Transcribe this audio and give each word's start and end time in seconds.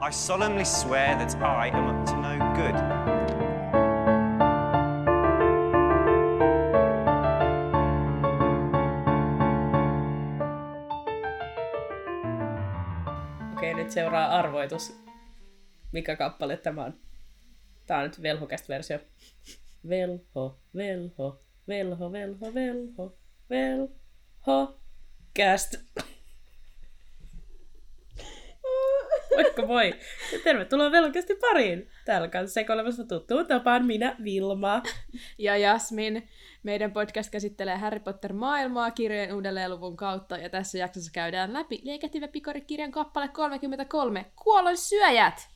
I 0.00 0.12
solemnly 0.12 0.64
swear 0.64 1.16
that 1.16 1.34
I 1.42 1.70
am 1.76 1.86
up 1.88 2.06
to 2.06 2.16
no 2.16 2.38
good. 2.54 2.74
Okei, 13.52 13.74
nyt 13.74 13.90
seuraa 13.90 14.38
arvoitus. 14.38 15.00
Mikä 15.92 16.16
kappale 16.16 16.56
tämä 16.56 16.84
on? 16.84 16.94
Tää 17.86 17.98
on 17.98 18.04
nyt 18.04 18.22
velhokästä 18.22 18.68
versio. 18.68 18.98
Velho, 19.88 20.60
velho, 20.76 21.40
velho, 21.68 22.12
velho, 22.12 22.54
velho, 22.54 23.18
velho, 23.50 24.80
käst. 25.34 25.74
Moikka 29.38 29.66
moi! 29.66 29.94
Ja 30.32 30.38
tervetuloa 30.44 30.90
velhokästi 30.92 31.34
pariin! 31.34 31.90
Täällä 32.04 32.28
kanssa 32.28 32.54
sekoilemassa 32.54 33.04
tuttuun 33.04 33.46
tapaan 33.46 33.86
minä, 33.86 34.16
Vilma. 34.24 34.82
Ja 35.38 35.56
Jasmin. 35.56 36.28
Meidän 36.62 36.92
podcast 36.92 37.30
käsittelee 37.30 37.76
Harry 37.76 38.00
Potter-maailmaa 38.00 38.90
kirjojen 38.90 39.34
uudelleenluvun 39.34 39.96
kautta, 39.96 40.36
ja 40.36 40.48
tässä 40.50 40.78
jaksossa 40.78 41.10
käydään 41.14 41.52
läpi 41.52 41.80
Liekehtivä 41.82 42.28
pikori-kirjan 42.28 42.90
kappale 42.92 43.28
33, 43.28 44.26
Kuolon 44.44 44.76
syöjät! 44.76 45.48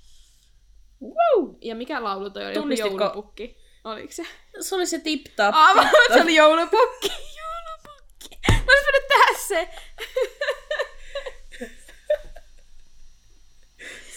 Woo! 1.02 1.58
Ja 1.60 1.74
mikä 1.74 2.04
laulu 2.04 2.30
toi 2.30 2.46
oli? 2.46 2.54
Tunnistitko- 2.54 3.00
Joulupukki. 3.00 3.56
Oliko 3.84 4.12
se? 4.12 4.22
Se 4.60 4.74
oli 4.74 4.86
se 4.86 4.98
tip-tap. 4.98 5.54
Se 6.14 6.22
oli 6.22 6.34
joulupukki! 6.34 7.08
Joulupukki! 7.08 8.38
Mä 8.48 8.72
olisin 8.72 9.08
tehdä 9.08 9.38
se! 9.48 9.68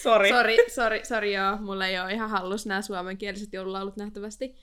Sori. 0.06 0.30
Sori, 0.30 0.58
sori, 0.70 1.06
sori 1.06 1.34
joo. 1.34 1.58
Mulla 1.58 1.88
ei 1.88 2.00
ole 2.00 2.14
ihan 2.14 2.30
hallus 2.30 2.66
nämä 2.66 2.82
suomenkieliset 2.82 3.54
joululaulut 3.54 3.98
nähtävästi. 3.98 4.56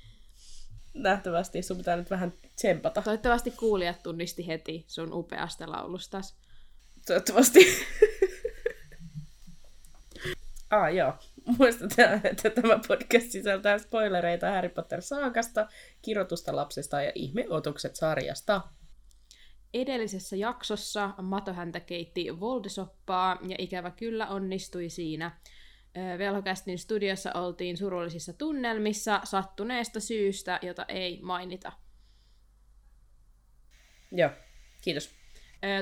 Nähtävästi 0.94 1.62
sun 1.62 1.76
pitää 1.76 1.96
nyt 1.96 2.10
vähän 2.10 2.32
tsempata. 2.56 3.02
Toivottavasti 3.02 3.50
kuulijat 3.50 4.02
tunnisti 4.02 4.46
heti 4.46 4.84
sun 4.88 5.12
upeasta 5.12 5.70
laulustas. 5.70 6.36
Toivottavasti. 7.06 7.60
ah, 10.70 10.94
joo. 10.94 11.12
Muistetaan, 11.58 12.20
että 12.24 12.50
tämä 12.50 12.80
podcast 12.88 13.30
sisältää 13.30 13.78
spoilereita 13.78 14.50
Harry 14.50 14.68
Potter-saakasta, 14.68 15.68
kirjoitusta 16.02 16.56
lapsesta 16.56 17.02
ja 17.02 17.12
ihmeotukset 17.14 17.96
sarjasta. 17.96 18.60
Edellisessä 19.74 20.36
jaksossa 20.36 21.14
Mato 21.22 21.52
häntä 21.52 21.80
keitti 21.80 22.40
voldesoppaa 22.40 23.38
ja 23.48 23.56
ikävä 23.58 23.90
kyllä 23.90 24.26
onnistui 24.26 24.88
siinä. 24.88 25.40
Velhokästin 26.18 26.78
studiossa 26.78 27.30
oltiin 27.34 27.76
surullisissa 27.76 28.32
tunnelmissa 28.32 29.20
sattuneesta 29.24 30.00
syystä, 30.00 30.58
jota 30.62 30.84
ei 30.88 31.20
mainita. 31.22 31.72
Joo, 34.12 34.30
kiitos. 34.84 35.14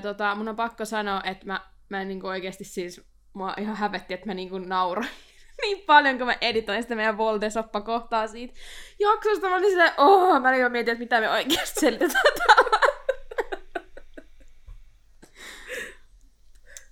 Tota, 0.02 0.34
mun 0.34 0.48
on 0.48 0.56
pakko 0.56 0.84
sanoa, 0.84 1.22
että 1.24 1.46
mä, 1.46 1.70
mä 1.88 2.00
en 2.00 2.08
niinku 2.08 2.26
oikeasti 2.26 2.64
siis, 2.64 3.00
mua 3.32 3.54
ihan 3.58 3.76
hävetti, 3.76 4.14
että 4.14 4.26
mä 4.26 4.34
niinku 4.34 4.58
nauroin 4.58 5.08
niin 5.62 5.84
paljon, 5.86 6.18
kun 6.18 6.26
mä 6.26 6.36
editoin 6.40 6.82
sitä 6.82 6.94
meidän 6.94 7.18
Voldesoppa 7.18 7.80
kohtaa 7.80 8.26
siitä 8.26 8.54
jaksosta. 8.98 9.48
Mä 9.48 9.56
olin 9.56 9.70
silleen, 9.70 9.92
oh, 9.96 10.40
mä 10.40 10.48
olin 10.48 10.72
mietin, 10.72 10.92
että 10.92 11.02
mitä 11.02 11.20
me 11.20 11.30
oikeasti 11.30 11.80
selitetään 11.80 12.34
täällä. 12.46 12.80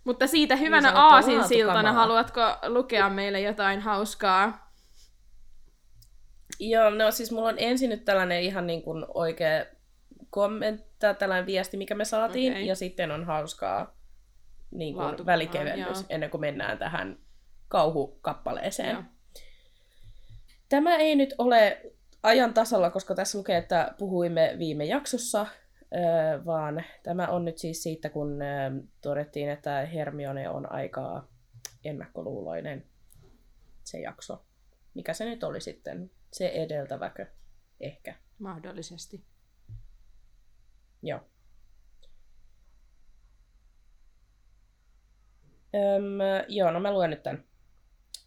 Mutta 0.09 0.27
siitä 0.27 0.56
hyvänä 0.56 0.89
sanottua 0.89 1.14
aasinsiltana, 1.14 1.92
haluatko 1.92 2.41
lukea 2.67 3.09
meille 3.09 3.41
jotain 3.41 3.81
hauskaa? 3.81 4.73
Joo, 6.61 6.91
no 6.91 7.11
siis 7.11 7.33
mulla 7.33 7.48
on 7.48 7.59
ensin 7.59 7.91
nyt 7.91 8.05
tällainen 8.05 8.42
ihan 8.42 8.67
niin 8.67 8.83
kuin 8.83 9.05
oikea 9.14 9.67
kommentti, 10.31 11.07
tällainen 11.19 11.46
viesti, 11.46 11.77
mikä 11.77 11.95
me 11.95 12.05
saatiin, 12.05 12.52
Okei. 12.52 12.67
ja 12.67 12.74
sitten 12.74 13.11
on 13.11 13.24
hauskaa 13.24 13.96
niin 14.70 14.95
kuin 14.95 15.27
välikevennys 15.27 15.98
joo. 15.98 16.07
ennen 16.08 16.30
kuin 16.30 16.40
mennään 16.40 16.79
tähän 16.79 17.19
kauhukappaleeseen. 17.69 18.95
Joo. 18.95 19.02
Tämä 20.69 20.96
ei 20.96 21.17
nyt 21.17 21.35
ole 21.39 21.80
ajan 22.23 22.55
tasalla, 22.55 22.90
koska 22.90 23.14
tässä 23.14 23.39
lukee, 23.39 23.57
että 23.57 23.95
puhuimme 23.98 24.57
viime 24.58 24.85
jaksossa, 24.85 25.46
öö, 25.95 26.45
vaan 26.45 26.85
tämä 27.03 27.27
on 27.27 27.45
nyt 27.45 27.59
siis 27.59 27.83
siitä, 27.83 28.11
kun 28.11 28.43
öö, 28.43 28.71
todettiin, 29.01 29.49
että 29.49 29.87
Hermione 29.87 30.49
on 30.49 30.73
aika 30.73 31.29
ennakkoluuloinen 31.85 32.85
se 33.85 34.01
jakso. 34.01 34.45
Mikä 34.95 35.15
se 35.15 35.25
nyt 35.25 35.45
oli 35.45 35.61
sitten? 35.61 36.11
Se 36.33 36.49
edeltäväkö? 36.49 37.27
Ehkä. 37.81 38.15
Mahdollisesti. 38.39 39.25
Joo. 41.03 41.21
Öm, 45.75 46.19
joo, 46.49 46.70
no 46.70 46.81
mä 46.81 46.93
luen 46.93 47.11
nyt 47.11 47.23
tämän. 47.23 47.45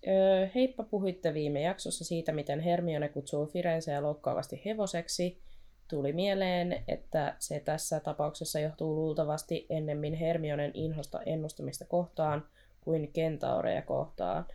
Öö, 0.07 0.47
heippa, 0.55 0.83
puhuitte 0.83 1.33
viime 1.33 1.61
jaksossa 1.61 2.05
siitä, 2.05 2.31
miten 2.31 2.59
Hermione 2.59 3.09
kutsuu 3.09 3.45
Firenzeä 3.45 4.03
loukkaavasti 4.03 4.61
hevoseksi. 4.65 5.41
Tuli 5.91 6.13
mieleen, 6.13 6.83
että 6.87 7.35
se 7.39 7.59
tässä 7.59 7.99
tapauksessa 7.99 8.59
johtuu 8.59 8.95
luultavasti 8.95 9.65
ennemmin 9.69 10.13
Hermionen 10.13 10.71
inhosta 10.73 11.21
ennustamista 11.25 11.85
kohtaan 11.85 12.45
kuin 12.81 13.13
kentaureja 13.13 13.81
kohtaan. 13.81 14.45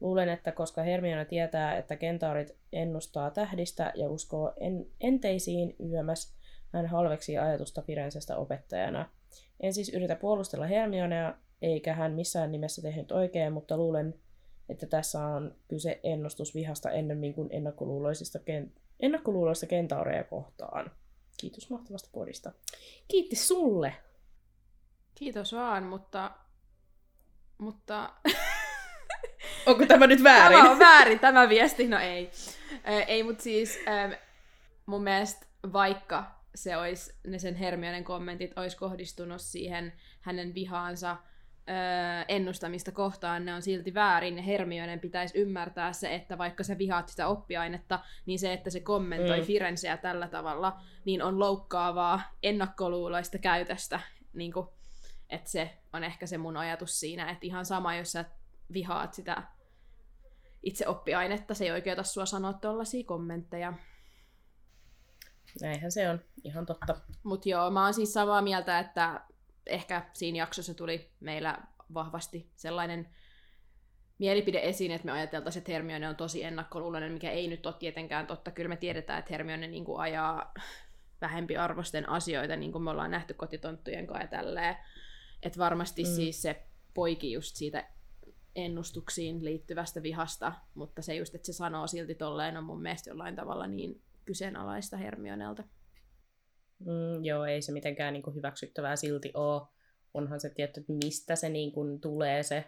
Luulen, 0.00 0.28
että 0.28 0.52
koska 0.52 0.82
Hermione 0.82 1.24
tietää, 1.24 1.76
että 1.76 1.96
kentaurit 1.96 2.56
ennustaa 2.72 3.30
tähdistä 3.30 3.92
ja 3.94 4.08
uskoo 4.08 4.52
en- 4.60 4.86
enteisiin 5.00 5.76
yömäs, 5.90 6.34
hän 6.72 6.86
halveksii 6.86 7.38
ajatusta 7.38 7.82
Firenzestä 7.82 8.36
opettajana. 8.36 9.10
En 9.60 9.74
siis 9.74 9.88
yritä 9.88 10.16
puolustella 10.16 10.66
Hermionea, 10.66 11.34
eikä 11.62 11.94
hän 11.94 12.12
missään 12.12 12.52
nimessä 12.52 12.82
tehnyt 12.82 13.12
oikein, 13.12 13.52
mutta 13.52 13.76
luulen, 13.76 14.14
että 14.68 14.86
tässä 14.86 15.26
on 15.26 15.54
kyse 15.68 16.00
ennustusvihasta 16.02 16.90
ennemmin 16.90 17.34
kuin 17.34 17.48
ennakkoluuloisista, 17.52 18.38
ken- 18.38 18.85
ennakkoluuloista 19.00 19.66
kentaureja 19.66 20.24
kohtaan. 20.24 20.90
Kiitos 21.36 21.70
mahtavasta 21.70 22.08
podista. 22.12 22.52
Kiitti 23.08 23.36
sulle! 23.36 23.94
Kiitos 25.14 25.52
vaan, 25.52 25.82
mutta... 25.82 26.30
Mutta... 27.58 28.12
Onko 29.66 29.86
tämä 29.86 30.06
nyt 30.06 30.22
väärin? 30.22 30.58
Tämä 30.58 30.70
on 30.70 30.78
väärin, 30.78 31.18
tämä 31.18 31.48
viesti. 31.48 31.88
No 31.88 31.98
ei. 31.98 32.30
Ei, 33.06 33.22
mutta 33.22 33.42
siis 33.42 33.78
ähm, 33.88 34.12
mun 34.86 35.02
mielestä 35.02 35.46
vaikka 35.72 36.36
se 36.54 36.76
olisi, 36.76 37.14
ne 37.26 37.38
sen 37.38 37.54
Hermionen 37.54 38.04
kommentit 38.04 38.58
olisi 38.58 38.76
kohdistunut 38.76 39.40
siihen 39.40 39.92
hänen 40.20 40.54
vihaansa 40.54 41.16
ö, 41.68 42.24
ennustamista 42.28 42.92
kohtaan, 42.92 43.44
ne 43.44 43.54
on 43.54 43.62
silti 43.62 43.94
väärin. 43.94 44.36
Ja 44.36 44.42
Hermionen 44.42 45.00
pitäisi 45.00 45.38
ymmärtää 45.38 45.92
se, 45.92 46.14
että 46.14 46.38
vaikka 46.38 46.64
sä 46.64 46.78
vihaat 46.78 47.08
sitä 47.08 47.28
oppiainetta, 47.28 47.98
niin 48.26 48.38
se, 48.38 48.52
että 48.52 48.70
se 48.70 48.80
kommentoi 48.80 49.40
Mm. 49.40 49.46
Firenzeä 49.46 49.96
tällä 49.96 50.28
tavalla, 50.28 50.80
niin 51.04 51.22
on 51.22 51.38
loukkaavaa 51.38 52.20
ennakkoluuloista 52.42 53.38
käytöstä. 53.38 54.00
Niin 54.32 54.52
kuin, 54.52 54.66
että 55.30 55.50
se 55.50 55.78
on 55.92 56.04
ehkä 56.04 56.26
se 56.26 56.38
mun 56.38 56.56
ajatus 56.56 57.00
siinä, 57.00 57.30
että 57.30 57.46
ihan 57.46 57.66
sama, 57.66 57.94
jos 57.94 58.12
sä 58.12 58.24
vihaat 58.72 59.14
sitä 59.14 59.42
itse 60.62 60.88
oppiainetta, 60.88 61.54
se 61.54 61.64
ei 61.64 61.70
oikeuta 61.70 62.02
sua 62.02 62.26
sanoa 62.26 62.52
tollaisia 62.52 63.04
kommentteja. 63.04 63.72
Näinhän 65.60 65.92
se 65.92 66.10
on. 66.10 66.20
Ihan 66.44 66.66
totta. 66.66 66.96
Mutta 67.22 67.48
joo, 67.48 67.70
mä 67.70 67.84
oon 67.84 67.94
siis 67.94 68.12
samaa 68.12 68.42
mieltä, 68.42 68.78
että 68.78 69.20
ehkä 69.66 70.06
siinä 70.12 70.38
jaksossa 70.38 70.74
tuli 70.74 71.10
meillä 71.20 71.58
vahvasti 71.94 72.50
sellainen 72.56 73.08
mielipide 74.18 74.60
esiin, 74.62 74.92
että 74.92 75.04
me 75.04 75.12
ajateltaisiin, 75.12 75.60
että 75.60 75.72
Hermione 75.72 76.08
on 76.08 76.16
tosi 76.16 76.44
ennakkoluuloinen, 76.44 77.12
mikä 77.12 77.30
ei 77.30 77.48
nyt 77.48 77.66
ole 77.66 77.74
tietenkään 77.78 78.26
totta. 78.26 78.50
Kyllä 78.50 78.68
me 78.68 78.76
tiedetään, 78.76 79.18
että 79.18 79.32
Hermione 79.32 79.66
niin 79.66 79.84
kuin 79.84 80.00
ajaa 80.00 80.54
vähempiarvoisten 81.20 82.08
asioita, 82.08 82.56
niin 82.56 82.72
kuin 82.72 82.84
me 82.84 82.90
ollaan 82.90 83.10
nähty 83.10 83.34
kotitonttujen 83.34 84.06
kanssa 84.06 84.24
ja 84.24 84.28
tälleen. 84.28 84.76
Että 85.42 85.58
varmasti 85.58 86.02
Mm. 86.02 86.08
mm. 86.08 86.14
siis 86.14 86.42
se 86.42 86.62
poiki 86.94 87.32
just 87.32 87.56
siitä 87.56 87.88
ennustuksiin 88.54 89.44
liittyvästä 89.44 90.02
vihasta, 90.02 90.52
mutta 90.74 91.02
se 91.02 91.14
just, 91.14 91.34
että 91.34 91.46
se 91.46 91.52
sanoo 91.52 91.86
silti 91.86 92.14
tolleen 92.14 92.56
on 92.56 92.64
mun 92.64 92.82
mielestä 92.82 93.10
jollain 93.10 93.36
tavalla 93.36 93.66
niin 93.66 94.02
kyseenalaista 94.24 94.96
Hermionelta. 94.96 95.64
Mm, 96.78 97.24
joo, 97.24 97.44
ei 97.44 97.62
se 97.62 97.72
mitenkään 97.72 98.12
niin 98.12 98.22
kuin 98.22 98.36
hyväksyttävää 98.36 98.96
silti 98.96 99.30
ole. 99.34 99.62
Onhan 100.14 100.40
se 100.40 100.50
tietty, 100.50 100.80
että 100.80 100.92
mistä 101.04 101.36
se 101.36 101.48
niin 101.48 101.72
kuin 101.72 102.00
tulee 102.00 102.42
se, 102.42 102.64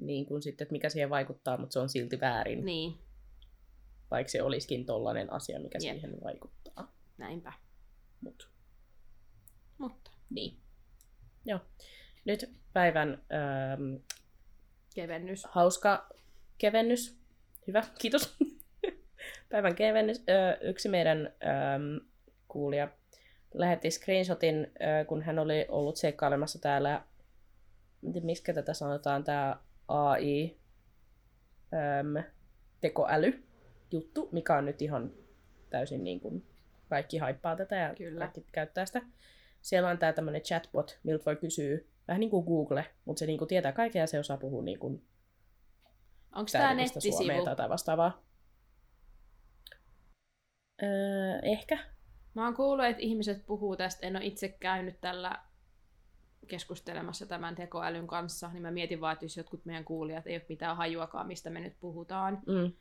niin 0.00 0.26
kuin 0.26 0.42
sitten, 0.42 0.64
että 0.64 0.72
mikä 0.72 0.88
siihen 0.88 1.10
vaikuttaa, 1.10 1.56
mutta 1.56 1.72
se 1.72 1.78
on 1.78 1.88
silti 1.88 2.20
väärin. 2.20 2.64
Niin, 2.64 2.94
Vaikka 4.10 4.30
se 4.30 4.42
olisikin 4.42 4.86
tollainen 4.86 5.32
asia, 5.32 5.60
mikä 5.60 5.78
Jep. 5.82 5.94
siihen 5.94 6.16
vaikuttaa. 6.24 6.92
näinpä. 7.18 7.52
Mut, 8.20 8.50
Mutta 9.78 10.10
niin. 10.30 10.56
Joo. 11.44 11.60
Nyt 12.24 12.50
päivän 12.72 13.22
ähm, 13.32 13.94
Kevennys. 14.94 15.44
hauska 15.44 16.08
kevennys. 16.58 17.18
Hyvä, 17.66 17.82
kiitos. 17.98 18.36
Päivän 19.50 19.74
kevennys. 19.74 20.18
Ö, 20.18 20.58
yksi 20.60 20.88
meidän 20.88 21.26
ö, 21.26 22.04
kuulija 22.48 22.88
lähetti 23.54 23.90
screenshotin, 23.90 24.72
kun 25.06 25.22
hän 25.22 25.38
oli 25.38 25.66
ollut 25.68 25.96
seikkailemassa 25.96 26.58
täällä, 26.58 27.02
miksi 28.22 28.52
tätä 28.52 28.74
sanotaan, 28.74 29.24
tämä 29.24 29.56
AI, 29.88 30.56
ö, 32.16 32.22
tekoäly 32.80 33.44
juttu, 33.90 34.28
mikä 34.32 34.56
on 34.56 34.64
nyt 34.64 34.82
ihan 34.82 35.12
täysin 35.70 36.04
niin 36.04 36.20
kuin 36.20 36.46
kaikki 36.88 37.18
haippaa 37.18 37.56
tätä 37.56 37.76
ja 37.76 37.94
Kyllä. 37.94 38.18
kaikki 38.18 38.44
käyttää 38.52 38.86
sitä. 38.86 39.02
Siellä 39.62 39.88
on 39.88 39.98
tämä 39.98 40.12
tämmöinen 40.12 40.42
chatbot, 40.42 40.98
miltä 41.02 41.24
voi 41.24 41.36
kysyä, 41.36 41.78
vähän 42.08 42.20
niin 42.20 42.30
kuin 42.30 42.46
Google, 42.46 42.86
mutta 43.04 43.18
se 43.18 43.26
niin 43.26 43.38
kuin 43.38 43.48
tietää 43.48 43.72
kaiken 43.72 44.00
ja 44.00 44.06
se 44.06 44.18
osaa 44.18 44.36
puhua 44.36 44.62
niin 44.62 44.78
kuin 44.78 45.02
Onko 46.34 46.48
tämä 46.52 46.74
nettisivu? 46.74 47.16
suomea 47.16 47.56
tai 47.56 47.68
vastaavaa. 47.68 48.22
Öö, 50.82 51.38
ehkä. 51.42 51.78
Mä 52.38 52.44
oon 52.44 52.54
kuullut, 52.54 52.84
että 52.86 53.02
ihmiset 53.02 53.46
puhuu 53.46 53.76
tästä. 53.76 54.06
En 54.06 54.16
ole 54.16 54.24
itse 54.24 54.48
käynyt 54.48 55.00
tällä 55.00 55.38
keskustelemassa 56.48 57.26
tämän 57.26 57.54
tekoälyn 57.54 58.06
kanssa, 58.06 58.50
niin 58.52 58.62
mä 58.62 58.70
mietin 58.70 59.00
vaan, 59.00 59.12
että 59.12 59.24
jos 59.24 59.36
jotkut 59.36 59.64
meidän 59.64 59.84
kuulijat 59.84 60.26
ei 60.26 60.36
ole 60.36 60.44
mitään 60.48 60.76
hajuakaan, 60.76 61.26
mistä 61.26 61.50
me 61.50 61.60
nyt 61.60 61.72
puhutaan, 61.80 62.42
Mm. 62.46 62.72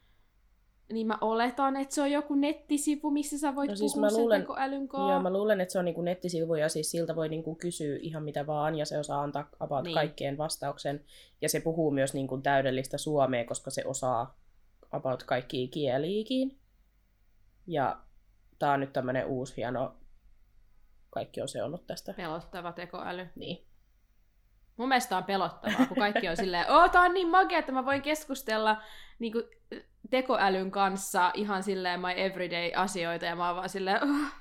niin 0.94 1.08
mä 1.08 1.18
oletan, 1.22 1.76
että 1.76 1.96
se 1.96 2.02
on 2.02 2.12
joku 2.12 2.36
nettisivu, 2.36 3.12
missä 3.12 3.38
sä 3.38 3.56
voit 3.56 3.70
No 3.70 3.76
siis 3.76 3.92
puhua 3.94 4.06
mä 4.06 4.10
sen 4.10 4.20
luulen- 4.22 4.42
tekoälyn 4.42 4.80
Joo, 4.82 4.88
kanssa. 4.88 5.20
mä 5.20 5.34
luulen, 5.34 5.62
että 5.62 5.72
se 5.72 5.80
on 5.80 5.86
niinku 5.86 6.02
nettisivu 6.02 6.56
ja 6.56 6.70
siis 6.70 6.92
siltä 6.92 7.16
voi 7.16 7.30
niinku 7.30 7.56
kysyä 7.56 7.98
ihan 8.02 8.24
mitä 8.24 8.48
vaan 8.48 8.76
ja 8.76 8.86
se 8.86 8.98
osaa 9.00 9.22
antaa 9.22 9.50
about 9.60 9.84
Niin. 9.84 9.94
kaikkeen 9.94 10.38
vastauksen. 10.38 11.04
Ja 11.42 11.50
se 11.50 11.60
puhuu 11.60 11.92
myös 11.92 12.14
niinku 12.14 12.38
täydellistä 12.38 12.98
suomea, 12.98 13.46
koska 13.46 13.72
se 13.72 13.84
osaa 13.86 14.38
about 14.92 15.24
kaikkia 15.24 15.68
kieliikin. 15.68 16.58
Ja 17.68 17.98
tää 18.60 18.72
on 18.72 18.80
nyt 18.80 18.94
tämmönen 18.94 19.26
uusi 19.26 19.58
hieno, 19.58 19.96
kaikki 21.10 21.42
on 21.42 21.48
seonnut 21.48 21.88
tästä. 21.88 22.14
Pelottava 22.14 22.72
tekoäly. 22.72 23.28
Niin. 23.36 23.68
Mun 24.78 24.88
mielestä 24.88 25.18
on 25.18 25.24
pelottavaa, 25.24 25.86
kun 25.86 25.98
kaikki 25.98 26.30
on 26.30 26.38
silleen, 26.38 26.72
oo, 26.72 26.90
tää 26.90 27.02
on 27.02 27.14
niin 27.14 27.30
makea, 27.30 27.60
että 27.60 27.72
mä 27.72 27.86
voin 27.86 28.02
keskustella 28.02 28.82
niin 29.20 29.32
kuin, 29.32 29.44
tekoälyn 30.10 30.72
kanssa 30.72 31.32
ihan 31.34 31.64
silleen 31.64 32.00
my 32.00 32.12
everyday 32.16 32.72
asioita, 32.76 33.26
ja 33.26 33.36
mä 33.36 33.48
oon 33.48 33.56
vaan 33.56 33.70
silleen, 33.70 34.04
oh. 34.04 34.32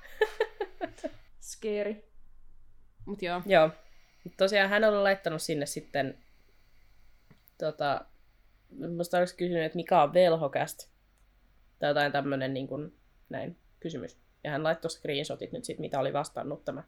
scary. 1.51 2.03
Mut 3.05 3.21
joo, 3.21 3.41
Joo. 3.45 3.69
Mut 4.23 4.33
Tosiaan 4.37 4.69
hän 4.69 4.83
oli 4.83 4.97
laittanut 4.97 5.41
sinne 5.41 5.65
sitten, 5.65 6.17
tota, 7.57 8.05
musta 8.97 9.17
olisi 9.17 9.37
kysynyt, 9.37 9.63
että 9.63 9.75
mikä 9.75 10.01
on 10.01 10.13
velhokast, 10.13 10.89
tai 11.79 11.89
jotain 11.89 12.11
tämmönen 12.11 12.53
niin 12.53 12.67
kuin, 12.67 12.97
näin, 13.29 13.57
kysymys. 13.87 14.17
Ja 14.43 14.51
hän 14.51 14.63
laittoi 14.63 14.91
screenshotit 14.91 15.51
nyt 15.51 15.65
sit, 15.65 15.79
mitä 15.79 15.99
oli 15.99 16.13
vastannut 16.13 16.65
tämä 16.65 16.83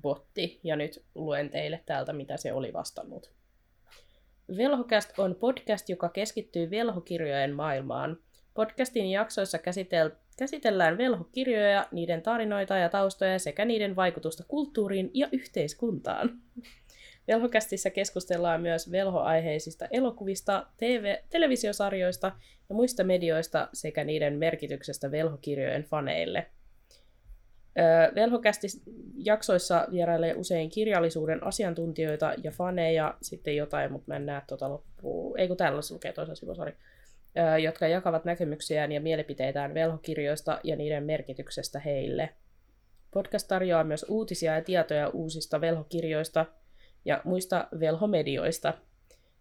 botti, 0.00 0.60
ja 0.64 0.76
nyt 0.76 1.04
luen 1.14 1.50
teille 1.50 1.82
täältä, 1.86 2.12
mitä 2.12 2.36
se 2.36 2.52
oli 2.52 2.72
vastannut. 2.72 3.32
Velhokast 4.56 5.18
on 5.18 5.34
podcast, 5.34 5.88
joka 5.88 6.08
keskittyy 6.08 6.70
velhokirjojen 6.70 7.54
maailmaan. 7.54 8.18
Podcastin 8.54 9.10
jaksoissa 9.10 9.58
käsitel- 9.58 10.16
käsitellään 10.38 10.98
velhokirjoja, 10.98 11.86
niiden 11.92 12.22
tarinoita 12.22 12.76
ja 12.76 12.88
taustoja 12.88 13.38
sekä 13.38 13.64
niiden 13.64 13.96
vaikutusta 13.96 14.44
kulttuuriin 14.48 15.10
ja 15.14 15.28
yhteiskuntaan. 15.32 16.38
Velhokästissä 17.30 17.90
keskustellaan 17.90 18.60
myös 18.60 18.92
velhoaiheisista 18.92 19.86
elokuvista, 19.90 20.66
TV- 20.76 21.16
televisiosarjoista 21.28 22.32
ja 22.68 22.74
muista 22.74 23.04
medioista 23.04 23.68
sekä 23.72 24.04
niiden 24.04 24.38
merkityksestä 24.38 25.10
velhokirjojen 25.10 25.82
faneille. 25.82 26.46
Velhokästis 28.14 28.82
jaksoissa 29.16 29.86
vierailee 29.90 30.34
usein 30.34 30.70
kirjallisuuden 30.70 31.44
asiantuntijoita 31.44 32.34
ja 32.44 32.50
faneja, 32.50 33.14
sitten 33.22 33.56
jotain, 33.56 33.92
mutta 33.92 34.08
mä 34.08 34.16
en 34.16 34.26
näe 34.26 34.42
tuota 34.46 34.70
loppua. 34.70 35.38
Ei 35.38 35.48
kun 35.48 35.56
täällä 35.56 35.82
se 35.82 35.94
lukee 35.94 36.12
toisella 36.12 36.34
sivulla, 36.34 36.56
sori. 36.56 36.76
Öö, 37.38 37.58
jotka 37.58 37.88
jakavat 37.88 38.24
näkemyksiään 38.24 38.92
ja 38.92 39.00
mielipiteitään 39.00 39.74
velhokirjoista 39.74 40.60
ja 40.64 40.76
niiden 40.76 41.04
merkityksestä 41.04 41.78
heille. 41.78 42.28
Podcast 43.10 43.48
tarjoaa 43.48 43.84
myös 43.84 44.06
uutisia 44.08 44.54
ja 44.54 44.64
tietoja 44.64 45.08
uusista 45.08 45.60
velhokirjoista 45.60 46.46
ja 47.04 47.20
muista 47.24 47.68
velhomedioista. 47.80 48.74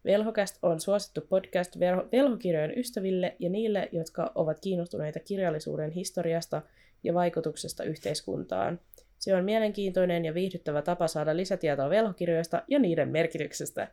Velhokäst 0.06 0.60
on 0.62 0.80
suosittu 0.80 1.22
podcast 1.22 1.76
velho- 1.76 2.08
velhokirjojen 2.12 2.78
ystäville 2.80 3.36
ja 3.40 3.50
niille, 3.50 3.90
jotka 3.92 4.32
ovat 4.36 4.60
kiinnostuneita 4.60 5.20
kirjallisuuden 5.20 5.92
historiasta 5.92 6.62
ja 7.04 7.14
vaikutuksesta 7.14 7.84
yhteiskuntaan. 7.84 8.80
Se 9.18 9.36
on 9.36 9.46
mielenkiintoinen 9.46 10.26
ja 10.26 10.34
viihdyttävä 10.34 10.82
tapa 10.82 11.08
saada 11.08 11.38
lisätietoa 11.38 11.90
velhokirjoista 11.90 12.64
ja 12.68 12.80
niiden 12.80 13.10
merkityksestä. 13.10 13.88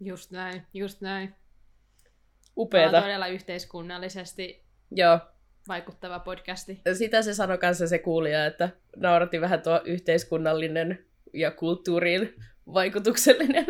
just 0.00 0.30
näin, 0.30 0.62
just 0.74 1.00
näin. 1.00 1.28
Tämä 1.28 1.36
on 2.56 2.66
Upeeta. 2.66 3.00
todella 3.00 3.26
yhteiskunnallisesti 3.26 4.64
Joo. 4.90 5.18
vaikuttava 5.68 6.18
podcasti. 6.18 6.80
Sitä 6.92 7.22
se 7.22 7.34
sanoi 7.34 7.58
kanssa 7.58 7.88
se 7.88 7.98
kuulija, 7.98 8.46
että 8.46 8.68
nauratti 8.96 9.40
vähän 9.40 9.62
tuo 9.62 9.80
yhteiskunnallinen 9.84 11.04
ja 11.34 11.50
kulttuuriin 11.50 12.34
vaikutuksellinen 12.74 13.66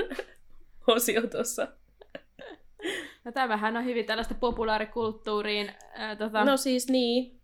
osio 0.87 1.27
tuossa. 1.27 1.69
No 3.25 3.33
tämähän 3.33 3.77
on 3.77 3.85
hyvin 3.85 4.07
tällaista 4.07 4.35
populaarikulttuuriin 4.35 5.73
ää, 5.93 6.17
tota, 6.17 6.45
No 6.45 6.57
siis 6.57 6.89
niin. 6.89 7.41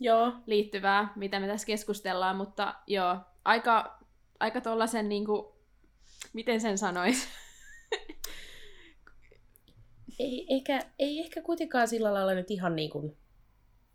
Joo. 0.00 0.32
liittyvää, 0.46 1.12
mitä 1.16 1.40
me 1.40 1.46
tässä 1.46 1.66
keskustellaan, 1.66 2.36
mutta 2.36 2.74
joo, 2.86 3.16
aika, 3.44 3.98
aika 4.40 4.60
tollasen 4.60 5.08
niinku, 5.08 5.56
miten 6.32 6.60
sen 6.60 6.78
sanois? 6.78 7.28
Ei, 10.18 10.46
eikä, 10.50 10.80
ei 10.98 11.20
ehkä 11.20 11.42
kuitenkaan 11.42 11.88
sillä 11.88 12.14
lailla 12.14 12.34
nyt 12.34 12.50
ihan 12.50 12.76
niin 12.76 12.90
kuin 12.90 13.16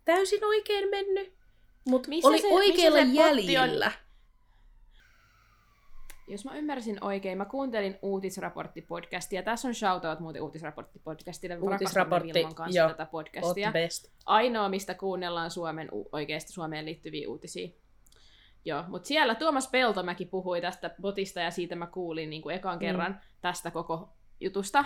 täysin 0.04 0.44
oikein 0.44 0.88
mennyt, 0.90 1.32
mutta 1.88 2.08
Missä 2.08 2.28
oli 2.28 2.38
se- 2.40 2.46
oikeilla 2.46 3.04
missä 3.04 3.22
se 3.22 3.34
potti 3.36 3.58
on? 3.58 3.70
Jos 6.28 6.44
mä 6.44 6.54
ymmärsin 6.54 7.04
oikein, 7.04 7.38
mä 7.38 7.44
kuuntelin 7.44 7.98
uutisraporttipodcastia. 8.02 9.42
Tässä 9.42 9.68
on 9.68 9.74
shoutout 9.74 10.20
muuten 10.20 10.42
uutisraporttipodcastille. 10.42 11.58
Uutisraportti, 11.58 12.44
kanssa 12.54 12.78
joo. 12.78 12.88
tätä 12.88 13.06
podcastia. 13.06 13.72
best. 13.72 14.12
Ainoa, 14.26 14.68
mistä 14.68 14.94
kuunnellaan 14.94 15.50
Suomen, 15.50 15.88
oikeasti 16.12 16.52
Suomeen 16.52 16.84
liittyviä 16.84 17.28
uutisia. 17.28 17.68
Joo, 18.64 18.84
mutta 18.88 19.08
siellä 19.08 19.34
Tuomas 19.34 19.68
Peltomäki 19.68 20.24
puhui 20.24 20.60
tästä 20.60 20.90
botista 21.00 21.40
ja 21.40 21.50
siitä 21.50 21.76
mä 21.76 21.86
kuulin 21.86 22.30
niin 22.30 22.42
kuin 22.42 22.56
ekan 22.56 22.78
kerran 22.78 23.12
mm. 23.12 23.18
tästä 23.40 23.70
koko 23.70 24.08
jutusta. 24.40 24.84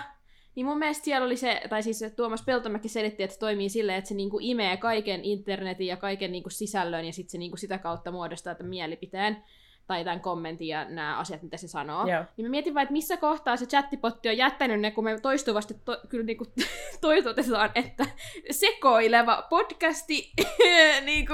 Niin 0.54 0.66
mun 0.66 0.78
mielestä 0.78 1.04
siellä 1.04 1.26
oli 1.26 1.36
se, 1.36 1.62
tai 1.68 1.82
siis 1.82 2.04
Tuomas 2.16 2.42
Peltomäki 2.42 2.88
selitti, 2.88 3.22
että 3.22 3.34
se 3.34 3.40
toimii 3.40 3.68
silleen, 3.68 3.98
että 3.98 4.08
se 4.08 4.14
niinku 4.14 4.38
imee 4.40 4.76
kaiken 4.76 5.24
internetin 5.24 5.86
ja 5.86 5.96
kaiken 5.96 6.32
niinku 6.32 6.50
sisällön 6.50 7.04
ja 7.04 7.12
sitten 7.12 7.30
se 7.30 7.38
niinku 7.38 7.56
sitä 7.56 7.78
kautta 7.78 8.12
muodostaa 8.12 8.54
tämän 8.54 8.70
mielipiteen 8.70 9.44
tai 9.90 10.04
tämän 10.04 10.20
kommentin 10.20 10.68
ja 10.68 10.84
nämä 10.84 11.18
asiat, 11.18 11.42
mitä 11.42 11.56
se 11.56 11.68
sanoo. 11.68 12.06
Joo. 12.06 12.24
Niin 12.36 12.46
mä 12.46 12.50
mietin 12.50 12.74
vaan, 12.74 12.82
että 12.82 12.92
missä 12.92 13.16
kohtaa 13.16 13.56
se 13.56 13.66
chattipotti 13.66 14.28
on 14.28 14.36
jättänyt 14.36 14.80
ne, 14.80 14.90
kun 14.90 15.04
me 15.04 15.20
toistuvasti 15.20 15.74
to- 15.84 16.00
kyllä 16.08 16.24
niinku 16.24 16.46
toitotetaan, 17.00 17.70
että 17.74 18.06
sekoileva 18.50 19.46
podcasti, 19.50 20.32
niinku, 21.04 21.32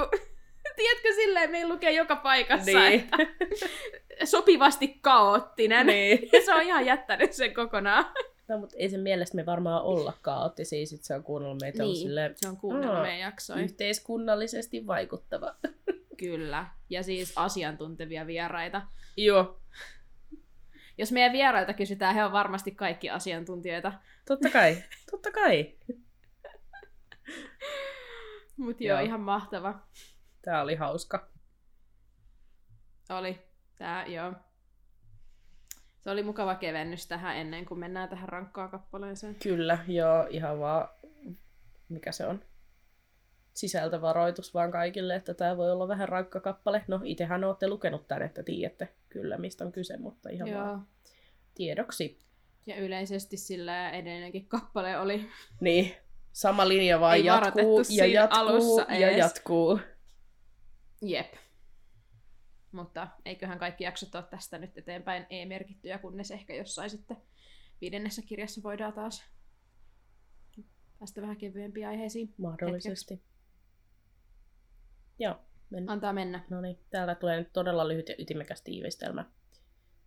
tiedätkö 0.75 1.13
silleen, 1.15 1.51
meillä 1.51 1.73
lukee 1.73 1.91
joka 1.91 2.15
paikassa, 2.15 2.79
Niin. 2.79 2.99
että 2.99 3.17
sopivasti 4.25 4.87
kaoottinen. 5.01 5.87
niin. 5.87 6.19
se 6.45 6.53
on 6.53 6.61
ihan 6.61 6.85
jättänyt 6.85 7.33
sen 7.33 7.53
kokonaan. 7.53 8.05
No, 8.47 8.57
mutta 8.57 8.75
ei 8.79 8.89
sen 8.89 8.99
mielestä 8.99 9.35
me 9.35 9.45
varmaan 9.45 9.83
olla 9.83 10.13
kaoottisia, 10.21 10.85
sit 10.85 11.03
se 11.03 11.15
on 11.15 11.23
kuunnellut 11.23 11.61
meitä 11.61 11.83
niin. 11.83 11.95
Silleen 11.97 12.35
se 12.35 12.49
on 12.49 12.57
kuunnellut 12.57 13.01
meidän 13.01 13.19
jaksoja. 13.19 13.63
yhteiskunnallisesti 13.63 14.87
vaikuttava. 14.87 15.55
Kyllä. 16.17 16.67
Ja 16.89 17.03
siis 17.03 17.33
asiantuntevia 17.35 18.27
vieraita. 18.27 18.81
Joo, 19.17 19.59
Jos 20.97 21.11
meidän 21.11 21.31
vierailta 21.33 21.73
kysytään, 21.73 22.15
he 22.15 22.23
on 22.23 22.31
varmasti 22.31 22.71
kaikki 22.71 23.09
asiantuntijoita. 23.09 23.93
totta 24.25 24.49
kai, 24.49 24.83
totta 25.11 25.31
kai. 25.31 25.75
Mutta 28.57 28.83
joo, 28.83 28.97
Joo. 28.97 29.05
ihan 29.05 29.21
mahtava. 29.21 29.79
Tää 30.41 30.61
oli 30.61 30.75
hauska. 30.75 31.29
Oli. 33.09 33.39
Tää, 33.75 34.05
joo. 34.05 34.33
Se 36.07 36.11
oli 36.11 36.23
mukava 36.23 36.55
kevennys 36.55 37.07
tähän 37.07 37.37
ennen 37.37 37.65
kuin 37.65 37.79
mennään 37.79 38.09
tähän 38.09 38.29
rankkaan 38.29 38.69
kappaleeseen. 38.69 39.35
Kyllä, 39.35 39.77
joo, 39.87 40.27
ihan 40.29 40.59
vaan, 40.59 40.89
mikä 41.89 42.11
se 42.11 42.25
on? 42.25 42.43
Sisältövaroitus 43.53 44.53
vaan 44.53 44.71
kaikille, 44.71 45.15
että 45.15 45.33
tämä 45.33 45.57
voi 45.57 45.71
olla 45.71 45.87
vähän 45.87 46.09
rankka 46.09 46.39
kappale. 46.39 46.83
No, 46.87 46.99
itsehän 47.03 47.43
olette 47.43 47.67
lukenut 47.67 48.07
tän, 48.07 48.21
että 48.21 48.43
tiedätte 48.43 48.87
kyllä, 49.09 49.37
mistä 49.37 49.65
on 49.65 49.71
kyse, 49.71 49.97
mutta 49.97 50.29
ihan 50.29 50.47
joo. 50.49 50.63
vaan 50.63 50.87
tiedoksi. 51.55 52.19
Ja 52.65 52.75
yleisesti 52.75 53.37
sillä 53.37 53.91
edellinenkin 53.91 54.47
kappale 54.47 54.97
oli 54.97 55.29
Niin, 55.59 55.95
sama 56.31 56.67
linja 56.67 56.99
vaan 56.99 57.15
Ei 57.15 57.25
jatkuu 57.25 57.81
ja 57.89 58.05
jatkuu 58.05 58.39
alussa 58.39 58.85
ja 58.93 59.09
ees. 59.09 59.17
jatkuu. 59.17 59.79
Jep. 61.01 61.33
Mutta 62.77 63.07
eiköhän 63.25 63.59
kaikki 63.59 63.83
jaksot 63.83 64.15
ole 64.15 64.23
tästä 64.23 64.57
nyt 64.57 64.77
eteenpäin 64.77 65.25
e-merkittyjä, 65.29 65.97
kunnes 65.97 66.31
ehkä 66.31 66.55
jossain 66.55 66.89
sitten 66.89 67.17
viidennessä 67.81 68.21
kirjassa 68.21 68.63
voidaan 68.63 68.93
taas 68.93 69.23
päästä 70.99 71.21
vähän 71.21 71.37
kevyempiin 71.37 71.87
aiheisiin. 71.87 72.33
Mahdollisesti. 72.37 73.21
Joo, 75.19 75.35
men... 75.69 75.89
Antaa 75.89 76.13
mennä. 76.13 76.45
no 76.49 76.61
niin, 76.61 76.79
täällä 76.89 77.15
tulee 77.15 77.37
nyt 77.37 77.53
todella 77.53 77.87
lyhyt 77.87 78.09
ja 78.09 78.15
ytimekäs 78.17 78.61
tiivistelmä. 78.61 79.25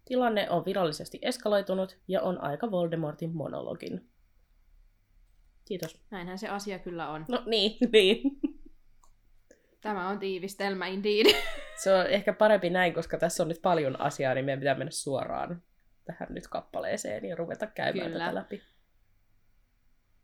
Tilanne 0.04 0.50
on 0.50 0.64
virallisesti 0.64 1.18
eskaloitunut 1.22 1.98
ja 2.08 2.22
on 2.22 2.40
aika 2.40 2.70
Voldemortin 2.70 3.36
monologin. 3.36 4.10
Kiitos. 5.64 6.00
Näinhän 6.10 6.38
se 6.38 6.48
asia 6.48 6.78
kyllä 6.78 7.10
on. 7.10 7.24
No 7.28 7.42
niin, 7.46 7.76
niin. 7.92 8.40
Tämä 9.80 10.08
on 10.08 10.18
tiivistelmä 10.18 10.86
indeed. 10.86 11.26
Se 11.82 11.94
on 11.94 12.06
ehkä 12.06 12.32
parempi 12.32 12.70
näin, 12.70 12.94
koska 12.94 13.18
tässä 13.18 13.42
on 13.42 13.48
nyt 13.48 13.62
paljon 13.62 14.00
asiaa, 14.00 14.34
niin 14.34 14.44
meidän 14.44 14.60
pitää 14.60 14.74
mennä 14.74 14.90
suoraan 14.90 15.62
tähän 16.04 16.28
nyt 16.34 16.48
kappaleeseen 16.48 17.24
ja 17.24 17.36
ruveta 17.36 17.66
käymään 17.66 18.10
Kyllä. 18.10 18.24
tätä 18.24 18.34
läpi. 18.34 18.62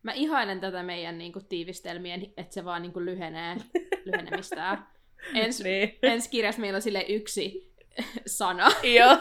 Mä 0.02 0.12
ihailen 0.12 0.60
tätä 0.60 0.82
meidän 0.82 1.18
niinku, 1.18 1.40
tiivistelmien, 1.40 2.22
että 2.36 2.54
se 2.54 2.64
vaan 2.64 2.82
niinku, 2.82 3.00
lyhenee 3.00 3.56
lyhenemistään. 4.04 4.86
Ens, 5.34 5.60
Niin. 5.62 5.98
ensi 6.02 6.30
kirjassa 6.30 6.60
meillä 6.60 6.76
on 6.76 6.82
sille 6.82 7.04
yksi 7.08 7.74
sana. 8.26 8.68
Joo. 8.96 9.18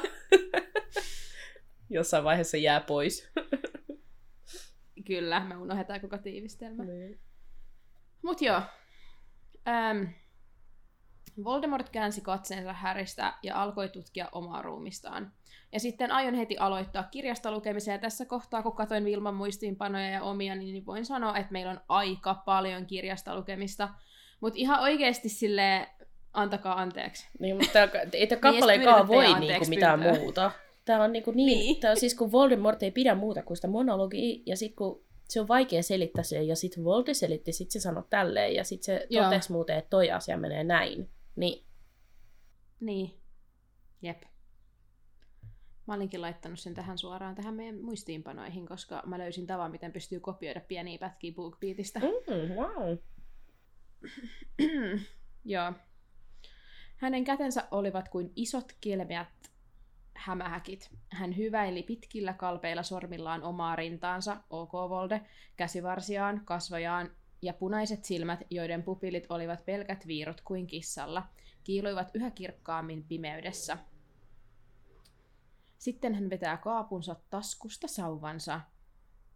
Jossain 1.89 2.23
vaiheessa 2.23 2.57
jää 2.57 2.79
pois. 2.81 3.31
Kyllä, 5.07 5.39
me 5.39 5.57
unohdetaan 5.57 6.01
koko 6.01 6.17
tiivistelmä. 6.17 6.83
Niin. 6.83 7.19
Mut 8.21 8.41
joo. 8.41 8.61
Ähm, 9.67 10.03
Voldemort 11.43 11.89
käänsi 11.89 12.21
katseensa 12.21 12.73
Häristä 12.73 13.33
ja 13.43 13.61
alkoi 13.61 13.89
tutkia 13.89 14.29
omaa 14.31 14.61
ruumistaan. 14.61 15.31
Ja 15.71 15.79
sitten 15.79 16.11
aion 16.11 16.33
heti 16.35 16.57
aloittaa 16.57 17.03
kirjasta 17.03 17.51
lukemisen, 17.51 17.91
ja 17.91 17.97
tässä 17.97 18.25
kohtaa, 18.25 18.63
kun 18.63 18.75
katsoin 18.75 19.05
Vilman 19.05 19.35
muistiinpanoja 19.35 20.09
ja 20.09 20.23
omia, 20.23 20.55
niin 20.55 20.85
voin 20.85 21.05
sanoa, 21.05 21.37
että 21.37 21.51
meillä 21.51 21.71
on 21.71 21.81
aika 21.89 22.33
paljon 22.45 22.85
kirjasta 22.85 23.35
lukemista. 23.35 23.89
Mutta 24.41 24.59
ihan 24.59 24.79
oikeasti 24.79 25.29
sille 25.29 25.87
antakaa 26.33 26.81
anteeksi. 26.81 27.27
Niin, 27.39 27.55
mutta 27.57 27.79
ei 28.13 28.27
tämä 28.27 28.51
Niin, 28.51 28.63
sitten 28.63 29.07
voi 29.07 29.39
niinku 29.39 29.65
mitään 29.69 29.99
pyyntöä. 29.99 30.21
muuta. 30.21 30.51
Tää 30.85 31.03
on 31.03 31.11
niinku 31.13 31.31
niin, 31.31 31.45
Niin. 31.45 31.59
niin. 31.59 31.79
Tää 31.79 31.91
on 31.91 31.97
siis 31.97 32.15
kun 32.15 32.31
Voldemort 32.31 32.83
ei 32.83 32.91
pidä 32.91 33.15
muuta 33.15 33.43
kuin 33.43 33.57
sitä 33.57 33.67
monologia, 33.67 34.39
ja 34.45 34.57
sit 34.57 34.75
kun 34.75 35.05
se 35.29 35.41
on 35.41 35.47
vaikea 35.47 35.83
selittää 35.83 36.23
se, 36.23 36.43
ja 36.43 36.55
sit 36.55 36.83
Voldy 36.83 37.13
selitti, 37.13 37.51
sit 37.51 37.71
se 37.71 37.79
sanoi 37.79 38.03
tälleen, 38.09 38.55
ja 38.55 38.63
sit 38.63 38.83
se 38.83 39.07
Joo. 39.09 39.23
totesi 39.23 39.51
muuten, 39.51 39.77
että 39.77 39.89
toi 39.89 40.11
asia 40.11 40.37
menee 40.37 40.63
näin. 40.63 41.09
Niin, 41.35 41.65
Niin. 42.79 43.19
Jep. 44.01 44.23
Mä 45.87 45.93
olinkin 45.93 46.21
laittanut 46.21 46.59
sen 46.59 46.73
tähän 46.73 46.97
suoraan 46.97 47.35
tähän 47.35 47.53
meidän 47.53 47.81
muistiinpanoihin, 47.81 48.65
koska 48.67 49.03
mä 49.05 49.19
löysin 49.19 49.47
tavan, 49.47 49.71
miten 49.71 49.93
pystyy 49.93 50.19
kopioida 50.19 50.59
pieniä 50.59 50.97
pätkiä 50.97 51.33
BookBeatista. 51.33 51.99
mm, 51.99 52.55
wow. 52.55 52.97
Joo. 55.45 55.73
Hänen 56.97 57.23
kätensä 57.23 57.67
olivat 57.71 58.09
kuin 58.09 58.31
isot 58.35 58.71
kelmeät 58.81 59.27
hämähäkit. 60.13 60.89
Hän 61.09 61.37
hyväili 61.37 61.83
pitkillä 61.83 62.33
kalpeilla 62.33 62.83
sormillaan 62.83 63.43
omaa 63.43 63.75
rintaansa, 63.75 64.37
OK 64.49 64.73
Volde, 64.73 65.21
käsivarsiaan, 65.55 66.41
kasvojaan 66.45 67.11
ja 67.45 67.53
punaiset 67.53 68.05
silmät, 68.05 68.39
joiden 68.49 68.83
pupilit 68.83 69.25
olivat 69.29 69.65
pelkät 69.65 70.07
viirut 70.07 70.41
kuin 70.41 70.67
kissalla, 70.67 71.23
kiiluivat 71.63 72.11
yhä 72.13 72.31
kirkkaammin 72.31 73.03
pimeydessä. 73.03 73.77
Sitten 75.77 76.15
hän 76.15 76.29
vetää 76.29 76.57
kaapunsa 76.57 77.15
taskusta 77.29 77.87
sauvansa. 77.87 78.61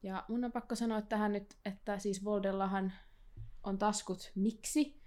Ja 0.03 0.25
mun 0.27 0.45
on 0.45 0.51
pakko 0.51 0.75
sanoa 0.75 1.01
tähän 1.01 1.33
nyt, 1.33 1.57
että 1.65 1.99
siis 1.99 2.25
Voldellahan 2.25 2.93
on 3.63 3.77
taskut. 3.77 4.31
Miksi? 4.35 4.99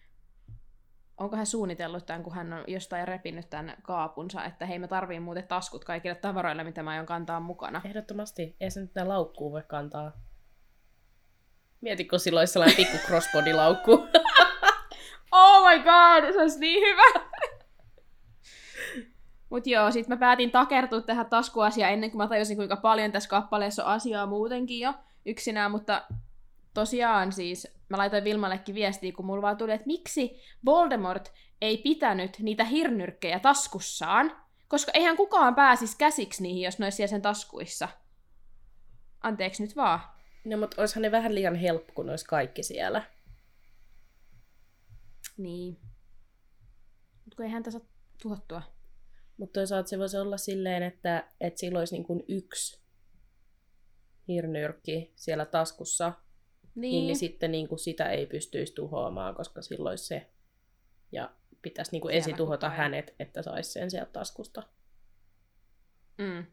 Onko 1.17 1.37
hän 1.37 1.47
suunnitellut 1.47 2.07
tämän, 2.07 2.23
kun 2.23 2.35
hän 2.35 2.53
on 2.53 2.65
jostain 2.67 3.09
repinyt 3.09 3.51
tämän 3.51 3.77
kaapunsa, 3.83 4.45
että 4.45 4.67
hei 4.67 4.79
mä 4.79 4.89
tarviin 4.89 5.23
muuten 5.23 5.49
taskut 5.49 5.85
kaikille 5.85 6.15
tavaroille, 6.15 6.65
mitä 6.65 6.83
mä 6.83 6.91
aion 6.91 7.07
kantaa 7.07 7.41
mukana. 7.41 7.83
Ehdottomasti. 7.85 8.57
Ei 8.61 8.71
se 8.71 8.81
nyt 8.81 8.91
laukkuu 9.05 9.53
voi 9.53 9.63
kantaa. 9.69 10.13
Mieti, 11.83 12.05
kun 12.05 12.21
sillä 12.21 12.41
olisi 12.41 12.53
sellainen 12.53 12.77
pikku 12.77 12.97
crossbody-laukku. 12.97 13.93
Oh 15.35 15.69
my 15.69 15.79
god, 15.79 16.33
se 16.33 16.41
olisi 16.41 16.59
niin 16.59 16.83
hyvä! 16.87 17.27
Mut 19.51 19.67
joo, 19.67 19.91
sit 19.91 20.09
mä 20.09 20.17
päätin 20.17 20.51
takertua 20.51 21.01
tähän 21.01 21.27
taskuasiaan 21.27 21.93
ennen 21.93 22.11
kuin 22.11 22.19
mä 22.19 22.29
tajusin, 22.29 22.57
kuinka 22.57 22.77
paljon 22.77 23.13
tässä 23.13 23.29
kappaleessa 23.29 23.85
on 23.85 23.93
asiaa 23.93 24.27
muutenkin 24.27 24.81
jo 24.81 24.95
yksinään, 25.27 25.71
mutta 25.71 26.03
tosiaan 26.75 27.33
siis 27.33 27.69
mä 27.89 27.99
laitoin 27.99 28.25
Vilmallekin 28.25 28.75
viestiä, 28.75 29.13
kun 29.13 29.27
mulla 29.27 29.43
vaan 29.43 29.57
tuli, 29.57 29.73
että 29.73 29.87
miksi 29.87 30.41
Voldemort 30.65 31.33
ei 31.61 31.79
pitänyt 31.79 32.39
niitä 32.39 32.65
hirnyrkkejä 32.65 33.41
taskussaan, 33.41 34.37
koska 34.69 34.93
eihän 34.95 35.17
kukaan 35.17 35.55
pääsisi 35.55 35.99
käsiksi 35.99 36.43
niihin, 36.43 36.63
jos 36.63 36.79
ne 36.79 36.87
olisi 36.87 36.97
siellä 36.97 37.11
sen 37.11 37.23
taskuissa. 37.23 37.89
Anteeksi 39.21 39.63
nyt 39.63 39.77
vaan. 39.77 40.01
No, 40.45 40.57
mutta 40.57 40.81
olisihan 40.81 41.03
ne 41.03 41.11
vähän 41.11 41.35
liian 41.35 41.55
helppo, 41.55 41.93
kun 41.93 42.11
olisi 42.11 42.25
kaikki 42.25 42.63
siellä. 42.63 43.03
Niin. 45.39 45.79
Mut 47.25 47.35
kun 47.35 47.45
ei 47.45 47.51
häntä 47.51 47.71
saa 47.71 47.81
tuhottua. 48.23 48.63
Mutta 49.37 49.61
toisaalta 49.61 49.89
se 49.89 49.99
voisi 49.99 50.17
olla 50.17 50.37
silleen, 50.37 50.83
että, 50.83 51.29
että 51.41 51.61
sillä 51.61 51.79
olisi 51.79 51.95
niin 51.95 52.05
kuin 52.05 52.25
yksi 52.29 52.83
hirnyrkki 54.29 55.13
siellä 55.17 55.47
taskussa, 55.47 56.13
niin, 56.75 56.93
niin, 56.93 57.07
niin 57.07 57.17
sitten 57.17 57.53
niin 57.53 57.69
kuin 57.69 57.79
sitä 57.79 58.11
ei 58.11 58.27
pystyisi 58.27 58.75
tuhoamaan, 58.75 59.35
koska 59.35 59.63
silloin 59.63 59.93
olisi 59.93 60.07
se. 60.07 60.31
Ja 61.13 61.31
pitäisi 61.63 61.93
niin 61.93 62.03
kuin 62.03 62.13
Siellä 62.13 62.19
ensin 62.19 62.37
tuhota 62.37 62.67
koko 62.67 62.75
ajan. 62.75 62.83
hänet, 62.83 63.15
että 63.19 63.43
saisi 63.43 63.73
sen 63.73 63.91
sieltä 63.91 64.13
taskusta. 64.13 64.63
Mm. 66.19 66.47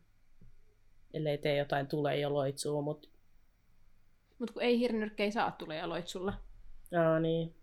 Ellei 1.13 1.38
tee 1.38 1.58
jotain 1.58 1.88
tulee 1.88 2.19
ja 2.19 2.34
loitsuu, 2.34 2.81
mutta 2.81 3.10
Mut 4.39 4.51
kun 4.51 4.62
ei 4.62 4.79
hirnyrkkejä 4.79 5.31
saa 5.31 5.51
tulee 5.51 5.77
ja 5.77 5.89
loitsulla. 5.89 6.34
Aa, 6.98 7.19
niin. 7.19 7.55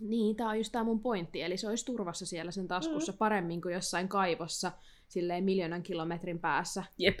Niin, 0.00 0.36
tää 0.36 0.48
on 0.48 0.58
just 0.58 0.72
tää 0.72 0.84
mun 0.84 1.00
pointti. 1.00 1.42
Eli 1.42 1.56
se 1.56 1.68
olisi 1.68 1.84
turvassa 1.84 2.26
siellä 2.26 2.50
sen 2.50 2.68
taskussa 2.68 3.12
mm. 3.12 3.18
paremmin 3.18 3.60
kuin 3.62 3.74
jossain 3.74 4.08
kaivossa 4.08 4.72
silleen 5.08 5.44
miljoonan 5.44 5.82
kilometrin 5.82 6.38
päässä. 6.38 6.84
Jep. 6.98 7.18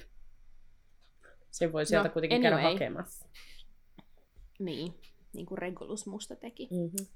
Se 1.50 1.72
voi 1.72 1.86
sieltä 1.86 2.08
No, 2.08 2.12
kuitenkin 2.12 2.42
käydä 2.42 2.56
anyway. 2.56 2.72
hakemassa. 2.72 3.26
Niin, 4.58 4.94
niin 5.32 5.46
kuin 5.46 5.58
Regulus 5.58 6.06
musta 6.06 6.36
teki. 6.36 6.68
Mm-hmm. 6.70 7.06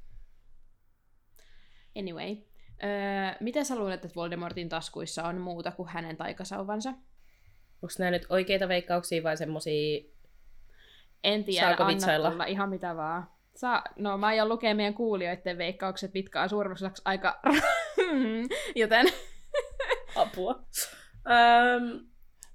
Anyway. 1.99 2.37
Öö, 2.85 3.37
miten 3.41 3.65
sä 3.65 3.77
luulet, 3.79 4.05
että 4.05 4.17
Voldemortin 4.17 4.69
taskuissa 4.69 5.25
on 5.25 5.41
muuta 5.41 5.71
kuin 5.71 5.89
hänen 5.89 6.17
taikasauvansa? 6.17 6.91
Onko 6.91 7.95
nämä 7.99 8.11
nyt 8.11 8.27
oikeita 8.29 8.69
veikkauksia 8.69 9.23
vai 9.23 9.37
semmosia... 9.37 10.14
En 11.25 11.45
tiedä, 11.45 11.67
Saako 11.67 11.83
anna 11.83 11.95
vitsailla? 11.95 12.31
tulla 12.31 12.45
ihan 12.45 12.69
mitä 12.69 12.97
vaan. 12.97 13.29
Saa, 13.57 13.85
no 13.97 14.19
mä 14.19 14.27
aion 14.27 14.49
lukea 14.49 14.75
meidän 14.75 14.95
kuulijoiden 14.95 15.59
veikkaukset, 15.59 16.15
mitkä 16.15 16.43
on 16.43 16.49
suurimmaksi 16.49 16.85
aika... 17.05 17.41
Joten... 18.77 19.07
Apua. 20.17 20.65
Öm, 21.31 22.07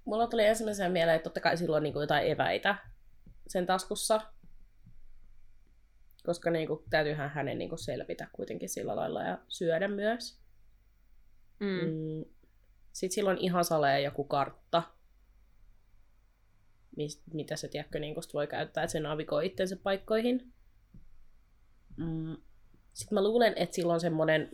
mulla 0.05 0.27
tuli 0.27 0.45
ensimmäisenä 0.45 0.89
mieleen, 0.89 1.15
että 1.15 1.23
totta 1.23 1.39
kai 1.39 1.57
silloin 1.57 1.79
on 1.79 1.83
niinku 1.83 2.01
jotain 2.01 2.27
eväitä 2.27 2.75
sen 3.47 3.65
taskussa. 3.65 4.21
Koska 6.25 6.51
niinku, 6.51 6.83
täytyyhän 6.89 7.29
hänen 7.29 7.57
niinku 7.57 7.77
selvitä 7.77 8.27
kuitenkin 8.31 8.69
sillä 8.69 8.95
lailla 8.95 9.23
ja 9.23 9.37
syödä 9.47 9.87
myös. 9.87 10.39
Mm. 11.59 11.67
Mm. 11.67 12.25
Sitten 12.93 13.15
silloin 13.15 13.37
ihan 13.37 13.65
salee 13.65 14.01
joku 14.01 14.23
kartta, 14.23 14.83
mis, 16.99 17.21
mitä 17.33 17.55
se 17.55 17.67
tiedätkö, 17.67 17.99
niin 17.99 18.15
voi 18.33 18.47
käyttää, 18.47 18.83
että 18.83 18.91
se 18.91 18.99
navigoi 18.99 19.45
itsensä 19.45 19.75
paikkoihin. 19.75 20.53
Mm. 21.97 22.37
Sitten 22.93 23.15
mä 23.15 23.23
luulen, 23.23 23.53
että 23.55 23.75
sillä 23.75 23.93
on 23.93 23.99
semmoinen 23.99 24.51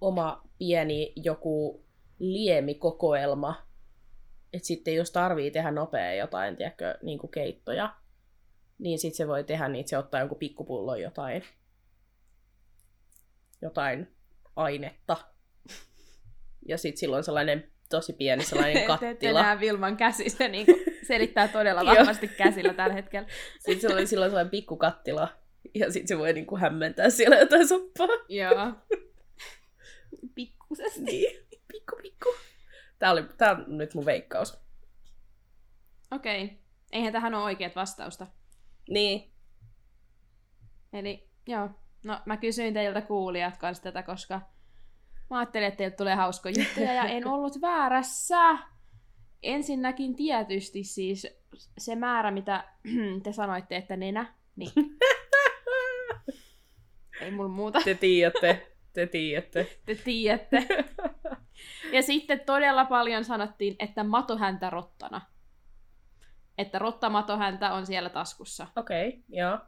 oma 0.00 0.48
pieni 0.58 1.12
joku 1.16 1.84
liemikokoelma, 2.18 3.66
että 4.52 4.66
sitten 4.66 4.94
jos 4.94 5.10
tarvii 5.10 5.50
tehdä 5.50 5.70
nopea 5.70 6.14
jotain, 6.14 6.56
tiedätkö, 6.56 6.98
niin 7.02 7.18
kuin 7.18 7.30
keittoja, 7.30 7.96
niin 8.78 8.98
sitten 8.98 9.16
se 9.16 9.28
voi 9.28 9.44
tehdä 9.44 9.68
niin, 9.68 9.80
että 9.80 9.90
se 9.90 9.98
ottaa 9.98 10.20
jonkun 10.20 10.38
pikkupullon 10.38 11.00
jotain, 11.00 11.42
jotain 13.62 14.16
ainetta. 14.56 15.16
Ja 16.68 16.78
sitten 16.78 17.00
silloin 17.00 17.24
sellainen 17.24 17.72
tosi 17.90 18.12
pieni 18.12 18.44
sellainen 18.44 18.82
Te 18.82 18.86
kattila. 18.86 19.42
näe 19.42 19.60
Vilman 19.60 19.96
käsissä, 19.96 20.48
niin 20.48 20.66
kuin 20.66 20.80
selittää 21.06 21.48
todella 21.48 21.84
vahvasti 21.96 22.28
käsillä 22.28 22.74
tällä 22.74 22.94
hetkellä. 22.94 23.28
Sitten 23.58 23.80
sillä 23.80 23.94
oli 23.94 24.06
silloin 24.06 24.30
sellainen 24.30 24.50
pikku 24.50 24.76
kattila. 24.76 25.28
Ja 25.74 25.92
sitten 25.92 26.08
se 26.08 26.18
voi 26.18 26.32
niinku 26.32 26.56
hämmentää 26.56 27.10
siellä 27.10 27.36
jotain 27.36 27.68
soppaa. 27.68 28.08
Joo. 28.28 28.72
Pikkusesti. 30.34 31.00
Niin, 31.00 31.46
pikku 31.72 31.96
pikku. 32.02 32.34
Tää, 32.98 33.10
oli, 33.10 33.22
tää 33.38 33.50
on 33.52 33.78
nyt 33.78 33.94
mun 33.94 34.06
veikkaus. 34.06 34.60
Okei. 36.10 36.44
Okay. 36.44 36.56
Eihän 36.92 37.12
tähän 37.12 37.34
ole 37.34 37.44
oikeat 37.44 37.76
vastausta. 37.76 38.26
Niin. 38.88 39.32
Eli 40.92 41.28
joo. 41.46 41.70
No 42.04 42.20
mä 42.26 42.36
kysyin 42.36 42.74
teiltä 42.74 43.00
kuulijat 43.00 43.56
kanssa 43.56 43.82
tätä, 43.82 44.02
koska 44.02 44.40
mä 45.30 45.38
ajattelin, 45.38 45.68
että 45.68 45.78
teiltä 45.78 45.96
tulee 45.96 46.14
hauskoja 46.14 46.54
juttuja 46.64 46.92
ja 46.92 47.04
en 47.04 47.26
ollut 47.26 47.60
väärässä. 47.60 48.58
Ensinnäkin 49.42 50.16
tietysti 50.16 50.84
siis 50.84 51.26
se 51.78 51.96
määrä, 51.96 52.30
mitä 52.30 52.64
te 53.22 53.32
sanoitte, 53.32 53.76
että 53.76 53.96
nenä, 53.96 54.34
niin 54.56 54.72
ei 57.20 57.30
mulla 57.30 57.48
muuta. 57.48 57.80
Te 57.84 57.94
tiedätte. 57.94 58.66
Te 58.92 59.06
tiedätte. 59.06 59.64
Te 59.86 59.94
tiedätte. 59.94 60.66
Ja 61.92 62.02
sitten 62.02 62.40
todella 62.40 62.84
paljon 62.84 63.24
sanottiin, 63.24 63.76
että 63.78 64.04
matohäntä 64.04 64.70
rottana. 64.70 65.20
Että 66.58 66.78
rottamatohäntä 66.78 67.72
on 67.72 67.86
siellä 67.86 68.08
taskussa. 68.08 68.66
Okei, 68.76 69.08
okay, 69.08 69.20
joo. 69.28 69.58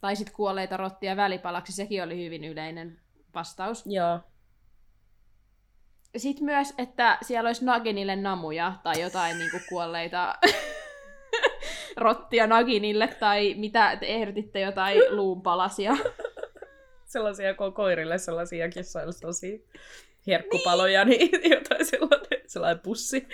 Tai 0.00 0.16
sitten 0.16 0.34
kuolleita 0.34 0.76
rottia 0.76 1.16
välipalaksi, 1.16 1.72
sekin 1.72 2.02
oli 2.02 2.24
hyvin 2.24 2.44
yleinen 2.44 3.00
vastaus. 3.36 3.82
Joo. 3.86 4.20
Sitten 6.16 6.44
myös, 6.44 6.74
että 6.78 7.18
siellä 7.22 7.48
olisi 7.48 7.64
Naginille 7.64 8.16
namuja 8.16 8.72
tai 8.82 9.00
jotain 9.00 9.38
niin 9.38 9.50
kuolleita 9.68 10.34
rottia 11.96 12.46
Naginille 12.46 13.08
tai 13.20 13.54
mitä 13.54 13.96
te 13.96 14.06
ehdotitte 14.06 14.60
jotain 14.60 14.98
luunpalasia. 15.16 15.96
Sellaisia 17.04 17.52
ko- 17.52 17.72
koirille, 17.72 18.18
sellaisia 18.18 18.68
kissaille, 18.68 19.12
sellaisia 19.12 19.58
herkkupaloja, 20.26 21.04
niin, 21.04 21.30
niin 21.30 21.50
jotain 21.50 21.84
sellainen, 21.84 22.40
sellainen 22.46 22.82
pussi. 22.82 23.28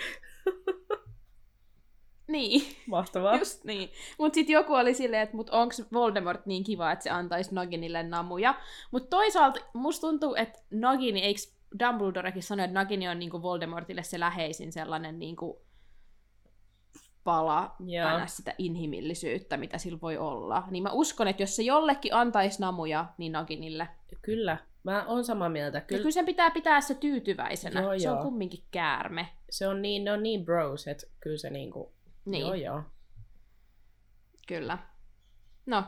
Niin. 2.27 2.61
Mahtavaa. 2.87 3.35
Just 3.37 3.63
niin. 3.63 3.89
Mutta 4.17 4.35
sitten 4.35 4.53
joku 4.53 4.73
oli 4.73 4.93
silleen, 4.93 5.21
että 5.21 5.35
mut 5.35 5.49
onko 5.49 5.75
Voldemort 5.93 6.45
niin 6.45 6.63
kiva, 6.63 6.91
että 6.91 7.03
se 7.03 7.09
antaisi 7.09 7.55
Naginille 7.55 8.03
namuja. 8.03 8.55
Mutta 8.91 9.09
toisaalta 9.09 9.59
musta 9.73 10.07
tuntuu, 10.07 10.35
että 10.35 10.59
Nagini, 10.71 11.23
eikö 11.23 11.41
Dumbledorekin 11.79 12.43
sano, 12.43 12.63
että 12.63 12.73
Nagini 12.73 13.09
on 13.09 13.19
niinku 13.19 13.41
Voldemortille 13.41 14.03
se 14.03 14.19
läheisin 14.19 14.71
sellainen 14.71 15.19
niinku 15.19 15.61
pala 17.23 17.75
Joo. 17.85 18.07
aina 18.07 18.27
sitä 18.27 18.55
inhimillisyyttä, 18.57 19.57
mitä 19.57 19.77
sillä 19.77 19.99
voi 20.01 20.17
olla. 20.17 20.63
Niin 20.71 20.83
mä 20.83 20.91
uskon, 20.91 21.27
että 21.27 21.43
jos 21.43 21.55
se 21.55 21.63
jollekin 21.63 22.13
antaisi 22.13 22.61
namuja, 22.61 23.05
niin 23.17 23.31
Naginille. 23.31 23.87
Kyllä. 24.21 24.57
Mä 24.83 25.05
oon 25.05 25.23
samaa 25.23 25.49
mieltä. 25.49 25.81
Kyllä, 25.81 25.87
Kyllä 25.87 26.01
kyllä 26.01 26.11
sen 26.11 26.25
pitää 26.25 26.51
pitää 26.51 26.81
se 26.81 26.95
tyytyväisenä. 26.95 27.81
Joo, 27.81 27.99
se 27.99 28.09
on 28.09 28.15
joo. 28.15 28.23
kumminkin 28.23 28.63
käärme. 28.71 29.27
se 29.49 29.67
on 29.67 29.81
niin, 29.81 30.03
ne 30.03 30.11
on 30.11 30.23
niin 30.23 30.45
bros, 30.45 30.87
että 30.87 31.07
kyllä 31.19 31.37
se 31.37 31.49
niinku... 31.49 31.93
Niin. 32.25 32.41
Joo, 32.41 32.53
joo. 32.53 32.83
Kyllä. 34.47 34.77
No, 35.65 35.83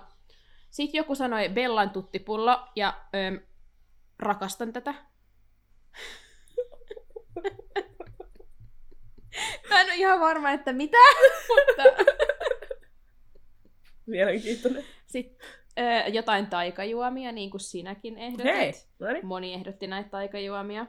sitten 0.70 0.98
joku 0.98 1.16
sanoi 1.16 1.50
Bellan 1.50 1.90
tuttipullo, 1.90 2.68
ja 2.76 3.02
öö, 3.16 3.40
rakastan 4.20 4.74
tätä. 4.74 4.94
Mä 9.70 9.82
en 9.82 9.86
ole 9.88 9.96
ihan 9.96 10.20
varma, 10.20 10.52
että 10.52 10.74
mitä, 10.74 10.98
mutta 11.50 11.84
Mielenkiintoinen. 14.06 14.84
sitten 15.06 15.48
öö, 15.80 16.08
jotain 16.08 16.48
taikajuomia, 16.48 17.32
niin 17.32 17.52
kuin 17.52 17.62
sinäkin 17.62 18.18
ehdotit. 18.18 18.46
Hei! 18.56 18.74
No 19.00 19.12
niin. 19.12 19.26
Moni 19.26 19.54
ehdotti 19.54 19.88
näitä 19.88 20.10
taikajuomia. 20.10 20.86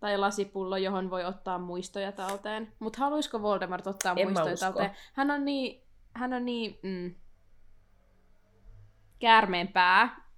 Tai 0.00 0.18
lasipullo, 0.18 0.76
johon 0.76 1.10
voi 1.10 1.24
ottaa 1.24 1.58
muistoja 1.58 2.12
talteen. 2.12 2.72
Mutta 2.78 2.98
haluaisiko 2.98 3.42
Voldemort 3.42 3.86
ottaa 3.86 4.14
En 4.16 4.26
muistoja 4.26 4.54
usko. 4.54 4.66
talteen? 4.66 4.90
Hän 5.12 5.30
on 5.30 5.44
niin, 5.44 5.82
hän 6.14 6.32
on 6.32 6.44
niin 6.44 6.78
mm, 6.82 7.14
käärmeen 9.18 9.68
pää. 9.68 10.28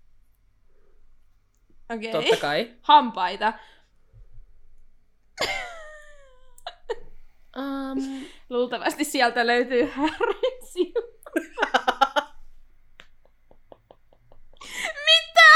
Okei. 1.94 2.12
Totta 2.12 2.36
kai. 2.36 2.74
Hampaita. 2.82 3.52
Um, 7.56 8.24
Luultavasti 8.50 9.04
sieltä 9.04 9.46
löytyy 9.46 9.86
Harryn. 9.86 10.40
Mitä? 15.06 15.50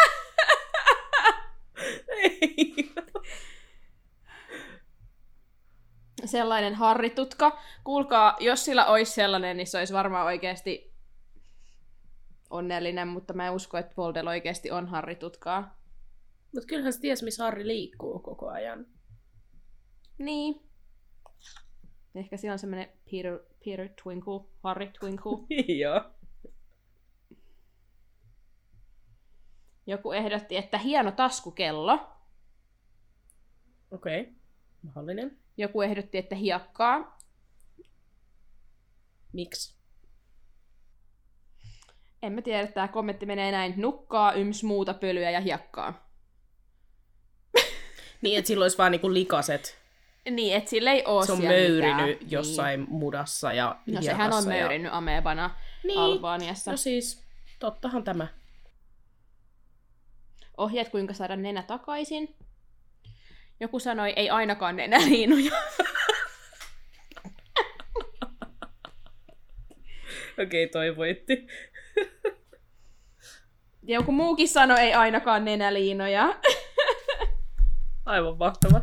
ei. 2.09 2.75
Sellainen 6.29 6.75
harritutka. 6.75 7.59
Kuulkaa, 7.85 8.37
jos 8.41 8.65
sillä 8.65 8.87
olisi 8.87 9.13
sellainen, 9.13 9.57
niin 9.57 9.67
se 9.67 9.79
olisi 9.79 9.93
varmaan 9.93 10.27
oikeasti 10.27 10.95
onnellinen, 12.51 13.09
mutta 13.09 13.33
mä 13.33 13.47
en 13.47 13.53
usko, 13.53 13.79
että 13.79 13.95
Voldel 13.97 14.27
oikeasti 14.27 14.71
on 14.71 14.87
harritutkaa. 14.87 15.79
Mutta 16.53 16.67
kyllähän 16.67 16.93
se 16.93 17.01
ties, 17.01 17.23
missä 17.23 17.45
Harri 17.45 17.67
liikkuu 17.67 18.19
koko 18.19 18.49
ajan. 18.49 18.87
Niin. 20.19 20.63
Ehkä 22.15 22.37
siinä 22.37 22.53
on 22.53 22.59
semmoinen 22.59 22.89
Peter, 23.11 23.39
Peter 23.65 23.89
Twinkle, 24.03 24.41
Harry 24.63 24.87
Twinkle. 25.01 25.33
joo. 25.83 26.01
Joku 29.87 30.13
ehdotti, 30.13 30.57
että 30.57 30.79
hieno 30.79 31.13
taskukello. 31.13 31.93
Okei. 33.91 34.21
Okay. 34.21 34.35
Mahdollinen. 34.83 35.44
Joku 35.57 35.83
ehdotti, 35.83 36.19
että 36.19 36.35
hiekkaa. 36.35 37.19
Miksi? 39.33 39.75
En 42.23 42.33
mä 42.33 42.43
tiedä, 42.43 42.67
tämä 42.67 42.89
kommentti 42.89 43.27
menee 43.27 43.51
näin. 43.53 43.75
Nukkaa, 43.77 44.33
yms, 44.33 44.65
muuta 44.65 44.95
pölyä 44.95 45.31
ja 45.31 45.41
hiekkaa. 45.41 46.09
Niin, 48.23 48.39
että 48.39 48.47
silloin 48.49 48.65
olisi 48.65 48.79
vaan 48.79 48.93
niinku 48.93 49.13
likaset. 49.15 49.79
Niin, 50.31 50.57
että 50.57 50.71
sillä 50.71 50.93
ei 50.93 51.03
oo 51.07 51.27
Se 51.27 51.33
on 51.33 51.43
möyrinyt 51.43 52.07
mitään. 52.07 52.31
jossain 52.31 52.81
niin. 52.81 52.91
mudassa 52.93 53.53
ja 53.53 53.81
Niin. 53.87 53.95
No 53.95 54.03
sehän 54.03 54.33
on 54.33 54.43
ja- 54.45 54.49
möyrinyt 54.49 54.93
amebana 54.93 55.51
Niin. 55.85 55.99
Albaniassa. 55.99 56.71
No 56.71 56.77
siis, 56.77 57.25
tottahan 57.59 58.05
tämä. 58.05 58.27
Ohjeet, 60.57 60.89
kuinka 60.89 61.15
saada 61.15 61.37
nenä 61.37 61.63
takaisin. 61.63 62.37
Joku 63.61 63.79
sanoi, 63.79 64.13
ei 64.17 64.31
ainakaan 64.31 64.77
nenäliinuja. 64.77 65.53
Okei, 70.43 70.65
okay, 70.65 70.73
toi 70.73 70.97
voitti. 70.97 71.47
Ja 73.83 73.95
joku 73.95 74.13
muukin 74.13 74.49
sanoi, 74.49 74.81
ei 74.81 74.95
ainakaan 74.95 75.45
nenäliinoja. 75.45 76.41
Aivan 78.05 78.39
mahtava. 78.39 78.81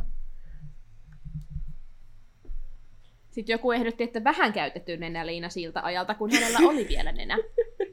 Sitten 3.31 3.53
joku 3.53 3.71
ehdotti, 3.71 4.03
että 4.03 4.23
vähän 4.23 4.53
käytetty 4.53 4.97
nenäliina 4.97 5.49
siltä 5.49 5.81
ajalta, 5.83 6.15
kun 6.15 6.31
hänellä 6.31 6.59
oli 6.69 6.87
vielä 6.87 7.11
nenä. 7.11 7.37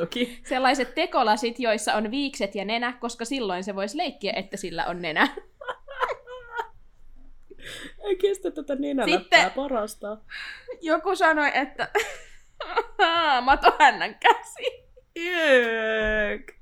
Toki. 0.00 0.40
Sellaiset 0.44 0.94
tekolasit, 0.94 1.60
joissa 1.60 1.94
on 1.94 2.10
viikset 2.10 2.54
ja 2.54 2.64
nenä, 2.64 2.92
koska 2.92 3.24
silloin 3.24 3.64
se 3.64 3.74
voisi 3.74 3.96
leikkiä, 3.96 4.32
että 4.36 4.56
sillä 4.56 4.86
on 4.86 5.02
nenä. 5.02 5.28
Ei 8.04 8.16
kestä 8.16 8.50
tätä 8.50 8.74
nenäläppää 8.74 9.18
Sitten- 9.20 9.50
parasta. 9.50 10.18
Joku 10.80 11.16
sanoi, 11.16 11.50
että 11.54 11.88
matohännän 13.40 14.14
käsi. 14.14 14.88
Yök. 15.18 16.52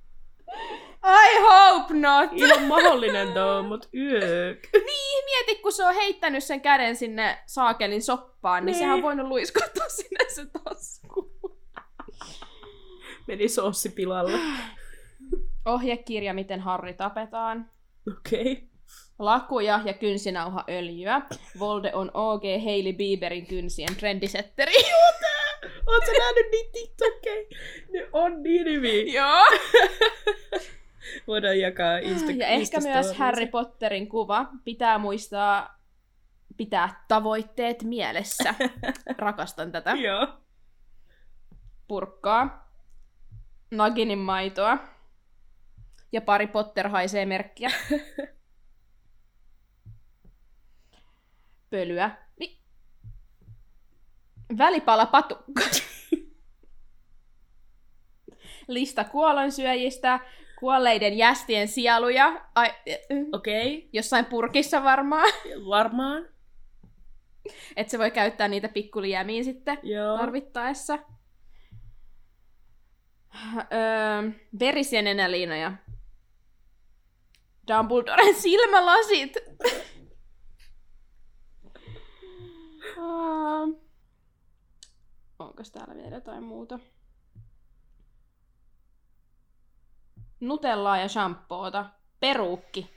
I 1.04 1.40
hope 1.40 1.94
not! 1.94 2.30
Ihan 2.32 2.62
mahdollinen 2.62 3.32
tuo, 3.32 3.62
mut 3.62 3.88
yök. 3.94 4.58
Niin, 4.72 5.24
mieti, 5.24 5.54
kun 5.62 5.72
se 5.72 5.84
on 5.84 5.94
heittänyt 5.94 6.44
sen 6.44 6.60
käden 6.60 6.96
sinne 6.96 7.38
saakelin 7.46 8.02
soppaan, 8.02 8.64
niin, 8.66 8.72
Niin. 8.72 8.78
sehän 8.78 8.94
on 8.94 9.02
voinut 9.02 9.28
luiskottaa 9.28 9.88
sinne 9.88 10.24
se 10.28 10.42
tasku. 10.64 11.35
Meni 13.26 13.48
soossi 13.48 13.88
pilalle. 13.88 14.38
Ohjekirja, 15.64 16.34
miten 16.34 16.60
Harri 16.60 16.94
tapetaan. 16.94 17.70
Okei. 18.18 18.52
Okay. 18.52 18.68
Lakuja 19.18 19.80
ja 19.84 19.94
kynsinauhaöljyä. 19.94 21.22
Volde 21.58 21.94
on 21.94 22.10
OG 22.14 22.42
Hailey 22.64 22.92
Bieberin 22.92 23.46
kynsien 23.46 23.96
trendisetteri. 23.96 24.82
Sä 26.06 26.12
nähnyt 26.18 26.46
niitä 26.52 26.70
TikTokkeja? 26.72 27.46
Ne 27.92 28.08
on 28.12 28.42
niin 28.42 28.66
hyviä. 28.66 29.20
Joo. 29.22 29.44
Voidaan 31.26 31.60
jakaa 31.60 31.98
Insta 31.98 32.30
Ja 32.30 32.46
ehkä 32.46 32.80
myös. 32.80 33.12
Harry 33.12 33.46
Potterin 33.46 34.08
kuva. 34.08 34.46
Pitää 34.64 34.98
muistaa 34.98 35.76
pitää 36.56 37.04
tavoitteet 37.08 37.82
mielessä. 37.82 38.54
Rakastan 39.18 39.72
tätä. 39.72 39.90
Joo. 39.90 40.28
Purkkaa. 41.88 42.65
Naginin 43.70 44.18
maitoa. 44.18 44.78
Ja 46.12 46.20
pari 46.20 46.46
Potter 46.46 46.88
haisee 46.88 47.26
merkkiä. 47.26 47.70
Pölyä. 51.70 52.10
Ni- 52.40 52.58
Välipala 54.58 55.06
patukka. 55.06 55.62
Lista 58.68 59.04
kuolonsyöjistä, 59.04 60.20
kuolleiden 60.60 61.18
jästien 61.18 61.68
sieluja, 61.68 62.46
ai, 62.54 62.70
Okei, 63.32 63.78
okay. 63.78 63.88
jossain 63.92 64.24
purkissa 64.24 64.84
varmaan, 64.84 65.32
varmaan. 65.68 66.28
että 67.76 67.90
se 67.90 67.98
voi 67.98 68.10
käyttää 68.10 68.48
niitä 68.48 68.68
pikkuliämiin 68.68 69.44
sitten 69.44 69.78
Joo. 69.82 70.18
tarvittaessa. 70.18 70.98
Öö, 73.56 74.30
verisiä 74.60 75.02
nenäliinoja. 75.02 75.72
Dumbledoren 77.68 78.34
silmälasit. 78.34 79.32
onko 85.38 85.62
täällä 85.72 85.94
vielä 85.94 86.14
jotain 86.14 86.42
muuta? 86.42 86.78
Nutellaa 90.40 90.98
ja 90.98 91.08
shampoota. 91.08 91.90
Peruukki. 92.20 92.90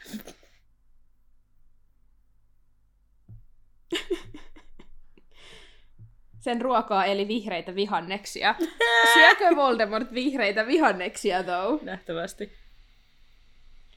Sen 6.40 6.62
ruokaa 6.62 7.06
eli 7.06 7.28
vihreitä 7.28 7.76
vihanneksia. 7.76 8.56
Syökö 9.14 9.56
Voldemort 9.56 10.14
vihreitä 10.14 10.68
vihanneksia, 10.68 11.44
though? 11.44 11.84
Nähtävästi. 11.84 12.52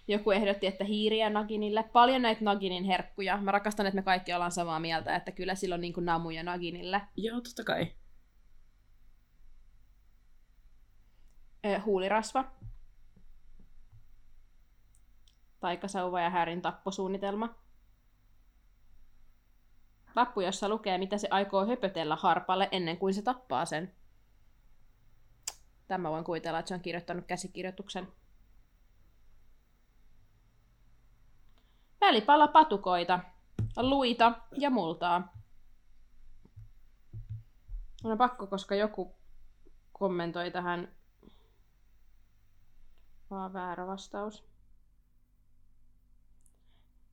Joku 0.08 0.30
ehdotti, 0.30 0.66
että 0.66 0.84
hiiriä 0.84 1.30
Naginille. 1.30 1.82
Paljon 1.82 2.22
näitä 2.22 2.44
Naginin 2.44 2.84
herkkuja. 2.84 3.36
Mä 3.36 3.50
rakastan, 3.50 3.86
että 3.86 3.94
me 3.94 4.02
kaikki 4.02 4.32
ollaan 4.34 4.52
samaa 4.52 4.80
mieltä, 4.80 5.16
että 5.16 5.32
kyllä 5.32 5.54
sillä 5.54 5.74
on 5.74 5.80
niin 5.80 5.92
kuin 5.92 6.06
namuja 6.06 6.42
Naginille. 6.42 7.00
Joo, 7.16 7.40
totta 7.40 7.64
kai. 7.64 7.86
Ö, 11.66 11.80
huulirasva. 11.80 12.44
Taikasauva 15.60 16.20
ja 16.20 16.30
Härin 16.30 16.62
tapposuunnitelma. 16.62 17.61
Lappu, 20.16 20.40
jossa 20.40 20.68
lukee, 20.68 20.98
mitä 20.98 21.18
se 21.18 21.28
aikoo 21.30 21.66
höpötellä 21.66 22.16
harpalle 22.16 22.68
ennen 22.72 22.98
kuin 22.98 23.14
se 23.14 23.22
tappaa 23.22 23.64
sen. 23.64 23.94
Tämä 25.88 26.10
voin 26.10 26.24
kuvitella, 26.24 26.58
että 26.58 26.68
se 26.68 26.74
on 26.74 26.80
kirjoittanut 26.80 27.26
käsikirjoituksen. 27.26 28.08
Välipala 32.00 32.48
patukoita, 32.48 33.20
luita 33.76 34.32
ja 34.58 34.70
multaa. 34.70 35.32
On 38.04 38.18
pakko, 38.18 38.46
koska 38.46 38.74
joku 38.74 39.14
kommentoi 39.92 40.50
tähän 40.50 40.94
vaan 43.30 43.52
väärä 43.52 43.86
vastaus. 43.86 44.51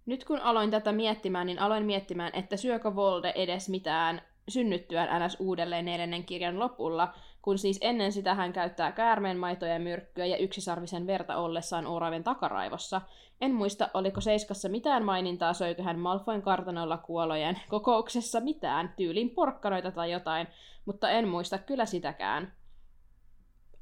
Nyt 0.06 0.24
kun 0.24 0.40
aloin 0.40 0.72
tätä 0.72 0.92
miettimään, 0.92 1.48
niin 1.48 1.60
aloin 1.60 1.86
miettimään, 1.86 2.32
että 2.36 2.58
syökö 2.58 2.96
Volde 2.96 3.34
edes 3.36 3.70
mitään 3.70 4.22
synnyttyään 4.50 5.26
NS 5.26 5.38
uudelleen 5.40 5.86
neljännen 5.86 6.26
kirjan 6.26 6.60
lopulla, 6.60 7.14
kun 7.42 7.58
siis 7.58 7.78
ennen 7.82 8.12
sitä 8.12 8.36
hän 8.36 8.54
käyttää 8.54 8.92
käärmeenmaitoja 8.92 9.74
ja 9.74 9.80
myrkkyä 9.80 10.26
ja 10.26 10.38
yksisarvisen 10.38 11.08
verta 11.08 11.38
ollessaan 11.38 11.88
Oraven 11.88 12.24
takaraivossa. 12.24 13.02
En 13.42 13.54
muista, 13.54 13.90
oliko 13.94 14.22
Seiskassa 14.22 14.70
mitään 14.70 15.06
mainintaa, 15.06 15.54
söikö 15.54 15.84
hän 15.84 16.00
Malfoin 16.00 16.42
kartanolla 16.42 16.98
kuolojen 16.98 17.60
kokouksessa 17.70 18.40
mitään, 18.40 18.94
tyylin 18.98 19.30
porkkanoita 19.30 19.92
tai 19.92 20.12
jotain, 20.12 20.48
mutta 20.86 21.10
en 21.10 21.28
muista 21.28 21.58
kyllä 21.58 21.86
sitäkään. 21.86 22.54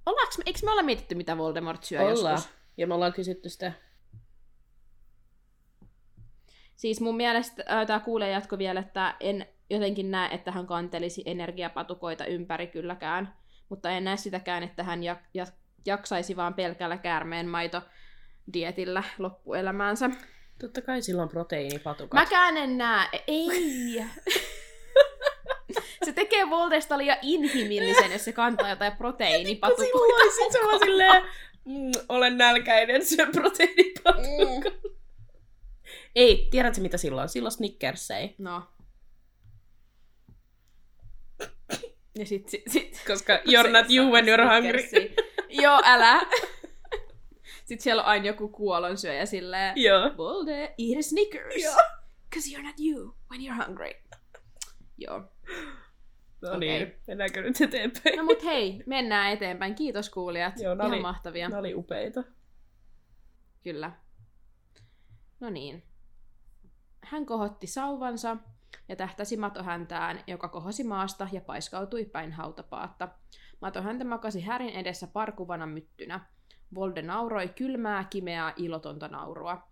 Ollaanko 0.05 0.33
me, 0.37 0.43
eikö 0.45 0.59
me 0.63 0.71
olla 0.71 0.83
mietitty, 0.83 1.15
mitä 1.15 1.37
Voldemort 1.37 1.83
syö 1.83 2.01
Ollaan. 2.01 2.33
joskus? 2.33 2.53
Ja 2.77 2.87
me 2.87 2.93
ollaan 2.93 3.13
kysytty 3.13 3.49
sitä. 3.49 3.71
Siis 6.77 7.01
mun 7.01 7.17
mielestä 7.17 7.63
äh, 7.71 7.87
tämä 7.87 7.99
kuulee 7.99 8.31
jatko 8.31 8.57
vielä, 8.57 8.79
että 8.79 9.15
en 9.19 9.45
jotenkin 9.69 10.11
näe, 10.11 10.33
että 10.33 10.51
hän 10.51 10.67
kantelisi 10.67 11.23
energiapatukoita 11.25 12.25
ympäri 12.25 12.67
kylläkään. 12.67 13.33
Mutta 13.69 13.89
en 13.89 14.03
näe 14.03 14.17
sitäkään, 14.17 14.63
että 14.63 14.83
hän 14.83 14.99
jak- 14.99 15.43
jak- 15.43 15.53
jaksaisi 15.85 16.35
vaan 16.35 16.53
pelkällä 16.53 16.97
käärmeen 16.97 17.47
maito 17.47 17.81
dietillä 18.53 19.03
loppuelämäänsä. 19.17 20.09
Totta 20.59 20.81
kai 20.81 21.01
sillä 21.01 21.21
on 21.21 21.29
proteiinipatukat. 21.29 22.13
Mäkään 22.13 22.57
en 22.57 22.77
näe. 22.77 23.07
Ei! 23.27 23.95
se 26.05 26.13
tekee 26.13 26.49
Voltesta 26.49 26.97
liian 26.97 27.17
inhimillisen, 27.21 28.11
jos 28.11 28.25
se 28.25 28.31
kantaa 28.31 28.69
jotain 28.69 28.97
proteiinipatukoita. 28.97 29.91
Silloin 29.91 30.31
sit 30.31 30.51
se 30.51 30.59
vaan 30.67 30.79
silleen, 30.79 31.23
mm, 31.65 31.91
olen 32.09 32.37
nälkäinen, 32.37 33.05
syö 33.05 33.27
proteiinipatukat. 33.31 34.17
Mm. 34.17 34.91
Ei, 36.17 36.47
tiedätkö 36.51 36.81
mitä 36.81 36.97
silloin? 36.97 37.29
Silloin 37.29 37.51
Snickersei. 37.51 38.35
No. 38.37 38.63
Ja 42.19 42.25
sit, 42.25 42.49
sit, 42.49 42.61
sit 42.71 43.03
Koska 43.07 43.33
you're 43.37 43.71
not 43.71 43.85
you 43.91 44.11
when 44.11 44.25
you're 44.25 44.53
hungry. 44.55 45.13
Joo, 45.49 45.81
älä. 45.85 46.21
Sitten 47.65 47.83
siellä 47.83 48.01
on 48.03 48.07
aina 48.09 48.25
joku 48.25 48.47
kuolonsyöjä 48.49 49.25
silleen, 49.25 49.73
Joo. 49.75 50.17
Volde, 50.17 50.61
eat 50.63 50.99
a 50.99 51.01
Snickers. 51.01 51.55
Joo. 51.63 51.75
Cause 52.33 52.49
you're 52.57 52.63
not 52.63 52.75
you 52.79 53.15
when 53.31 53.41
you're 53.41 53.65
hungry. 53.65 53.91
Joo. 54.97 55.19
No 56.41 56.49
Okei. 56.55 56.59
niin, 56.59 56.95
mennäänkö 57.07 57.41
nyt 57.41 57.61
eteenpäin? 57.61 58.17
No 58.17 58.23
mut 58.23 58.43
hei, 58.43 58.83
mennään 58.85 59.31
eteenpäin. 59.33 59.75
Kiitos 59.75 60.09
kuulijat. 60.09 60.53
Joo, 60.59 60.73
Ihan 60.73 60.87
oli- 60.87 61.01
mahtavia. 61.01 61.49
Ne 61.49 61.57
oli 61.57 61.73
upeita. 61.75 62.23
Kyllä. 63.63 63.91
No 65.39 65.49
niin. 65.49 65.83
Hän 67.09 67.25
kohotti 67.25 67.67
sauvansa 67.67 68.37
ja 68.89 68.95
tähtäsi 68.95 69.37
matohäntään, 69.37 70.19
joka 70.27 70.47
kohosi 70.47 70.83
maasta 70.83 71.27
ja 71.31 71.41
paiskautui 71.41 72.05
päin 72.05 72.31
hautapaatta. 72.31 73.07
Matohäntä 73.61 74.05
makasi 74.05 74.41
härin 74.41 74.69
edessä 74.69 75.07
parkuvana 75.07 75.65
myttynä. 75.65 76.19
Volde 76.75 77.01
nauroi 77.01 77.47
kylmää, 77.47 78.03
kimeää, 78.03 78.53
ilotonta 78.55 79.07
naurua. 79.07 79.67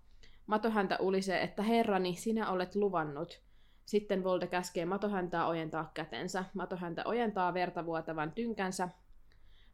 Matohäntä 0.47 0.97
ulisee, 0.99 1.41
että 1.41 1.63
herrani, 1.63 2.15
sinä 2.15 2.49
olet 2.49 2.75
luvannut. 2.75 3.41
Sitten 3.85 4.23
Volde 4.23 4.47
käskee 4.47 4.85
Matohäntää 4.85 5.47
ojentaa 5.47 5.91
kätensä. 5.93 6.45
Matohäntä 6.53 7.01
ojentaa 7.05 7.53
verta 7.53 7.85
vuotavan 7.85 8.31
tynkänsä, 8.31 8.89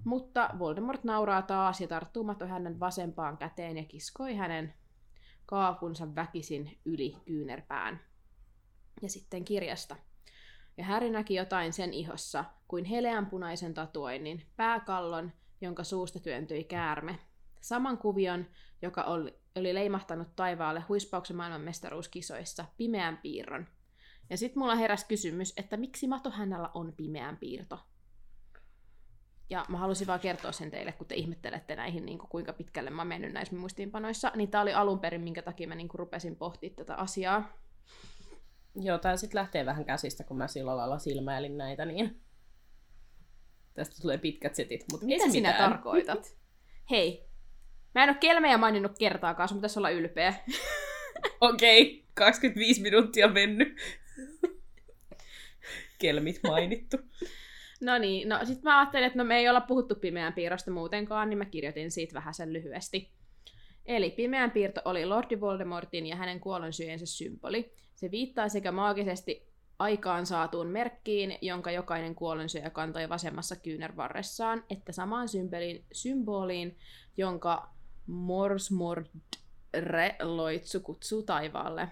mutta 0.04 0.50
Voldemort 0.60 1.04
nauraa 1.04 1.42
taas 1.42 1.82
ja 1.82 1.88
tarttuu 1.88 2.24
Matohännän 2.24 2.80
vasempaan 2.80 3.38
käteen 3.38 3.78
ja 3.78 3.84
kiskoi 3.84 4.36
hänen 4.36 4.74
kaapunsa 5.52 6.16
väkisin 6.16 6.80
yli 6.86 7.18
kyynärpään. 7.26 8.00
Ja 9.02 9.10
sitten 9.10 9.46
kirjasta. 9.46 9.96
Ja 10.78 10.84
Häri 10.84 11.10
näki 11.10 11.36
jotain 11.36 11.74
sen 11.74 11.94
ihossa, 11.94 12.46
kuin 12.68 12.86
heleänpunaisen 12.86 13.74
tatuoinnin, 13.74 14.46
pääkallon, 14.56 15.32
jonka 15.62 15.84
suusta 15.84 16.20
työntyi 16.20 16.64
käärme. 16.64 17.20
Saman 17.62 17.98
kuvion, 17.98 18.46
joka 18.82 19.04
oli, 19.04 19.40
oli 19.56 19.74
leimahtanut 19.74 20.36
taivaalle 20.36 20.84
huispauksen 20.90 21.38
maailmanmestaruuskisoissa, 21.38 22.66
pimeän 22.78 23.18
piirron. 23.18 23.68
Ja 24.30 24.38
sitten 24.38 24.60
mulla 24.60 24.76
heräsi 24.76 25.06
kysymys, 25.08 25.54
että 25.58 25.78
miksi 25.78 26.08
Matohännällä 26.08 26.70
on 26.74 26.94
pimeän 26.94 27.38
piirto? 27.38 27.80
Ja 29.52 29.66
mä 29.70 29.78
halusin 29.78 30.08
vaan 30.08 30.20
kertoa 30.20 30.52
sen 30.52 30.72
teille, 30.72 30.92
kun 30.92 31.08
te 31.08 31.16
ihmettelette 31.16 31.76
näihin, 31.76 32.06
niin 32.06 32.18
kuin, 32.18 32.30
kuinka 32.30 32.54
pitkälle 32.54 32.90
mä 32.90 33.06
mennyt 33.06 33.34
näissä 33.34 33.56
muistiinpanoissa. 33.56 34.32
Niin 34.36 34.52
tää 34.52 34.62
oli 34.62 34.74
alun 34.74 35.00
perin, 35.00 35.22
minkä 35.22 35.42
takia 35.42 35.68
mä 35.68 35.76
niin 35.76 35.88
kuin, 35.88 36.00
rupesin 36.00 36.36
pohtimaan 36.36 36.76
tätä 36.76 36.96
asiaa. 36.96 37.58
Joo, 38.76 38.98
tää 38.98 39.18
sitten 39.18 39.40
lähtee 39.40 39.66
vähän 39.66 39.86
käsistä, 39.86 40.24
kun 40.24 40.38
mä 40.38 40.48
sillä 40.48 40.78
lailla 40.78 41.00
silmäilin 41.00 41.58
näitä, 41.58 41.86
niin 41.86 42.22
tästä 43.74 44.02
tulee 44.02 44.18
pitkät 44.18 44.56
setit, 44.56 44.86
mutta 44.92 45.06
Mitä 45.06 45.30
sinä 45.30 45.54
tarkoitat? 45.54 46.38
Hei, 46.90 47.30
mä 47.96 48.04
en 48.04 48.10
ole 48.10 48.18
kelmejä 48.18 48.58
maininnut 48.58 48.98
kertaakaan, 49.00 49.50
sun 49.50 49.58
pitäisi 49.58 49.80
olla 49.80 49.90
ylpeä. 49.90 50.34
Okei, 51.42 52.06
25 52.14 52.82
minuuttia 52.82 53.28
mennyt. 53.28 53.78
Kelmit 56.00 56.40
mainittu. 56.44 56.98
No 57.82 57.98
niin, 57.98 58.30
no 58.30 58.46
sit 58.46 58.64
mä 58.64 58.80
ajattelin, 58.80 59.08
että 59.08 59.18
no 59.18 59.24
me 59.24 59.38
ei 59.38 59.50
olla 59.50 59.62
puhuttu 59.62 59.96
pimeän 59.96 60.34
piirrosta 60.34 60.72
muutenkaan, 60.72 61.30
niin 61.30 61.38
mä 61.38 61.46
kirjoitin 61.46 61.92
siitä 61.92 62.14
vähän 62.14 62.34
sen 62.34 62.54
lyhyesti. 62.54 63.12
Eli 63.86 64.10
pimeän 64.10 64.52
piirto 64.52 64.82
oli 64.86 65.06
Lordi 65.06 65.40
Voldemortin 65.40 66.06
ja 66.06 66.16
hänen 66.16 66.40
kuollonsyöjensä 66.40 67.06
symboli. 67.06 67.74
Se 67.96 68.12
viittaa 68.12 68.50
sekä 68.50 68.72
maagisesti 68.72 69.48
aikaan 69.80 70.26
saatuun 70.26 70.68
merkkiin, 70.68 71.38
jonka 71.42 71.72
jokainen 71.72 72.16
kuollonsyöjä 72.16 72.70
kantoi 72.70 73.10
vasemmassa 73.10 73.56
kyynärvarressaan, 73.56 74.64
että 74.70 74.92
samaan 74.92 75.30
symboliin, 75.30 75.86
symboliin 75.92 76.78
jonka 77.18 77.70
Morsmordre 78.08 80.16
loitsu 80.22 80.80
kutsuu 80.80 81.24
taivaalle. 81.24 81.88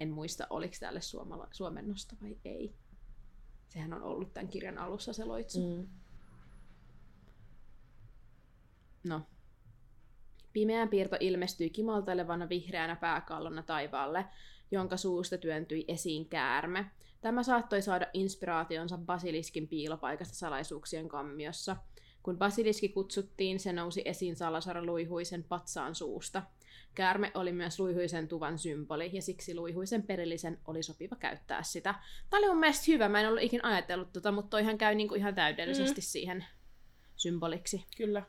En 0.00 0.10
muista, 0.10 0.46
oliko 0.50 0.74
suomala- 1.00 1.48
suomennosta 1.52 2.16
vai 2.22 2.36
ei. 2.44 2.74
Sehän 3.74 3.92
on 3.92 4.02
ollut 4.02 4.34
tämän 4.34 4.48
kirjan 4.48 4.78
alussa 4.78 5.12
se 5.12 5.24
loitsu. 5.24 5.60
Mm. 5.60 5.86
No. 9.04 9.20
Pimeän 10.52 10.88
piirto 10.88 11.16
ilmestyi 11.20 11.70
kimaltelevana 11.70 12.48
vihreänä 12.48 12.96
pääkallona 12.96 13.62
taivaalle, 13.62 14.24
jonka 14.70 14.96
suusta 14.96 15.38
työntyi 15.38 15.84
esiin 15.88 16.28
käärme. 16.28 16.90
Tämä 17.20 17.42
saattoi 17.42 17.82
saada 17.82 18.06
inspiraationsa 18.12 18.98
basiliskin 18.98 19.68
piilopaikasta 19.68 20.34
salaisuuksien 20.34 21.08
kammiossa. 21.08 21.76
Kun 22.22 22.38
basiliski 22.38 22.88
kutsuttiin, 22.88 23.60
se 23.60 23.72
nousi 23.72 24.02
esiin 24.04 24.36
Salasar 24.36 24.86
luihuisen 24.86 25.44
patsaan 25.44 25.94
suusta. 25.94 26.42
Käärme 26.94 27.30
oli 27.34 27.52
myös 27.52 27.80
luihuisen 27.80 28.28
tuvan 28.28 28.58
symboli, 28.58 29.10
ja 29.12 29.22
siksi 29.22 29.54
luihuisen 29.54 30.02
perillisen 30.02 30.58
oli 30.66 30.82
sopiva 30.82 31.16
käyttää 31.16 31.62
sitä. 31.62 31.94
Tämä 32.30 32.38
oli 32.38 32.48
mun 32.48 32.60
mielestä 32.60 32.84
hyvä, 32.88 33.08
mä 33.08 33.20
en 33.20 33.28
ollut 33.28 33.42
ikin 33.42 33.64
ajatellut 33.64 34.12
tota, 34.12 34.32
mutta 34.32 34.50
toihan 34.50 34.78
käy 34.78 34.94
niinku 34.94 35.14
ihan 35.14 35.34
täydellisesti 35.34 36.00
mm. 36.00 36.04
siihen 36.04 36.44
symboliksi. 37.16 37.84
Kyllä. 37.96 38.22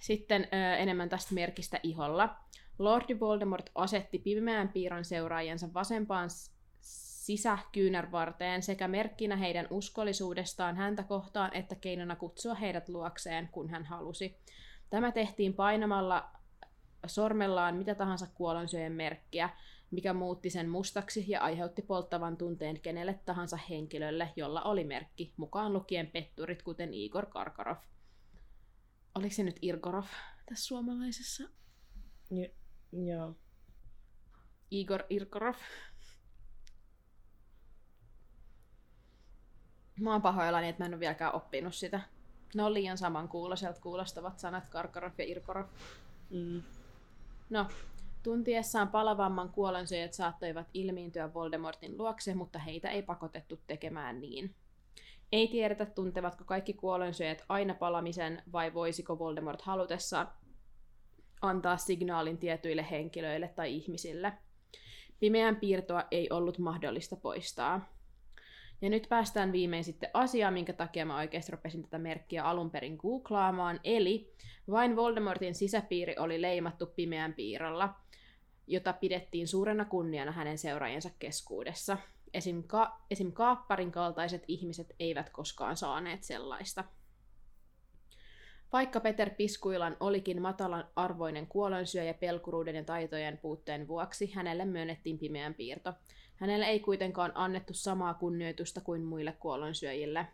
Sitten 0.00 0.42
ö, 0.42 0.76
enemmän 0.76 1.08
tästä 1.08 1.34
merkistä 1.34 1.80
iholla. 1.82 2.36
Lordi 2.78 3.20
Voldemort 3.20 3.70
asetti 3.74 4.18
pimeän 4.18 4.68
piirron 4.68 5.04
seuraajansa 5.04 5.74
vasempaan 5.74 6.28
sisäkyynärvarteen 7.22 8.62
sekä 8.62 8.88
merkkinä 8.88 9.36
heidän 9.36 9.66
uskollisuudestaan 9.70 10.76
häntä 10.76 11.02
kohtaan 11.02 11.54
että 11.54 11.74
keinona 11.74 12.16
kutsua 12.16 12.54
heidät 12.54 12.88
luokseen, 12.88 13.48
kun 13.52 13.70
hän 13.70 13.84
halusi. 13.84 14.36
Tämä 14.92 15.12
tehtiin 15.12 15.54
painamalla 15.54 16.30
sormellaan 17.06 17.76
mitä 17.76 17.94
tahansa 17.94 18.26
kuolonsyöjen 18.34 18.92
merkkiä, 18.92 19.50
mikä 19.90 20.12
muutti 20.12 20.50
sen 20.50 20.68
mustaksi 20.68 21.24
ja 21.28 21.40
aiheutti 21.40 21.82
polttavan 21.82 22.36
tunteen 22.36 22.80
kenelle 22.80 23.20
tahansa 23.24 23.56
henkilölle, 23.56 24.32
jolla 24.36 24.62
oli 24.62 24.84
merkki, 24.84 25.32
mukaan 25.36 25.72
lukien 25.72 26.06
petturit, 26.06 26.62
kuten 26.62 26.94
Igor 26.94 27.26
Karkarov. 27.26 27.76
Oliko 29.14 29.34
se 29.34 29.42
nyt 29.42 29.58
Irgorov 29.62 30.06
tässä 30.46 30.64
suomalaisessa? 30.64 31.44
Joo. 32.92 33.36
Igor 34.70 35.02
Irkorov. 35.10 35.56
Mä 40.00 40.12
oon 40.12 40.22
pahoillani, 40.22 40.68
että 40.68 40.82
mä 40.82 40.86
en 40.86 40.94
ole 40.94 41.00
vieläkään 41.00 41.34
oppinut 41.34 41.74
sitä. 41.74 42.00
Ne 42.54 42.62
on 42.62 42.74
liian 42.74 42.98
samankuuloiselta 42.98 43.80
kuulostavat 43.80 44.38
sanat 44.38 44.68
Karkarov 44.68 45.12
ja 45.18 45.24
Irkorov. 45.24 45.66
Mm. 46.30 46.62
No, 47.50 47.66
tuntiessaan 48.22 48.88
palavamman 48.88 49.48
kuolensyöjät 49.48 50.12
saattoivat 50.12 50.66
ilmiintyä 50.74 51.34
Voldemortin 51.34 51.98
luokse, 51.98 52.34
mutta 52.34 52.58
heitä 52.58 52.90
ei 52.90 53.02
pakotettu 53.02 53.60
tekemään 53.66 54.20
niin. 54.20 54.54
Ei 55.32 55.48
tiedetä, 55.48 55.86
tuntevatko 55.86 56.44
kaikki 56.44 56.72
kuolensyöjät 56.72 57.44
aina 57.48 57.74
palamisen 57.74 58.42
vai 58.52 58.74
voisiko 58.74 59.18
Voldemort 59.18 59.62
halutessaan 59.62 60.28
antaa 61.42 61.76
signaalin 61.76 62.38
tietyille 62.38 62.86
henkilöille 62.90 63.48
tai 63.48 63.74
ihmisille. 63.74 64.32
Pimeän 65.20 65.56
piirtoa 65.56 66.04
ei 66.10 66.30
ollut 66.30 66.58
mahdollista 66.58 67.16
poistaa. 67.16 67.92
Ja 68.82 68.90
nyt 68.90 69.06
päästään 69.08 69.52
viimein 69.52 69.84
sitten 69.84 70.10
asiaan, 70.14 70.54
minkä 70.54 70.72
takia 70.72 71.06
mä 71.06 71.16
oikeasti 71.16 71.52
rupesin 71.52 71.82
tätä 71.82 71.98
merkkiä 71.98 72.44
alun 72.44 72.70
perin 72.70 72.96
googlaamaan. 72.96 73.80
Eli 73.84 74.32
vain 74.70 74.96
Voldemortin 74.96 75.54
sisäpiiri 75.54 76.14
oli 76.18 76.42
leimattu 76.42 76.86
pimeän 76.86 77.34
piirrolla, 77.34 77.94
jota 78.66 78.92
pidettiin 78.92 79.48
suurena 79.48 79.84
kunniana 79.84 80.32
hänen 80.32 80.58
seuraajansa 80.58 81.10
keskuudessa. 81.18 81.98
Esim. 82.34 82.62
Ka- 82.62 83.00
esim. 83.10 83.32
kaapparin 83.32 83.92
kaltaiset 83.92 84.44
ihmiset 84.48 84.94
eivät 84.98 85.30
koskaan 85.30 85.76
saaneet 85.76 86.22
sellaista. 86.22 86.84
Vaikka 88.72 89.00
Peter 89.00 89.30
Piskuilan 89.30 89.96
olikin 90.00 90.42
matalan 90.42 90.88
arvoinen 90.96 91.46
kuolonsyöjä 91.46 92.14
pelkuruuden 92.14 92.74
ja 92.74 92.84
taitojen 92.84 93.38
puutteen 93.38 93.88
vuoksi, 93.88 94.32
hänelle 94.32 94.64
myönnettiin 94.64 95.18
pimeän 95.18 95.54
piirto. 95.54 95.92
Hänelle 96.42 96.66
ei 96.66 96.80
kuitenkaan 96.80 97.32
annettu 97.34 97.74
samaa 97.74 98.14
kunnioitusta 98.14 98.80
kuin 98.80 99.02
muille 99.02 99.32
kuolonsyöjille, 99.32 100.26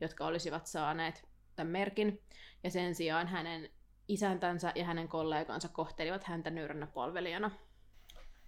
jotka 0.00 0.26
olisivat 0.26 0.66
saaneet 0.66 1.28
tämän 1.56 1.72
merkin, 1.72 2.22
ja 2.64 2.70
sen 2.70 2.94
sijaan 2.94 3.26
hänen 3.26 3.70
isäntänsä 4.08 4.72
ja 4.74 4.84
hänen 4.84 5.08
kollegansa 5.08 5.68
kohtelivat 5.68 6.24
häntä 6.24 6.50
nöyränä 6.50 6.86
palvelijana. 6.86 7.50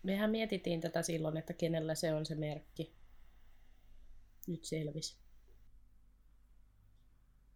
Mehän 0.03 0.31
mietittiin 0.31 0.81
tätä 0.81 1.03
silloin, 1.03 1.37
että 1.37 1.53
kenellä 1.53 1.95
se 1.95 2.15
on 2.15 2.27
se 2.27 2.35
merkki. 2.35 2.93
Nyt 4.47 4.65
selvisi. 4.65 5.19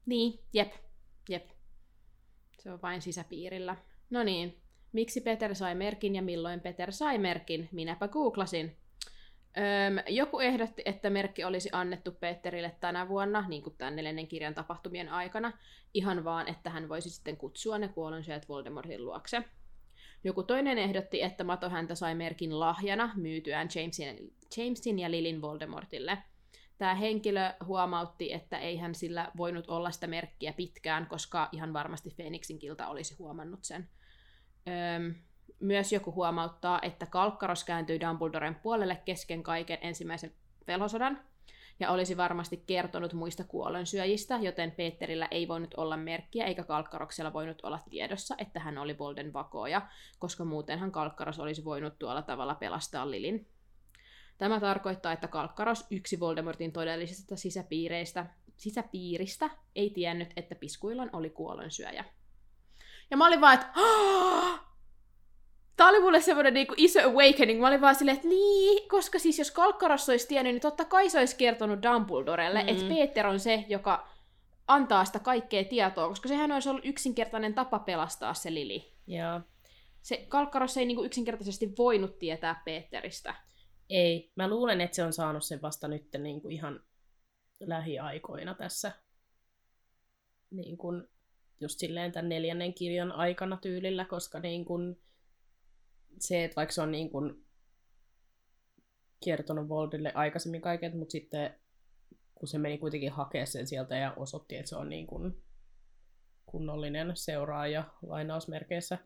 Niin, 0.06 0.38
jep, 0.52 0.72
jep. 1.28 1.50
Se 2.58 2.72
on 2.72 2.82
vain 2.82 3.02
sisäpiirillä. 3.02 3.76
No 4.10 4.22
niin, 4.22 4.62
miksi 4.92 5.20
Peter 5.20 5.54
sai 5.54 5.74
merkin 5.74 6.14
ja 6.14 6.22
milloin 6.22 6.60
Peter 6.60 6.92
sai 6.92 7.18
merkin? 7.18 7.68
Minäpä 7.72 8.08
googlasin. 8.08 8.81
Öm, 9.56 9.98
joku 10.08 10.40
ehdotti, 10.40 10.82
että 10.84 11.10
merkki 11.10 11.44
olisi 11.44 11.68
annettu 11.72 12.12
Peterille 12.12 12.76
tänä 12.80 13.08
vuonna, 13.08 13.48
niin 13.48 13.62
kuin 13.62 13.76
tämän 13.78 13.96
neljännen 13.96 14.28
kirjan 14.28 14.54
tapahtumien 14.54 15.08
aikana, 15.08 15.52
ihan 15.94 16.24
vaan, 16.24 16.48
että 16.48 16.70
hän 16.70 16.88
voisi 16.88 17.10
sitten 17.10 17.36
kutsua 17.36 17.78
ne 17.78 17.88
kuolonsyöjät 17.88 18.48
Voldemortin 18.48 19.04
luokse. 19.04 19.44
Joku 20.24 20.42
toinen 20.42 20.78
ehdotti, 20.78 21.22
että 21.22 21.44
Mato 21.44 21.70
häntä 21.70 21.94
sai 21.94 22.14
merkin 22.14 22.60
lahjana 22.60 23.12
myytyään 23.16 23.68
Jamesin, 23.74 24.34
Jamesin 24.56 24.98
ja 24.98 25.10
Lilin 25.10 25.42
Voldemortille. 25.42 26.18
Tämä 26.78 26.94
henkilö 26.94 27.52
huomautti, 27.64 28.32
että 28.32 28.58
ei 28.58 28.76
hän 28.76 28.94
sillä 28.94 29.30
voinut 29.36 29.68
olla 29.68 29.90
sitä 29.90 30.06
merkkiä 30.06 30.52
pitkään, 30.52 31.06
koska 31.06 31.48
ihan 31.52 31.72
varmasti 31.72 32.10
Phoenixin 32.10 32.58
kilta 32.58 32.88
olisi 32.88 33.14
huomannut 33.18 33.64
sen. 33.64 33.88
Öm, 34.96 35.14
myös 35.62 35.92
joku 35.92 36.12
huomauttaa, 36.12 36.78
että 36.82 37.06
Kalkkaros 37.06 37.64
kääntyi 37.64 38.00
Dumbledoren 38.00 38.54
puolelle 38.54 39.02
kesken 39.04 39.42
kaiken 39.42 39.78
ensimmäisen 39.80 40.32
pelosodan, 40.66 41.20
ja 41.80 41.90
olisi 41.90 42.16
varmasti 42.16 42.62
kertonut 42.66 43.12
muista 43.12 43.44
kuolonsyöjistä, 43.44 44.36
joten 44.36 44.70
Peterillä 44.70 45.28
ei 45.30 45.48
voinut 45.48 45.74
olla 45.74 45.96
merkkiä, 45.96 46.46
eikä 46.46 46.64
Kalkkaroksella 46.64 47.32
voinut 47.32 47.64
olla 47.64 47.78
tiedossa, 47.90 48.34
että 48.38 48.60
hän 48.60 48.78
oli 48.78 48.94
Bolden 48.94 49.32
vakooja, 49.32 49.82
koska 50.18 50.44
muutenhan 50.44 50.92
Kalkkaros 50.92 51.38
olisi 51.38 51.64
voinut 51.64 51.98
tuolla 51.98 52.22
tavalla 52.22 52.54
pelastaa 52.54 53.10
Lilin. 53.10 53.48
Tämä 54.38 54.60
tarkoittaa, 54.60 55.12
että 55.12 55.28
Kalkkaros, 55.28 55.86
yksi 55.90 56.20
Voldemortin 56.20 56.72
todellisista 56.72 57.36
sisäpiireistä, 57.36 58.26
sisäpiiristä, 58.56 59.50
ei 59.76 59.90
tiennyt, 59.90 60.30
että 60.36 60.54
Piskuillan 60.54 61.10
oli 61.12 61.30
kuolonsyöjä. 61.30 62.04
Ja 63.10 63.16
mä 63.16 63.26
olin 63.26 63.40
vaan, 63.40 63.54
että 63.54 63.72
Tämä 65.82 65.90
oli 65.90 66.00
mulle 66.00 66.20
semmoinen 66.20 66.54
niinku 66.54 66.74
iso 66.76 67.00
awakening. 67.00 67.60
Mä 67.60 67.68
olin 67.68 67.80
vaan 67.80 67.94
silleen, 67.94 68.16
että 68.16 68.28
niin, 68.28 68.88
koska 68.88 69.18
siis 69.18 69.38
jos 69.38 69.50
Kalkkaros 69.50 70.08
olisi 70.08 70.28
tiennyt, 70.28 70.52
niin 70.54 70.60
totta 70.60 70.84
kai 70.84 71.10
se 71.10 71.18
olisi 71.18 71.36
kertonut 71.36 71.82
Dumbledorelle, 71.82 72.62
mm. 72.62 72.68
että 72.68 72.84
Peter 72.88 73.26
on 73.26 73.40
se, 73.40 73.64
joka 73.68 74.08
antaa 74.66 75.04
sitä 75.04 75.18
kaikkea 75.18 75.64
tietoa, 75.64 76.08
koska 76.08 76.28
sehän 76.28 76.52
olisi 76.52 76.68
ollut 76.68 76.84
yksinkertainen 76.84 77.54
tapa 77.54 77.78
pelastaa 77.78 78.34
se 78.34 78.54
Lili. 78.54 78.92
Joo. 79.06 79.40
Se 80.02 80.26
Kalkkaros 80.28 80.76
ei 80.76 80.86
niinku 80.86 81.04
yksinkertaisesti 81.04 81.72
voinut 81.78 82.18
tietää 82.18 82.62
Peteristä. 82.64 83.34
Ei. 83.90 84.32
Mä 84.36 84.48
luulen, 84.48 84.80
että 84.80 84.96
se 84.96 85.04
on 85.04 85.12
saanut 85.12 85.44
sen 85.44 85.62
vasta 85.62 85.88
nyt 85.88 86.06
niin 86.18 86.40
kuin 86.40 86.52
ihan 86.52 86.80
lähiaikoina 87.60 88.54
tässä. 88.54 88.92
Niin 90.50 90.76
kuin 90.76 91.08
just 91.60 91.78
silleen 91.78 92.12
tämän 92.12 92.28
neljännen 92.28 92.74
kirjan 92.74 93.12
aikana 93.12 93.56
tyylillä, 93.56 94.04
koska 94.04 94.40
niin 94.40 94.64
kuin 94.64 94.96
se, 96.18 96.44
että 96.44 96.56
vaikka 96.56 96.72
se 96.72 96.82
on 96.82 96.92
niin 96.92 97.10
kuin 97.10 97.44
kertonut 99.24 99.68
Voldille 99.68 100.12
aikaisemmin 100.14 100.60
kaiken, 100.60 100.96
mutta 100.96 101.12
sitten 101.12 101.54
kun 102.34 102.48
se 102.48 102.58
meni 102.58 102.78
kuitenkin 102.78 103.12
hakea 103.12 103.46
sen 103.46 103.66
sieltä 103.66 103.96
ja 103.96 104.12
osoitti, 104.16 104.56
että 104.56 104.68
se 104.68 104.76
on 104.76 104.88
niin 104.88 105.06
kuin 105.06 105.42
kunnollinen 106.46 107.12
seuraaja 107.14 107.84
lainausmerkeissä, 108.02 108.98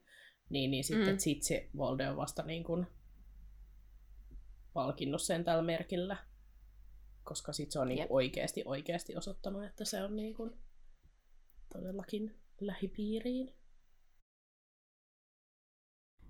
niin, 0.48 0.70
niin 0.70 0.84
sitten 0.84 1.14
Mm. 1.14 1.18
sit 1.18 1.42
se 1.42 1.68
Volde 1.76 2.10
on 2.10 2.16
vasta 2.16 2.42
niin 2.42 2.64
kuin 2.64 2.86
palkinnut 4.72 5.22
sen 5.22 5.44
tällä 5.44 5.62
merkillä. 5.62 6.16
Koska 7.24 7.52
sit 7.52 7.70
se 7.70 7.78
on 7.78 7.88
niin 7.88 8.06
oikeasti, 8.10 8.62
oikeasti 8.64 9.16
osoittanut, 9.16 9.64
että 9.64 9.84
se 9.84 10.02
on 10.02 10.16
niin 10.16 10.34
kuin 10.34 10.52
todellakin 11.72 12.34
lähipiiriin. 12.60 13.54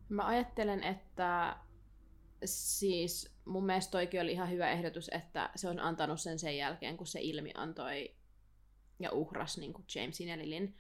Mä 0.09 0.27
ajattelen, 0.27 0.83
että 0.83 1.57
siis 2.45 3.37
mun 3.45 3.67
mielestä 3.67 3.91
toikin 3.91 4.21
oli 4.21 4.33
ihan 4.33 4.51
hyvä 4.51 4.71
ehdotus, 4.71 5.11
että 5.13 5.51
se 5.57 5.69
on 5.69 5.81
antanut 5.81 6.21
sen 6.21 6.39
sen 6.39 6.57
jälkeen, 6.57 6.97
kun 6.97 7.07
se 7.07 7.21
ilmi 7.21 7.53
antoi 7.55 8.15
ja 9.01 9.13
uhras 9.13 9.59
niin 9.59 9.73
kuin 9.73 9.87
Jamesin 9.95 10.29
ja 10.29 10.39
Lilin 10.39 10.77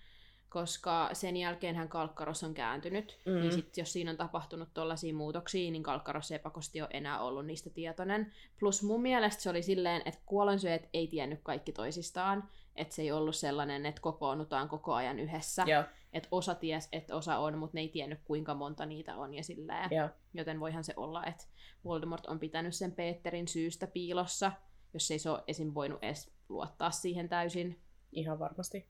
koska 0.48 1.10
sen 1.12 1.36
jälkeen 1.36 1.76
hän 1.76 1.88
Kalkkaros 1.88 2.44
on 2.44 2.54
kääntynyt, 2.54 3.18
mm. 3.26 3.40
niin 3.40 3.52
sit, 3.52 3.76
jos 3.76 3.92
siinä 3.92 4.10
on 4.10 4.16
tapahtunut 4.16 4.74
tällaisia 4.74 5.14
muutoksia, 5.14 5.70
niin 5.70 5.82
Kalkkaros 5.82 6.30
ei 6.30 6.38
pakosti 6.38 6.80
ole 6.80 6.88
enää 6.92 7.20
ollut 7.20 7.46
niistä 7.46 7.70
tietoinen. 7.70 8.32
Plus 8.60 8.82
mun 8.82 9.02
mielestä 9.02 9.42
se 9.42 9.50
oli 9.50 9.62
silleen, 9.62 10.02
että 10.04 10.20
kuolonsyöjät 10.26 10.88
ei 10.94 11.06
tiennyt 11.06 11.40
kaikki 11.42 11.72
toisistaan, 11.72 12.48
että 12.76 12.94
se 12.94 13.02
ei 13.02 13.12
ollut 13.12 13.36
sellainen, 13.36 13.86
että 13.86 14.00
kokoonnutaan 14.00 14.68
koko 14.68 14.94
ajan 14.94 15.18
yhdessä. 15.18 15.64
Että 16.12 16.28
osa 16.30 16.54
ties, 16.54 16.88
että 16.92 17.16
osa 17.16 17.38
on, 17.38 17.58
mutta 17.58 17.74
ne 17.74 17.80
ei 17.80 17.88
tiennyt 17.88 18.20
kuinka 18.24 18.54
monta 18.54 18.86
niitä 18.86 19.16
on 19.16 19.34
ja. 19.34 19.42
Joo. 19.90 20.08
Joten 20.34 20.60
voihan 20.60 20.84
se 20.84 20.92
olla, 20.96 21.24
että 21.24 21.44
Voldemort 21.84 22.26
on 22.26 22.38
pitänyt 22.38 22.74
sen 22.74 22.92
Peterin 22.92 23.48
syystä 23.48 23.86
piilossa, 23.86 24.52
jos 24.94 25.10
ei 25.10 25.18
se 25.18 25.30
ole 25.30 25.42
esim. 25.46 25.74
voinut 25.74 26.04
edes 26.04 26.30
luottaa 26.48 26.90
siihen 26.90 27.28
täysin. 27.28 27.80
Ihan 28.12 28.38
varmasti. 28.38 28.86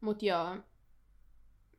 Mutta 0.00 0.24
joo, 0.24 0.56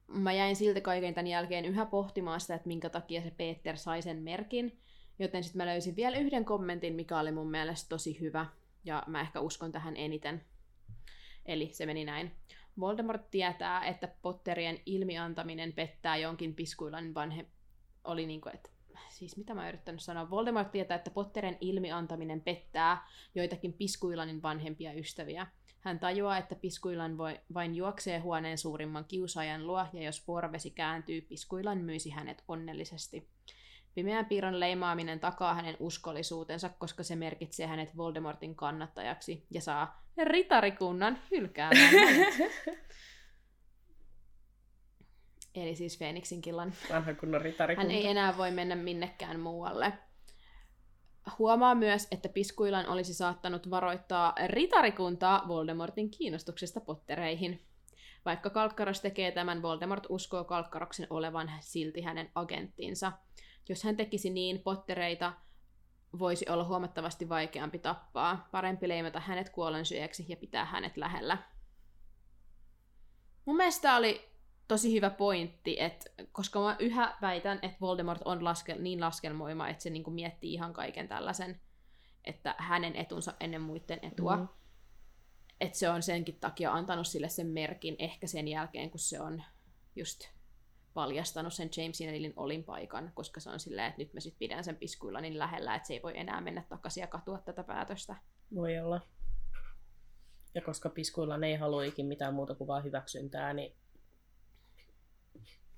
mä 0.08 0.34
jäin 0.34 0.56
silti 0.56 0.82
kaiken 0.82 1.14
tämän 1.14 1.28
jälkeen 1.28 1.66
yhä 1.66 1.86
pohtimaan 1.86 2.42
sitä, 2.42 2.56
että 2.56 2.68
minkä 2.68 2.90
takia 2.90 3.22
se 3.22 3.32
Peter 3.32 3.78
sai 3.78 4.02
sen 4.02 4.18
merkin. 4.18 4.80
Joten 5.20 5.44
sitten 5.44 5.58
mä 5.58 5.66
löysin 5.66 5.96
vielä 5.96 6.18
yhden 6.18 6.46
kommentin, 6.46 6.96
mikä 6.96 7.20
oli 7.20 7.32
mun 7.32 7.52
mielestä 7.52 7.90
tosi 7.90 8.20
hyvä. 8.20 8.46
Ja 8.84 9.04
mä 9.08 9.22
ehkä 9.22 9.40
uskon 9.40 9.72
tähän 9.72 9.98
eniten. 9.98 10.46
Eli 11.50 11.70
se 11.74 11.86
meni 11.86 12.06
näin. 12.06 12.32
Voldemort 12.80 13.30
tietää, 13.32 13.86
että 13.86 14.08
Potterien 14.22 14.80
ilmiantaminen 14.86 15.74
pettää 15.74 16.18
jonkin 16.18 16.56
piskuilan 16.56 17.14
vanhe... 17.14 17.46
Oli 18.04 18.26
niinku, 18.26 18.50
että 18.54 18.70
siis 19.10 19.38
mitä 19.38 19.54
mä 19.54 19.70
yrittänyt 19.70 20.02
sanoa, 20.02 20.30
Voldemort 20.30 20.72
tietää, 20.72 20.96
että 20.96 21.12
Potterien 21.12 21.58
ilmiantaminen 21.62 22.42
pettää 22.42 23.08
joitakin 23.36 23.74
piskuilanin 23.74 24.42
vanhempia 24.42 24.94
ystäviä. 24.94 25.48
Hän 25.80 26.00
tajuaa, 26.00 26.38
että 26.38 26.56
Piskuilan 26.56 27.18
voi, 27.18 27.40
vain 27.54 27.76
juoksee 27.76 28.20
huoneen 28.20 28.58
suurimman 28.58 29.06
kiusaajan 29.06 29.68
luo, 29.68 29.86
ja 29.94 30.04
jos 30.04 30.28
vuorovesi 30.28 30.72
kääntyy, 30.72 31.22
Piskuilan 31.22 31.78
myisi 31.78 32.10
hänet 32.10 32.44
onnellisesti. 32.48 33.30
Pimeän 33.96 34.26
piirron 34.26 34.60
leimaaminen 34.60 35.20
takaa 35.20 35.54
hänen 35.54 35.78
uskollisuutensa, 35.80 36.70
koska 36.70 37.04
se 37.04 37.16
merkitsee 37.16 37.68
hänet 37.68 37.98
Voldemortin 37.98 38.56
kannattajaksi 38.56 39.46
ja 39.52 39.62
saa 39.62 40.04
ritarikunnan 40.28 41.20
hylkäämään 41.32 41.94
Eli 45.56 45.76
siis 45.76 46.00
Feeniksin 46.00 46.42
killan. 46.42 46.74
Vanha 46.90 47.14
kunnon 47.14 47.42
ritarikunta. 47.42 47.88
Hän 47.88 47.98
ei 47.98 48.08
enää 48.08 48.38
voi 48.38 48.52
mennä 48.52 48.76
minnekään 48.76 49.40
muualle. 49.40 49.94
Huomaa 51.40 51.76
myös, 51.76 52.08
että 52.12 52.30
Piskuilan 52.30 52.88
olisi 52.88 53.14
saattanut 53.14 53.70
varoittaa 53.70 54.34
ritarikuntaa 54.48 55.48
Voldemortin 55.48 56.12
kiinnostuksesta 56.12 56.82
pottereihin. 56.82 57.62
Vaikka 58.26 58.50
Kalkkaros 58.50 59.02
tekee 59.02 59.32
tämän, 59.32 59.62
Voldemort 59.62 60.04
uskoo 60.10 60.44
Kalkkaroksen 60.44 61.08
olevan 61.10 61.52
silti 61.60 62.02
hänen 62.02 62.32
agenttinsa. 62.36 63.12
Jos 63.70 63.84
hän 63.84 63.98
tekisi 63.98 64.30
niin, 64.30 64.60
pottereita 64.60 65.34
voisi 66.20 66.46
olla 66.50 66.64
huomattavasti 66.64 67.30
vaikeampi 67.30 67.80
tappaa. 67.80 68.48
Parempi 68.52 68.88
leimata 68.88 69.20
hänet 69.20 69.50
kuolensyöjäksi 69.50 70.26
ja 70.30 70.38
pitää 70.38 70.66
hänet 70.66 70.98
lähellä. 70.98 71.38
Mun 73.46 73.56
mielestä 73.56 73.96
oli 73.96 74.30
tosi 74.68 74.94
hyvä 74.94 75.10
pointti, 75.10 75.80
että 75.80 76.10
koska 76.32 76.60
mä 76.60 76.76
yhä 76.80 77.18
väitän, 77.22 77.60
että 77.62 77.78
Voldemort 77.82 78.22
on 78.26 78.44
laske, 78.44 78.76
niin 78.76 79.02
laskelmoima, 79.02 79.70
että 79.70 79.84
se 79.84 79.90
niinku 79.90 80.12
miettii 80.12 80.54
ihan 80.54 80.74
kaiken 80.74 81.08
tällaisen, 81.08 81.62
että 82.26 82.56
hänen 82.58 82.96
etunsa 82.96 83.34
ennen 83.40 83.62
muiden 83.62 84.00
etua. 84.02 84.36
Mm-hmm. 84.36 84.50
Että 85.62 85.78
se 85.78 85.90
on 85.90 86.04
senkin 86.04 86.40
takia 86.40 86.74
antanut 86.74 87.08
sille 87.08 87.30
sen 87.30 87.48
merkin 87.48 87.96
ehkä 88.00 88.28
sen 88.28 88.48
jälkeen, 88.48 88.90
kun 88.90 89.00
se 89.00 89.22
on 89.22 89.44
just 89.96 90.39
paljastanut 90.94 91.54
sen 91.54 91.70
Jamesin 91.78 92.08
ja 92.08 92.14
Lilin 92.14 92.34
olinpaikan, 92.36 93.12
koska 93.14 93.40
se 93.40 93.50
on 93.50 93.60
silleen, 93.60 93.88
että 93.88 94.02
nyt 94.02 94.14
mä 94.14 94.20
sit 94.20 94.36
pidän 94.40 94.64
sen 94.64 94.76
piskuilla 94.76 95.22
niin 95.22 95.40
lähellä, 95.40 95.76
että 95.76 95.88
se 95.88 95.94
ei 95.94 96.02
voi 96.04 96.18
enää 96.18 96.42
mennä 96.42 96.64
takaisin 96.70 97.02
ja 97.02 97.08
katua 97.08 97.38
tätä 97.38 97.64
päätöstä. 97.64 98.16
Voi 98.56 98.80
olla. 98.80 99.02
Ja 100.56 100.62
koska 100.62 100.90
piskuilla 100.90 101.46
ei 101.46 101.56
haluikin 101.56 102.06
mitään 102.06 102.34
muuta 102.34 102.56
kuin 102.56 102.68
vaan 102.68 102.84
hyväksyntää, 102.84 103.54
niin 103.54 103.76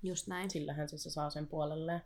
Just 0.02 0.26
näin. 0.26 0.50
Sillähän 0.50 0.88
se 0.88 1.10
saa 1.10 1.30
sen 1.30 1.46
puolelleen. 1.46 2.02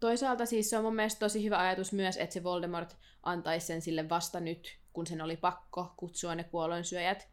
Toisaalta 0.00 0.46
siis 0.46 0.70
se 0.70 0.78
on 0.78 0.84
mun 0.84 0.94
mielestä 0.94 1.18
tosi 1.18 1.44
hyvä 1.44 1.58
ajatus 1.58 1.92
myös, 1.92 2.16
että 2.16 2.34
se 2.34 2.44
Voldemort 2.44 2.96
antaisi 3.22 3.66
sen 3.66 3.82
sille 3.82 4.08
vasta 4.08 4.40
nyt, 4.40 4.78
kun 4.92 5.06
sen 5.06 5.20
oli 5.20 5.36
pakko 5.36 5.94
kutsua 5.96 6.34
ne 6.34 6.44
kuolonsyöjät. 6.44 7.28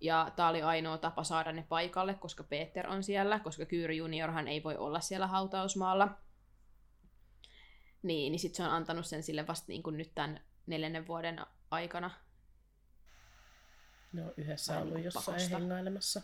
Ja 0.00 0.32
tämä 0.36 0.48
oli 0.48 0.62
ainoa 0.62 0.98
tapa 0.98 1.24
saada 1.24 1.52
ne 1.52 1.66
paikalle, 1.68 2.14
koska 2.14 2.44
Peter 2.44 2.88
on 2.88 3.02
siellä, 3.02 3.40
koska 3.40 3.66
Kyyri 3.66 3.96
juniorhan 3.96 4.48
ei 4.48 4.62
voi 4.62 4.76
olla 4.76 5.00
siellä 5.00 5.26
hautausmaalla. 5.26 6.18
Niin, 8.02 8.32
niin 8.32 8.38
sitten 8.40 8.56
se 8.56 8.62
on 8.62 8.70
antanut 8.70 9.06
sen 9.06 9.22
sille 9.22 9.46
vasta 9.46 9.64
niin 9.68 9.82
kuin 9.82 9.96
nyt 9.96 10.14
tämän 10.14 10.40
neljännen 10.66 11.06
vuoden 11.06 11.40
aikana. 11.70 12.10
No 14.12 14.32
yhdessä 14.36 14.78
ollut 14.78 14.94
niin 14.94 15.04
jossain 15.04 15.24
pakosta. 15.24 15.58
hengailemassa 15.58 16.22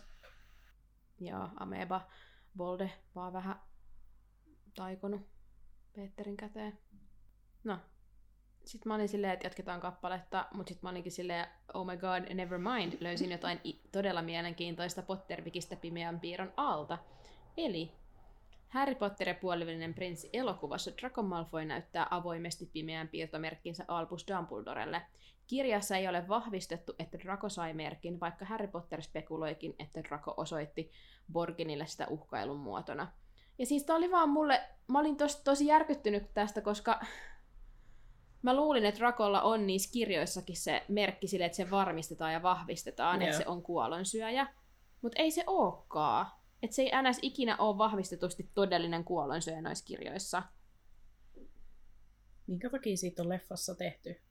ja 1.19 1.49
Ameba 1.59 2.07
Volde 2.57 2.91
vaan 3.15 3.33
vähän 3.33 3.61
taikonut 4.75 5.29
Peterin 5.95 6.37
käteen. 6.37 6.79
No, 7.63 7.79
sitten 8.65 8.89
mä 8.89 8.95
olin 8.95 9.09
silleen, 9.09 9.33
että 9.33 9.45
jatketaan 9.45 9.81
kappaletta, 9.81 10.47
mutta 10.53 10.69
sitten 10.69 10.87
mä 10.87 10.91
olinkin 10.91 11.11
silleen, 11.11 11.47
oh 11.73 11.85
my 11.85 11.97
god, 11.97 12.33
never 12.33 12.59
mind, 12.59 12.93
löysin 12.99 13.31
jotain 13.31 13.59
todella 13.91 14.21
mielenkiintoista 14.21 15.01
Pottervikistä 15.01 15.75
pimeän 15.75 16.19
piirron 16.19 16.53
alta. 16.57 16.97
Eli 17.57 17.91
Harry 18.67 18.95
Potter 18.95 19.27
ja 19.27 19.35
puolivälinen 19.35 19.93
prinssi 19.93 20.29
elokuvassa 20.33 20.91
Draco 21.01 21.23
Malfoy 21.23 21.65
näyttää 21.65 22.07
avoimesti 22.11 22.65
pimeän 22.73 23.07
piirtomerkkinsä 23.07 23.85
Albus 23.87 24.25
Dumbledorelle. 24.27 25.01
Kirjassa 25.47 25.97
ei 25.97 26.07
ole 26.07 26.27
vahvistettu, 26.27 26.93
että 26.99 27.19
Draco 27.19 27.49
sai 27.49 27.73
merkin, 27.73 28.19
vaikka 28.19 28.45
Harry 28.45 28.67
Potter 28.67 29.01
spekuloikin, 29.01 29.75
että 29.79 30.03
Draco 30.03 30.33
osoitti 30.37 30.91
Borginille 31.31 31.85
sitä 31.87 32.07
uhkailun 32.07 32.59
muotona. 32.59 33.11
Ja 33.57 33.65
siis 33.65 33.83
tää 33.83 33.95
oli 33.95 34.11
vaan 34.11 34.29
mulle, 34.29 34.61
mä 34.87 34.99
olin 34.99 35.17
tos, 35.17 35.35
tosi 35.35 35.65
järkyttynyt 35.65 36.33
tästä, 36.33 36.61
koska 36.61 36.99
mä 38.41 38.55
luulin, 38.55 38.85
että 38.85 39.01
Rakolla 39.01 39.41
on 39.41 39.67
niissä 39.67 39.91
kirjoissakin 39.93 40.57
se 40.57 40.85
merkki 40.87 41.27
sille, 41.27 41.45
että 41.45 41.55
se 41.55 41.71
varmistetaan 41.71 42.33
ja 42.33 42.43
vahvistetaan, 42.43 43.21
yeah. 43.21 43.29
että 43.29 43.43
se 43.43 43.49
on 43.49 43.61
kuolonsyöjä. 43.61 44.47
Mutta 45.01 45.21
ei 45.21 45.31
se 45.31 45.43
olekaan. 45.47 46.25
Että 46.63 46.75
se 46.75 46.81
ei 46.81 46.91
ns. 47.09 47.19
ikinä 47.21 47.57
ole 47.57 47.77
vahvistetusti 47.77 48.49
todellinen 48.53 49.03
kuolonsyöjä 49.03 49.61
noissa 49.61 49.85
kirjoissa. 49.85 50.43
Minkä 52.47 52.69
takia 52.69 52.97
siitä 52.97 53.21
on 53.21 53.29
leffassa 53.29 53.75
tehty? 53.75 54.21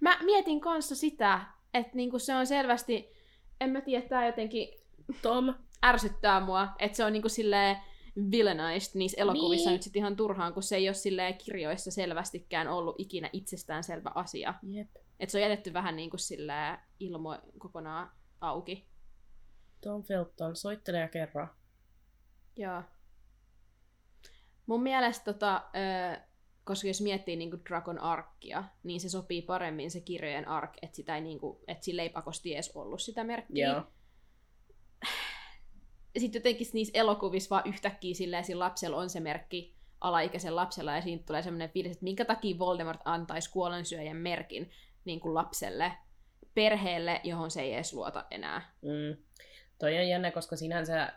Mä 0.00 0.18
mietin 0.24 0.60
kanssa 0.60 0.96
sitä, 0.96 1.40
että 1.74 1.96
niinku 1.96 2.18
se 2.18 2.34
on 2.34 2.46
selvästi, 2.46 3.12
en 3.60 3.70
mä 3.70 3.80
tiedä, 3.80 4.08
tää 4.08 4.26
jotenkin 4.26 4.68
Tom 5.22 5.54
ärsyttää 5.84 6.40
mua, 6.40 6.68
että 6.78 6.96
se 6.96 7.04
on 7.04 7.12
niinku 7.12 7.28
silleen 7.28 7.76
villainized 8.30 8.90
niissä 8.94 9.20
elokuvissa 9.20 9.70
niin. 9.70 9.74
nyt 9.74 9.82
sit 9.82 9.96
ihan 9.96 10.16
turhaan, 10.16 10.54
kun 10.54 10.62
se 10.62 10.76
ei 10.76 10.88
ole 10.88 10.94
silleen 10.94 11.38
kirjoissa 11.38 11.90
selvästikään 11.90 12.68
ollut 12.68 12.96
ikinä 12.98 13.30
itsestäänselvä 13.32 14.12
asia. 14.14 14.54
Jep. 14.62 14.88
Että 15.20 15.32
se 15.32 15.38
on 15.38 15.42
jätetty 15.42 15.72
vähän 15.72 15.96
niinku 15.96 16.18
silleen 16.18 16.78
ilmo 17.00 17.38
kokonaan 17.58 18.10
auki. 18.40 18.88
Tom 19.80 20.02
Felton, 20.02 20.56
soittele 20.56 20.98
ja 20.98 21.08
kerro. 21.08 21.46
Joo. 22.56 22.82
Mun 24.66 24.82
mielestä 24.82 25.32
tota, 25.32 25.64
koska 26.64 26.88
jos 26.88 27.00
miettii 27.00 27.36
niin 27.36 27.50
kuin 27.50 27.62
Dragon 27.68 27.98
Arkia, 27.98 28.64
niin 28.82 29.00
se 29.00 29.08
sopii 29.08 29.42
paremmin 29.42 29.90
se 29.90 30.00
kirjojen 30.00 30.48
ark, 30.48 30.72
että, 30.82 30.96
sitä 30.96 31.14
ei, 31.14 31.20
niin 31.20 31.40
kuin, 31.40 31.58
että 31.68 31.84
sillä 31.84 32.02
ei 32.02 32.08
pakosti 32.08 32.54
edes 32.54 32.72
ollut 32.74 33.02
sitä 33.02 33.24
merkkiä. 33.24 33.68
Joo. 33.68 33.82
Sitten 36.18 36.38
jotenkin 36.38 36.66
niissä 36.72 36.98
elokuvissa 36.98 37.50
vaan 37.50 37.68
yhtäkkiä 37.68 38.14
silleen, 38.14 38.44
sillä 38.44 38.64
lapsella 38.64 38.96
on 38.96 39.10
se 39.10 39.20
merkki 39.20 39.74
alaikäisen 40.00 40.56
lapsella, 40.56 40.96
ja 40.96 41.02
siinä 41.02 41.22
tulee 41.26 41.42
semmoinen 41.42 41.70
fiilis, 41.70 41.92
että 41.92 42.04
minkä 42.04 42.24
takia 42.24 42.58
Voldemort 42.58 43.00
antaisi 43.04 43.50
kuolensyöjän 43.50 44.16
merkin 44.16 44.70
niin 45.04 45.20
kuin 45.20 45.34
lapselle, 45.34 45.92
perheelle, 46.54 47.20
johon 47.24 47.50
se 47.50 47.62
ei 47.62 47.74
edes 47.74 47.92
luota 47.92 48.26
enää. 48.30 48.74
Mm. 48.82 49.22
Toi 49.78 49.98
on 49.98 50.08
jännä, 50.08 50.30
koska 50.30 50.56
sinänsä 50.56 51.12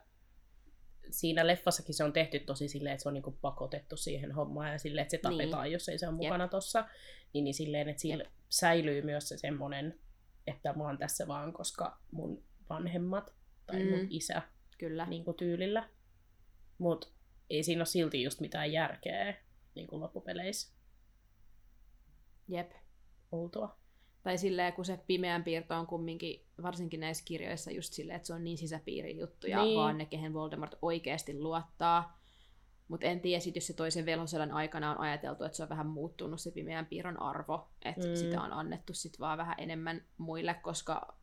siinä 1.12 1.47
leffassakin 1.47 1.95
se 1.95 2.04
on 2.04 2.14
tehty 2.14 2.39
tosi 2.39 2.68
silleen, 2.68 2.93
että 2.93 3.04
se 3.04 3.10
on 3.10 3.14
niinku 3.14 3.38
pakotettu 3.41 3.97
siihen 3.97 4.32
hommaan 4.32 4.72
ja 4.72 4.80
silleen, 4.80 5.02
että 5.02 5.12
se 5.12 5.18
tapetaan, 5.18 5.64
niin. 5.64 5.74
jos 5.74 5.89
ei 5.89 5.97
se 5.97 6.08
ole 6.08 6.16
mukana 6.16 6.43
Jep. 6.43 6.52
tossa. 6.52 6.86
Niin, 7.34 7.43
niin 7.43 7.54
silleen, 7.54 7.89
että 7.89 8.02
sillä 8.02 8.24
Jep. 8.24 8.34
säilyy 8.49 9.02
myös 9.02 9.30
se 9.30 9.38
semmoinen, 9.38 9.99
että 10.47 10.74
mä 10.74 10.84
oon 10.84 10.97
tässä 10.97 11.28
vaan, 11.28 11.54
koska 11.54 11.97
mun 12.12 12.43
vanhemmat 12.70 13.34
tai 13.66 13.84
mm. 13.84 13.89
mun 13.89 14.08
isä 14.10 14.41
Kyllä. 14.82 15.05
niin 15.05 15.25
kuin 15.25 15.38
tyylillä. 15.38 15.89
Mutta 16.77 17.07
ei 17.49 17.63
siinä 17.63 17.79
ole 17.79 17.86
silti 17.86 18.23
just 18.23 18.39
mitään 18.39 18.71
järkeä 18.71 19.36
niin 19.75 19.88
kuin 19.88 19.99
loppupeleissä. 20.01 20.73
Jep. 22.47 22.71
Outoa. 23.32 23.77
Tai 24.23 24.38
silleen, 24.38 24.73
kun 24.73 24.86
se 24.86 24.99
pimeän 25.07 25.43
piirto 25.43 25.75
on 25.75 25.88
kumminkin, 25.88 26.45
varsinkin 26.63 26.99
näissä 26.99 27.23
kirjoissa, 27.25 27.71
just 27.71 27.93
silleen, 27.93 28.15
että 28.15 28.27
se 28.27 28.34
on 28.34 28.43
niin 28.43 28.57
sisäpiirin 28.57 29.17
juttuja, 29.19 29.63
Niin. 29.63 29.77
vaan 29.77 29.97
ne, 29.97 30.05
kehen 30.05 30.34
Voldemort 30.34 30.75
oikeasti 30.82 31.39
luottaa. 31.39 32.21
Mutta 32.88 33.05
en 33.05 33.21
tiedä, 33.21 33.39
sit 33.39 33.55
jos 33.55 33.67
se 33.67 33.73
toisen 33.73 34.05
velhosodan 34.05 34.51
aikana 34.51 34.91
on 34.91 34.97
ajateltu, 34.99 35.43
että 35.43 35.55
se 35.57 35.63
on 35.63 35.69
vähän 35.69 35.88
muuttunut 35.88 36.41
se 36.41 36.51
pimeän 36.51 36.86
piirron 36.86 37.21
arvo, 37.21 37.69
että 37.86 38.07
Mm. 38.07 38.15
sitä 38.15 38.41
on 38.41 38.53
annettu 38.53 38.93
sit 38.93 39.19
vaan 39.19 39.38
vähän 39.38 39.55
enemmän 39.57 40.05
muille, 40.17 40.53
koska 40.53 41.17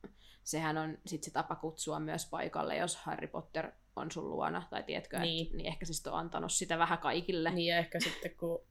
sehän 0.49 0.79
on 0.79 0.99
sit 1.07 1.23
se 1.25 1.31
tapa 1.31 1.55
kutsua 1.57 2.01
myös 2.01 2.27
paikalle, 2.31 2.77
jos 2.77 2.97
Harry 2.97 3.27
Potter 3.27 3.73
on 3.97 4.11
sun 4.13 4.31
luona, 4.31 4.67
tai 4.71 4.83
tiedätkö, 4.83 5.19
Niin. 5.19 5.45
niin, 5.47 5.57
niin 5.57 5.67
ehkä 5.67 5.85
se 5.87 5.93
sit 5.93 6.07
on 6.07 6.19
antanut 6.19 6.53
sitä 6.53 6.79
vähän 6.79 6.99
kaikille. 6.99 7.51
Niin 7.51 7.67
ja 7.75 7.79
ehkä 7.79 8.01
sitten 8.01 8.37
kun 8.37 8.65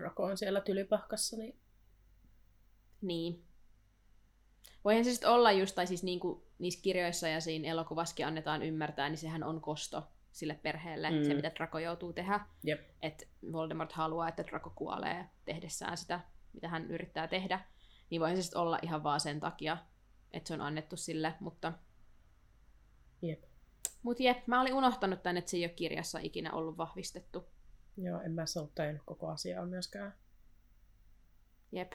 Draco 0.00 0.22
on 0.22 0.36
siellä 0.38 0.60
tylypahkassa, 0.60 1.36
niin 1.36 1.58
Niin. 3.00 3.44
Voihan 4.84 5.04
se 5.04 5.10
sitten 5.10 5.30
olla 5.30 5.52
just, 5.52 5.74
tai 5.74 5.86
siis 5.86 6.02
niinku 6.02 6.46
niissä 6.58 6.82
kirjoissa 6.82 7.28
ja 7.28 7.40
siinä 7.40 7.68
elokuvassakin 7.68 8.26
annetaan 8.26 8.62
ymmärtää, 8.62 9.08
niin 9.08 9.18
sehän 9.18 9.42
on 9.44 9.60
kosto 9.60 10.08
sille 10.32 10.54
perheelle, 10.54 11.10
Mm. 11.10 11.24
se 11.24 11.34
mitä 11.34 11.52
Draco 11.56 11.78
joutuu 11.78 12.12
tehdä. 12.12 12.40
jep. 12.64 12.80
Että 13.02 13.26
Voldemort 13.52 13.92
haluaa, 13.92 14.28
että 14.28 14.44
Draco 14.46 14.70
kuolee 14.70 15.26
tehdessään 15.44 15.96
sitä, 15.98 16.20
mitä 16.52 16.68
hän 16.68 16.90
yrittää 16.90 17.28
tehdä. 17.28 17.60
Niin 18.10 18.20
voihan 18.20 18.36
se 18.36 18.42
sitten 18.42 18.60
olla 18.60 18.78
ihan 18.82 19.02
vaan 19.02 19.20
sen 19.20 19.40
takia, 19.40 19.76
että 20.32 20.48
se 20.48 20.54
on 20.54 20.60
annettu 20.60 20.96
sille, 20.96 21.34
mutta... 21.40 21.72
Jep. 23.22 23.42
Mut 24.02 24.20
jep, 24.20 24.46
mä 24.46 24.60
olin 24.60 24.74
unohtanut 24.74 25.22
tän, 25.22 25.36
että 25.36 25.50
se 25.50 25.56
ei 25.56 25.64
ole 25.64 25.72
kirjassa 25.72 26.18
ikinä 26.22 26.52
ollut 26.52 26.76
vahvistettu. 26.76 27.44
Joo, 27.96 28.20
en 28.20 28.32
mä 28.32 28.46
se 28.46 28.60
ole 28.60 28.68
tajunnut 28.74 29.02
koko 29.06 29.28
asiaa 29.28 29.66
myöskään. 29.66 30.14
Jep. 31.72 31.92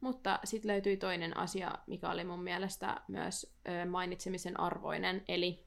Mutta 0.00 0.40
sitten 0.44 0.70
löytyi 0.70 0.96
toinen 0.96 1.36
asia, 1.36 1.72
mikä 1.86 2.10
oli 2.10 2.24
mun 2.24 2.42
mielestä 2.42 3.00
myös 3.08 3.56
mainitsemisen 3.90 4.60
arvoinen, 4.60 5.24
eli 5.28 5.66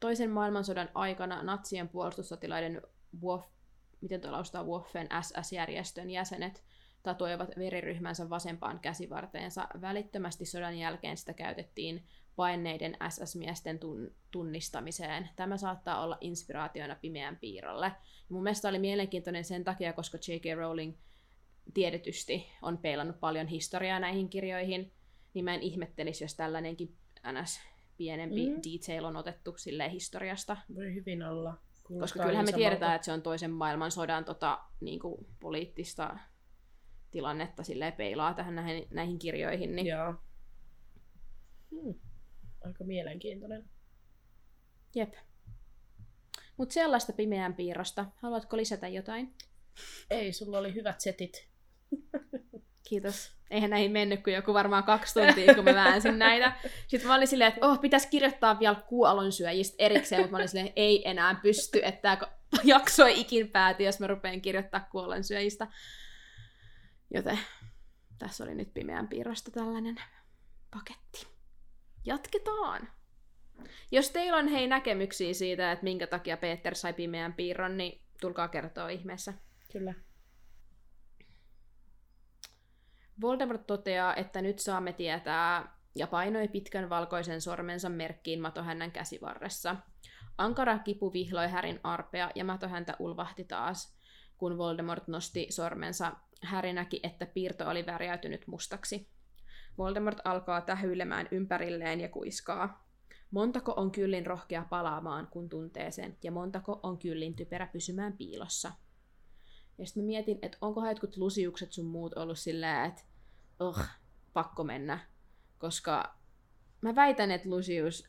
toisen 0.00 0.30
maailmansodan 0.30 0.88
aikana 0.94 1.42
natsien 1.42 1.88
puolustussotilaiden 1.88 2.82
Wolf, 3.22 3.46
miten 4.00 4.20
tuo 4.20 4.32
laustaa 4.32 4.64
Waffen 4.64 5.08
SS-järjestön 5.22 6.10
jäsenet 6.10 6.64
tatuoivat 7.02 7.50
veriryhmänsä 7.58 8.30
vasempaan 8.30 8.80
käsivarteensa. 8.80 9.68
Välittömästi 9.80 10.44
sodan 10.44 10.78
jälkeen 10.78 11.16
sitä 11.16 11.32
käytettiin 11.32 12.06
paineiden 12.36 12.96
SS-miesten 13.08 13.78
tun- 13.78 14.12
tunnistamiseen. 14.30 15.28
Tämä 15.36 15.56
saattaa 15.56 16.02
olla 16.02 16.18
inspiraationa 16.20 16.96
pimeän 17.00 17.36
piirrolle. 17.36 17.86
Ja 17.86 18.26
mun 18.28 18.42
mielestä 18.42 18.68
oli 18.68 18.78
mielenkiintoinen 18.78 19.44
sen 19.44 19.64
takia, 19.64 19.92
koska 19.92 20.18
J.K. 20.28 20.56
Rowling 20.56 20.94
tiedetysti 21.74 22.46
on 22.62 22.78
peilannut 22.78 23.20
paljon 23.20 23.46
historiaa 23.46 24.00
näihin 24.00 24.28
kirjoihin, 24.28 24.92
niin 25.34 25.44
mä 25.44 25.54
en 25.54 25.62
ihmettelisi, 25.62 26.24
jos 26.24 26.34
tällainenkin 26.34 26.96
ns. 27.42 27.60
pienempi 27.96 28.48
Mm. 28.48 28.54
detail 28.56 29.04
on 29.04 29.16
otettu 29.16 29.54
silleen 29.56 29.90
historiasta. 29.90 30.56
Voi 30.74 30.94
hyvin 30.94 31.22
olla. 31.22 31.50
Koska 31.52 31.88
Kuulostaa 31.88 32.24
kyllähän 32.24 32.46
me 32.46 32.52
tiedetään, 32.52 32.94
että 32.94 33.04
se 33.04 33.12
on 33.12 33.22
toisen 33.22 33.50
maailmansodan 33.50 34.24
tota, 34.24 34.58
niin 34.80 35.00
kuin 35.00 35.26
poliittista 35.40 36.16
tilannetta 37.12 37.62
silleen 37.62 37.92
peilaa 37.92 38.34
tähän 38.34 38.54
näihin, 38.54 38.86
näihin 38.90 39.18
kirjoihin. 39.18 39.76
Niin... 39.76 39.86
Joo. 39.86 40.14
Hmm. 41.70 41.94
Aika 42.64 42.84
mielenkiintoinen. 42.84 43.64
Jep. 44.94 45.14
Mutta 46.56 46.72
sellaista 46.72 47.12
pimeän 47.12 47.54
piirrosta. 47.54 48.06
Haluatko 48.16 48.56
lisätä 48.56 48.88
jotain? 48.88 49.34
Ei, 50.10 50.32
sulla 50.32 50.58
oli 50.58 50.74
hyvät 50.74 51.00
setit. 51.00 51.48
Kiitos. 52.88 53.32
Eihän 53.50 53.70
näihin 53.70 53.92
mennyt 53.92 54.22
kuin 54.22 54.34
joku 54.34 54.54
varmaan 54.54 54.84
kaksi 54.84 55.14
tuntia, 55.14 55.54
kun 55.54 55.64
mä 55.64 55.74
väänsin 55.74 56.18
näitä. 56.18 56.52
Sitten 56.88 57.08
mä 57.08 57.14
olin 57.14 57.28
silleen, 57.28 57.48
että 57.52 57.66
oh, 57.66 57.80
pitäisi 57.80 58.08
kirjoittaa 58.08 58.58
vielä 58.58 58.82
kuolonsyöjistä 58.88 59.76
erikseen, 59.78 60.20
mutta 60.20 60.30
mä 60.30 60.36
olin 60.36 60.48
silleen, 60.48 60.72
ei 60.76 61.08
enää 61.08 61.40
pysty, 61.42 61.80
että 61.84 62.16
tämä 62.16 62.32
jakso 62.64 63.06
ei 63.06 63.20
ikin 63.20 63.48
pääty, 63.48 63.82
jos 63.82 64.00
mä 64.00 64.06
rupean 64.06 64.40
kirjoittaa 64.40 64.88
kuolonsyöjistä. 64.90 65.66
Joten 67.14 67.38
tässä 68.18 68.44
oli 68.44 68.54
nyt 68.54 68.74
pimeän 68.74 69.08
piirrosta 69.08 69.50
tällainen 69.50 69.96
paketti. 70.70 71.26
Jatketaan! 72.04 72.88
Jos 73.90 74.10
teillä 74.10 74.38
on 74.38 74.48
hei 74.48 74.66
näkemyksiä 74.66 75.34
siitä, 75.34 75.72
että 75.72 75.84
minkä 75.84 76.06
takia 76.06 76.36
Peter 76.36 76.74
sai 76.74 76.92
pimeän 76.92 77.34
piirron, 77.34 77.76
niin 77.76 78.02
tulkaa 78.20 78.48
kertoa 78.48 78.88
ihmeessä. 78.88 79.34
Kyllä. 79.72 79.94
Voldemort 83.20 83.66
toteaa, 83.66 84.14
että 84.16 84.42
nyt 84.42 84.58
saamme 84.58 84.92
tietää, 84.92 85.76
ja 85.94 86.06
painoi 86.06 86.48
pitkän 86.48 86.90
valkoisen 86.90 87.40
sormensa 87.40 87.88
merkkiin 87.88 88.40
matohännän 88.40 88.92
käsivarressa. 88.92 89.76
Ankara 90.38 90.78
kipu 90.78 91.12
vihloi 91.12 91.48
Härin 91.48 91.80
arpea, 91.82 92.30
ja 92.34 92.44
matohäntä 92.44 92.96
ulvahti 92.98 93.44
taas. 93.44 93.98
Kun 94.38 94.58
Voldemort 94.58 95.08
nosti 95.08 95.46
sormensa, 95.50 96.12
Häri 96.42 96.72
näki, 96.72 97.00
että 97.02 97.26
piirto 97.26 97.68
oli 97.68 97.86
värjäytynyt 97.86 98.46
mustaksi. 98.46 99.08
Voldemort 99.78 100.18
alkaa 100.24 100.60
tähyilemään 100.60 101.28
ympärilleen 101.30 102.00
ja 102.00 102.08
kuiskaa. 102.08 102.86
Montako 103.30 103.72
on 103.76 103.92
kyllin 103.92 104.26
rohkea 104.26 104.66
palaamaan, 104.70 105.26
kun 105.26 105.48
tuntee 105.48 105.90
sen, 105.90 106.16
ja 106.22 106.32
montako 106.32 106.80
on 106.82 106.98
kyllin 106.98 107.36
typerä 107.36 107.66
pysymään 107.66 108.12
piilossa. 108.12 108.72
Ja 109.78 109.86
sitten 109.86 110.04
mietin, 110.04 110.38
että 110.42 110.58
onkohan 110.60 110.90
jotkut 110.90 111.16
lusiukset 111.16 111.72
sun 111.72 111.86
muut 111.86 112.14
ollut 112.14 112.38
silleen, 112.38 112.84
että 112.84 113.02
oh, 113.58 113.84
pakko 114.32 114.64
mennä. 114.64 114.98
Koska 115.58 116.16
mä 116.80 116.94
väitän, 116.94 117.30
että 117.30 117.48
Lucius 117.48 118.08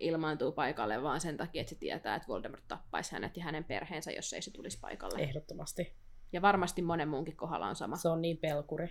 ilmaantuu 0.00 0.52
paikalle 0.52 1.02
vaan 1.02 1.20
sen 1.20 1.36
takia, 1.36 1.60
että 1.60 1.70
se 1.70 1.78
tietää, 1.78 2.14
että 2.14 2.28
Voldemort 2.28 2.64
tappaisi 2.68 3.12
hänet 3.12 3.36
ja 3.36 3.44
hänen 3.44 3.64
perheensä, 3.64 4.12
jos 4.12 4.32
ei 4.32 4.42
se 4.42 4.50
tulisi 4.50 4.78
paikalle. 4.80 5.22
Ehdottomasti. 5.22 5.96
Ja 6.32 6.42
varmasti 6.42 6.82
monen 6.82 7.08
muunkin 7.08 7.36
kohdalla 7.36 7.66
on 7.66 7.76
sama. 7.76 7.96
Se 7.96 8.08
on 8.08 8.22
niin 8.22 8.38
pelkuri. 8.38 8.90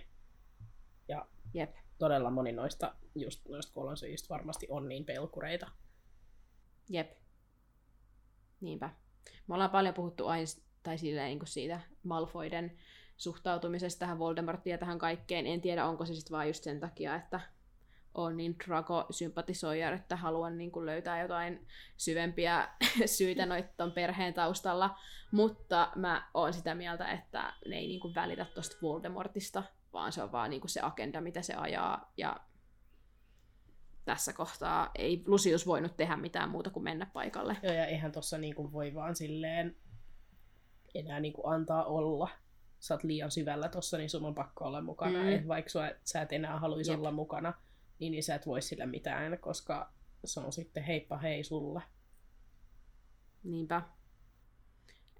Ja 1.08 1.26
Jep. 1.54 1.74
todella 1.98 2.30
moni 2.30 2.52
noista, 2.52 2.94
just 3.14 3.48
noista 3.48 3.72
kolonsyistä 3.72 4.28
varmasti 4.28 4.66
on 4.70 4.88
niin 4.88 5.04
pelkureita. 5.04 5.70
Jep. 6.88 7.12
Niinpä. 8.60 8.90
Me 9.46 9.54
ollaan 9.54 9.70
paljon 9.70 9.94
puhuttu 9.94 10.26
aina 10.26 10.46
tai 10.82 10.98
silleen, 10.98 11.38
niin 11.38 11.46
siitä 11.46 11.80
Malfoiden 12.02 12.78
suhtautumisesta 13.16 13.98
tähän 13.98 14.18
Voldemorttiin 14.18 14.72
ja 14.72 14.78
tähän 14.78 14.98
kaikkeen. 14.98 15.46
En 15.46 15.60
tiedä, 15.60 15.86
onko 15.86 16.06
se 16.06 16.14
sitten 16.14 16.34
vaan 16.34 16.46
just 16.46 16.64
sen 16.64 16.80
takia, 16.80 17.14
että 17.14 17.40
on 18.14 18.36
niin 18.36 18.56
Draco-sympatisoija, 18.66 19.94
että 19.94 20.16
haluan 20.16 20.58
niin 20.58 20.72
kuin 20.72 20.86
löytää 20.86 21.22
jotain 21.22 21.66
syvempiä 21.96 22.68
syitä 23.06 23.46
noiden 23.46 23.92
perheen 23.94 24.34
taustalla. 24.34 24.98
Mutta 25.32 25.92
mä 25.96 26.28
oon 26.34 26.52
sitä 26.52 26.74
mieltä, 26.74 27.12
että 27.12 27.54
ne 27.66 27.76
ei 27.76 27.86
niin 27.86 28.00
kuin 28.00 28.14
välitä 28.14 28.44
tuosta 28.44 28.76
Voldemortista, 28.82 29.62
vaan 29.92 30.12
se 30.12 30.22
on 30.22 30.32
vaan 30.32 30.50
niin 30.50 30.60
kuin 30.60 30.70
se 30.70 30.80
agenda, 30.80 31.20
mitä 31.20 31.42
se 31.42 31.54
ajaa. 31.54 32.12
Ja 32.16 32.40
tässä 34.04 34.32
kohtaa 34.32 34.90
ei 34.94 35.22
Lucius 35.26 35.66
voinut 35.66 35.96
tehdä 35.96 36.16
mitään 36.16 36.50
muuta 36.50 36.70
kuin 36.70 36.84
mennä 36.84 37.06
paikalle. 37.06 37.56
Joo, 37.62 37.72
ja 37.72 37.86
eihän 37.86 38.12
tossa 38.12 38.38
niinku 38.38 38.72
voi 38.72 38.94
vaan 38.94 39.16
silleen 39.16 39.76
enää 40.94 41.20
niinku 41.20 41.46
antaa 41.46 41.84
olla. 41.84 42.28
Sä 42.80 42.94
oot 42.94 43.04
liian 43.04 43.30
syvällä 43.30 43.68
tossa, 43.68 43.98
niin 43.98 44.10
sun 44.10 44.24
on 44.24 44.34
pakko 44.34 44.64
olla 44.64 44.80
mukana. 44.80 45.22
Mm. 45.22 45.28
Et 45.28 45.48
vaikka 45.48 45.68
sua, 45.68 45.90
sä 46.04 46.22
et 46.22 46.32
enää 46.32 46.58
haluaisi 46.58 46.94
olla 46.94 47.10
mukana, 47.10 47.52
niin, 48.02 48.10
niin 48.10 48.22
sä 48.22 48.34
et 48.34 48.46
voi 48.46 48.62
sillä 48.62 48.86
mitään, 48.86 49.38
koska 49.38 49.92
se 50.24 50.40
on 50.40 50.52
sitten 50.52 50.82
heippa 50.82 51.18
hei 51.18 51.44
sulle. 51.44 51.82
Niinpä. 53.44 53.82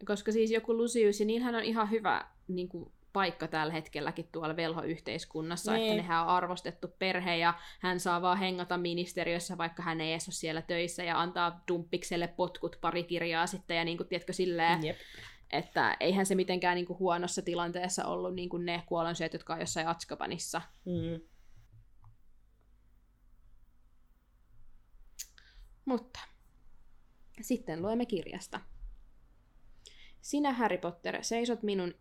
Koska 0.07 0.33
siis 0.33 0.51
joku 0.51 0.77
Lucius, 0.77 1.21
ja 1.21 1.27
niillähän 1.27 1.55
on 1.55 1.65
ihan 1.65 1.91
hyvä 1.91 2.27
niin 2.49 2.69
kuin, 2.69 2.93
paikka 3.13 3.49
tällä 3.49 3.73
hetkelläkin 3.73 4.29
tuolla 4.33 4.57
velhoyhteiskunnassa, 4.57 5.73
Niin. 5.73 5.85
että 5.85 5.97
nehän 6.03 6.23
on 6.23 6.29
arvostettu 6.29 6.89
perhe, 6.99 7.37
ja 7.37 7.55
hän 7.81 8.01
saa 8.01 8.23
vaan 8.23 8.39
hengata 8.39 8.79
ministeriössä, 8.79 9.59
vaikka 9.59 9.83
hän 9.83 10.01
ei 10.01 10.13
edes 10.13 10.29
ole 10.29 10.35
siellä 10.35 10.63
töissä, 10.63 11.05
ja 11.05 11.21
antaa 11.21 11.61
Dumpikselle 11.69 12.29
potkut 12.29 12.77
pari 12.81 13.05
kirjaa 13.05 13.47
sitten, 13.47 13.77
ja 13.77 13.85
niin 13.85 13.97
kuin, 13.97 14.09
tiedätkö, 14.09 14.33
silleen, 14.33 14.85
Jep. 14.87 14.97
että 15.51 15.97
eihän 16.01 16.27
se 16.27 16.35
mitenkään 16.35 16.75
niin 16.75 16.87
kuin, 16.87 16.99
huonossa 16.99 17.43
tilanteessa 17.43 18.05
ollut 18.05 18.35
niin 18.35 18.49
kuin 18.49 18.67
ne 18.67 18.83
kuolonsyöt, 18.87 19.33
jotka 19.33 19.55
on 19.55 19.61
jossain 19.61 19.89
Atskabanissa. 19.89 20.63
Mm. 20.85 21.32
Mutta 25.85 26.21
sitten 27.41 27.83
luemme 27.83 28.07
kirjasta. 28.07 28.61
Sinä, 30.21 30.53
Harry 30.53 30.79
Potter, 30.79 31.25
seisot 31.25 31.63
minun 31.63 31.95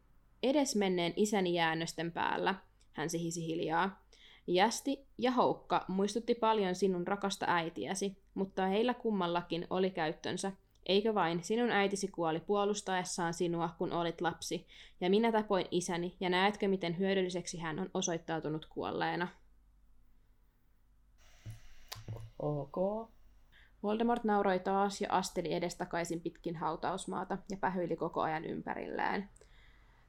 edesmenneen 0.44 1.14
isäni 1.16 1.54
jäännösten 1.54 2.12
päällä, 2.12 2.56
hän 2.94 3.10
sihisi 3.10 3.48
hiljaa. 3.48 4.04
Jästi 4.48 5.08
ja 5.18 5.32
Houkka 5.32 5.86
muistutti 5.88 6.36
paljon 6.36 6.76
sinun 6.76 7.08
rakasta 7.08 7.46
äitiäsi, 7.50 8.18
mutta 8.34 8.68
heillä 8.68 8.94
kummallakin 8.94 9.68
oli 9.70 9.90
käyttönsä. 9.90 10.52
Eikö 10.86 11.14
vain, 11.14 11.44
sinun 11.44 11.72
äitisi 11.72 12.08
kuoli 12.08 12.40
puolustaessaan 12.40 13.34
sinua, 13.34 13.70
kun 13.78 13.94
olit 13.94 14.22
lapsi, 14.22 14.68
ja 15.02 15.10
minä 15.10 15.32
tapoin 15.32 15.66
isäni, 15.72 16.16
ja 16.20 16.30
näetkö, 16.30 16.68
miten 16.68 16.98
hyödylliseksi 16.98 17.58
hän 17.58 17.80
on 17.80 17.90
osoittautunut 17.94 18.66
kuolleena? 18.66 19.28
Ok. 22.40 22.78
Voldemort 23.84 24.24
nauroi 24.24 24.60
taas 24.60 25.02
ja 25.02 25.08
asteli 25.12 25.54
edestakaisin 25.54 26.22
pitkin 26.22 26.56
hautausmaata 26.56 27.38
ja 27.52 27.58
pähyili 27.58 27.96
koko 27.96 28.22
ajan 28.22 28.46
ympärillään. 28.46 29.30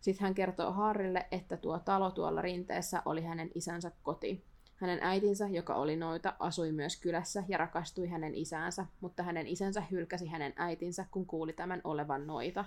Sitten 0.01 0.25
hän 0.25 0.35
kertoo 0.35 0.73
Harrille, 0.73 1.27
että 1.31 1.57
tuo 1.57 1.79
talo 1.79 2.11
tuolla 2.11 2.43
rinteessä 2.43 3.03
oli 3.05 3.23
hänen 3.23 3.51
isänsä 3.55 3.93
koti. 4.03 4.45
Hänen 4.77 4.99
äitinsä, 5.03 5.49
joka 5.49 5.75
oli 5.75 5.97
noita, 5.97 6.35
asui 6.39 6.73
myös 6.73 7.01
kylässä 7.01 7.45
ja 7.49 7.59
rakastui 7.59 8.09
hänen 8.09 8.35
isäänsä, 8.35 8.87
mutta 9.01 9.23
hänen 9.23 9.47
isänsä 9.47 9.83
hylkäsi 9.91 10.27
hänen 10.27 10.53
äitinsä, 10.57 11.07
kun 11.11 11.27
kuuli 11.27 11.53
tämän 11.53 11.81
olevan 11.85 12.27
noita. 12.27 12.65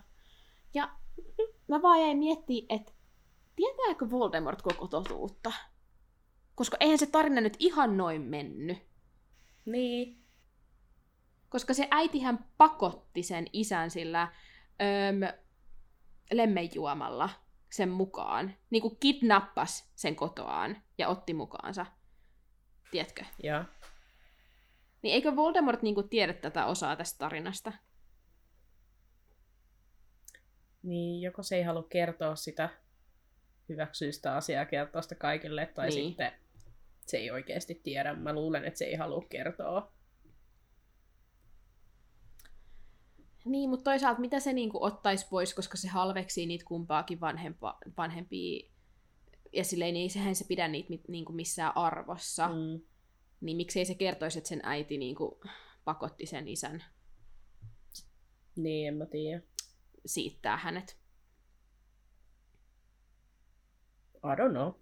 Ja 0.74 0.90
mä 1.68 1.82
vaan 1.82 2.02
jäin 2.02 2.18
miettimään, 2.18 2.66
että 2.70 2.92
tietääkö 3.56 4.10
Voldemort 4.10 4.62
koko 4.62 4.88
totuutta? 4.88 5.52
Koska 6.56 6.78
eihän 6.80 6.98
se 6.98 7.06
tarina 7.06 7.42
nyt 7.42 7.56
ihan 7.60 7.98
noin 7.98 8.22
mennyt. 8.22 8.78
Niin. 9.66 10.25
Koska 11.56 11.74
se 11.74 11.88
äitihän 11.92 12.46
pakotti 12.58 13.24
sen 13.24 13.46
isän 13.54 13.92
sillä 13.92 14.32
öm, 14.82 15.40
lemmenjuomalla 16.32 17.30
sen 17.70 17.90
mukaan. 17.90 18.56
Niin 18.70 18.82
kuin 18.82 18.98
kidnappas 19.00 19.92
sen 19.96 20.16
kotoaan 20.16 20.78
ja 20.98 21.08
otti 21.08 21.34
mukaansa. 21.34 21.86
Tiedätkö? 22.92 23.26
Joo. 23.44 23.64
Niin 25.02 25.14
eikö 25.14 25.36
Voldemort 25.36 25.82
niin 25.82 25.96
kuin 25.96 26.10
tiedä 26.10 26.34
tätä 26.34 26.66
osaa 26.66 26.96
tästä 26.96 27.18
tarinasta? 27.18 27.74
Niin, 30.84 31.22
joko 31.22 31.44
se 31.44 31.56
ei 31.56 31.64
halua 31.64 31.88
kertoa 31.90 32.36
sitä, 32.36 32.70
hyväksyä 33.70 34.12
sitä 34.12 34.36
asiaa 34.36 34.66
kertoa 34.66 35.02
sitä 35.02 35.16
kaikille, 35.16 35.66
tai 35.66 35.90
Niin. 35.90 36.08
sitten 36.08 36.32
se 37.06 37.18
ei 37.18 37.32
oikeasti 37.32 37.76
tiedä. 37.76 38.14
Mä 38.14 38.34
luulen, 38.34 38.66
että 38.66 38.78
se 38.78 38.86
ei 38.86 38.96
halua 38.96 39.26
kertoa. 39.30 39.95
Niin, 43.46 43.70
mutta 43.70 43.84
toisaalta 43.84 44.22
mitä 44.22 44.40
se 44.40 44.54
niin 44.54 44.70
kuin 44.70 44.84
ottaisi 44.84 45.28
pois, 45.30 45.54
koska 45.54 45.78
se 45.78 45.88
halveksii 45.88 46.46
niitä 46.46 46.66
kumpaakin 46.66 47.20
vanhempa, 47.20 47.78
vanhempia, 47.98 48.70
ja 49.54 49.64
silleen 49.64 49.94
niin 49.94 50.10
sehän 50.10 50.36
se 50.36 50.46
pidä 50.48 50.68
niitä 50.68 50.94
niin 51.08 51.26
kuin 51.26 51.36
missään 51.36 51.78
arvossa. 51.78 52.48
Mm. 52.48 52.82
Niin 53.42 53.58
miksei 53.58 53.86
se 53.86 53.96
kertoisi, 53.96 54.38
että 54.38 54.48
sen 54.48 54.62
äiti 54.64 54.98
niin 54.98 55.16
kuin 55.16 55.32
pakotti 55.86 56.26
sen 56.26 56.48
isän 56.48 56.84
Niin, 58.56 58.88
en 58.88 58.98
mä 58.98 59.06
tiedä. 59.06 59.42
siittää 60.06 60.58
hänet. 60.58 60.98
I 64.16 64.36
don't 64.38 64.52
know. 64.52 64.74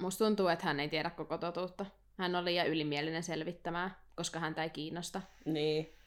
Musta 0.00 0.24
tuntuu, 0.24 0.48
että 0.48 0.64
hän 0.64 0.80
ei 0.80 0.88
tiedä 0.88 1.10
koko 1.10 1.38
totuutta. 1.38 1.86
Hän 2.16 2.34
oli 2.34 2.44
liian 2.44 2.68
ylimielinen 2.68 3.22
selvittämään, 3.22 3.96
koska 4.16 4.40
häntä 4.40 4.62
ei 4.62 4.70
kiinnosta. 4.70 5.22
Niin. 5.44 5.97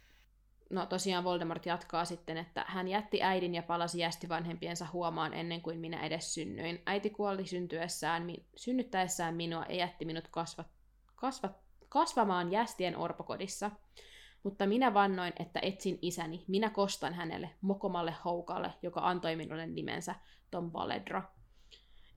No 0.72 0.86
tosiaan 0.86 1.24
Voldemort 1.24 1.65
jatkaa 1.65 2.05
sitten, 2.05 2.38
että 2.38 2.65
hän 2.67 2.88
jätti 2.88 3.24
äidin 3.24 3.55
ja 3.55 3.63
palasi 3.63 3.99
jästi 3.99 4.30
vanhempiensa 4.30 4.88
huomaan 4.93 5.34
ennen 5.34 5.61
kuin 5.61 5.80
minä 5.80 6.05
edes 6.05 6.34
synnyin. 6.34 6.82
Äiti 6.86 7.09
kuoli 7.09 7.45
syntyessään, 7.45 8.24
mi- 8.24 8.45
synnyttäessään 8.55 9.36
minua 9.36 9.65
ja 9.69 9.76
jätti 9.76 10.05
minut 10.05 10.28
kasva- 10.28 10.69
kasva- 11.15 11.55
kasvamaan 11.89 12.51
jästien 12.51 12.97
orpokodissa. 12.97 13.72
Mutta 14.43 14.67
minä 14.67 14.93
vannoin, 14.93 15.34
että 15.39 15.59
etsin 15.63 15.99
isäni. 16.01 16.45
Minä 16.47 16.69
kostan 16.69 17.13
hänelle, 17.13 17.49
mokomalle 17.61 18.15
houkalle, 18.26 18.74
joka 18.82 19.01
antoi 19.03 19.36
minulle 19.36 19.67
nimensä, 19.67 20.15
Tom 20.51 20.69
Valedro. 20.74 21.22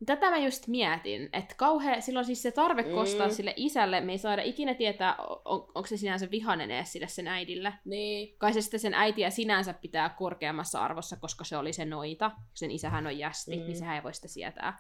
Tätä 0.07 0.31
mä 0.31 0.39
just 0.39 0.67
mietin, 0.67 1.29
että 1.33 1.55
kauhean, 1.59 2.03
silloin 2.03 2.27
siis 2.27 2.43
se 2.43 2.51
tarve 2.51 2.83
kostaa 2.83 3.27
Mm. 3.27 3.33
sille 3.33 3.55
isälle, 3.57 4.01
me 4.01 4.13
ei 4.13 4.19
saada 4.19 4.43
ikinä 4.43 4.75
tietää, 4.75 5.17
on, 5.45 5.61
onko 5.75 5.87
se 5.87 5.97
sinänsä 5.97 6.31
vihainen 6.31 6.71
edes 6.71 6.93
sille 6.93 7.09
sen 7.09 7.29
äidille. 7.29 7.73
Niin. 7.85 8.35
Kai 8.39 8.53
se 8.53 8.61
sitten 8.61 8.81
sen 8.81 8.95
äitiä 8.95 9.31
sinänsä 9.31 9.73
pitää 9.75 10.09
korkeammassa 10.09 10.81
arvossa, 10.81 11.17
koska 11.17 11.45
se 11.45 11.57
oli 11.57 11.73
se 11.73 11.85
noita, 11.85 12.31
sen 12.55 12.71
isähän 12.71 13.07
on 13.07 13.19
jästi, 13.19 13.57
mm. 13.57 13.61
Mm. 13.61 13.67
niin 13.67 13.77
sehän 13.77 13.97
ei 13.97 14.03
voi 14.03 14.15
sitä 14.15 14.29
sietää. 14.29 14.79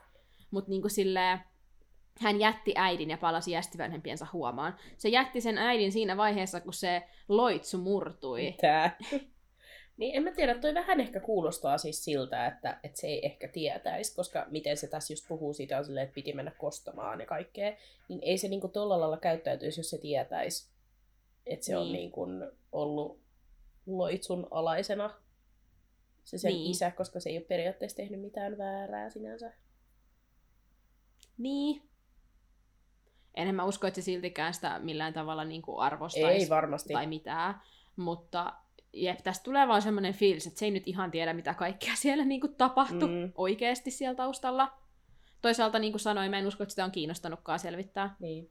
Mutta 0.51 0.71
niin 0.71 0.83
kuin 0.83 0.91
silleen, 0.91 1.41
hän 2.21 2.41
jätti 2.41 2.73
äidin 2.77 3.11
ja 3.11 3.19
palasi 3.19 3.51
jästivanhempiensa 3.51 4.27
huomaan. 4.33 4.77
Se 4.97 5.09
jätti 5.09 5.41
sen 5.41 5.59
äidin 5.59 5.93
siinä 5.93 6.17
vaiheessa, 6.17 6.61
kun 6.61 6.73
se 6.73 7.03
loitsu 7.29 7.79
murtui. 7.79 8.55
Tää. 8.61 8.97
Niin 9.97 10.15
en 10.17 10.23
mä 10.23 10.31
tiedä, 10.33 10.59
toi 10.59 10.75
vähän 10.75 11.01
ehkä 11.01 11.21
kuulostaa 11.21 11.79
siis 11.79 12.05
siltä, 12.05 12.47
että, 12.47 12.81
että 12.83 13.01
se 13.01 13.07
ei 13.07 13.27
ehkä 13.27 13.49
tietäisi, 13.49 14.15
koska 14.17 14.47
miten 14.51 14.77
se 14.77 14.87
tässä 14.87 15.13
just 15.13 15.29
puhuu 15.29 15.55
siitä 15.55 15.79
on 15.79 15.85
silleen, 15.85 16.05
että 16.05 16.15
piti 16.15 16.33
mennä 16.33 16.51
kostamaan 16.51 17.21
ja 17.21 17.27
kaikkea, 17.27 17.77
niin 18.09 18.21
ei 18.23 18.39
se 18.39 18.49
niinku 18.49 18.69
tolla 18.69 19.01
lailla 19.01 19.17
käyttäytyisi, 19.19 19.81
jos 19.81 19.91
se 19.91 19.99
tietäisi, 19.99 20.69
että 21.47 21.67
se 21.67 21.73
niin. 21.73 21.81
on 21.81 21.87
Niin. 21.93 21.93
niinku 22.01 22.27
ollut 22.73 23.21
loitsun 23.87 24.47
alaisena 24.51 25.15
se 26.25 26.39
sen 26.39 26.53
Niin. 26.53 26.71
isä, 26.71 26.91
koska 26.91 27.21
se 27.21 27.31
ei 27.31 27.37
ole 27.37 27.45
periaatteessa 27.45 27.97
tehnyt 27.97 28.21
mitään 28.21 28.59
väärää 28.59 29.11
sinänsä. 29.11 29.53
Niin. 31.39 31.83
Enhän 33.35 33.55
mä 33.55 33.65
usko, 33.65 33.87
että 33.87 34.01
se 34.01 34.05
siltikään 34.05 34.55
sitä 34.55 34.79
millään 34.79 35.13
tavalla 35.13 35.45
niin 35.45 35.63
kuin 35.63 35.79
arvostaisi 35.79 36.43
Ei 36.43 36.49
varmasti. 36.49 36.93
tai 36.93 37.07
mitään. 37.07 37.61
Mutta 37.97 38.53
jep, 38.95 39.19
tästä 39.23 39.45
tulee 39.45 39.69
vaan 39.69 39.83
semmoinen 39.83 40.15
fiilis, 40.15 40.47
että 40.47 40.59
se 40.59 40.65
ei 40.65 40.71
nyt 40.71 40.83
ihan 40.89 41.11
tiedä, 41.11 41.33
mitä 41.33 41.55
kaikkea 41.55 41.97
siellä 41.97 42.25
niin 42.25 42.41
kuin 42.41 42.55
tapahtui 42.55 43.09
Mm. 43.09 43.33
oikeasti 43.35 43.91
siellä 43.91 44.15
taustalla. 44.17 44.73
Toisaalta, 45.43 45.79
niin 45.79 45.93
kuin 45.93 46.01
sanoin, 46.01 46.31
mä 46.31 46.39
en 46.39 46.47
usko, 46.47 46.63
että 46.63 46.71
sitä 46.71 46.85
on 46.85 46.91
kiinnostanutkaan 46.91 47.59
selvittää. 47.59 48.17
Niin. 48.21 48.51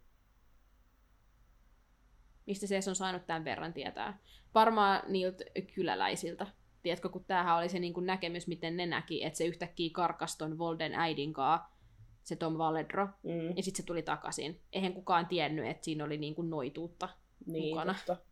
Mistä 2.48 2.68
se 2.68 2.80
on 2.90 2.96
saanut 2.96 3.26
tämän 3.28 3.46
verran 3.46 3.74
tietää. 3.74 4.20
Varmaan 4.56 5.02
niiltä 5.08 5.44
kyläläisiltä. 5.76 6.48
Tiedätkö, 6.84 7.10
kun 7.10 7.26
tämähän 7.26 7.58
oli 7.58 7.70
se 7.70 7.80
niin 7.80 7.94
kuin 7.94 8.06
näkemys, 8.06 8.48
miten 8.48 8.78
ne 8.78 8.86
näki, 8.86 9.24
että 9.24 9.38
se 9.38 9.46
yhtäkkiä 9.46 9.90
karkas 9.94 10.38
ton 10.38 10.58
Volden 10.58 10.94
äidin 10.94 11.34
kaa, 11.34 11.76
se 12.24 12.36
Tom 12.36 12.58
Valedro, 12.58 13.08
Mm. 13.24 13.58
ja 13.58 13.64
sitten 13.64 13.78
se 13.84 13.86
tuli 13.86 14.02
takaisin. 14.04 14.62
Eihän 14.74 14.94
kukaan 14.94 15.26
tiennyt, 15.28 15.66
että 15.68 15.86
siinä 15.86 16.04
oli 16.04 16.18
niin 16.18 16.36
kuin 16.36 16.50
noituutta, 16.50 17.10
Niin, 17.46 17.70
mukana. 17.70 17.96
totta. 18.06 18.24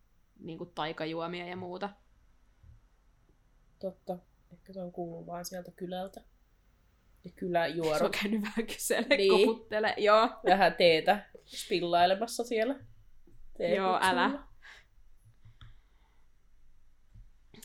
Niin 0.44 0.58
kuin 0.58 0.70
taikajuomia 0.74 1.46
ja 1.46 1.56
muuta. 1.56 1.90
Totta. 3.78 4.18
Ehkä 4.52 4.72
se 4.72 4.82
on 4.82 4.92
kuullut 4.92 5.26
vaan 5.26 5.44
sieltä 5.44 5.70
kylältä. 5.70 6.20
Ja 7.24 7.30
Se 7.30 7.36
kyläjuoru. 7.36 8.04
on 8.04 8.10
käynyt 8.10 8.42
vähän 8.42 8.66
kyselee, 8.66 9.16
Niin. 9.16 9.46
koputtele. 9.46 9.94
Joo. 9.98 10.28
Vähän 10.46 10.74
teetä 10.74 11.26
spillailemassa 11.46 12.44
siellä. 12.44 12.74
Joo, 13.76 13.98
älä. 14.02 14.44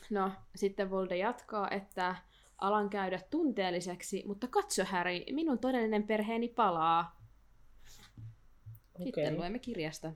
No, 0.09 0.32
sitten 0.55 0.89
Volde 0.89 1.17
jatkaa, 1.17 1.69
että 1.69 2.15
alan 2.57 2.89
käydä 2.89 3.19
tunteelliseksi, 3.30 4.23
mutta 4.28 4.47
katso 4.47 4.86
Harry, 4.86 5.19
minun 5.32 5.59
todellinen 5.59 6.03
perheeni 6.07 6.47
palaa. 6.47 7.21
Sitten 9.03 9.23
Okei. 9.23 9.36
luemme 9.36 9.59
kirjasta. 9.59 10.11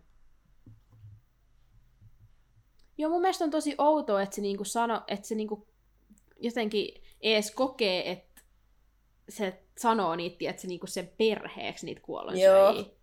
Joo, 3.01 3.11
mun 3.11 3.21
mielestä 3.21 3.43
on 3.43 3.51
tosi 3.51 3.75
outoa, 3.77 4.21
että 4.21 4.35
se, 4.35 4.41
niinku 4.41 4.63
sano, 4.63 5.01
että 5.07 5.27
se 5.27 5.35
niinku 5.35 5.67
jotenkin 6.39 7.03
ees 7.21 7.51
kokee, 7.51 8.11
että 8.11 8.41
se 9.29 9.63
sanoo 9.77 10.15
niitä, 10.15 10.49
että 10.49 10.61
se 10.61 10.67
niinku 10.67 10.87
sen 10.87 11.11
perheeksi 11.17 11.85
niitä 11.85 12.01
kuollonsyöjiä. 12.01 12.81
Joo. 12.81 12.95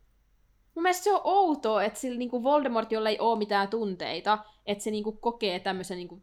Mun 0.74 0.82
mielestä 0.82 1.04
se 1.04 1.12
on 1.12 1.20
outoa, 1.24 1.82
että 1.84 2.00
sillä 2.00 2.18
niinku 2.18 2.42
Voldemort, 2.42 2.92
jolla 2.92 3.08
ei 3.08 3.18
ole 3.18 3.38
mitään 3.38 3.68
tunteita, 3.68 4.38
että 4.66 4.84
se 4.84 4.90
niinku 4.90 5.12
kokee 5.12 5.60
tämmöisen, 5.60 5.96
niinku, 5.96 6.22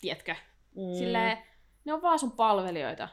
tiedätkö, 0.00 0.34
Mm. 0.74 0.94
silleen, 0.98 1.38
ne 1.84 1.92
on 1.92 2.02
vaan 2.02 2.18
sun 2.18 2.32
palvelijoita 2.32 3.08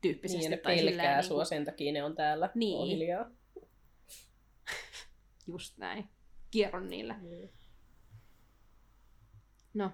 tyyppisesti. 0.00 0.38
Niin, 0.40 0.50
ne 0.50 0.56
tai 0.56 0.76
pelkää 0.76 0.92
silleen, 0.94 1.24
sua, 1.24 1.44
sen 1.44 1.64
takia 1.64 1.92
ne 1.92 2.04
on 2.04 2.14
täällä 2.14 2.50
Niin. 2.54 2.78
on 2.78 2.86
hiljaa. 2.86 3.30
Just 5.46 5.78
näin. 5.78 6.08
Kierron 6.50 6.88
niillä. 6.88 7.14
Mm. 7.22 7.48
No, 9.76 9.90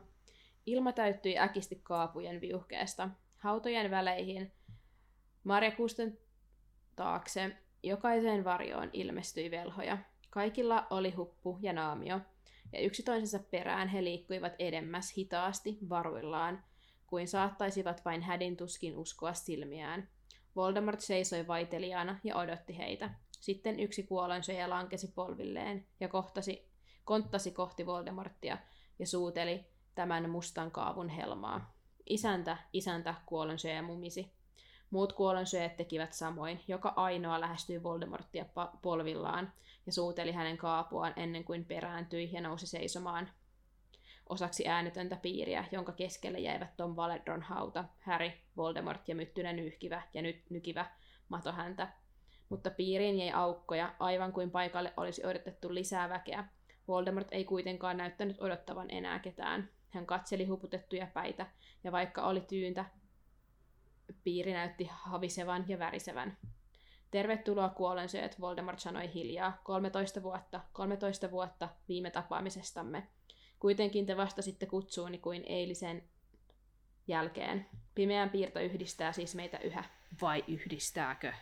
ilma 0.66 0.92
täyttyi 0.92 1.38
äkisti 1.38 1.80
kaapujen 1.82 2.40
viuhkeesta. 2.40 3.08
Hautojen 3.38 3.90
väleihin, 3.90 4.52
marjakuusten 5.44 6.18
taakse, 6.96 7.56
jokaiseen 7.82 8.44
varjoon 8.44 8.90
ilmestyi 8.92 9.50
velhoja. 9.50 9.98
Kaikilla 10.30 10.86
oli 10.90 11.10
huppu 11.10 11.58
ja 11.62 11.72
naamio, 11.72 12.20
ja 12.72 12.80
yksi 12.80 13.02
toisensa 13.02 13.38
perään 13.50 13.88
he 13.88 14.04
liikkuivat 14.04 14.52
edemmäs 14.58 15.16
hitaasti 15.16 15.78
varuillaan, 15.88 16.64
kuin 17.06 17.28
saattaisivat 17.28 18.04
vain 18.04 18.22
hädin 18.22 18.56
tuskin 18.56 18.96
uskoa 18.96 19.34
silmiään. 19.34 20.08
Voldemort 20.56 21.00
seisoi 21.00 21.46
vaiteliaana 21.46 22.20
ja 22.24 22.36
odotti 22.36 22.78
heitä. 22.78 23.10
Sitten 23.30 23.80
yksi 23.80 24.02
kuolonsyöjä 24.02 24.70
lankesi 24.70 25.12
polvilleen 25.14 25.86
ja 26.00 26.08
kohtasi, 26.08 26.68
konttasi 27.04 27.50
kohti 27.50 27.86
Voldemorttia 27.86 28.58
ja 28.98 29.06
suuteli 29.06 29.71
tämän 29.94 30.30
mustan 30.30 30.70
kaavun 30.70 31.08
helmaa. 31.08 31.74
Isäntä, 32.06 32.56
isäntä, 32.72 33.14
kuolonsyöjä 33.26 33.82
mumisi. 33.82 34.32
Muut 34.90 35.12
kuolonsyöjät 35.12 35.76
tekivät 35.76 36.12
samoin. 36.12 36.60
Joka 36.68 36.92
ainoa 36.96 37.40
lähestyi 37.40 37.82
Voldemorttia 37.82 38.44
polvillaan 38.82 39.52
ja 39.86 39.92
suuteli 39.92 40.32
hänen 40.32 40.56
kaapuaan 40.56 41.12
ennen 41.16 41.44
kuin 41.44 41.64
perääntyi 41.64 42.30
ja 42.32 42.40
nousi 42.40 42.66
seisomaan 42.66 43.28
osaksi 44.28 44.68
äänetöntä 44.68 45.16
piiriä, 45.16 45.64
jonka 45.72 45.92
keskelle 45.92 46.38
jäivät 46.38 46.76
Tom 46.76 46.96
Valedron 46.96 47.42
hauta, 47.42 47.84
Harry, 48.00 48.30
Voldemort 48.56 49.08
ja 49.08 49.14
myttynen 49.14 49.56
nyyhkivä 49.56 50.02
ja 50.14 50.22
nyt 50.22 50.50
nykivä 50.50 50.86
matohäntä. 51.28 51.88
Mutta 52.48 52.70
piiriin 52.70 53.18
jäi 53.18 53.30
aukkoja, 53.30 53.94
aivan 53.98 54.32
kuin 54.32 54.50
paikalle 54.50 54.92
olisi 54.96 55.26
odotettu 55.26 55.74
lisää 55.74 56.08
väkeä. 56.08 56.44
Voldemort 56.88 57.28
ei 57.30 57.44
kuitenkaan 57.44 57.96
näyttänyt 57.96 58.40
odottavan 58.40 58.90
enää 58.90 59.18
ketään. 59.18 59.68
Hän 59.92 60.06
katseli 60.06 60.44
huputettuja 60.44 61.06
päitä, 61.06 61.46
ja 61.84 61.92
vaikka 61.92 62.22
oli 62.22 62.40
tyyntä, 62.40 62.84
piiri 64.24 64.52
näytti 64.52 64.88
havisevan 64.90 65.64
ja 65.68 65.78
värisevän. 65.78 66.36
Tervetuloa 67.10 67.68
kuolensyöt, 67.68 68.40
Voldemort 68.40 68.78
sanoi 68.78 69.14
hiljaa. 69.14 69.60
13 69.64 70.22
vuotta, 70.22 70.60
13 70.72 71.30
vuotta 71.30 71.68
viime 71.88 72.10
tapaamisestamme. 72.10 73.06
Kuitenkin 73.58 74.06
te 74.06 74.16
vastasitte 74.16 74.66
kutsuuni 74.66 75.18
kuin 75.18 75.44
eilisen 75.46 76.02
jälkeen. 77.08 77.66
Pimeän 77.94 78.30
piirto 78.30 78.60
yhdistää 78.60 79.12
siis 79.12 79.34
meitä 79.34 79.58
yhä. 79.58 79.84
Vai 80.22 80.44
yhdistääkö? 80.48 81.32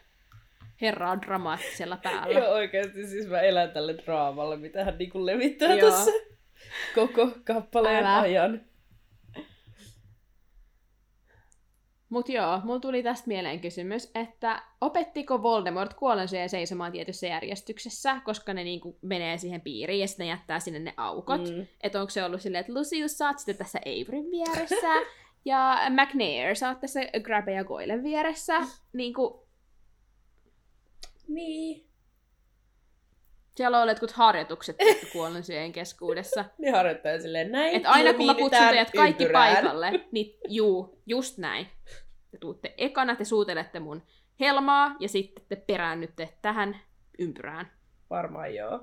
Herra 0.80 1.10
on 1.10 1.22
dramaattisella 1.22 1.96
päällä. 1.96 2.38
Joo, 2.38 2.52
oikeasti 2.52 3.06
siis 3.06 3.28
mä 3.28 3.40
elän 3.40 3.70
tälle 3.70 3.96
draamalle, 3.96 4.56
mitä 4.56 4.84
hän 4.84 4.98
niinku 4.98 5.26
levittää 5.26 5.74
Joo. 5.74 5.90
tässä 5.90 6.10
koko 6.94 7.30
kappaleen 7.44 8.06
Älä. 8.06 8.20
ajan. 8.20 8.60
Mut 12.08 12.28
joo, 12.28 12.60
mulla 12.64 12.80
tuli 12.80 13.02
tästä 13.02 13.28
mieleen 13.28 13.60
kysymys, 13.60 14.10
että 14.14 14.62
opettiko 14.80 15.42
Voldemort 15.42 15.94
kuolensyöjä 15.94 16.48
seisomaan 16.48 16.92
tietyssä 16.92 17.26
järjestyksessä, 17.26 18.20
koska 18.24 18.54
ne 18.54 18.64
niinku 18.64 18.98
menee 19.02 19.38
siihen 19.38 19.60
piiriin 19.60 20.00
ja 20.00 20.06
sitten 20.06 20.24
ne 20.24 20.30
jättää 20.30 20.60
sinne 20.60 20.78
ne 20.78 20.94
aukot. 20.96 21.40
Mm. 21.40 21.66
Että 21.82 22.00
onko 22.00 22.10
se 22.10 22.24
ollut 22.24 22.40
silleen, 22.40 22.60
että 22.60 22.74
Lucius, 22.74 23.18
sä 23.18 23.28
oot 23.28 23.38
sitten 23.38 23.56
tässä 23.56 23.78
Averyn 23.78 24.30
vieressä, 24.30 24.86
ja 25.44 25.78
McNair, 25.90 26.56
sä 26.56 26.68
oot 26.68 26.80
tässä 26.80 27.00
Grabbe 27.22 27.52
ja 27.52 27.64
Goylen 27.64 28.02
vieressä. 28.02 28.60
Niinku, 28.92 29.46
Niin. 31.28 31.89
Siellä 33.60 33.80
on 33.80 33.88
jotkut 33.88 34.10
harjoitukset 34.10 34.76
kuolensyöjien 35.12 35.72
keskuudessa. 35.72 36.44
Ne 36.58 36.70
harjoittaa 36.70 37.18
silleen 37.18 37.52
näin. 37.52 37.76
Että 37.76 37.90
aina 37.90 38.14
kun 38.14 38.26
mä 38.26 38.34
kutsun 38.34 38.68
teidät 38.68 38.90
kaikki 38.96 39.24
ympyrään. 39.24 39.54
paikalle, 39.54 40.06
niin 40.12 40.38
juu, 40.48 41.02
just 41.06 41.38
näin. 41.38 41.66
Te 42.30 42.38
tuutte 42.38 42.74
ekana, 42.78 43.16
te 43.16 43.24
suutelette 43.24 43.80
mun 43.80 44.02
helmaa, 44.40 44.96
ja 45.00 45.08
sitten 45.08 45.44
te 45.48 45.56
peräännytte 45.56 46.28
tähän 46.42 46.80
ympyrään. 47.18 47.72
Varmaan 48.10 48.54
joo. 48.54 48.80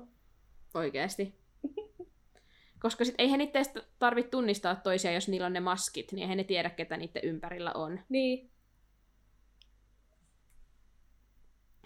Oikeesti. 0.74 1.34
Koska 2.82 3.04
sit 3.04 3.14
eihän 3.18 3.38
niitä 3.38 3.58
tarvitse 3.98 4.30
tunnistaa 4.30 4.76
toisia, 4.76 5.12
jos 5.12 5.28
niillä 5.28 5.46
on 5.46 5.52
ne 5.52 5.60
maskit, 5.60 6.12
niin 6.12 6.22
eihän 6.22 6.36
ne 6.36 6.44
tiedä, 6.44 6.70
ketä 6.70 6.96
niiden 6.96 7.24
ympärillä 7.24 7.72
on. 7.72 8.00
Niin. 8.08 8.50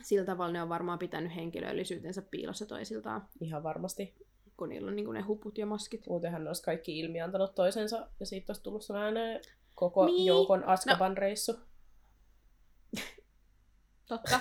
Sillä 0.02 0.24
tavalla 0.26 0.52
ne 0.52 0.62
on 0.62 0.68
varmaan 0.68 0.98
pitänyt 0.98 1.34
henkilöllisyytensä 1.34 2.22
piilossa 2.22 2.66
toisiltaan, 2.66 3.28
Ihan 3.40 3.62
varmasti. 3.62 4.14
kun 4.56 4.68
niillä 4.68 4.88
on 4.88 4.96
niinku 4.96 5.12
ne 5.12 5.20
huput 5.20 5.58
ja 5.58 5.66
maskit. 5.66 6.06
Muutenhan 6.08 6.44
ne 6.44 6.50
olisi 6.50 6.62
kaikki 6.62 6.98
ilmiantanut 6.98 7.54
toisensa 7.54 8.08
ja 8.20 8.26
siitä 8.26 8.50
olisi 8.50 8.62
tullut 8.62 8.82
sellainen 8.84 9.40
koko 9.74 10.06
Niin. 10.06 10.14
niin. 10.16 10.26
joukon 10.26 10.64
Askaban 10.64 11.16
reissu. 11.18 11.52
Totta. 14.08 14.40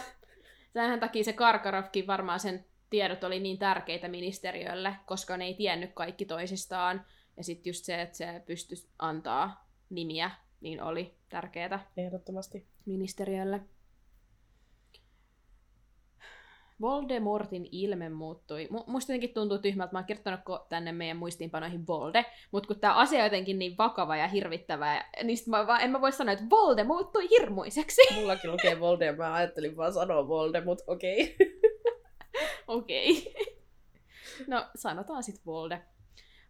Tähän 0.73 0.99
takia 0.99 1.23
se 1.23 1.33
Karkarovkin 1.33 2.07
varmaan 2.07 2.39
sen 2.39 2.65
tiedot 2.89 3.23
oli 3.23 3.39
niin 3.39 3.57
tärkeitä 3.59 4.07
ministeriölle, 4.07 4.95
koska 5.05 5.37
ne 5.37 5.45
ei 5.45 5.53
tiennyt 5.53 5.91
kaikki 5.93 6.25
toisistaan. 6.25 7.05
Ja 7.37 7.43
sitten 7.43 7.69
just 7.69 7.85
se, 7.85 8.01
että 8.01 8.17
se 8.17 8.43
pystyisi 8.45 8.89
antaa 8.99 9.67
nimiä, 9.89 10.31
niin 10.61 10.81
oli 10.83 11.15
tärkeää 11.29 11.91
Ehdottomasti. 11.97 12.67
ministeriölle. 12.85 13.61
Voldemortin 16.81 17.67
ilme 17.71 18.09
muuttui. 18.09 18.67
Mu- 18.71 18.83
musta 18.87 19.11
jotenkin 19.11 19.33
tuntuu 19.33 19.57
tyhmältä, 19.57 19.91
mä 19.93 19.99
oon 19.99 20.05
kirjoittanut 20.05 20.69
tänne 20.69 20.91
meidän 20.91 21.17
muistiinpanoihin 21.17 21.87
Volde, 21.87 22.25
mutta 22.51 22.67
kun 22.67 22.79
tämä 22.79 22.95
asia 22.95 23.19
on 23.19 23.25
jotenkin 23.25 23.59
niin 23.59 23.77
vakava 23.77 24.17
ja 24.17 24.27
hirvittävä, 24.27 25.05
niin 25.23 25.37
sit 25.37 25.47
mä 25.47 25.67
vaan, 25.67 25.81
en 25.81 25.91
mä 25.91 26.01
voi 26.01 26.11
sanoa, 26.11 26.33
että 26.33 26.49
Volde 26.49 26.83
muuttui 26.83 27.29
hirmuiseksi. 27.29 28.01
Mullakin 28.15 28.51
lukee 28.51 28.79
Volde 28.79 29.05
ja 29.05 29.13
mä 29.13 29.33
ajattelin 29.33 29.77
vaan 29.77 29.93
sanoa 29.93 30.27
Volde, 30.27 30.61
mutta 30.61 30.83
okei. 30.87 31.35
Okei. 32.67 33.33
No, 34.47 34.65
sanotaan 34.75 35.23
sitten 35.23 35.45
Volde. 35.45 35.81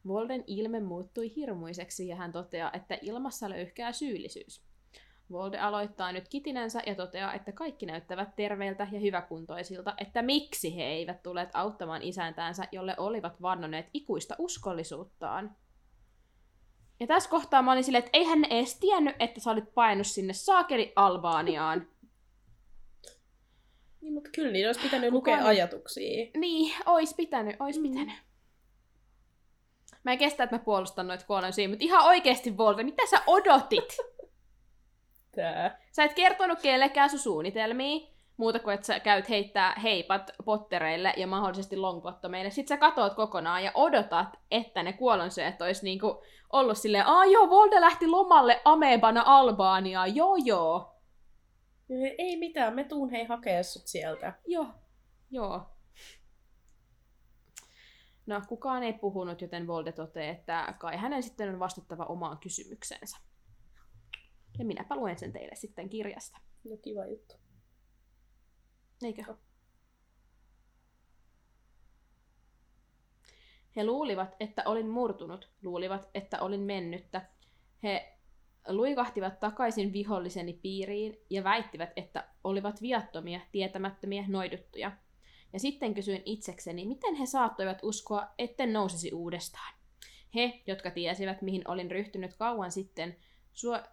Volden 0.08 0.44
ilme 0.48 0.80
muuttui 0.80 1.36
hirmuiseksi 1.36 2.08
ja 2.08 2.16
hän 2.16 2.32
toteaa, 2.32 2.72
että 2.74 2.98
ilmassa 3.02 3.50
löyhkää 3.50 3.92
syyllisyys. 3.92 4.71
Volde 5.32 5.60
aloittaa 5.60 6.12
nyt 6.12 6.28
kitinänsä 6.28 6.82
ja 6.86 6.96
toteaa, 6.96 7.34
että 7.34 7.52
kaikki 7.52 7.86
näyttävät 7.86 8.36
terveiltä 8.36 8.88
ja 8.92 9.00
hyväkuntoisilta, 9.00 9.94
että 9.98 10.22
miksi 10.22 10.76
he 10.76 10.84
eivät 10.84 11.24
tulleet 11.24 11.50
auttamaan 11.54 12.02
isäntäänsä, 12.02 12.64
jolle 12.72 12.96
olivat 12.98 13.42
vannoneet 13.42 13.90
ikuista 13.94 14.36
uskollisuuttaan. 14.38 15.56
Ja 17.00 17.08
tässä 17.08 17.30
kohtaa 17.30 17.62
mä 17.62 17.72
olin 17.72 17.84
silleen, 17.84 18.04
että 18.04 18.18
eihän 18.18 18.42
ne 18.42 18.48
edes 18.52 18.80
tiennyt, 18.80 19.16
että 19.20 19.40
sä 19.40 19.52
olit 19.52 19.74
painut 19.74 20.08
sinne 20.08 20.34
saakeli 20.34 20.94
Albaaniaan. 20.96 21.88
Niin, 24.02 24.14
mutta 24.14 24.30
kyllä 24.36 24.52
niin 24.52 24.68
olisi 24.68 24.82
pitänyt 24.82 25.12
Kukaan 25.12 25.38
lukea 25.38 25.50
ajatuksia. 25.50 26.32
Niin, 26.38 26.74
ois 26.86 27.14
pitänyt, 27.14 27.56
ois 27.60 27.78
Mm. 27.78 27.84
pitänyt. 27.84 28.16
Mä 30.04 30.12
en 30.12 30.18
kestä, 30.18 30.44
että 30.44 30.56
mä 30.56 30.64
puolustan 30.64 31.08
noita 31.08 31.26
kuolensyitä, 31.26 31.70
mutta 31.70 31.86
ihan 31.86 32.06
oikeesti 32.06 32.58
Volta, 32.58 32.84
mitä 32.84 33.08
sä 33.08 33.22
odotit? 33.28 33.98
Tää. 35.36 35.82
Sä 35.92 36.04
et 36.04 36.14
kertonut 36.14 36.62
kellekään 36.62 37.10
sun 37.10 37.20
suunnitelmia, 37.20 38.08
muuta 38.38 38.60
kuin 38.60 38.74
että 38.74 38.88
sä 38.88 39.00
käyt 39.00 39.30
heittää 39.30 39.76
heipat 39.84 40.32
pottereille 40.46 41.14
ja 41.18 41.28
mahdollisesti 41.28 41.78
longbottomeille. 41.78 42.52
Sit 42.52 42.68
sä 42.68 42.78
katoat 42.78 43.14
kokonaan 43.14 43.64
ja 43.64 43.72
odotat, 43.74 44.28
että 44.52 44.84
ne 44.84 44.94
kuolonsyöt 44.94 45.62
ois 45.62 45.84
niinku 45.84 46.24
ollut 46.54 46.78
silleen, 46.78 47.08
aa 47.08 47.26
joo, 47.26 47.50
Volde 47.50 47.82
lähti 47.82 48.08
lomalle 48.08 48.62
Amebana 48.66 49.24
Albaaniaan, 49.26 50.16
joo 50.16 50.36
joo. 50.36 50.96
Ei 52.18 52.38
mitään, 52.38 52.76
me 52.76 52.84
tuun 52.84 53.10
hei 53.10 53.26
hakea 53.26 53.64
sut 53.64 53.88
sieltä. 53.88 54.34
Joo, 54.48 54.68
joo. 55.32 55.62
No, 58.26 58.42
kukaan 58.48 58.84
ei 58.84 58.94
puhunut, 58.94 59.42
joten 59.42 59.68
Volde 59.68 59.92
toteaa, 59.92 60.32
että 60.32 60.74
kai 60.80 60.98
hänen 60.98 61.24
sitten 61.24 61.50
on 61.50 61.60
vastattava 61.60 62.06
omaan 62.06 62.38
kysymyksensä. 62.38 63.18
Ja 64.60 64.66
minäpä 64.66 64.96
luen 64.96 65.20
sen 65.20 65.34
teille 65.34 65.56
sitten 65.56 65.90
kirjasta. 65.90 66.38
No 66.64 66.78
kiva 66.78 67.06
juttu. 67.06 67.36
Eikö? 69.04 69.24
He 73.76 73.86
luulivat, 73.86 74.36
että 74.40 74.64
olin 74.66 74.90
murtunut, 74.90 75.50
luulivat, 75.62 76.10
että 76.14 76.42
olin 76.42 76.60
mennyttä. 76.60 77.30
He 77.84 78.18
luikahtivat 78.68 79.40
takaisin 79.40 79.94
viholliseni 79.94 80.54
piiriin 80.54 81.18
ja 81.30 81.44
väittivät, 81.44 81.90
että 81.96 82.28
olivat 82.44 82.82
viattomia, 82.82 83.40
tietämättömiä, 83.52 84.26
noiduttuja. 84.28 84.92
Ja 85.54 85.60
sitten 85.60 85.94
kysyin 85.94 86.22
itsekseni, 86.26 86.86
miten 86.86 87.16
he 87.16 87.26
saattoivat 87.26 87.80
uskoa, 87.84 88.28
etten 88.38 88.74
nousisi 88.74 89.14
uudestaan. 89.14 89.74
He, 90.36 90.62
jotka 90.68 90.92
tiesivät, 90.92 91.42
mihin 91.42 91.68
olin 91.68 91.92
ryhtynyt 91.92 92.34
kauan 92.34 92.72
sitten, 92.72 93.16
suo- 93.54 93.84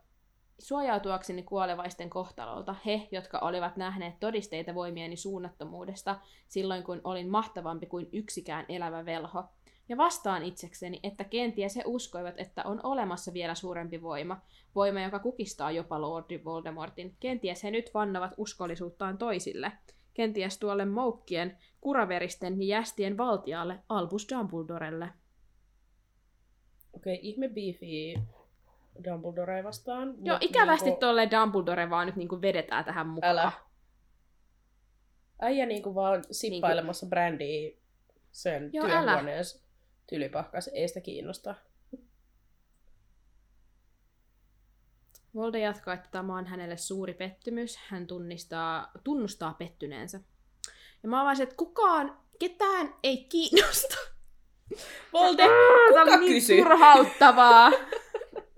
suojautuakseni 0.59 1.43
kuolevaisten 1.43 2.11
kohtalolta, 2.11 2.75
he, 2.87 3.09
jotka 3.13 3.39
olivat 3.39 3.77
nähneet 3.77 4.21
todisteita 4.21 4.75
voimieni 4.75 5.17
suunnattomuudesta 5.17 6.21
silloin, 6.49 6.83
kun 6.83 7.01
olin 7.05 7.31
mahtavampi 7.31 7.87
kuin 7.87 8.09
yksikään 8.13 8.67
elävä 8.69 9.05
velho. 9.05 9.45
Ja 9.89 9.97
vastaan 9.97 10.43
itsekseni, 10.43 11.01
että 11.03 11.25
kenties 11.25 11.77
he 11.77 11.83
uskoivat, 11.87 12.35
että 12.39 12.63
on 12.65 12.81
olemassa 12.83 13.33
vielä 13.33 13.55
suurempi 13.55 14.03
voima, 14.03 14.41
voima, 14.75 15.01
joka 15.01 15.19
kukistaa 15.19 15.71
jopa 15.71 16.01
Lordi 16.01 16.45
Voldemortin. 16.45 17.17
Kenties 17.21 17.63
he 17.63 17.71
nyt 17.71 17.91
vannovat 17.95 18.35
uskollisuuttaan 18.37 19.19
toisille. 19.19 19.73
Kenties 20.15 20.59
tuolle 20.59 20.85
moukkien, 20.85 21.59
kuraveristen 21.81 22.63
ja 22.63 22.79
jästien 22.79 23.19
valtialle 23.19 23.79
Albus 23.89 24.27
Dumbledorelle. 24.33 25.09
Okei, 26.93 27.19
ihme 27.23 27.49
beefi 27.49 28.15
Dumbledore 29.05 29.65
vastaan. 29.65 30.15
Joo, 30.23 30.39
ikävästi 30.41 30.85
niinku- 30.85 31.01
tolle 31.01 31.29
Dumbledore 31.31 31.91
vaan 31.91 32.07
nyt 32.07 32.17
niinku 32.17 32.43
vedetään 32.43 32.85
tähän 32.85 33.07
mukaan. 33.07 33.31
Älä. 33.31 33.53
Äijä 35.41 35.67
niinku 35.67 35.95
vaan 35.95 36.25
sippailemassa 36.31 37.05
niinku... 37.05 37.11
brändiä 37.11 37.79
sen 38.33 38.71
Joo, 38.73 38.87
työhuoneessa 38.87 39.69
tylypahkas. 40.09 40.69
Ei 40.69 40.89
sitä 40.89 41.01
kiinnosta. 41.01 41.55
Volde 45.35 45.59
jatkaa, 45.59 45.95
että 45.95 46.09
tämä 46.11 46.39
on 46.39 46.47
hänelle 46.47 46.77
suuri 46.77 47.15
pettymys. 47.15 47.77
Hän 47.77 48.07
tunnistaa, 48.07 48.91
tunnustaa 49.05 49.55
pettyneensä. 49.55 50.21
Ja 51.03 51.09
mä 51.09 51.25
vaan 51.25 51.43
että 51.43 51.55
kukaan, 51.57 52.19
ketään 52.39 52.95
ei 53.03 53.25
kiinnosta. 53.25 53.97
Volde, 55.13 55.43
Tämä 55.43 56.05
kuka 56.05 56.15
on 56.15 56.21
niin 56.21 56.43
turhauttavaa. 56.57 57.71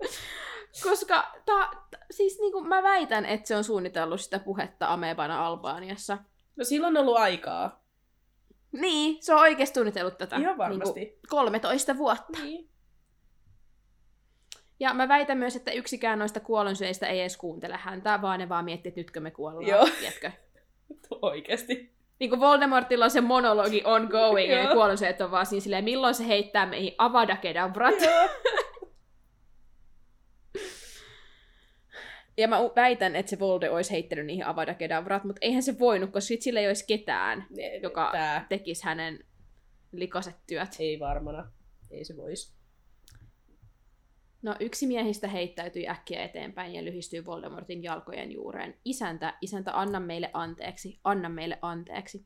Koska 0.83 1.31
ta, 1.45 1.69
ta, 1.91 1.97
siis 2.11 2.39
niin 2.39 2.51
kuin 2.51 2.67
mä 2.67 2.83
väitän, 2.83 3.25
että 3.25 3.47
se 3.47 3.55
on 3.55 3.63
suunnitellut 3.63 4.21
sitä 4.21 4.39
puhetta 4.39 4.93
Amebana 4.93 5.47
Albaaniassa. 5.47 6.17
No 6.55 6.63
silloin 6.63 6.97
on 6.97 7.01
ollut 7.01 7.17
aikaa. 7.17 7.83
Niin, 8.71 9.23
se 9.23 9.33
on 9.33 9.39
oikeasti 9.39 9.73
suunnitellut 9.73 10.17
tätä. 10.17 10.35
Ihan 10.35 10.57
varmasti. 10.57 10.99
Niin 10.99 11.11
kuin 11.11 11.29
13 11.29 11.97
vuotta. 11.97 12.39
Niin. 12.43 12.69
Ja 14.79 14.93
mä 14.93 15.07
väitän 15.07 15.37
myös, 15.37 15.55
että 15.55 15.71
yksikään 15.71 16.19
noista 16.19 16.39
kuolonsyöistä 16.39 17.07
ei 17.07 17.19
edes 17.19 17.37
kuuntele 17.37 17.77
häntä, 17.77 18.21
vaan 18.21 18.39
ne 18.39 18.49
vaan 18.49 18.65
miettii, 18.65 18.89
että 18.89 18.99
nytkö 18.99 19.19
me 19.19 19.31
kuollaan. 19.31 19.67
Joo. 19.67 19.87
Tiedätkö? 19.99 20.31
Oikeesti. 21.21 21.93
Niin 22.19 22.29
kuin 22.29 22.39
Voldemortilla 22.39 23.05
on 23.05 23.11
se 23.11 23.21
monologi 23.21 23.81
ongoing, 23.85 24.51
ja 24.51 24.63
Joo. 24.63 24.73
kuolonsyöt 24.73 25.21
on 25.21 25.31
vaan 25.31 25.45
siinä 25.45 25.63
silleen, 25.63 25.83
milloin 25.83 26.15
se 26.15 26.27
heittää 26.27 26.65
meihin 26.65 26.95
Avada 26.97 27.37
Kedavrat. 27.37 27.95
Joo. 28.01 28.29
Ja 32.37 32.47
mä 32.47 32.57
väitän, 32.75 33.15
että 33.15 33.29
se 33.29 33.39
Volde 33.39 33.69
olisi 33.69 33.91
heittänyt 33.91 34.25
niihin 34.25 34.45
Avada 34.45 34.73
Kedavrat, 34.73 35.23
mutta 35.23 35.39
eihän 35.41 35.63
se 35.63 35.79
voinut, 35.79 36.09
koska 36.11 36.27
sit 36.27 36.41
sillä 36.41 36.59
ei 36.59 36.67
olisi 36.67 36.87
ketään, 36.87 37.45
Ne- 37.49 37.77
joka 37.77 38.09
Tää 38.11 38.45
tekisi 38.49 38.83
hänen 38.85 39.25
likaset 39.91 40.35
työt. 40.47 40.75
ei 40.79 40.99
varmana. 40.99 41.51
Ei 41.91 42.05
se 42.05 42.17
voisi. 42.17 42.53
No 44.41 44.55
yksi 44.59 44.87
miehistä 44.87 45.27
heittäytyi 45.27 45.87
äkkiä 45.89 46.23
eteenpäin 46.23 46.73
ja 46.75 46.83
lyhistyi 46.85 47.25
Voldemortin 47.25 47.83
jalkojen 47.83 48.31
juureen. 48.31 48.77
Isäntä, 48.85 49.37
isäntä, 49.41 49.79
anna 49.79 49.99
meille 49.99 50.29
anteeksi, 50.33 50.99
anna 51.03 51.29
meille 51.29 51.59
anteeksi. 51.61 52.25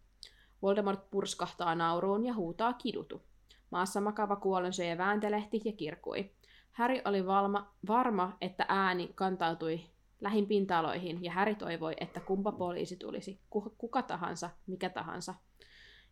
Voldemort 0.62 1.10
purskahtaa 1.12 1.76
nauruun 1.76 2.26
ja 2.26 2.34
huutaa 2.34 2.74
kidutu. 2.74 3.22
Maassa 3.70 4.02
makava 4.02 4.36
kuolonsyöjä 4.36 4.98
vääntelehti 4.98 5.62
ja 5.66 5.72
kirkui. 5.72 6.32
Harry 6.72 7.02
oli 7.06 7.26
valma, 7.26 7.74
varma, 7.88 8.38
että 8.42 8.66
ääni 8.70 9.12
kantautui 9.16 9.82
lähimpiin 10.22 10.68
taloihin, 10.68 11.24
ja 11.24 11.32
Harry 11.32 11.56
toivoi, 11.56 11.94
että 12.00 12.20
kumpa 12.20 12.52
poliisi 12.52 12.96
tulisi, 12.96 13.40
ku- 13.50 13.76
kuka 13.78 14.02
tahansa, 14.02 14.50
mikä 14.68 14.90
tahansa. 14.90 15.34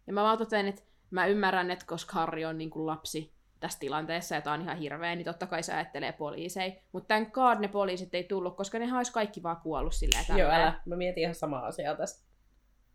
Ja 0.08 0.14
mä 0.14 0.24
vaan 0.24 0.38
totean, 0.38 0.68
että 0.68 0.82
mä 1.12 1.26
ymmärrän, 1.26 1.72
että 1.72 1.86
koska 1.86 2.14
Harry 2.14 2.44
on 2.46 2.58
niin 2.58 2.70
kuin 2.70 2.86
lapsi 2.86 3.34
tässä 3.60 3.80
tilanteessa, 3.80 4.36
ja 4.36 4.42
tää 4.42 4.54
on 4.54 4.62
ihan 4.62 4.78
hirveä, 4.78 5.16
niin 5.16 5.26
totta 5.26 5.48
kai 5.48 5.64
se 5.64 5.74
ajattelee 5.74 6.12
poliiseja. 6.12 6.74
Mutta 6.92 7.08
tän 7.08 7.30
God 7.34 7.60
ne 7.60 7.68
poliisit 7.68 8.16
ei 8.16 8.24
tullut, 8.24 8.58
koska 8.58 8.80
ne 8.80 8.98
olisi 8.98 9.14
kaikki 9.14 9.44
vaan 9.44 9.58
kuollut 9.58 9.94
silleen 9.94 10.26
Joo, 10.38 10.52
älä. 10.52 10.82
Mä 10.86 10.96
mietin 10.96 11.22
ihan 11.22 11.36
samaa 11.36 11.66
asiaa 11.66 11.96
tässä. 11.96 12.26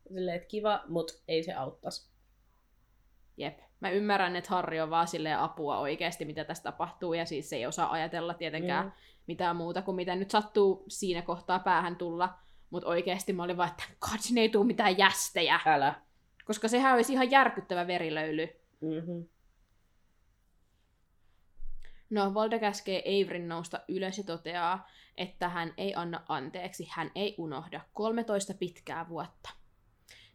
Silleen, 0.09 0.37
että 0.37 0.49
kiva, 0.49 0.85
mut 0.89 1.23
ei 1.29 1.43
se 1.43 1.53
auttas. 1.53 2.18
Jep. 3.39 3.59
Mä 3.81 3.91
ymmärrän, 3.91 4.37
että 4.37 4.51
Harri 4.51 4.81
on 4.81 4.91
vaan 4.91 5.09
silleen 5.09 5.39
apua 5.39 5.79
oikeasti, 5.79 6.25
mitä 6.25 6.45
tässä 6.45 6.63
tapahtuu, 6.63 7.15
ja 7.15 7.27
siis 7.27 7.51
se 7.51 7.57
ei 7.57 7.67
osaa 7.67 7.93
ajatella 7.93 8.35
tietenkään 8.35 8.87
Mm. 8.87 8.93
mitään 9.27 9.57
muuta 9.57 9.83
kuin 9.83 9.95
mitä 9.95 10.17
nyt 10.17 10.31
sattuu 10.31 10.85
siinä 10.89 11.23
kohtaa 11.23 11.59
päähän 11.59 11.97
tulla. 11.97 12.39
Mutta 12.71 12.89
oikeasti 12.89 13.33
mä 13.33 13.43
olin 13.43 13.57
vaan, 13.57 13.69
että 13.71 13.85
God, 14.01 14.19
sinne 14.19 14.41
ei 14.41 14.49
tule 14.49 14.67
mitään 14.67 14.99
jästejä. 14.99 15.61
Älä. 15.67 15.95
Koska 16.45 16.69
sehän 16.69 16.95
olisi 16.95 17.13
ihan 17.13 17.31
järkyttävä 17.31 17.87
verilöyly. 17.87 18.49
Mm-hmm. 18.81 19.29
No, 22.11 22.35
Volde 22.35 22.59
käskee 22.59 23.03
Averin 23.07 23.49
nousta 23.49 23.81
ylös 23.89 24.19
ja 24.19 24.25
toteaa, 24.25 24.89
että 25.17 25.49
hän 25.49 25.75
ei 25.77 25.95
anna 25.95 26.23
anteeksi, 26.29 26.89
hän 26.91 27.11
ei 27.15 27.35
unohda 27.39 27.81
13 27.95 28.55
pitkää 28.55 29.09
vuotta. 29.09 29.51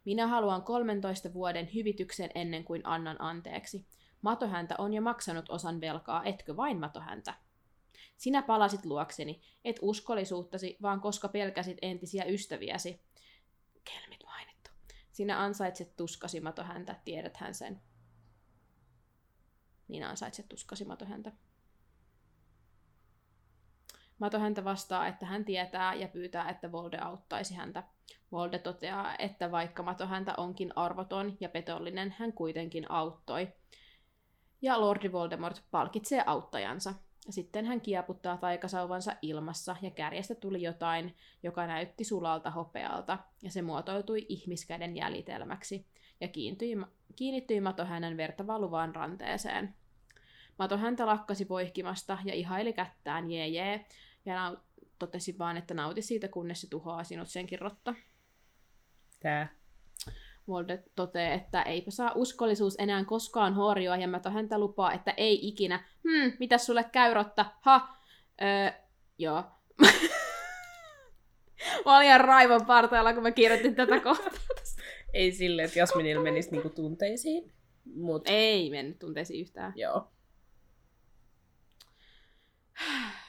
Minä 0.04 0.26
haluan 0.26 0.62
13 0.62 1.32
vuoden 1.32 1.74
hyvityksen 1.74 2.30
ennen 2.34 2.64
kuin 2.64 2.80
annan 2.84 3.16
anteeksi. 3.20 3.86
Matohäntä 4.22 4.74
on 4.78 4.94
jo 4.94 5.02
maksanut 5.02 5.44
osan 5.48 5.80
velkaa, 5.80 6.24
etkö 6.24 6.56
vain 6.56 6.80
Matohäntä? 6.80 7.34
Sinä 8.16 8.42
palasit 8.42 8.84
luokseni, 8.84 9.42
et 9.64 9.78
uskollisuuttasi, 9.82 10.76
vaan 10.82 11.00
koska 11.00 11.28
pelkäsit 11.28 11.78
entisiä 11.82 12.24
ystäviäsi. 12.24 13.00
Kelmit 13.84 14.24
mainittu. 14.24 14.70
Sinä 15.12 15.42
ansaitset 15.42 15.96
tuskasi 15.96 16.40
Matohäntä, 16.40 17.00
tiedäthän 17.04 17.54
sen. 17.54 17.80
Minä 19.88 20.08
ansaitset 20.08 20.48
tuskasi 20.48 20.84
Matohäntä. 20.84 21.32
Mato 24.18 24.38
häntä 24.38 24.64
vastaa, 24.64 25.06
että 25.06 25.26
hän 25.26 25.44
tietää 25.44 25.94
ja 25.94 26.08
pyytää, 26.08 26.50
että 26.50 26.72
Volde 26.72 26.98
auttaisi 26.98 27.54
häntä. 27.54 27.82
Volde 28.32 28.58
toteaa, 28.58 29.16
että 29.18 29.50
vaikka 29.50 29.82
Mato 29.82 30.06
häntä 30.06 30.34
onkin 30.36 30.72
arvoton 30.76 31.36
ja 31.40 31.48
petollinen, 31.48 32.14
hän 32.18 32.32
kuitenkin 32.32 32.90
auttoi. 32.90 33.48
Ja 34.62 34.80
Lordi 34.80 35.12
Voldemort 35.12 35.62
palkitsee 35.70 36.22
auttajansa. 36.26 36.94
Sitten 37.30 37.66
hän 37.66 37.80
kieputtaa 37.80 38.36
taikasauvansa 38.36 39.12
ilmassa 39.22 39.76
ja 39.82 39.90
kärjestä 39.90 40.34
tuli 40.34 40.62
jotain, 40.62 41.16
joka 41.42 41.66
näytti 41.66 42.04
sulalta 42.04 42.50
hopealta, 42.50 43.18
ja 43.42 43.50
se 43.50 43.62
muotoutui 43.62 44.26
ihmiskäden 44.28 44.96
jäljitelmäksi 44.96 45.86
ja 46.20 46.28
kiinnityi, 46.28 46.76
kiinnittyi 47.16 47.60
Mato 47.60 47.84
hänen 47.84 48.16
verta 48.16 48.46
valuvaan 48.46 48.94
ranteeseen. 48.94 49.74
Mato 50.58 50.76
häntä 50.76 51.06
lakkasi 51.06 51.44
poihkimasta 51.44 52.18
ja 52.24 52.34
ihaili 52.34 52.72
kättään 52.72 53.30
jee 53.30 53.48
jee, 53.48 53.86
ja 54.26 54.56
totesi 54.98 55.38
vaan, 55.38 55.56
että 55.56 55.74
nauti 55.74 56.02
siitä, 56.02 56.28
kunnes 56.28 56.60
se 56.60 56.68
tuhoaa 56.70 57.04
sinut 57.04 57.28
senkin 57.28 57.58
rotta. 57.58 57.94
Tää. 59.20 59.54
Volde 60.48 60.82
toteaa, 60.94 61.32
että 61.34 61.62
eipä 61.62 61.90
saa 61.90 62.12
uskollisuus 62.14 62.74
enää 62.78 63.04
koskaan 63.04 63.54
horjua, 63.54 63.96
ja 63.96 64.08
Mato 64.08 64.30
häntä 64.30 64.58
lupaa, 64.58 64.92
että 64.92 65.14
ei 65.16 65.48
ikinä. 65.48 65.84
Hmm, 66.08 66.32
mitä 66.38 66.58
sulle 66.58 66.84
käy, 66.84 67.14
rotta? 67.14 67.46
Ha? 67.60 67.96
Öö, 68.42 68.70
joo. 69.18 69.44
mä 71.84 71.96
olin 71.96 72.06
ihan 72.06 72.20
raivon 72.20 72.66
partailla, 72.66 73.14
kun 73.14 73.22
mä 73.22 73.30
kirjoitin 73.30 73.74
tätä 73.74 74.00
kohtaa. 74.10 74.32
Ei 75.12 75.32
silleen, 75.32 75.66
että 75.66 75.78
Jasminilla 75.78 76.22
menisi 76.22 76.50
niinku 76.50 76.68
tunteisiin. 76.68 77.52
Mut 77.94 78.22
Ei 78.26 78.70
mennyt 78.70 78.98
tunteisiin 78.98 79.40
yhtään. 79.40 79.72
joo. 79.76 80.10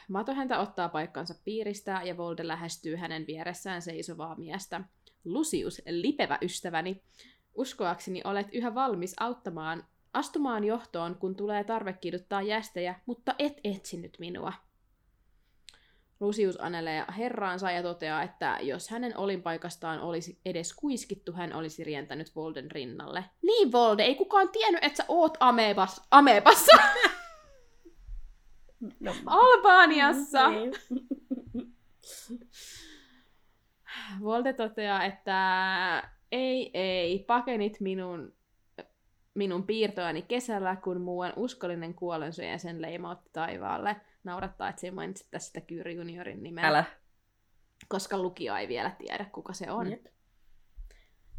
Mato 0.07 0.33
häntä 0.33 0.59
ottaa 0.59 0.89
paikkansa 0.89 1.35
piiristä 1.45 2.01
ja 2.03 2.17
Volde 2.17 2.47
lähestyy 2.47 2.95
hänen 2.95 3.27
vieressään 3.27 3.81
seisovaa 3.81 4.35
miestä. 4.35 4.81
Lucius, 5.25 5.81
lipevä 5.85 6.37
ystäväni, 6.41 7.03
uskoakseni 7.55 8.21
olet 8.23 8.47
yhä 8.53 8.75
valmis 8.75 9.15
auttamaan, 9.19 9.83
astumaan 10.13 10.63
johtoon, 10.63 11.15
kun 11.15 11.35
tulee 11.35 11.63
tarve 11.63 11.93
kiduttaa 11.93 12.41
jästejä, 12.41 12.99
mutta 13.05 13.35
et 13.39 13.53
etsinyt 13.63 14.17
minua. 14.19 14.53
Lucius 16.19 16.61
anelee 16.61 17.05
herraansa 17.17 17.71
ja 17.71 17.83
toteaa, 17.83 18.23
että 18.23 18.57
jos 18.61 18.89
hänen 18.89 19.17
olinpaikastaan 19.17 20.01
olisi 20.01 20.39
edes 20.45 20.73
kuiskittu, 20.73 21.33
hän 21.33 21.53
olisi 21.53 21.83
rientänyt 21.83 22.35
Volden 22.35 22.71
rinnalle. 22.71 23.25
Niin 23.41 23.71
Volde, 23.71 24.03
ei 24.03 24.15
kukaan 24.15 24.49
tiennyt, 24.49 24.83
että 24.83 24.97
sä 24.97 25.05
oot 25.07 25.37
Amebas, 25.39 26.01
Amebassa! 26.11 26.77
No, 28.99 29.15
Albaniassa! 29.25 30.49
Niin. 30.49 30.73
Volde 34.23 34.53
toteaa, 34.53 35.03
että 35.03 36.09
ei, 36.31 36.71
ei, 36.73 37.19
pakenit 37.19 37.79
minun, 37.79 38.33
minun 39.33 39.63
piirtojani 39.63 40.21
kesällä, 40.21 40.75
kun 40.75 41.01
muuan 41.01 41.33
uskollinen 41.35 41.93
kuolensyöjä 41.93 42.57
sen 42.57 42.81
leimautti 42.81 43.29
taivaalle. 43.33 43.95
Naurattaa, 44.23 44.69
että 44.69 44.79
se 44.79 44.87
ei 44.87 44.91
mainitse 44.91 45.25
tässä 45.31 45.47
sitä 45.47 45.61
Kyr 45.61 45.89
Juniorin 45.89 46.43
nimeä, 46.43 46.67
Älä. 46.67 46.83
koska 47.87 48.17
lukija 48.17 48.59
ei 48.59 48.67
vielä 48.67 48.91
tiedä, 48.91 49.25
kuka 49.25 49.53
se 49.53 49.71
on. 49.71 49.91
Jep. 49.91 50.05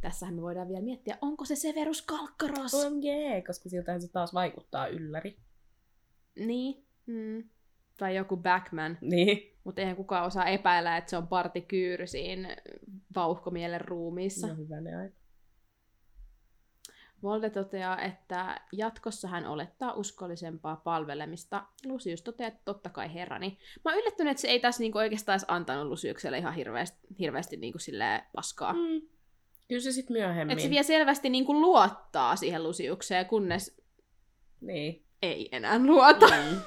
Tässähän 0.00 0.34
me 0.34 0.42
voidaan 0.42 0.68
vielä 0.68 0.82
miettiä, 0.82 1.18
onko 1.20 1.44
se 1.44 1.56
Severus 1.56 2.02
Kalkkaros? 2.02 2.74
On 2.74 3.02
jee, 3.02 3.42
koska 3.42 3.68
siltähän 3.68 4.00
se 4.00 4.12
taas 4.12 4.34
vaikuttaa 4.34 4.86
ylläri. 4.86 5.36
Niin. 6.38 6.85
Mm. 7.06 7.44
Tai 7.96 8.16
joku 8.16 8.36
Backman. 8.36 8.98
Niin. 9.00 9.56
Mutta 9.64 9.80
eihän 9.80 9.96
kukaan 9.96 10.26
osaa 10.26 10.46
epäillä, 10.46 10.96
että 10.96 11.10
se 11.10 11.16
on 11.16 11.28
parti 11.28 11.60
Kyyry 11.60 12.06
siinä 12.06 12.56
vauhkomielen 13.14 13.80
ruumiissa. 13.80 14.46
No 14.46 14.54
hyvä 14.54 14.80
ne 14.80 14.96
aika. 14.96 15.16
Volde 17.22 17.50
toteaa, 17.50 18.02
että 18.02 18.60
jatkossa 18.72 19.28
hän 19.28 19.46
olettaa 19.46 19.92
uskollisempaa 19.92 20.76
palvelemista. 20.76 21.66
Lucius 21.84 22.22
toteaa, 22.22 22.48
että 22.48 22.60
totta 22.64 22.90
kai 22.90 23.14
herrani. 23.14 23.58
Mä 23.84 23.90
oon 23.90 24.00
yllättynyt, 24.00 24.30
että 24.30 24.40
se 24.40 24.48
ei 24.48 24.60
tässä 24.60 24.80
niinku 24.80 24.98
oikeastaan 24.98 25.40
antanut 25.48 25.86
Luciukselle 25.86 26.38
ihan 26.38 26.54
hirveästi, 26.54 26.98
hirveästi 27.18 27.56
niinku 27.56 27.78
paskaa. 28.32 28.72
Mm. 28.72 29.02
Kyllä 29.68 29.82
se 29.82 29.92
sitten 29.92 30.16
myöhemmin. 30.16 30.52
Että 30.52 30.62
se 30.62 30.70
vielä 30.70 30.82
selvästi 30.82 31.28
niin 31.28 31.46
kuin 31.46 31.60
luottaa 31.60 32.36
siihen 32.36 32.62
Lusiukseen, 32.62 33.26
kunnes 33.26 33.82
Niin. 34.60 35.06
ei 35.22 35.48
enää 35.52 35.86
luota. 35.86 36.26
Mm. 36.26 36.60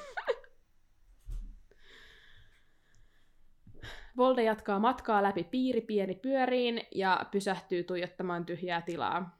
Volde 4.20 4.42
jatkaa 4.42 4.78
matkaa 4.78 5.22
läpi 5.22 5.44
piiri 5.44 5.80
pieni 5.80 6.14
pyöriin 6.14 6.86
ja 6.94 7.26
pysähtyy 7.30 7.84
tuijottamaan 7.84 8.46
tyhjää 8.46 8.82
tilaa. 8.82 9.38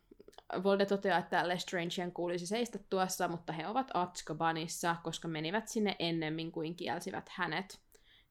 Volde 0.63 0.87
toteaa, 0.87 1.19
että 1.19 1.49
Lestrangeen 1.49 2.13
kuulisi 2.13 2.47
seistä 2.47 2.79
tuossa, 2.91 3.29
mutta 3.29 3.53
he 3.53 3.67
ovat 3.67 3.91
Azkabanissa, 3.95 4.97
koska 5.03 5.29
menivät 5.29 5.69
sinne 5.69 5.97
ennemmin 5.99 6.53
kuin 6.53 6.77
kielsivät 6.77 7.29
hänet. 7.29 7.81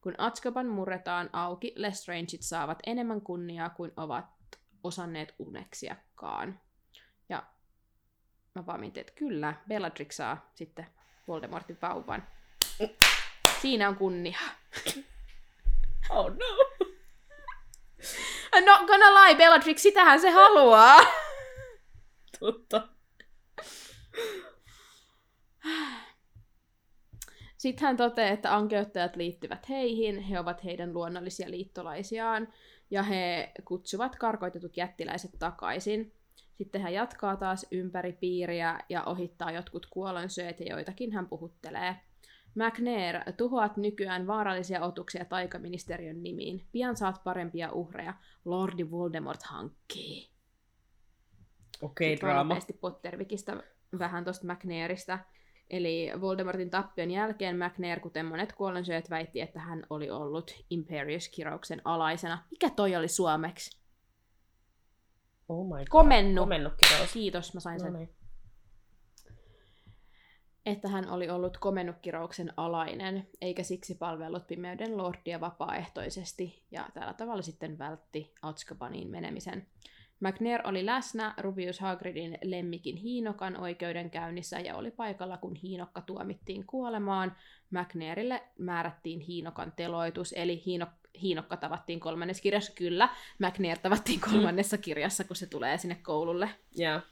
Kun 0.00 0.14
Azkaban 0.18 0.66
murretaan 0.66 1.30
auki, 1.32 1.72
Lestrangeit 1.76 2.42
saavat 2.42 2.78
enemmän 2.86 3.20
kunniaa 3.20 3.70
kuin 3.70 3.92
ovat 3.96 4.26
osanneet 4.84 5.34
uneksiakaan. 5.38 6.60
Ja 7.28 7.42
mä 8.54 8.66
vaan 8.66 8.80
mietin, 8.80 9.00
että 9.00 9.12
kyllä, 9.12 9.54
Bellatrix 9.68 10.12
saa 10.12 10.50
sitten 10.54 10.86
Voldemortin 11.28 11.78
vauvan. 11.82 12.26
Siinä 13.60 13.88
on 13.88 13.96
kunnia. 13.96 14.38
Oh 16.10 16.28
no. 16.28 16.46
No, 18.60 18.86
gonna 18.86 19.14
lie, 19.14 19.34
Bellatrix, 19.34 19.78
sitähän 19.82 20.20
se 20.20 20.30
haluaa. 20.30 20.98
Totta. 22.40 22.88
Sitten 27.56 27.86
hän 27.86 27.96
toteaa, 27.96 28.28
että 28.28 28.54
ankeuttajat 28.54 29.16
liittyvät 29.16 29.68
heihin, 29.68 30.20
he 30.20 30.40
ovat 30.40 30.64
heidän 30.64 30.92
luonnollisia 30.92 31.50
liittolaisiaan, 31.50 32.48
ja 32.90 33.02
he 33.02 33.52
kutsuvat 33.64 34.16
karkoitetut 34.16 34.76
jättiläiset 34.76 35.30
takaisin. 35.38 36.12
Sitten 36.54 36.82
hän 36.82 36.92
jatkaa 36.92 37.36
taas 37.36 37.66
ympäri 37.70 38.12
piiriä 38.12 38.78
ja 38.88 39.04
ohittaa 39.04 39.50
jotkut 39.50 39.86
kuolonsyöt 39.86 40.60
ja 40.60 40.66
joitakin 40.66 41.12
hän 41.12 41.28
puhuttelee. 41.28 41.96
McNair, 42.54 43.16
tuhoat 43.36 43.76
nykyään 43.76 44.26
vaarallisia 44.26 44.84
otuksia 44.84 45.24
taikaministeriön 45.24 46.22
nimiin. 46.22 46.66
Pian 46.72 46.96
saat 46.96 47.24
parempia 47.24 47.72
uhreja. 47.72 48.14
Lordi 48.44 48.90
Voldemort 48.90 49.42
hankkii. 49.42 50.30
Okei, 51.82 52.08
vaan 52.10 52.18
draama. 52.20 52.54
nopeasti 52.54 52.72
Pottervikistä 52.72 53.62
vähän 53.98 54.24
tuosta 54.24 54.52
McNairista. 54.52 55.18
Eli 55.70 56.10
Voldemortin 56.20 56.70
tappion 56.70 57.10
jälkeen 57.10 57.56
McNair, 57.56 58.00
kuten 58.00 58.26
monet 58.26 58.52
kuollonsyöjät, 58.52 59.10
väitti, 59.10 59.40
että 59.40 59.60
hän 59.60 59.86
oli 59.90 60.10
ollut 60.10 60.64
Imperius-kirouksen 60.70 61.80
alaisena. 61.84 62.44
Mikä 62.50 62.70
toi 62.70 62.96
oli 62.96 63.08
suomeksi? 63.08 63.80
Oh 65.48 65.66
my 65.66 65.78
god. 65.78 65.86
Komennu. 65.90 66.42
Komennukirous. 66.42 67.12
Kiitos, 67.12 67.54
mä 67.54 67.60
sain 67.60 67.78
No 67.78 67.84
sen. 67.84 67.92
niin. 67.92 68.19
Että 70.66 70.88
hän 70.88 71.10
oli 71.10 71.30
ollut 71.30 71.58
komennukkirouksen 71.58 72.52
alainen, 72.56 73.26
eikä 73.40 73.62
siksi 73.62 73.94
palvellut 73.94 74.46
pimeyden 74.46 74.96
lordia 74.96 75.40
vapaaehtoisesti, 75.40 76.62
ja 76.70 76.88
tällä 76.94 77.14
tavalla 77.14 77.42
sitten 77.42 77.78
vältti 77.78 78.34
Azkabaniin 78.42 79.10
menemisen. 79.10 79.66
McNair 80.20 80.60
oli 80.64 80.86
läsnä 80.86 81.34
Rubius 81.38 81.80
Hagridin 81.80 82.38
lemmikin 82.42 82.96
Hiinokan 82.96 83.60
oikeudenkäynnissä 83.60 84.60
ja 84.60 84.76
oli 84.76 84.90
paikalla, 84.90 85.36
kun 85.36 85.54
Hiinokka 85.54 86.00
tuomittiin 86.00 86.66
kuolemaan. 86.66 87.36
McNairille 87.70 88.42
määrättiin 88.58 89.20
Hiinokan 89.20 89.72
teloitus, 89.76 90.32
eli 90.36 90.62
Hiino, 90.66 90.86
Hiinokka 91.22 91.56
tavattiin 91.56 92.00
kolmannessa 92.00 92.42
kirjassa. 92.42 92.72
Kyllä, 92.72 93.08
McNair 93.38 93.78
tavattiin 93.78 94.20
kolmannessa 94.20 94.78
kirjassa, 94.78 95.24
kun 95.24 95.36
se 95.36 95.46
tulee 95.46 95.78
sinne 95.78 95.94
koululle. 95.94 96.50
Yeah. 96.80 97.02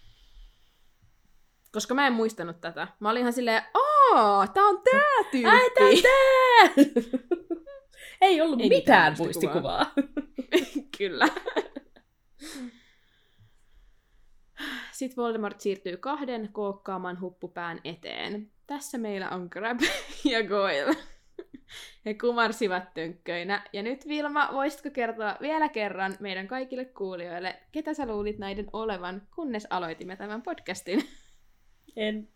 Koska 1.73 1.95
mä 1.95 2.07
en 2.07 2.13
muistanut 2.13 2.61
tätä. 2.61 2.89
Mä 3.01 3.11
olin 3.11 3.21
ihan 3.21 3.33
silleen, 3.33 3.63
aa, 3.75 4.47
tää 4.47 4.65
on 4.65 4.83
tää 4.91 5.31
tyyppi. 5.31 5.49
Ai, 5.49 5.71
tää 5.71 5.87
on 5.87 6.03
tää! 6.03 6.85
Ei 8.21 8.41
ollut 8.41 8.61
Ei 8.61 8.69
mitään 8.69 9.13
mitään 9.13 9.17
muistikuvaa. 9.19 9.93
Kyllä. 10.99 11.29
Sitten 14.93 15.23
Voldemort 15.23 15.61
siirtyy 15.61 15.97
kahden 15.97 16.49
kookkaaman 16.53 17.21
huppupään 17.21 17.81
eteen. 17.85 18.51
Tässä 18.67 18.99
meillä 18.99 19.31
on 19.31 19.51
Crab 19.51 19.81
ja 20.33 20.43
Goyle. 20.43 20.97
He 22.05 22.15
kumarsivat 22.15 22.95
tönkköinä. 22.95 23.65
Ja 23.73 23.83
nyt 23.83 24.09
Vilma, 24.09 24.49
voisitko 24.53 24.91
kertoa 24.91 25.37
vielä 25.41 25.69
kerran 25.69 26.17
meidän 26.21 26.49
kaikille 26.49 26.85
kuulijoille, 26.85 27.61
ketä 27.73 27.95
sä 27.95 28.07
luulit 28.07 28.39
näiden 28.39 28.67
olevan, 28.73 29.23
kunnes 29.35 29.67
aloitimme 29.71 30.17
tämän 30.17 30.43
podcastin? 30.43 31.05
En. 31.97 32.29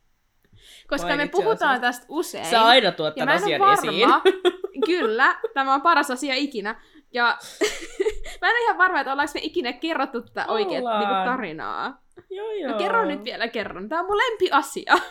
Koska 0.87 1.09
Vai 1.09 1.17
me 1.17 1.29
puhutaan 1.29 1.71
asiassa. 1.71 1.81
tästä 1.81 2.07
usein. 2.09 2.47
Sä 2.47 2.65
aina 2.65 2.93
tuot 2.93 3.15
tämän 3.15 3.29
mä 3.29 3.33
en 3.37 3.43
asian 3.43 3.61
ole 3.63 3.73
esiin. 3.73 4.09
varma. 4.09 4.23
Kyllä, 4.87 5.41
tämä 5.55 5.75
on 5.75 5.83
paras 5.83 6.11
asia 6.11 6.35
ikinä. 6.35 6.81
Ja 7.13 7.25
mä 8.41 8.49
en 8.49 8.57
ole 8.57 8.65
ihan 8.65 8.79
varma, 8.79 9.01
että 9.01 9.13
ollaanko 9.13 9.33
me 9.35 9.41
ikinä 9.43 9.73
kerrottu 9.73 10.21
tätä 10.23 10.47
oikein 10.47 10.79
Ollaan. 10.79 11.01
niinku 11.01 11.15
tarinaa. 11.31 12.03
Joo, 12.31 12.53
joo. 12.53 12.73
No 12.73 12.79
kerro 12.79 13.05
nyt 13.05 13.25
vielä 13.25 13.49
kerran. 13.49 13.89
Tämä 13.89 14.01
on 14.01 14.07
mun 14.07 14.17
lempiasia. 14.17 14.95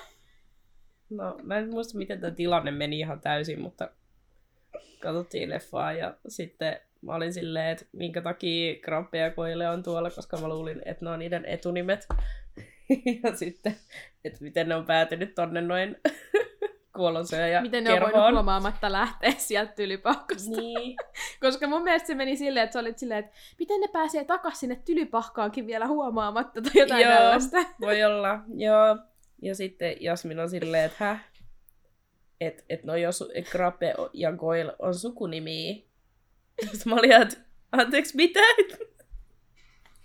No, 1.10 1.38
mä 1.44 1.58
en 1.58 1.70
muista, 1.70 1.98
miten 1.98 2.22
tämä 2.22 2.32
tilanne 2.32 2.72
meni 2.72 3.00
ihan 3.00 3.22
täysin, 3.22 3.62
mutta 3.62 3.90
katsottiin 5.00 5.50
leffaa 5.50 5.94
ja 5.94 6.14
sitten 6.28 6.80
mä 7.02 7.16
olin 7.16 7.34
silleen, 7.34 7.68
että 7.68 7.86
minkä 7.92 8.22
takia 8.22 8.76
Krampe 8.82 9.18
ja 9.18 9.32
Koile 9.32 9.70
on 9.70 9.84
tuolla, 9.84 10.10
koska 10.10 10.38
mä 10.38 10.48
luulin, 10.48 10.82
että 10.86 11.06
ne 11.06 11.12
on 11.12 11.20
niiden 11.20 11.46
etunimet. 11.46 12.08
ja 13.24 13.36
sitten, 13.36 13.76
että 14.26 14.40
miten 14.42 14.70
ne 14.70 14.76
on 14.76 14.86
päätynyt 14.86 15.36
tonne 15.36 15.62
noin 15.62 15.96
kuolonsyöjä 16.96 17.62
Miten 17.62 17.84
ne 17.84 17.94
on 17.94 18.02
voinut 18.02 18.32
huomaamatta 18.32 18.92
lähteä 18.92 19.32
sieltä 19.38 19.74
tylypahkasta. 19.74 20.62
Niin. 20.62 20.98
Koska 21.42 21.68
mun 21.68 21.84
mielestä 21.84 22.08
se 22.08 22.16
meni 22.16 22.38
silleen, 22.38 22.64
että 22.64 22.74
sä 22.74 22.80
olit 22.80 22.98
silleen, 22.98 23.20
että 23.20 23.32
miten 23.60 23.82
ne 23.82 23.88
pääsee 23.88 24.26
takas 24.26 24.60
sinne 24.60 24.82
tylypahkaankin 24.86 25.68
vielä 25.68 25.88
huomaamatta 25.88 26.62
tai 26.62 26.72
jotain 26.76 27.04
Joo. 27.04 27.14
tällaista. 27.14 27.58
Voi 27.82 28.04
olla, 28.04 28.40
joo. 28.56 28.98
Ja 29.42 29.56
sitten 29.56 29.96
Jasmin 30.00 30.40
on 30.40 30.50
silleen, 30.50 30.86
että 30.86 31.06
häh? 31.06 31.26
Että 32.42 32.64
et 32.70 32.84
no 32.84 32.96
jos 32.96 33.24
Krape 33.52 33.94
ja 34.14 34.32
Goil 34.32 34.72
on 34.80 34.96
sukunimiä. 34.96 35.76
Sitten 36.62 36.94
mä 36.94 36.96
olin, 36.96 37.12
että 37.12 37.38
anteeksi 37.72 38.16
mitä? 38.16 38.40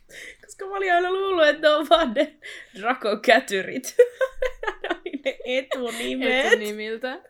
Koska 0.45 0.67
mä 0.67 0.77
olin 0.77 0.93
aina 0.93 1.13
luullut, 1.13 1.47
että 1.47 1.63
ne 1.63 1.69
on 1.69 1.87
vaan 1.91 2.13
ne 2.15 2.39
Draco-kätyrit. 2.81 3.97
ne 4.83 4.89
oli 4.91 5.23
ne 5.25 5.39
etunimet. 5.45 6.47
Etunimiltä. 6.47 7.23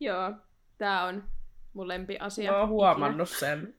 Joo, 0.00 0.32
tää 0.78 1.04
on 1.04 1.24
mun 1.72 1.88
lempiasia. 1.88 2.52
Mä 2.52 2.60
oon 2.60 2.68
huomannut 2.68 3.28
sen. 3.28 3.74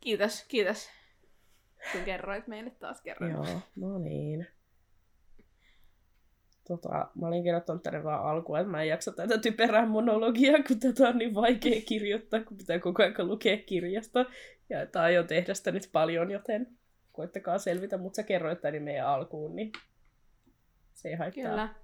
Kiitos, 0.00 0.44
kiitos. 0.48 0.90
Kun 1.92 2.00
kerroit 2.04 2.46
meille 2.46 2.70
taas 2.70 3.00
kerran. 3.00 3.30
Joo, 3.30 3.60
no 3.76 3.98
niin. 3.98 4.46
Tota, 6.68 7.08
mä 7.14 7.26
olin 7.26 7.42
kirjoittanut 7.42 7.82
tänne 7.82 8.04
vaan 8.04 8.26
alkuun, 8.26 8.58
että 8.58 8.70
mä 8.70 8.82
en 8.82 8.88
jaksa 8.88 9.12
tätä 9.12 9.38
typerää 9.38 9.86
monologiaa, 9.86 10.62
kun 10.68 10.80
tätä 10.80 11.08
on 11.08 11.18
niin 11.18 11.34
vaikea 11.34 11.80
kirjoittaa, 11.86 12.40
kun 12.40 12.56
pitää 12.56 12.78
koko 12.78 13.02
ajan 13.02 13.28
lukea 13.28 13.56
kirjasta. 13.56 14.24
Ja 14.70 14.82
että 14.82 15.02
aion 15.02 15.26
tehdä 15.26 15.54
sitä 15.54 15.70
nyt 15.70 15.88
paljon, 15.92 16.30
joten 16.30 16.78
koittakaa 17.12 17.58
selvitä, 17.58 17.98
mutta 17.98 18.16
sä 18.16 18.22
kerroit 18.22 18.60
tänne 18.60 18.80
meidän 18.80 19.06
alkuun, 19.06 19.56
niin 19.56 19.72
se 20.94 21.08
ei 21.08 21.14
haittaa. 21.14 21.42
Kyllä. 21.42 21.74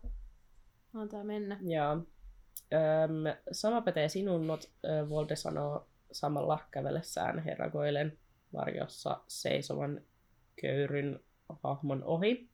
Antaa 0.94 1.24
mennä. 1.24 1.58
Ja 1.62 1.92
öm, 1.92 3.36
sama 3.52 3.80
pätee 3.80 4.08
sinun, 4.08 4.46
not, 4.46 4.70
ö, 4.84 5.08
Volde 5.08 5.36
sanoo 5.36 5.88
samalla 6.12 6.58
kävellessään 6.70 7.38
herra 7.38 7.70
Goilen 7.70 8.18
varjossa 8.52 9.20
seisovan 9.28 10.00
köyryn 10.60 11.20
hahmon 11.62 12.04
ohi. 12.04 12.53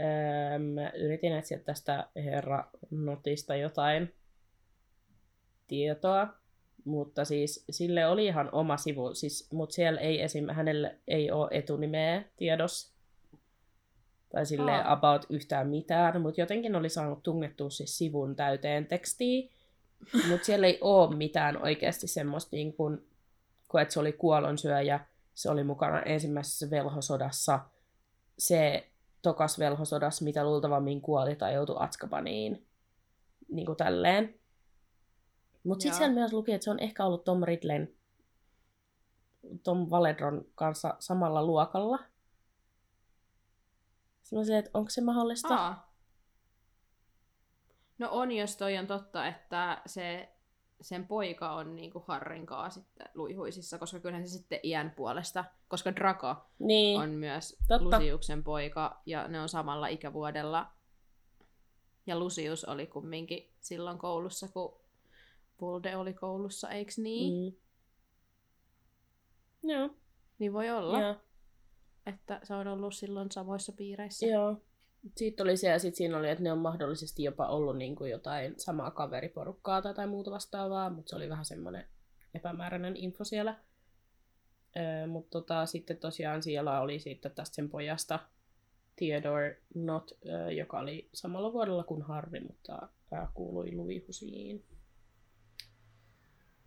Öm, 0.00 0.94
yritin 1.04 1.32
etsiä 1.32 1.58
tästä 1.58 2.08
herra 2.16 2.64
Notista 2.90 3.56
jotain 3.56 4.14
tietoa, 5.66 6.28
mutta 6.84 7.24
siis 7.24 7.64
sille 7.70 8.06
oli 8.06 8.26
ihan 8.26 8.48
oma 8.52 8.76
sivu, 8.76 9.14
siis, 9.14 9.52
mutta 9.52 9.74
siellä 9.74 10.00
ei 10.00 10.22
esim. 10.22 10.48
hänelle 10.48 10.98
ei 11.08 11.30
ole 11.30 11.48
etunimeä 11.50 12.24
tiedossa 12.36 12.94
tai 14.32 14.46
sille 14.46 14.72
Aa. 14.72 14.92
about 14.92 15.26
yhtään 15.30 15.68
mitään, 15.68 16.20
mutta 16.20 16.40
jotenkin 16.40 16.76
oli 16.76 16.88
saanut 16.88 17.22
tungettua 17.22 17.70
siis 17.70 17.98
sivun 17.98 18.36
täyteen 18.36 18.86
tekstiin, 18.86 19.50
mutta 20.28 20.46
siellä 20.46 20.66
ei 20.66 20.78
ole 20.80 21.16
mitään 21.16 21.62
oikeasti 21.62 22.06
semmoista, 22.06 22.56
niin 22.56 22.72
kuin, 22.72 23.06
kun 23.68 23.80
että 23.80 23.94
se 23.94 24.00
oli 24.00 24.12
kuolonsyöjä, 24.12 25.00
se 25.34 25.50
oli 25.50 25.64
mukana 25.64 26.02
ensimmäisessä 26.02 26.70
velhosodassa, 26.70 27.60
se 28.38 28.89
tokas 29.22 29.58
velhosodassa, 29.58 30.24
mitä 30.24 30.44
luultavammin 30.44 31.00
kuoli 31.00 31.36
tai 31.36 31.54
joutui 31.54 31.76
Atskabaniin, 31.78 32.66
niin 33.48 33.66
kuin 33.66 33.76
tälleen. 33.76 34.40
Mutta 35.64 35.82
sitten 35.82 35.98
siellä 35.98 36.14
myös 36.14 36.32
luki, 36.32 36.52
että 36.52 36.64
se 36.64 36.70
on 36.70 36.80
ehkä 36.80 37.04
ollut 37.04 37.24
Tom 37.24 37.42
Ridleyn, 37.42 37.94
Tom 39.62 39.90
Valedron 39.90 40.44
kanssa 40.54 40.96
samalla 40.98 41.44
luokalla. 41.44 41.98
Sitten 44.22 44.52
mä 44.52 44.58
että 44.58 44.70
onko 44.74 44.90
se 44.90 45.00
mahdollista? 45.00 45.54
Aa. 45.54 45.94
No 47.98 48.08
on, 48.10 48.32
jos 48.32 48.56
toi 48.56 48.78
on 48.78 48.86
totta, 48.86 49.26
että 49.26 49.82
se, 49.86 50.34
sen 50.80 51.06
poika 51.06 51.52
on 51.54 51.76
niinku 51.76 52.04
Harrin 52.08 52.46
kanssa 52.46 52.80
sitten 52.80 53.08
luihuisissa, 53.14 53.78
koska 53.78 54.00
kyllähän 54.00 54.28
se 54.28 54.32
sitten 54.38 54.60
iän 54.62 54.90
puolesta, 54.96 55.44
koska 55.68 55.96
Draco 55.96 56.36
Niin, 56.58 57.00
on 57.00 57.10
myös 57.10 57.56
Totta. 57.68 57.96
Lusiuksen 57.98 58.44
poika 58.44 59.00
ja 59.06 59.28
ne 59.28 59.40
on 59.40 59.48
samalla 59.48 59.86
ikävuodella. 59.88 60.72
Ja 62.06 62.18
Lusius 62.18 62.64
oli 62.64 62.86
kumminkin 62.86 63.52
silloin 63.60 63.98
koulussa, 63.98 64.48
kun 64.48 64.80
Vulde 65.60 65.96
oli 65.96 66.14
koulussa, 66.14 66.70
eiks 66.70 66.98
niin? 66.98 67.52
Mm. 67.54 67.58
Joo, 69.70 69.90
Niin 70.38 70.52
voi 70.52 70.70
olla, 70.70 71.00
joo, 71.00 71.14
että 72.06 72.40
se 72.42 72.54
on 72.54 72.66
ollut 72.68 72.94
silloin 72.94 73.30
samoissa 73.30 73.72
piireissä. 73.72 74.26
joo. 74.26 74.56
Sitten 75.16 75.44
oli 75.44 75.56
se, 75.56 75.68
ja 75.68 75.78
sitten 75.78 75.96
siinä 75.96 76.18
oli, 76.18 76.30
että 76.30 76.44
ne 76.44 76.52
on 76.52 76.58
mahdollisesti 76.58 77.22
jopa 77.22 77.46
ollut 77.46 77.76
niin 77.78 77.96
kuin 77.96 78.10
jotain 78.10 78.54
samaa 78.56 78.90
kaveriporukkaa 78.90 79.82
tai, 79.82 79.94
tai 79.94 80.06
muuta 80.06 80.30
vastaavaa, 80.30 80.90
mutta 80.90 81.10
se 81.10 81.16
oli 81.16 81.28
vähän 81.28 81.44
semmoinen 81.44 81.84
epämääräinen 82.34 82.96
info 82.96 83.24
siellä. 83.24 83.56
Öö, 84.76 85.06
mutta 85.06 85.30
tota, 85.30 85.66
sitten 85.66 85.96
tosiaan 85.96 86.42
siellä 86.42 86.80
oli 86.80 86.98
sitten 86.98 87.32
tästä 87.34 87.54
sen 87.54 87.68
pojasta 87.70 88.18
Theodore 88.96 89.62
Not, 89.74 90.10
öö, 90.26 90.50
joka 90.50 90.78
oli 90.78 91.08
samalla 91.12 91.52
vuodella 91.52 91.84
kuin 91.84 92.02
Harry, 92.02 92.40
mutta 92.40 92.88
öö, 93.12 93.26
kuului 93.34 93.72
luihusiin. 93.72 94.64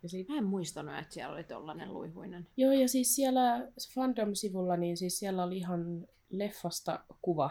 Ja 0.02 0.08
sit, 0.08 0.28
Mä 0.28 0.38
en 0.38 0.44
muistanut, 0.44 0.98
että 0.98 1.14
siellä 1.14 1.34
oli 1.34 1.44
tollanen 1.44 1.94
luihuinen. 1.94 2.46
joo, 2.56 2.72
ja 2.72 2.88
siis 2.88 3.14
siellä 3.16 3.68
fandom-sivulla, 3.94 4.76
niin 4.76 4.96
siis 4.96 5.18
siellä 5.18 5.44
oli 5.44 5.56
ihan 5.56 6.08
leffasta 6.30 7.04
kuva 7.22 7.50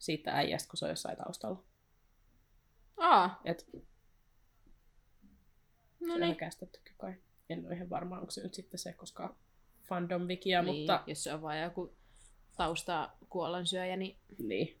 siitä 0.00 0.32
äijästä, 0.32 0.68
kun 0.70 0.76
se 0.76 0.84
on 0.84 0.90
jossain 0.90 1.16
taustalla. 1.16 1.64
Aa, 2.96 3.40
Et 3.44 3.66
no 6.00 6.06
se 6.06 6.12
on 6.12 6.20
niin. 6.20 6.36
kästettykin 6.36 6.94
kai. 6.98 7.14
En 7.50 7.66
ole 7.66 7.74
ihan 7.74 7.90
varma, 7.90 8.18
onko 8.18 8.30
se 8.30 8.42
nyt 8.42 8.54
sitten 8.54 8.78
se, 8.78 8.92
koska 8.92 9.36
fandom-wikia, 9.82 10.62
niin. 10.62 10.76
mutta 10.76 11.04
Jos 11.06 11.24
se 11.24 11.34
on 11.34 11.42
vaan 11.42 11.60
joku 11.60 11.94
tausta 12.56 13.10
kuolonsyöjä, 13.28 13.96
niin... 13.96 14.18
niin. 14.38 14.80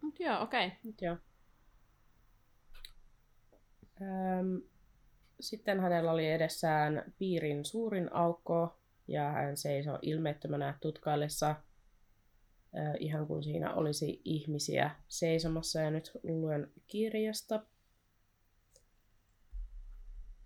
Mut 0.00 0.20
joo, 0.20 0.42
okei. 0.42 0.66
Okay. 0.66 0.78
Mut 0.82 1.02
joo. 1.02 1.16
Öm, 4.00 4.62
sitten 5.40 5.80
hänellä 5.80 6.10
oli 6.10 6.30
edessään 6.30 7.14
piirin 7.18 7.64
suurin 7.64 8.12
aukko, 8.12 8.80
ja 9.08 9.30
hän 9.30 9.56
seisoi 9.56 9.98
ilmeettömänä 10.02 10.78
tutkaillessa, 10.80 11.56
ihan 13.00 13.26
kuin 13.26 13.42
siinä 13.42 13.74
olisi 13.74 14.20
ihmisiä 14.24 14.90
seisomassa, 15.08 15.80
ja 15.80 15.90
nyt 15.90 16.10
luen 16.22 16.72
kirjasta. 16.86 17.62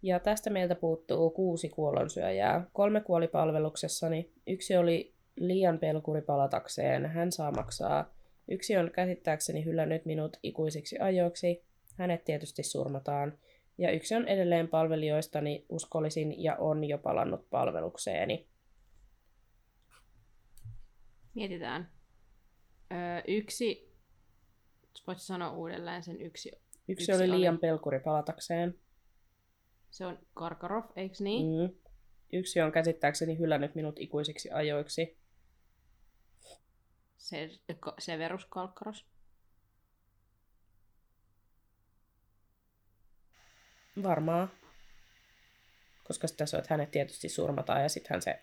Ja 0.03 0.20
tästä 0.20 0.51
meiltä 0.51 0.74
puuttuu 0.74 1.31
kuusi 1.31 1.68
kuolonsyöjää. 1.68 2.66
Kolme 2.72 3.01
kuoli 3.01 3.28
palveluksessani. 3.28 4.33
Yksi 4.47 4.76
oli 4.76 5.14
liian 5.37 5.78
pelkuri 5.78 6.22
palatakseen. 6.22 7.07
Hän 7.07 7.33
saa 7.33 7.53
maksaa. 7.53 8.14
Yksi 8.49 8.76
on 8.76 8.91
käsittääkseni 8.91 9.64
hylännyt 9.64 10.05
minut 10.05 10.37
ikuisiksi 10.43 10.99
ajoiksi. 10.99 11.64
Hänet 11.97 12.24
tietysti 12.24 12.62
surmataan. 12.62 13.39
Ja 13.78 13.91
yksi 13.91 14.14
on 14.14 14.28
edelleen 14.28 14.68
palvelijoistani 14.68 15.64
uskollisin 15.68 16.43
ja 16.43 16.57
on 16.57 16.85
jo 16.85 16.99
palannut 16.99 17.51
palvelukseeni. 17.51 18.47
Mietitään. 21.35 21.99
Öö, 22.93 23.22
yksi... 23.28 23.91
Voitko 25.07 25.22
sanoa 25.22 25.51
uudelleen 25.53 26.03
sen 26.03 26.20
yksi? 26.20 26.49
Yksi, 26.49 26.62
Yksi 26.88 27.12
oli 27.12 27.30
oli- 27.30 27.38
liian 27.38 27.59
pelkuri 27.59 28.01
palatakseen. 28.01 28.78
Se 29.91 30.07
on 30.07 30.18
Karkarov, 30.34 30.84
eiks 30.97 31.20
niin? 31.20 31.47
Mm. 31.70 31.74
Yksi 32.32 32.61
on 32.61 32.72
käsittääkseni 32.72 33.38
hylännyt 33.38 33.74
minut 33.74 33.99
ikuisiksi 33.99 34.51
ajoiksi. 34.51 35.18
Se, 37.18 37.51
Severus 37.99 38.45
Kalkkaros. 38.45 39.07
Varmaan. 44.03 44.51
Koska 46.05 46.28
tässä 46.36 46.57
on, 46.57 46.62
että 46.62 46.74
hänet 46.74 46.91
tietysti 46.91 47.28
surmataan 47.28 47.82
ja 47.82 47.88
sittenhän 47.88 48.22
se 48.22 48.43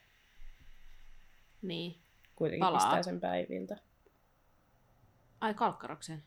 Niin. 1.61 2.01
kuitenkin 2.35 2.59
Palaa. 2.59 2.79
pistää 2.79 3.03
sen 3.03 3.19
päiviltä. 3.19 3.77
Ai 5.41 5.53
Kalkkaroksen. 5.53 6.23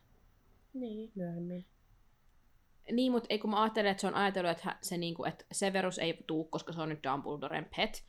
Niin, 0.73 1.11
myöhemmin. 1.15 1.65
Niin, 2.91 3.11
mutta 3.11 3.27
ei 3.29 3.39
kun 3.39 3.49
mä 3.49 3.61
ajattelen, 3.61 3.91
että 3.91 4.01
se 4.01 4.07
on 4.07 4.15
ajatellut, 4.15 4.51
että, 4.51 4.75
se, 4.81 4.97
niinku, 4.97 5.25
että 5.25 5.45
Severus 5.51 5.99
ei 5.99 6.23
tuu, 6.27 6.43
koska 6.43 6.73
se 6.73 6.81
on 6.81 6.89
nyt 6.89 7.03
Dumbledoren 7.03 7.69
pet. 7.75 8.03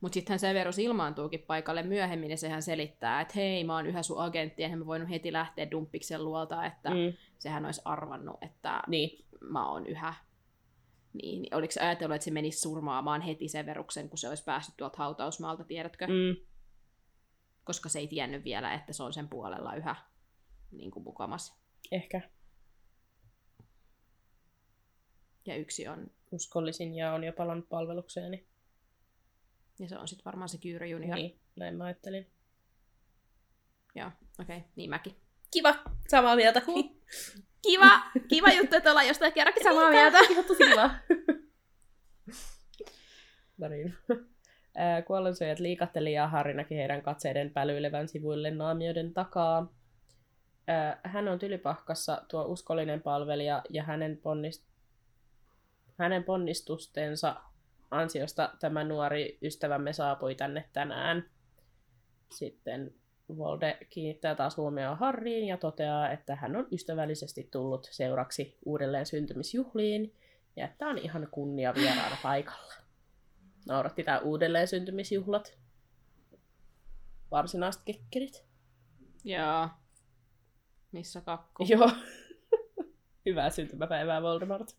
Mutta 0.00 0.14
sittenhän 0.14 0.38
Severus 0.38 0.78
ilmaantuukin 0.78 1.40
paikalle 1.40 1.82
myöhemmin 1.82 2.30
ja 2.30 2.36
sehän 2.36 2.62
selittää, 2.62 3.20
että 3.20 3.34
hei, 3.36 3.64
mä 3.64 3.76
oon 3.76 3.86
yhä 3.86 4.02
sun 4.02 4.22
agentti, 4.22 4.62
eihän 4.62 4.78
mä 4.78 4.86
voinut 4.86 5.10
heti 5.10 5.32
lähteä 5.32 5.70
Dumpiksen 5.70 6.24
luolta, 6.24 6.66
että 6.66 6.90
mm. 6.90 7.12
Sehän 7.38 7.64
olisi 7.64 7.82
arvannut, 7.84 8.36
että 8.42 8.82
Niin, 8.88 9.24
mä 9.40 9.70
oon 9.70 9.86
yhä. 9.86 10.14
Niin, 11.12 11.42
niin 11.42 11.54
oliko 11.54 11.72
se 11.72 11.80
ajatellut, 11.80 12.14
että 12.14 12.24
se 12.24 12.30
menisi 12.30 12.60
surmaamaan 12.60 13.20
heti 13.20 13.48
Severuksen, 13.48 14.08
kun 14.08 14.18
se 14.18 14.28
olisi 14.28 14.44
päässyt 14.44 14.76
tuolta 14.76 14.98
hautausmaalta, 14.98 15.64
tiedätkö? 15.64 16.06
Mm. 16.06 16.46
Koska 17.64 17.88
se 17.88 17.98
ei 17.98 18.08
tiennyt 18.08 18.44
vielä, 18.44 18.74
että 18.74 18.92
se 18.92 19.02
on 19.02 19.12
sen 19.12 19.28
puolella 19.28 19.74
yhä 19.74 19.96
niin 20.72 20.90
kuin 20.90 21.02
mukamas. 21.02 21.56
ehkä 21.92 22.20
Ja 25.46 25.56
yksi 25.56 25.88
on, 25.88 26.10
uskollisin 26.30 26.94
ja 26.94 27.12
on 27.12 27.24
jo 27.24 27.32
palannut 27.32 27.68
palvelukseeni. 27.68 28.46
ja 29.78 29.88
se 29.88 29.98
on 29.98 30.08
sitten 30.08 30.24
varmaan 30.24 30.48
se 30.48 30.58
Kyyry 30.58 30.86
Junior. 30.86 31.16
Niin, 31.16 31.40
näin 31.56 31.76
mä 31.76 31.84
ajattelin. 31.84 32.30
Joo, 33.94 34.10
okei, 34.40 34.56
okay, 34.56 34.68
niin 34.76 34.90
mäkin. 34.90 35.16
Kiva! 35.50 35.74
Samaa 36.08 36.36
mieltä. 36.36 36.62
Kiva, 37.62 38.00
kiva 38.28 38.52
juttu, 38.52 38.76
että 38.76 38.90
ollaan 38.90 39.08
jostain 39.08 39.32
kerrankin 39.32 39.64
samaa 39.64 39.90
mieltä. 39.90 40.18
Ihan 40.30 40.44
tosi 40.44 40.64
kiva. 40.64 40.90
no 43.58 43.68
niin. 43.68 43.94
Ää, 44.74 45.02
Kuollonsyöjät 45.02 45.58
liikahteli 45.58 46.12
ja 46.12 46.28
Harri 46.28 46.54
näki 46.54 46.76
heidän 46.76 47.02
katseiden 47.02 47.50
pälyilevän 47.50 48.08
sivuille 48.08 48.50
naamioiden 48.50 49.14
takaa. 49.14 49.72
Hän 51.04 51.28
on 51.28 51.38
tylypahkassa 51.38 52.22
tuo 52.28 52.44
uskollinen 52.44 53.02
palvelija 53.02 53.62
ja 53.70 53.82
hänen, 53.82 54.16
ponnist... 54.16 54.64
hänen 55.98 56.24
ponnistustensa 56.24 57.36
ansiosta 57.90 58.50
tämä 58.60 58.84
nuori 58.84 59.38
ystävämme 59.42 59.92
saapui 59.92 60.34
tänne 60.34 60.68
tänään. 60.72 61.24
Sitten 62.30 62.94
Volde 63.36 63.78
kiinnittää 63.90 64.34
taas 64.34 64.56
huomioon 64.56 64.98
Harriin 64.98 65.48
ja 65.48 65.56
toteaa, 65.56 66.10
että 66.10 66.36
hän 66.36 66.56
on 66.56 66.66
ystävällisesti 66.72 67.48
tullut 67.50 67.88
seuraksi 67.90 68.58
uudelleen 68.64 69.06
syntymisjuhliin 69.06 70.14
ja 70.56 70.64
että 70.64 70.86
on 70.86 70.98
ihan 70.98 71.28
kunnia 71.30 71.74
vieraana 71.74 72.16
paikalla. 72.22 72.74
Nauratti 73.68 74.04
tää 74.04 74.20
uudelleen 74.20 74.68
syntymisjuhlat. 74.68 75.58
Varsinaiset 77.30 77.82
kekkerit. 77.84 78.44
Joo. 79.24 79.68
Missä 80.92 81.20
kakku? 81.20 81.64
Joo. 81.70 81.90
Hyvää 83.26 83.50
syntymäpäivää, 83.50 84.22
Voldemort. 84.22 84.74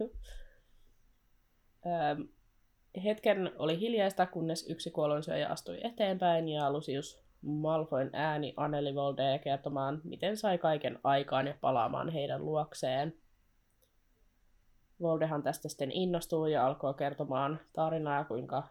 Öm, 1.86 2.28
hetken 3.04 3.52
oli 3.60 3.80
hiljaista, 3.80 4.26
kunnes 4.26 4.70
yksi 4.70 4.92
kuolonsyöjä 4.92 5.48
astui 5.48 5.80
eteenpäin 5.84 6.50
ja 6.50 6.72
Lucius 6.74 7.24
Malfoyn 7.42 8.10
ääni 8.14 8.54
aneli 8.58 8.96
Voldea 8.96 9.40
kertomaan, 9.40 10.02
miten 10.04 10.38
sai 10.38 10.58
kaiken 10.58 11.00
aikaan 11.04 11.48
ja 11.48 11.56
palaamaan 11.62 12.10
heidän 12.10 12.46
luokseen. 12.46 13.14
Voldehan 15.02 15.44
tästä 15.44 15.70
sitten 15.70 15.92
innostui 15.92 16.52
ja 16.52 16.68
alkoi 16.68 16.94
kertomaan 16.94 17.60
tarinaa, 17.74 18.24
kuinka 18.24 18.64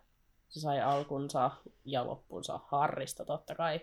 se 0.48 0.60
sai 0.60 0.80
alkunsa 0.80 1.50
ja 1.84 2.06
loppunsa 2.06 2.60
Harrista 2.64 3.24
totta 3.24 3.54
kai. 3.54 3.80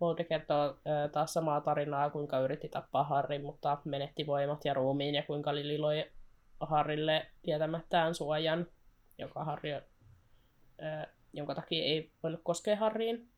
Volde 0.00 0.24
kertoo 0.24 0.64
ö, 0.66 1.08
taas 1.12 1.32
samaa 1.32 1.60
tarinaa, 1.60 2.10
kuinka 2.10 2.38
yritti 2.40 2.68
tappaa 2.68 3.04
Harrin, 3.04 3.44
mutta 3.44 3.78
menetti 3.84 4.26
voimat 4.26 4.64
ja 4.64 4.74
ruumiin, 4.74 5.14
ja 5.14 5.22
kuinka 5.22 5.54
Lili 5.54 5.78
loi 5.78 6.10
Harrille 6.60 7.26
tietämättään 7.42 8.14
suojan, 8.14 8.66
joka 9.18 9.44
Harri, 9.44 9.72
ö, 9.72 9.82
jonka 11.32 11.54
takia 11.54 11.84
ei 11.84 12.10
voinut 12.22 12.40
koskea 12.44 12.76
Harriin. 12.76 13.28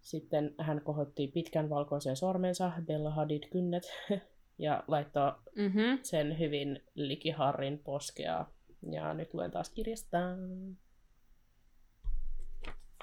Sitten 0.00 0.54
hän 0.58 0.80
kohotti 0.84 1.28
pitkän 1.28 1.70
valkoisen 1.70 2.16
sormensa, 2.16 2.72
Bella 2.86 3.10
Hadid 3.10 3.42
kynnet, 3.50 3.82
ja 4.58 4.84
laittaa 4.88 5.42
Mhm. 5.56 5.80
sen 6.02 6.38
hyvin 6.38 6.82
liki 6.94 7.30
Harrin 7.30 7.78
poskea. 7.78 8.46
Ja 8.90 9.14
nyt 9.14 9.34
luen 9.34 9.50
taas 9.50 9.70
kirjasta. 9.70 10.18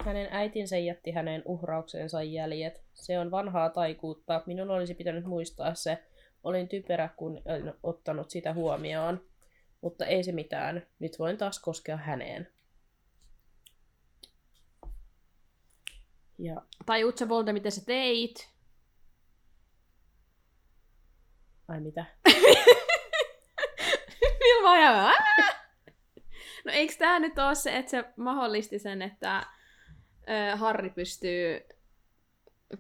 Hänen 0.06 0.28
äitinsä 0.32 0.78
jätti 0.78 1.12
hänen 1.12 1.42
uhrauksensa 1.46 2.24
jäljet. 2.24 2.84
Se 2.94 3.20
on 3.20 3.32
vanhaa 3.32 3.70
taikuutta. 3.70 4.44
Minun 4.46 4.72
olisi 4.72 4.94
pitänyt 4.94 5.26
muistaa 5.26 5.76
se. 5.76 6.04
Olin 6.44 6.68
typerä, 6.68 7.10
kun 7.18 7.42
en 7.46 7.74
ottanut 7.84 8.30
sitä 8.30 8.54
huomioon. 8.54 9.22
Mutta 9.82 10.06
ei 10.06 10.24
se 10.24 10.32
mitään. 10.32 10.88
Nyt 11.00 11.20
voin 11.20 11.38
taas 11.38 11.60
koskea 11.60 11.98
häneen. 11.98 12.48
Ja 16.38 16.62
Tajuut 16.86 17.18
sä 17.18 17.30
Volde, 17.30 17.54
mitä 17.54 17.70
sä 17.70 17.86
teit? 17.86 18.60
ai 21.70 21.80
mitä? 21.82 22.06
Vilma 24.40 24.78
ja! 24.78 25.14
No 26.66 26.72
eikö 26.72 26.94
tää 26.98 27.20
nyt 27.20 27.40
ole 27.40 27.56
se, 27.56 27.78
että 27.78 27.92
se 27.92 28.04
mahdollisti 28.18 28.80
sen, 28.80 29.02
että 29.02 29.46
Harri 30.56 30.90
pystyy 30.90 31.62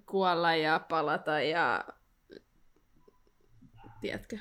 kuolla 0.05 0.55
ja 0.55 0.79
palata 0.89 1.41
ja... 1.41 1.85
Tiedätkö? 4.01 4.37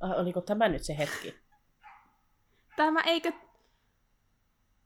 Ah, 0.00 0.10
oliko 0.10 0.40
tämä 0.40 0.68
nyt 0.68 0.84
se 0.84 0.98
hetki? 0.98 1.34
Tämä 2.76 3.00
eikö... 3.00 3.32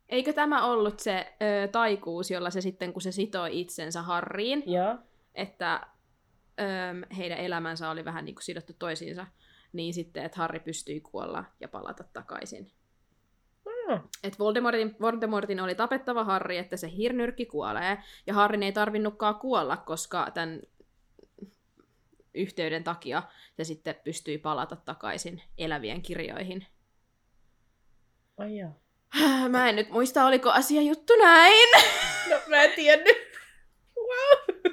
Eikö 0.09 0.33
tämä 0.33 0.65
ollut 0.65 1.01
se 1.01 1.37
ö, 1.43 1.69
taikuus, 1.69 2.31
jolla 2.31 2.51
se 2.51 2.61
sitten, 2.61 2.93
kun 2.93 3.03
se 3.03 3.13
sitoi 3.13 3.61
itsensä 3.61 4.03
Harriin, 4.03 4.63
Ja 4.67 4.99
että 5.35 5.87
ö, 6.61 7.15
heidän 7.17 7.39
elämänsä 7.39 7.91
oli 7.91 8.05
vähän 8.05 8.25
niin 8.25 8.35
kuin 8.35 8.43
sidottu 8.45 8.73
toisiinsa, 8.79 9.27
niin 9.73 9.95
sitten, 9.95 10.25
että 10.25 10.39
Harri 10.39 10.61
pystyi 10.61 11.01
kuolla 11.01 11.45
ja 11.61 11.69
palata 11.69 12.05
takaisin. 12.13 12.73
Mm, 13.97 14.09
että 14.25 14.39
Voldemortin, 14.39 14.97
Voldemortin 15.01 15.61
oli 15.61 15.75
tapettava 15.75 16.25
Harri, 16.25 16.59
että 16.59 16.77
se 16.77 16.97
hirnyrkki 16.97 17.47
kuolee, 17.47 17.99
ja 18.27 18.35
Harrin 18.35 18.63
ei 18.63 18.73
tarvinnutkaan 18.73 19.35
kuolla, 19.35 19.77
koska 19.77 20.31
tämän 20.35 20.61
yhteyden 22.35 22.85
takia 22.85 23.23
se 23.57 23.65
sitten 23.65 23.95
pystyi 24.05 24.39
palata 24.39 24.77
takaisin 24.77 25.43
elävien 25.59 26.03
kirjoihin. 26.03 26.67
ai 28.39 28.57
jaa. 28.57 28.83
Mä 29.49 29.69
en 29.69 29.77
nyt 29.77 29.91
muista, 29.91 30.27
oliko 30.27 30.51
asia 30.51 30.83
juttu 30.83 31.13
näin. 31.17 31.69
No 32.31 32.37
mä 32.49 32.63
en 32.63 32.73
tiennyt. 32.73 33.17
Wow. 33.97 34.72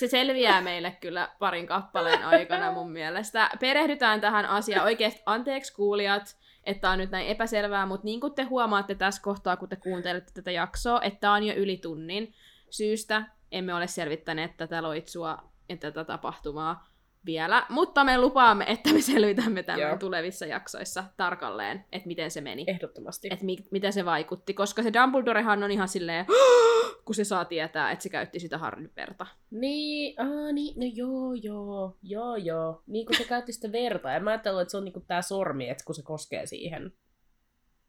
Se 0.00 0.06
selviää 0.06 0.60
meille 0.60 0.96
kyllä 1.00 1.28
parin 1.38 1.66
kappaleen 1.66 2.24
aikana 2.24 2.72
mun 2.72 2.92
mielestä. 2.92 3.50
Perehdytään 3.60 4.20
tähän 4.20 4.46
asiaan. 4.46 4.84
Oikeasti 4.84 5.22
anteeksi 5.26 5.74
kuulijat, 5.74 6.36
että 6.64 6.90
on 6.90 6.98
nyt 6.98 7.10
näin 7.10 7.26
epäselvää, 7.26 7.86
mutta 7.86 8.04
niin 8.04 8.20
kuin 8.20 8.34
te 8.34 8.42
huomaatte 8.42 8.94
tässä 8.94 9.22
kohtaa, 9.22 9.56
kun 9.56 9.68
te 9.68 9.76
kuuntelette 9.76 10.32
tätä 10.34 10.50
jaksoa, 10.50 11.00
että 11.02 11.20
tää 11.20 11.32
on 11.32 11.42
jo 11.42 11.54
yli 11.54 11.76
tunnin 11.76 12.34
syystä. 12.70 13.22
Emme 13.52 13.74
ole 13.74 13.86
selvittäneet 13.86 14.56
tätä 14.56 14.82
loitsua 14.82 15.38
ja 15.68 15.76
tätä 15.76 16.04
tapahtumaa 16.04 16.89
vielä, 17.26 17.66
mutta 17.68 18.04
me 18.04 18.18
lupaamme, 18.18 18.64
että 18.68 18.92
me 18.92 19.00
selvitämme 19.00 19.62
tämän 19.62 19.80
Joo. 19.80 19.96
tulevissa 19.96 20.46
jaksoissa 20.46 21.04
tarkalleen, 21.16 21.84
että 21.92 22.06
miten 22.06 22.30
se 22.30 22.40
meni 22.40 22.64
Ehdottomasti. 22.66 23.28
että 23.32 23.44
mi- 23.44 23.64
mitä 23.70 23.90
se 23.90 24.04
vaikutti, 24.04 24.54
koska 24.54 24.82
se 24.82 24.92
Dumbledorehan 24.92 25.62
on 25.62 25.70
ihan 25.70 25.88
silleen, 25.88 26.26
kun 27.04 27.14
se 27.14 27.24
saa 27.24 27.44
tietää, 27.44 27.90
että 27.90 28.02
se 28.02 28.08
käytti 28.08 28.40
sitä 28.40 28.58
Harryn 28.58 28.90
verta. 28.96 29.26
Niin, 29.50 30.20
aa, 30.20 30.52
niin, 30.52 30.74
no 30.80 30.86
joo, 30.94 31.34
joo, 31.34 31.96
joo, 32.02 32.36
joo. 32.36 32.82
Niin 32.86 33.06
kun 33.06 33.16
se 33.16 33.24
käytti 33.24 33.52
sitä 33.52 33.72
verta, 33.72 34.10
ja 34.10 34.20
mä 34.20 34.30
ajattelin, 34.30 34.60
että 34.62 34.70
se 34.70 34.76
on 34.76 34.84
niinku 34.84 35.00
tää 35.00 35.22
sormi, 35.22 35.68
että 35.68 35.84
kun 35.84 35.94
se 35.94 36.02
koskee 36.02 36.46
siihen. 36.46 36.92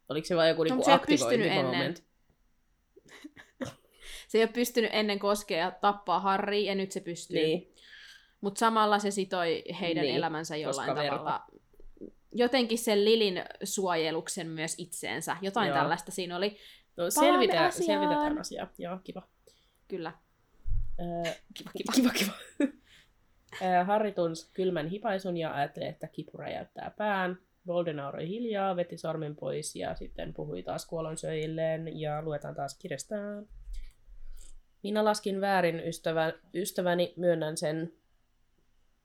Oliko 0.08 0.24
se 0.26 0.36
vain 0.36 0.48
joku 0.48 0.62
No, 0.62 0.64
niinku 0.64 0.82
pystynyt 0.84 1.00
aktivointimoment? 1.00 2.04
Se 4.28 4.38
ei 4.38 4.44
ole 4.44 4.50
pystynyt 4.60 4.90
ennen 4.92 5.18
koskea 5.18 5.58
ja 5.58 5.70
tappaa 5.70 6.20
Harry, 6.20 6.56
ja 6.58 6.74
nyt 6.74 6.92
se 6.92 7.00
pystyy. 7.00 7.36
Niin, 7.38 7.71
Mutta 8.42 8.58
samalla 8.58 8.98
se 8.98 9.10
sitoi 9.10 9.64
heidän 9.80 10.02
Niin, 10.04 10.16
elämänsä 10.16 10.56
jollain 10.56 10.94
tavalla. 10.94 11.44
Jotenkin 12.34 12.78
sen 12.78 13.04
Lilin 13.04 13.44
suojeluksen 13.64 14.46
myös 14.46 14.74
itseensä. 14.78 15.36
Jotain 15.42 15.68
Joo. 15.68 15.78
tällaista 15.78 16.10
siinä 16.10 16.36
oli. 16.36 16.56
no 16.96 17.04
asiaan. 17.04 17.40
selvitetään 17.90 18.38
asiaa. 18.38 18.68
Joo, 18.78 18.98
kiva. 19.04 19.22
Kyllä. 19.88 20.12
Öö, 21.00 21.32
Kiva, 21.54 21.70
kiva. 21.76 21.92
kiva, 21.94 22.10
kiva. 22.10 22.32
Öö, 23.62 23.84
Harry 23.84 24.12
tunsi 24.12 24.50
kylmän 24.52 24.88
hipaisun 24.88 25.36
ja 25.36 25.54
ajatteli, 25.54 25.86
että 25.86 26.06
kipu 26.08 26.38
räjäyttää 26.38 26.92
pään. 26.98 27.38
Volden 27.66 27.96
nauroi 27.96 28.28
hiljaa, 28.28 28.76
veti 28.76 28.96
sormen 28.98 29.36
pois 29.36 29.76
ja 29.76 29.94
sitten 29.94 30.34
puhui 30.34 30.62
taas 30.62 30.86
kuolonsyöjilleen 30.86 32.00
ja 32.00 32.22
luetaan 32.22 32.54
taas 32.54 32.78
kirjasta. 32.78 33.14
Minä 34.82 35.04
laskin 35.04 35.40
väärin 35.40 35.80
ystävä, 35.86 36.32
ystäväni, 36.54 37.14
myönnän 37.16 37.56
sen. 37.56 37.92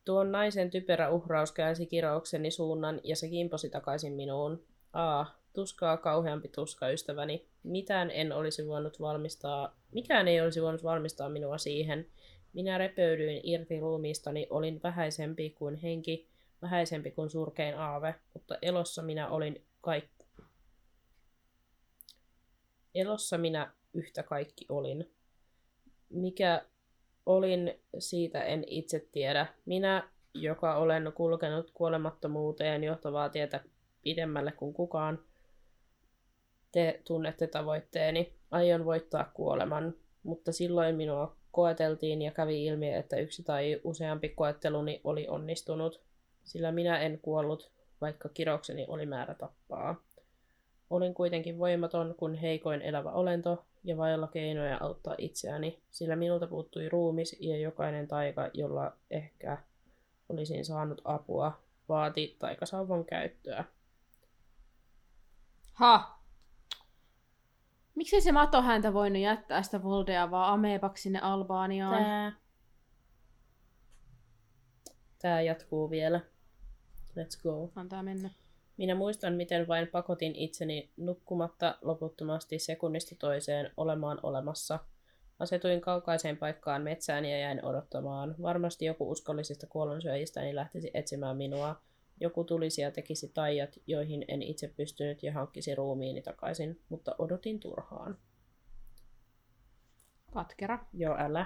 Tuon 0.08 0.32
naisen 0.32 0.70
typerä 0.70 1.10
uhraus 1.10 1.52
käänsi 1.52 1.86
kiroukseni 1.86 2.52
suunnan 2.52 3.02
ja 3.04 3.16
se 3.16 3.30
kimposi 3.30 3.70
takaisin 3.70 4.14
minuun. 4.14 4.64
Aa, 4.94 5.40
tuskaa 5.54 5.98
kauheampi 5.98 6.48
tuska 6.48 6.90
ystäväni. 6.90 7.48
Mitään 7.64 8.12
en 8.12 8.32
olisi 8.32 8.68
voinut 8.68 9.00
valmistaa, 9.00 9.78
mikään 9.92 10.28
ei 10.28 10.42
olisi 10.42 10.62
voinut 10.62 10.84
valmistaa 10.84 11.30
minua 11.30 11.58
siihen. 11.58 12.08
Minä 12.54 12.78
repöydyin 12.78 13.42
irti 13.44 13.80
ruumiistani, 13.80 14.48
olin 14.50 14.80
vähäisempi 14.84 15.50
kuin 15.50 15.76
henki, 15.76 16.28
vähäisempi 16.62 17.12
kuin 17.12 17.30
surkein 17.30 17.78
aave, 17.78 18.16
mutta 18.34 18.58
elossa 18.62 19.02
minä 19.02 19.28
olin 19.28 19.66
kaikki. 19.82 20.28
Elossa 22.96 23.38
minä 23.38 23.72
yhtä 23.94 24.24
kaikki 24.24 24.66
olin. 24.70 25.12
Mikä 26.10 26.66
olin, 27.28 27.80
siitä 28.00 28.44
en 28.44 28.64
itse 28.68 29.08
tiedä. 29.12 29.46
Minä, 29.66 30.10
joka 30.34 30.76
olen 30.76 31.12
kulkenut 31.16 31.72
kuolemattomuuteen 31.74 32.84
johtavaa 32.84 33.30
tietä 33.30 33.60
pidemmälle 34.04 34.52
kuin 34.52 34.74
kukaan, 34.74 35.20
te 36.72 37.02
tunnette 37.08 37.48
tavoitteeni. 37.48 38.34
Aion 38.52 38.86
voittaa 38.86 39.32
kuoleman, 39.34 39.94
mutta 40.24 40.52
silloin 40.52 40.96
minua 40.96 41.36
koeteltiin 41.52 42.22
ja 42.22 42.32
kävi 42.32 42.66
ilmi, 42.66 42.94
että 42.94 43.18
yksi 43.18 43.44
tai 43.44 43.82
useampi 43.84 44.30
koetteluni 44.30 45.02
oli 45.04 45.28
onnistunut, 45.28 46.02
sillä 46.44 46.72
minä 46.72 47.00
en 47.00 47.20
kuollut, 47.22 47.72
vaikka 48.02 48.30
kirokseni 48.30 48.86
oli 48.88 49.06
määrä 49.06 49.34
tappaa. 49.34 49.96
Olin 50.90 51.14
kuitenkin 51.14 51.58
voimaton 51.58 52.16
kuin 52.18 52.36
heikoin 52.36 52.82
elävä 52.82 53.12
olento 53.12 53.66
ja 53.84 53.98
vailla 53.98 54.28
keinoja 54.28 54.78
auttaa 54.82 55.16
itseäni, 55.18 55.82
sillä 55.92 56.16
minulta 56.16 56.48
puuttui 56.48 56.90
ruumis 56.90 57.36
ja 57.40 57.58
jokainen 57.58 58.08
taika, 58.08 58.50
jolla 58.54 58.94
ehkä 59.12 59.58
olisin 60.30 60.66
saanut 60.66 61.02
apua, 61.04 61.60
vaati 61.90 62.36
taikasauvan 62.40 63.06
käyttöä. 63.06 63.64
Ha! 65.74 66.20
Miksei 67.96 68.22
se 68.22 68.32
mato 68.32 68.62
häntä 68.62 68.94
voinut 68.94 69.22
jättää 69.22 69.64
sitä 69.64 69.84
Voldea 69.84 70.32
vaan 70.32 70.54
ameepaksi 70.54 71.04
sinne 71.04 71.20
Albaaniaan? 71.20 72.04
Tää. 72.04 72.32
Tää 75.22 75.42
jatkuu 75.42 75.90
vielä. 75.90 76.20
Let's 77.10 77.44
go. 77.44 77.72
Antaa 77.76 78.04
mennä. 78.04 78.30
Minä 78.78 78.96
muistan, 78.96 79.34
miten 79.34 79.68
vain 79.68 79.88
pakotin 79.88 80.36
itseni 80.36 80.92
nukkumatta 80.98 81.78
loputtomasti 81.82 82.60
sekunnista 82.60 83.16
toiseen 83.20 83.72
olemaan 83.78 84.20
olemassa. 84.24 84.80
Asetuin 85.40 85.82
kaukaiseen 85.82 86.38
paikkaan 86.38 86.82
metsään 86.82 87.26
ja 87.26 87.40
jäin 87.40 87.66
odottamaan. 87.66 88.36
Varmasti 88.42 88.86
joku 88.86 89.12
uskollisista 89.12 89.68
kuollonsyöjistäni 89.68 90.56
lähtisi 90.56 90.92
etsimään 90.94 91.38
minua. 91.38 91.82
Joku 92.20 92.44
tulisi 92.44 92.82
ja 92.82 92.92
tekisi 92.92 93.32
taijat, 93.34 93.80
joihin 93.88 94.26
en 94.28 94.42
itse 94.42 94.68
pystynyt 94.68 95.24
ja 95.24 95.34
hankkisi 95.34 95.76
ruumiini 95.76 96.22
takaisin, 96.22 96.82
mutta 96.90 97.16
odotin 97.20 97.60
turhaan. 97.60 98.18
Katkera. 100.34 100.80
Joo, 100.94 101.16
älä. 101.20 101.46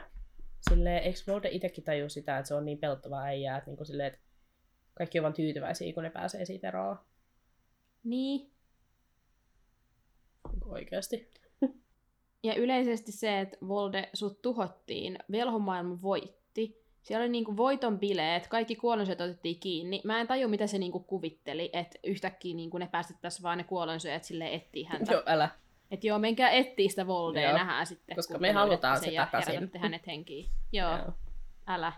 Silleen, 0.69 1.03
eikö 1.03 1.19
Volde 1.27 1.49
itsekin 1.51 1.83
taju 1.83 2.09
sitä, 2.09 2.37
että 2.37 2.47
se 2.47 2.55
on 2.55 2.65
niin 2.65 2.77
pelottava 2.77 3.21
äijää, 3.21 3.57
että 3.57 3.69
niinku 3.69 3.85
silleen, 3.85 4.13
että 4.13 4.19
kaikki 4.93 5.19
on 5.19 5.23
vaan 5.23 5.33
tyytyväisiä, 5.33 5.93
kun 5.93 6.03
ne 6.03 6.09
pääsee 6.09 6.45
siitä 6.45 6.67
eroon. 6.67 6.97
Niin. 8.03 8.51
Oikeasti. 10.65 11.31
Ja 12.43 12.55
yleisesti 12.55 13.11
se, 13.11 13.39
että 13.39 13.57
Volde 13.67 14.09
sut 14.13 14.41
tuhottiin, 14.41 15.19
velhomaailma 15.31 16.01
voitti. 16.01 16.81
Siellä 17.01 17.23
oli 17.23 17.29
niinku 17.29 17.57
voiton 17.57 17.99
bileet, 17.99 18.47
kaikki 18.47 18.75
kuolonsyöt 18.75 19.21
otettiin 19.21 19.59
kiinni. 19.59 20.01
Mä 20.03 20.21
en 20.21 20.27
taju, 20.27 20.47
mitä 20.47 20.67
se 20.67 20.77
niinku 20.77 20.99
kuvitteli, 20.99 21.69
että 21.73 21.99
yhtäkkiä 22.03 22.55
niinku 22.55 22.77
ne 22.77 22.87
päästettäisiin 22.87 23.43
vaan 23.43 23.57
ne 23.57 23.63
kuolonsyöjät 23.63 24.23
sille 24.23 24.53
etsii 24.53 24.83
häntä. 24.83 25.13
Joo, 25.13 25.23
älä. 25.25 25.49
Että 25.91 26.07
joo, 26.07 26.19
menkää 26.19 26.49
etsii 26.49 26.89
sitä 26.89 27.07
Voldea 27.07 27.41
Joo. 27.41 27.51
ja 27.51 27.57
nähdään 27.57 27.87
sitten. 27.87 28.15
Koska 28.15 28.37
me 28.37 28.51
halutaan 28.51 29.13
ja 29.13 29.25
takaisin. 29.25 29.53
herätätte 29.53 29.79
hänet 29.79 30.07
henkiin. 30.07 30.45
Joo, 30.71 30.97
Joo. 30.97 31.13
älä. 31.67 31.93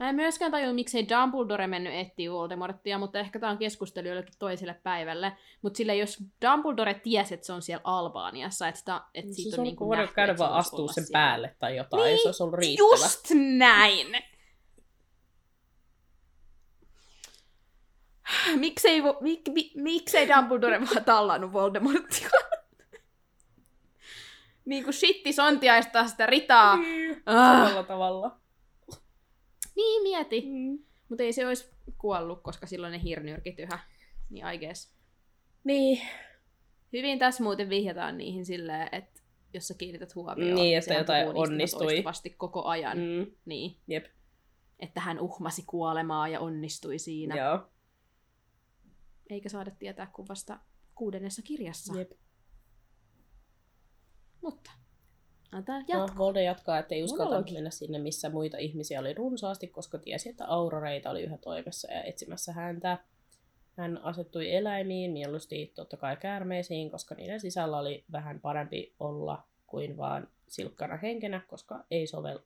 Mä 0.00 0.08
en 0.08 0.14
myöskään 0.14 0.50
tajua, 0.50 0.72
miksei 0.72 1.06
Dumbledore 1.08 1.66
mennyt 1.66 1.94
etsiä 1.94 2.32
Voldemorttia, 2.32 2.98
mutta 2.98 3.18
ehkä 3.18 3.38
tämä 3.38 3.52
on 3.52 3.58
keskustelu 3.58 4.08
jollekin 4.08 4.34
toiselle 4.38 4.74
päivälle. 4.82 5.32
Mutta 5.62 5.76
sillä 5.76 5.94
jos 5.94 6.18
Dumbledore 6.46 6.94
tiesi, 6.94 7.34
että 7.34 7.46
se 7.46 7.52
on 7.52 7.62
siellä 7.62 7.80
Albaaniassa, 7.84 8.68
että, 8.68 8.78
sitä, 8.78 9.00
että 9.14 9.30
Se 9.30 9.34
siitä 9.34 9.48
olisi 9.48 9.60
on 9.60 9.64
niin 9.64 9.76
kuin 9.76 9.88
voinut 9.88 10.02
nähty, 10.02 10.14
käydä 10.14 10.32
että 10.32 10.44
se 10.44 10.48
vaan 10.50 10.64
olla 10.72 10.92
sen 10.92 11.04
siellä. 11.04 11.18
päälle 11.18 11.56
tai 11.58 11.76
jotain, 11.76 12.02
Niin, 12.04 12.18
se 12.22 12.28
olisi 12.28 12.42
ollut 12.42 12.58
riittävä. 12.58 12.88
Just 12.88 13.26
näin! 13.58 14.06
Miksei, 18.56 19.00
vo- 19.00 19.22
mik, 19.22 19.40
mi, 19.48 19.72
miksei 19.74 20.28
Dumbledore 20.28 20.80
vaan 20.94 21.04
tallannut 21.04 21.52
Voldemorttia? 21.52 22.30
niin 24.64 24.84
kuin 24.84 24.94
shitti 24.94 25.32
sontiaista 25.32 26.06
sitä 26.08 26.26
ritaa. 26.26 26.72
Ah. 27.26 27.56
Samalla 27.56 27.82
tavalla. 27.82 28.36
Niin, 29.78 30.02
mieti. 30.02 30.40
Mm. 30.46 30.78
Mutta 31.08 31.22
ei 31.24 31.32
se 31.32 31.46
olisi 31.46 31.70
kuollut, 31.98 32.42
koska 32.42 32.66
silloin 32.66 32.92
ne 32.92 33.02
hirnyrkit 33.02 33.58
yhä. 33.58 33.78
Niin 34.30 34.44
guess. 34.60 34.92
Niin, 35.64 36.00
Hyvin 36.92 37.18
tässä 37.18 37.42
muuten 37.42 37.68
vihjataan 37.68 38.18
niihin 38.18 38.46
silleen, 38.46 38.88
että 38.92 39.20
jos 39.54 39.68
sä 39.68 39.74
kiinnität 39.74 40.14
huomioon, 40.14 40.54
Niin, 40.54 40.78
että 40.78 40.94
jotain 40.94 41.28
onnistui. 41.34 41.86
toistuvasti 41.86 42.30
koko 42.30 42.64
ajan. 42.64 42.98
mm. 42.98 43.26
Niin. 43.44 43.76
jep, 43.86 44.04
Että 44.80 45.00
hän 45.00 45.20
uhmasi 45.20 45.62
kuolemaa 45.66 46.28
ja 46.28 46.40
onnistui 46.40 46.98
siinä. 46.98 47.36
joo. 47.36 47.68
Eikä 49.30 49.48
saada 49.48 49.70
tietää 49.70 50.06
kuin 50.06 50.28
vasta 50.28 50.58
kuudennessa 50.94 51.42
kirjassa. 51.42 51.98
Jep. 51.98 52.10
Mutta 54.42 54.70
antaa 55.52 55.78
No, 55.78 55.84
jatkuu. 55.88 56.18
Volde 56.18 56.42
jatkaa, 56.42 56.78
että 56.78 56.94
ei 56.94 57.02
uskaltanut 57.04 57.50
mennä 57.50 57.70
sinne, 57.70 57.98
missä 57.98 58.28
muita 58.28 58.58
ihmisiä 58.58 59.00
oli 59.00 59.14
runsaasti, 59.14 59.66
koska 59.66 59.98
tiesi, 59.98 60.28
että 60.28 60.46
auroreita 60.46 61.10
oli 61.10 61.22
yhä 61.22 61.38
toimessa 61.38 61.92
ja 61.92 62.02
etsimässä 62.02 62.52
häntä. 62.52 62.98
Hän 63.76 63.98
asettui 64.04 64.54
eläimiin, 64.54 65.10
mieluusti 65.10 65.72
totta 65.74 65.96
kai 65.96 66.16
käärmeisiin, 66.16 66.90
koska 66.90 67.14
niiden 67.14 67.40
sisällä 67.40 67.78
oli 67.78 68.04
vähän 68.12 68.40
parempi 68.40 68.94
olla 69.00 69.42
kuin 69.66 69.96
vaan 69.96 70.28
silkkana 70.48 70.96
henkenä, 70.96 71.40
koska 71.48 71.84
ei 71.90 72.06
sovel, 72.06 72.38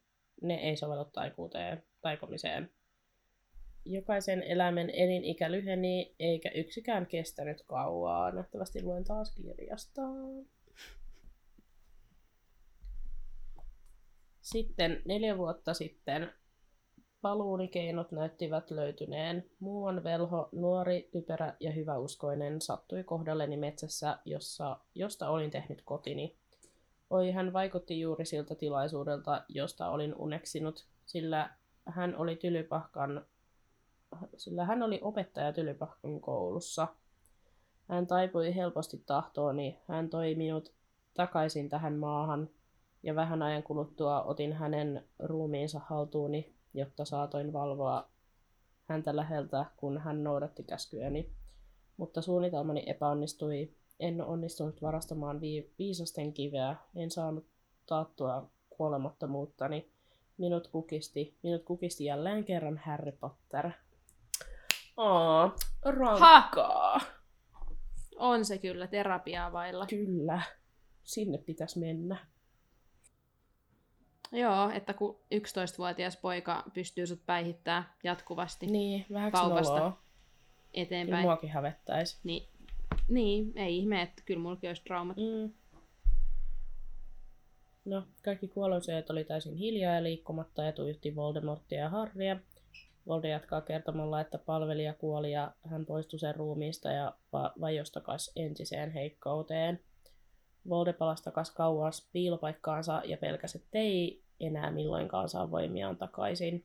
ne 0.43 0.55
ei 0.55 0.77
sovellu 0.77 1.05
taikuuteen, 1.05 1.83
taikomiseen. 2.01 2.71
Jokaisen 3.85 4.43
eläimen 4.43 4.91
elinikä 4.91 5.51
lyheni, 5.51 6.15
eikä 6.19 6.51
yksikään 6.55 7.07
kestänyt 7.07 7.63
kauaa. 7.67 8.31
Nähtävästi 8.31 8.83
luen 8.83 9.05
taas 9.05 9.35
kirjasta. 9.35 10.03
Sitten 14.43 15.03
neljä 15.05 15.39
vuotta 15.39 15.75
sitten 15.75 16.33
paluunikeinot 17.21 18.13
näyttivät 18.13 18.71
löytyneen. 18.71 19.51
Muuan 19.61 20.05
velho, 20.05 20.49
nuori, 20.53 21.09
typerä 21.13 21.57
ja 21.61 21.73
hyväuskoinen, 21.73 22.61
sattui 22.61 23.05
kohdalleni 23.05 23.57
metsässä, 23.57 24.19
jossa, 24.25 24.79
josta 24.95 25.31
olin 25.31 25.51
tehnyt 25.51 25.83
kotini. 25.85 26.37
Oi, 27.11 27.31
hän 27.31 27.53
vaikutti 27.53 28.01
juuri 28.01 28.25
siltä 28.25 28.55
tilaisuudelta, 28.55 29.45
josta 29.49 29.89
olin 29.91 30.15
uneksinut, 30.15 30.87
sillä 31.07 31.51
hän 31.87 32.17
oli 32.17 32.37
Tylypahkan, 32.37 33.27
sillä 34.37 34.65
hän 34.65 34.83
oli 34.83 35.01
opettaja 35.03 35.53
Tylypahkan 35.53 36.21
koulussa. 36.21 36.89
Hän 37.89 38.07
taipui 38.07 38.55
helposti 38.55 39.03
tahtooni, 39.07 39.79
hän 39.89 40.11
toi 40.11 40.35
minut 40.35 40.73
takaisin 41.15 41.69
tähän 41.69 41.97
maahan, 41.97 42.49
ja 43.03 43.15
vähän 43.15 43.43
ajan 43.43 43.63
kuluttua 43.63 44.23
otin 44.23 44.53
hänen 44.53 45.05
ruumiinsa 45.19 45.81
haltuuni, 45.87 46.55
jotta 46.75 47.05
saatoin 47.05 47.53
valvoa 47.53 48.09
häntä 48.85 49.17
läheltä, 49.17 49.67
kun 49.77 49.99
hän 49.99 50.25
noudatti 50.25 50.63
käskyäni. 50.63 51.33
Mutta 51.97 52.23
suunnitelmani 52.23 52.83
epäonnistui. 52.87 53.75
En 54.01 54.21
onnistunut 54.21 54.83
varastamaan 54.83 55.41
vi- 55.41 55.73
viisasten 55.79 56.33
kiveä. 56.33 56.77
En 56.97 57.11
saanut 57.11 57.47
taattua 57.87 58.51
kuolemattomuuttani. 58.71 59.91
Minut 60.39 60.69
kukisti, 60.69 61.39
minut 61.43 61.63
kukisti 61.65 62.05
jälleen 62.05 62.45
kerran 62.45 62.79
Harry 62.79 63.13
Potter. 63.13 63.71
Aa, 64.97 65.57
rankkaa. 65.83 67.01
On 68.17 68.45
se 68.45 68.59
kyllä 68.59 68.87
terapiaa 68.87 69.53
vailla. 69.53 69.87
Kyllä, 69.87 70.43
sinne 71.05 71.39
pitäisi 71.39 71.79
mennä. 71.79 72.32
Joo, 74.33 74.71
että 74.71 74.95
kun 74.95 75.17
11-vuotias 75.35 76.17
poika 76.17 76.65
pystyy 76.75 77.07
sut 77.07 77.27
päihittää 77.27 77.95
jatkuvasti 78.05 78.67
Niin, 78.67 79.07
Kaupasta. 79.33 79.75
noloa. 79.75 79.91
Kyllä 79.91 80.03
eteenpäin, 80.75 81.23
muakin 81.23 81.51
hävettäisi. 81.51 82.19
niin, 82.25 82.49
niin 83.09 83.53
ei 83.57 83.79
ihme, 83.79 84.03
että 84.03 84.23
kyllä 84.27 84.41
mullakin 84.41 84.71
olisi 84.71 84.83
traumat. 84.85 85.17
Mm. 85.17 85.53
No, 87.85 88.03
kaikki 88.25 88.49
kuolonsyöt 88.49 89.11
oli 89.11 89.25
täysin 89.25 89.57
hiljaa 89.57 89.95
ja 89.95 90.03
liikkumatta 90.03 90.63
ja 90.63 90.73
tuijotti 90.73 91.17
Voldemorttia 91.17 91.79
ja 91.79 91.89
Harrya. 91.89 92.37
Volde 93.07 93.29
jatkaa 93.29 93.61
kertomalla, 93.61 94.21
että 94.21 94.39
palvelija 94.39 94.95
kuoli 94.95 95.33
ja 95.33 95.53
hän 95.71 95.87
poistui 95.87 96.19
sen 96.19 96.35
ruumiista 96.35 96.89
ja 96.93 97.15
va- 97.33 97.53
vajosi 97.61 97.93
takas 97.93 98.31
entiseen 98.37 98.91
heikkouteen. 98.93 99.81
Volde 100.69 100.93
palasi 100.93 101.25
takas 101.25 101.51
kauas 101.51 102.09
piilopaikkaansa 102.13 103.03
ja 103.05 103.17
pelkäsi, 103.17 103.59
että 103.59 103.79
ei 103.79 104.22
enää 104.43 104.71
milloinkaan 104.71 105.29
saa 105.29 105.51
voimiaan 105.51 105.97
takaisin. 105.97 106.65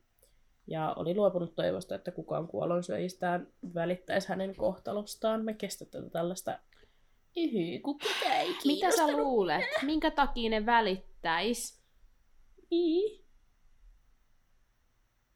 Ja 0.68 0.94
oli 0.98 1.16
luopunut 1.16 1.56
toivosta, 1.56 1.96
että 1.96 2.12
kukaan 2.12 2.48
kuolonsyöjistään 2.48 3.48
välittäisi 3.76 4.30
hänen 4.30 4.56
kohtalostaan. 4.56 5.46
Me 5.46 5.54
kestetään 5.54 6.12
tällaista 6.12 6.60
Yhy, 7.38 7.80
kun 7.80 8.00
kuka 8.00 8.34
ei 8.34 8.56
Mitä 8.66 8.92
sä 8.92 9.08
luulet? 9.12 9.66
Minkä 9.82 10.12
takia 10.12 10.50
ne 10.50 10.66
välittäis? 10.66 11.82
Niin. 12.72 13.26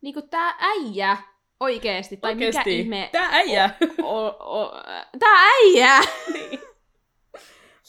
Niinku 0.01 0.21
tää 0.21 0.55
äijä 0.59 1.17
oikeesti, 1.59 2.17
tai 2.17 2.35
mikä 2.35 2.45
Oikeesti. 2.45 2.79
ihme... 2.79 3.09
Tää 3.11 3.29
äijä. 3.31 3.69
O, 4.03 4.25
o, 4.27 4.71
tää 5.19 5.45
äijä! 5.45 5.99
niin. 6.33 6.59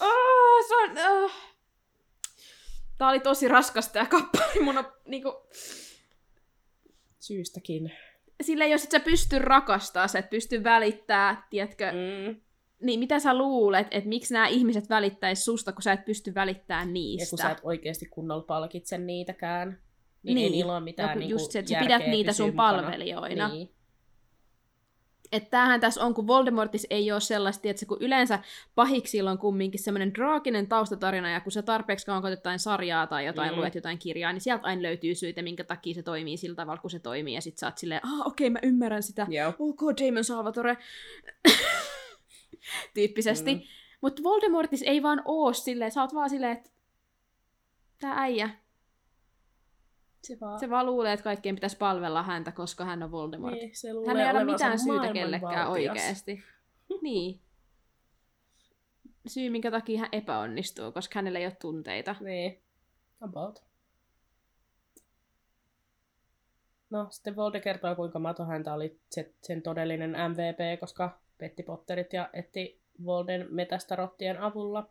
Oh, 0.00 0.66
se 0.68 0.74
on... 0.76 0.90
Oh. 1.10 1.32
Tää 3.02 3.08
oli 3.08 3.20
tosi 3.20 3.48
raskas 3.48 3.88
tää 3.88 4.06
kappale. 4.06 4.52
Mun 4.64 4.78
on 4.78 4.84
niinku... 5.06 5.34
Syystäkin. 7.20 7.92
Sillä 8.42 8.66
jos 8.66 8.84
et 8.84 8.90
sä 8.90 9.00
pysty 9.00 9.38
rakastaa, 9.38 10.08
sä 10.08 10.18
et 10.18 10.30
pysty 10.30 10.64
välittää, 10.64 11.46
tiedätkö, 11.50 11.84
Mm. 11.92 12.40
niin 12.82 13.00
mitä 13.00 13.18
sä 13.18 13.38
luulet, 13.38 13.86
että 13.90 14.08
miksi 14.08 14.34
nämä 14.34 14.46
ihmiset 14.46 14.88
välittäis 14.90 15.44
susta, 15.44 15.72
kun 15.72 15.82
sä 15.82 15.92
et 15.92 16.04
pysty 16.04 16.34
välittämään 16.34 16.88
Ja 16.88 16.92
niistä? 16.92 17.30
kun 17.30 17.38
sä 17.38 17.50
et 17.50 17.60
oikeesti 17.62 18.06
kunnolla 18.06 18.42
palkitse 18.44 18.98
niitäkään, 18.98 19.68
niin, 20.22 20.34
Niin. 20.34 20.44
ei 20.44 20.50
niillä 20.50 20.72
ole 20.72 20.80
mitään 20.84 21.08
No 21.08 21.14
niinku 21.18 21.34
just 21.34 21.50
se, 21.52 21.58
että 21.58 21.72
sä 21.74 21.80
pidät 21.80 22.06
niitä 22.06 22.32
sun 22.32 22.50
mukana. 22.50 22.82
palvelijoina. 22.82 23.48
Niin. 23.48 23.74
Että 25.32 25.50
tämähän 25.50 25.80
tässä 25.80 26.04
on, 26.04 26.14
kun 26.14 26.26
Voldemortis 26.26 26.86
ei 26.90 27.12
ole 27.12 27.20
sellaista, 27.20 27.68
että 27.68 27.86
kun 27.86 27.96
yleensä 28.00 28.38
pahiksilla 28.74 29.30
on 29.30 29.38
kumminkin 29.38 29.82
semmoinen 29.82 30.14
draaginen 30.14 30.66
taustatarina, 30.66 31.30
ja 31.30 31.40
kun 31.40 31.52
sä 31.52 31.62
tarpeeksi 31.62 32.06
kauan 32.06 32.30
jotain 32.30 32.58
sarjaa 32.58 33.06
tai 33.06 33.26
jotain, 33.26 33.52
Mm. 33.52 33.58
luet 33.58 33.74
jotain 33.74 33.98
kirjaa, 33.98 34.32
niin 34.32 34.40
sieltä 34.40 34.66
aina 34.66 34.82
löytyy 34.82 35.14
syitä, 35.14 35.42
minkä 35.42 35.64
takia 35.64 35.94
se 35.94 36.02
toimii 36.02 36.36
sillä 36.36 36.56
tavalla, 36.56 36.80
kun 36.80 36.90
se 36.90 36.98
toimii, 36.98 37.34
ja 37.34 37.40
sit 37.40 37.58
sä 37.58 37.66
oot 37.66 37.78
silleen, 37.78 38.00
ah 38.06 38.20
okei, 38.26 38.46
okay, 38.46 38.50
mä 38.50 38.58
ymmärrän 38.62 39.02
sitä, 39.02 39.26
Joo. 39.30 39.52
ok, 39.58 39.80
Damon 40.00 40.24
Salvatore, 40.24 40.76
tyyppisesti. 42.94 43.54
Mm. 43.54 43.60
Mutta 44.00 44.22
Voldemortis 44.22 44.82
ei 44.82 45.02
vaan 45.02 45.22
oo 45.24 45.52
silleen, 45.52 45.90
sä 45.90 46.00
oot 46.02 46.14
vaan 46.14 46.30
silleen, 46.30 46.52
että 46.56 46.70
tää 48.00 48.14
äijä, 48.16 48.50
Se 50.22 50.40
vaan... 50.40 50.60
se 50.60 50.70
vaan 50.70 50.86
luulee, 50.86 51.12
että 51.12 51.24
kaikkien 51.24 51.54
pitäisi 51.54 51.76
palvella 51.76 52.22
häntä, 52.22 52.52
koska 52.52 52.84
hän 52.84 53.02
on 53.02 53.10
Voldemort. 53.10 53.54
Niin, 53.54 53.76
se 53.76 53.94
luulee 53.94 54.08
Hän 54.08 54.16
ei 54.16 54.30
olevansa 54.30 54.52
mitään 54.52 54.78
syytä 54.78 55.12
kellekään 55.12 55.68
oikeasti. 55.70 56.42
niin. 57.02 57.40
Syy, 59.26 59.50
minkä 59.50 59.70
takia 59.70 60.00
hän 60.00 60.08
epäonnistuu, 60.12 60.92
koska 60.92 61.18
hänellä 61.18 61.38
ei 61.38 61.46
ole 61.46 61.56
tunteita. 61.60 62.16
Niin. 62.20 62.62
About. 63.20 63.62
No, 66.90 67.06
sitten 67.10 67.36
Volde 67.36 67.60
kertoo, 67.60 67.94
kuinka 67.94 68.18
mato 68.18 68.44
häntä 68.44 68.74
oli 68.74 69.00
se, 69.10 69.32
sen 69.42 69.62
todellinen 69.62 70.10
MVP, 70.10 70.80
koska 70.80 71.18
petti 71.38 71.62
Potterit 71.62 72.12
ja 72.12 72.30
etti 72.32 72.80
Volden 73.04 73.46
metästä 73.50 73.96
rottien 73.96 74.40
avulla. 74.40 74.90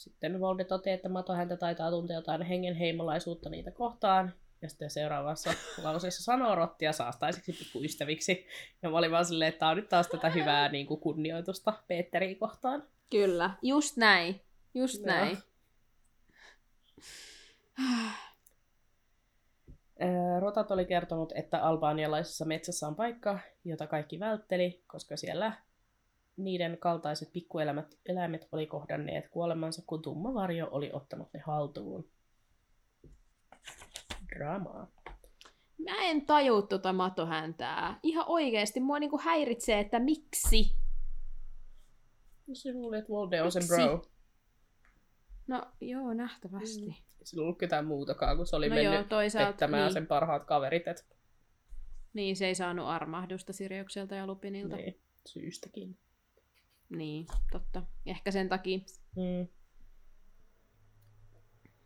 Sitten 0.00 0.40
Volde 0.40 0.64
toteaa, 0.64 0.94
että 0.94 1.08
mato 1.08 1.32
häntä 1.32 1.56
taitaa 1.56 1.90
tuntea 1.90 2.16
jotain 2.16 2.42
hengenheimolaisuutta 2.42 3.50
niitä 3.50 3.70
kohtaan. 3.70 4.34
Ja 4.62 4.68
sitten 4.68 4.90
seuraavassa 4.90 5.50
lauseessa 5.84 6.22
sanoo 6.22 6.54
rottia 6.54 6.92
saastaisiksi 6.92 7.52
pikkuystäviksi. 7.52 8.46
Ja 8.82 8.90
mä 8.90 8.98
olin 8.98 9.10
vaan 9.10 9.24
silleen, 9.24 9.48
että 9.48 9.58
tää 9.58 9.68
on 9.68 9.76
nyt 9.76 9.88
taas 9.88 10.08
tätä 10.08 10.30
hyvää 10.30 10.68
niin 10.72 10.86
kuin 10.86 11.00
kunnioitusta 11.00 11.72
Peetteriä 11.88 12.34
kohtaan. 12.34 12.82
Kyllä, 13.10 13.50
just 13.62 13.96
näin. 13.96 14.40
Just 14.74 14.98
Joo. 14.98 15.06
näin. 15.06 15.38
Ää, 19.98 20.40
Rotat 20.40 20.70
oli 20.70 20.84
kertonut, 20.84 21.32
että 21.34 21.62
albaanialaisessa 21.62 22.44
metsässä 22.44 22.88
on 22.88 22.96
paikka, 22.96 23.38
jota 23.64 23.86
kaikki 23.86 24.20
vältteli, 24.20 24.84
koska 24.86 25.16
siellä 25.16 25.52
niiden 26.36 26.78
kaltaiset 26.78 27.32
pikkueläimet 27.32 27.98
eläimet 28.06 28.48
oli 28.52 28.66
kohdanneet 28.66 29.28
kuolemansa, 29.28 29.82
kun 29.86 30.02
tumma 30.02 30.34
varjo 30.34 30.68
oli 30.70 30.90
ottanut 30.92 31.28
ne 31.32 31.40
haltuun. 31.40 32.10
Dramaa. 34.36 34.86
Mä 35.84 35.96
en 36.02 36.26
taju 36.26 36.62
tota 36.62 36.92
matohäntää. 36.92 37.98
Ihan 38.02 38.24
oikeesti 38.28 38.80
mua 38.80 38.98
niinku 38.98 39.18
häiritsee, 39.18 39.80
että 39.80 39.98
miksi. 39.98 40.76
Se 42.52 42.72
luuli, 42.72 42.98
että 42.98 43.08
Volde 43.08 43.42
on 43.42 43.52
sen 43.52 43.62
bro. 43.68 44.02
No 45.46 45.62
joo, 45.80 46.14
nähtävästi. 46.14 46.86
Mm. 46.86 46.90
Ei 46.90 47.26
sillä 47.26 47.42
ollut 47.42 47.58
ketään 47.58 47.86
muutakaan, 47.86 48.36
kun 48.36 48.46
se 48.46 48.56
oli 48.56 48.68
No 48.68 48.74
mennyt 48.74 48.94
joo, 48.94 49.04
toisaalta 49.04 49.50
pettämään 49.50 49.82
niin. 49.82 49.92
sen 49.92 50.06
parhaat 50.06 50.44
kaverit. 50.44 50.88
Et, 50.88 51.06
Niin, 52.12 52.36
se 52.36 52.46
ei 52.46 52.54
saanut 52.54 52.86
armahdusta 52.86 53.52
Siriukselta 53.52 54.14
ja 54.14 54.26
Lupinilta. 54.26 54.76
Niin, 54.76 55.00
syystäkin. 55.26 55.98
Niin, 56.90 57.26
totta. 57.52 57.82
Ehkä 58.06 58.30
sen 58.30 58.48
takia. 58.48 58.78
Mm. 59.16 59.48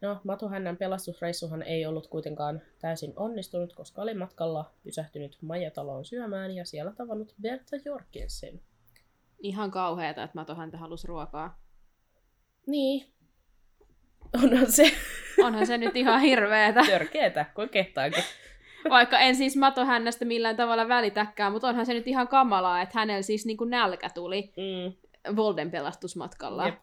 No, 0.00 0.20
Matuhännän 0.24 0.76
pelastusreissuhan 0.76 1.62
ei 1.62 1.86
ollut 1.86 2.06
kuitenkaan 2.06 2.62
täysin 2.80 3.12
onnistunut, 3.16 3.72
koska 3.72 4.02
oli 4.02 4.14
matkalla 4.14 4.70
pysähtynyt 4.82 5.38
Majataloon 5.40 6.04
syömään 6.04 6.50
ja 6.50 6.64
siellä 6.64 6.92
tavannut 6.92 7.34
Berta 7.42 7.76
Jorgensen. 7.84 8.60
Ihan 9.38 9.70
kauheeta, 9.70 10.22
että 10.22 10.38
matohäntä 10.38 10.78
halusi 10.78 11.06
ruokaa. 11.06 11.60
Niin. 12.66 13.12
Onhan 14.42 14.72
se 14.72 14.92
Onhan 15.44 15.66
se 15.66 15.78
nyt 15.78 15.96
ihan 15.96 16.20
hirveetä. 16.20 16.82
törkeetä, 16.86 17.44
kuin 17.54 17.68
kehtaankin. 17.68 18.24
Vaikka 18.90 19.18
en 19.18 19.36
siis 19.36 19.56
matohännästä 19.56 20.24
millään 20.24 20.56
tavalla 20.56 20.88
välitäkään, 20.88 21.52
mutta 21.52 21.68
onhan 21.68 21.86
se 21.86 21.94
nyt 21.94 22.08
ihan 22.08 22.28
kamalaa, 22.28 22.82
että 22.82 22.98
hänellä 22.98 23.22
siis 23.22 23.46
niinku 23.46 23.64
nälkä 23.64 24.10
tuli 24.14 24.52
Mm. 24.56 24.92
Volden 25.36 25.70
pelastusmatkalla. 25.70 26.66
Jep. 26.66 26.74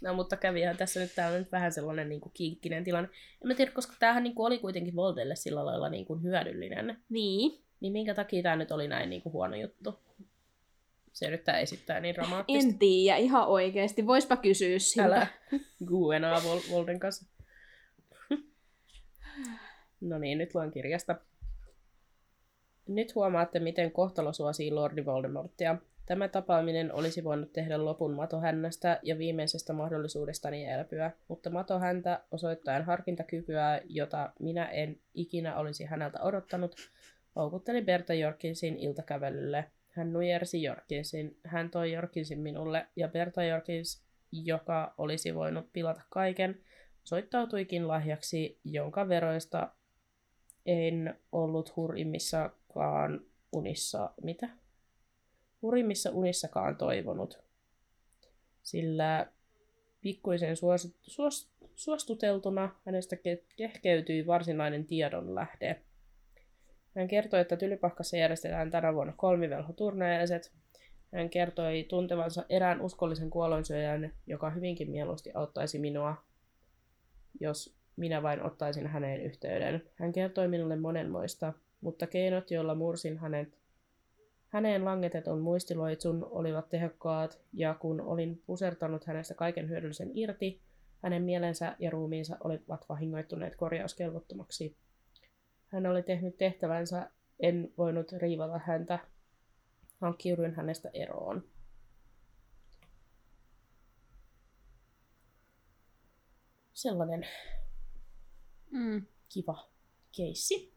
No, 0.00 0.14
mutta 0.14 0.36
kävihän 0.36 0.76
tässä 0.76 1.00
nyt 1.00 1.14
täällä 1.14 1.38
nyt 1.38 1.52
vähän 1.52 1.72
sellainen 1.72 2.08
niin 2.08 2.20
kuin 2.20 2.32
kinkkinen 2.34 2.84
tilanne. 2.84 3.10
En 3.42 3.48
mä 3.48 3.54
tiedä, 3.54 3.72
koska 3.72 3.92
tämähän 3.98 4.22
niin 4.22 4.34
kuin 4.34 4.46
oli 4.46 4.58
kuitenkin 4.58 4.96
Voldelle 4.96 5.36
sillä 5.36 5.66
lailla 5.66 5.88
niin 5.88 6.04
kuin 6.04 6.22
hyödyllinen. 6.22 6.96
Niin. 7.08 7.60
Niin 7.80 7.92
minkä 7.92 8.14
takia 8.14 8.42
tämä 8.42 8.56
nyt 8.56 8.70
oli 8.70 8.88
näin 8.88 9.10
niin 9.10 9.22
kuin 9.22 9.32
huono 9.32 9.56
juttu? 9.56 9.98
Se 11.12 11.26
yrittää 11.26 11.58
esittää 11.58 12.00
niin 12.00 12.14
dramaattista. 12.14 12.68
En 12.68 12.78
tiedä, 12.78 13.16
ihan 13.16 13.46
oikeesti. 13.46 14.06
Voispa 14.06 14.36
kysyä 14.36 14.78
siltä. 14.78 15.06
Älä 15.06 15.26
Guenaa 15.86 16.38
Vol- 16.38 16.70
Volden 16.70 17.00
kanssa. 17.00 17.29
No 20.00 20.18
niin, 20.18 20.38
nyt 20.38 20.54
luen 20.54 20.70
kirjasta. 20.70 21.16
Nyt 22.88 23.14
huomaatte, 23.14 23.58
miten 23.58 23.92
kohtalo 23.92 24.32
suosii 24.32 24.70
Lordi 24.70 25.04
Voldemortia. 25.04 25.76
Tämä 26.06 26.28
tapaaminen 26.28 26.94
olisi 26.94 27.24
voinut 27.24 27.52
tehdä 27.52 27.84
lopun 27.84 28.14
matohännästä 28.14 29.00
ja 29.02 29.18
viimeisestä 29.18 29.72
mahdollisuudestani 29.72 30.64
elpyä, 30.64 31.10
mutta 31.28 31.50
matohäntä 31.50 32.20
osoittaen 32.30 32.84
harkintakykyä, 32.84 33.80
jota 33.84 34.32
minä 34.40 34.66
en 34.66 35.00
ikinä 35.14 35.56
olisi 35.56 35.84
häneltä 35.84 36.22
odottanut, 36.22 36.76
houkutteli 37.36 37.82
Berta 37.82 38.14
Jorkinsin 38.14 38.78
iltakävelylle. 38.78 39.64
Hän 39.88 40.12
nujersi 40.12 40.62
Jorkinsin. 40.62 41.36
Hän 41.44 41.70
toi 41.70 41.92
Jorkinsin 41.92 42.40
minulle 42.40 42.86
ja 42.96 43.08
Berta 43.08 43.44
Jorkins, 43.44 44.04
joka 44.32 44.94
olisi 44.98 45.34
voinut 45.34 45.72
pilata 45.72 46.02
kaiken, 46.10 46.60
soittautuikin 47.04 47.88
lahjaksi, 47.88 48.60
jonka 48.64 49.08
veroista 49.08 49.74
en 50.66 51.14
ollut 51.32 51.76
hurjimmissakaan 51.76 53.20
unissa... 53.52 54.10
Mitä? 54.22 54.48
Hurimmissa 55.62 56.10
unissakaan 56.10 56.76
toivonut. 56.76 57.42
Sillä 58.62 59.32
pikkuisen 60.00 60.56
suos, 60.56 60.94
suos, 61.02 61.50
suostuteltuna 61.74 62.74
hänestä 62.86 63.16
ke- 63.16 63.44
kehkeytyi 63.56 64.26
varsinainen 64.26 64.86
tiedonlähde. 64.86 65.82
Hän 66.96 67.08
kertoi, 67.08 67.40
että 67.40 67.56
Tylypahkassa 67.56 68.16
järjestetään 68.16 68.70
tänä 68.70 68.94
vuonna 68.94 69.12
kolmivelhoturneiset. 69.16 70.52
Hän 71.12 71.30
kertoi 71.30 71.86
tuntevansa 71.88 72.44
erään 72.48 72.80
uskollisen 72.80 73.30
kuolonsyöjän, 73.30 74.12
joka 74.26 74.50
hyvinkin 74.50 74.90
mieluusti 74.90 75.30
auttaisi 75.34 75.78
minua, 75.78 76.16
jos 77.40 77.79
minä 78.00 78.22
vain 78.22 78.42
ottaisin 78.42 78.86
häneen 78.86 79.20
yhteyden. 79.20 79.82
Hän 79.94 80.12
kertoi 80.12 80.48
minulle 80.48 80.76
monenmoista, 80.76 81.52
mutta 81.80 82.06
keinot, 82.06 82.50
joilla 82.50 82.74
mursin 82.74 83.18
hänet, 83.18 83.58
häneen 84.48 84.84
langetetun 84.84 85.40
muistiloitsun, 85.40 86.26
olivat 86.30 86.68
tehokkaat, 86.68 87.40
ja 87.52 87.74
kun 87.74 88.00
olin 88.00 88.42
pusertanut 88.46 89.04
hänestä 89.04 89.34
kaiken 89.34 89.68
hyödyllisen 89.68 90.10
irti, 90.14 90.60
hänen 91.02 91.22
mielensä 91.22 91.76
ja 91.78 91.90
ruumiinsa 91.90 92.36
olivat 92.44 92.88
vahingoittuneet 92.88 93.56
korjauskelvottomaksi. 93.56 94.76
Hän 95.66 95.86
oli 95.86 96.02
tehnyt 96.02 96.36
tehtävänsä, 96.38 97.10
en 97.40 97.72
voinut 97.78 98.12
riivata 98.12 98.60
häntä. 98.64 98.98
Hankkiuduin 100.00 100.54
hänestä 100.54 100.90
eroon. 100.94 101.44
Sellainen 106.72 107.26
Mm. 108.70 109.06
kiva 109.34 109.70
keissi. 110.16 110.74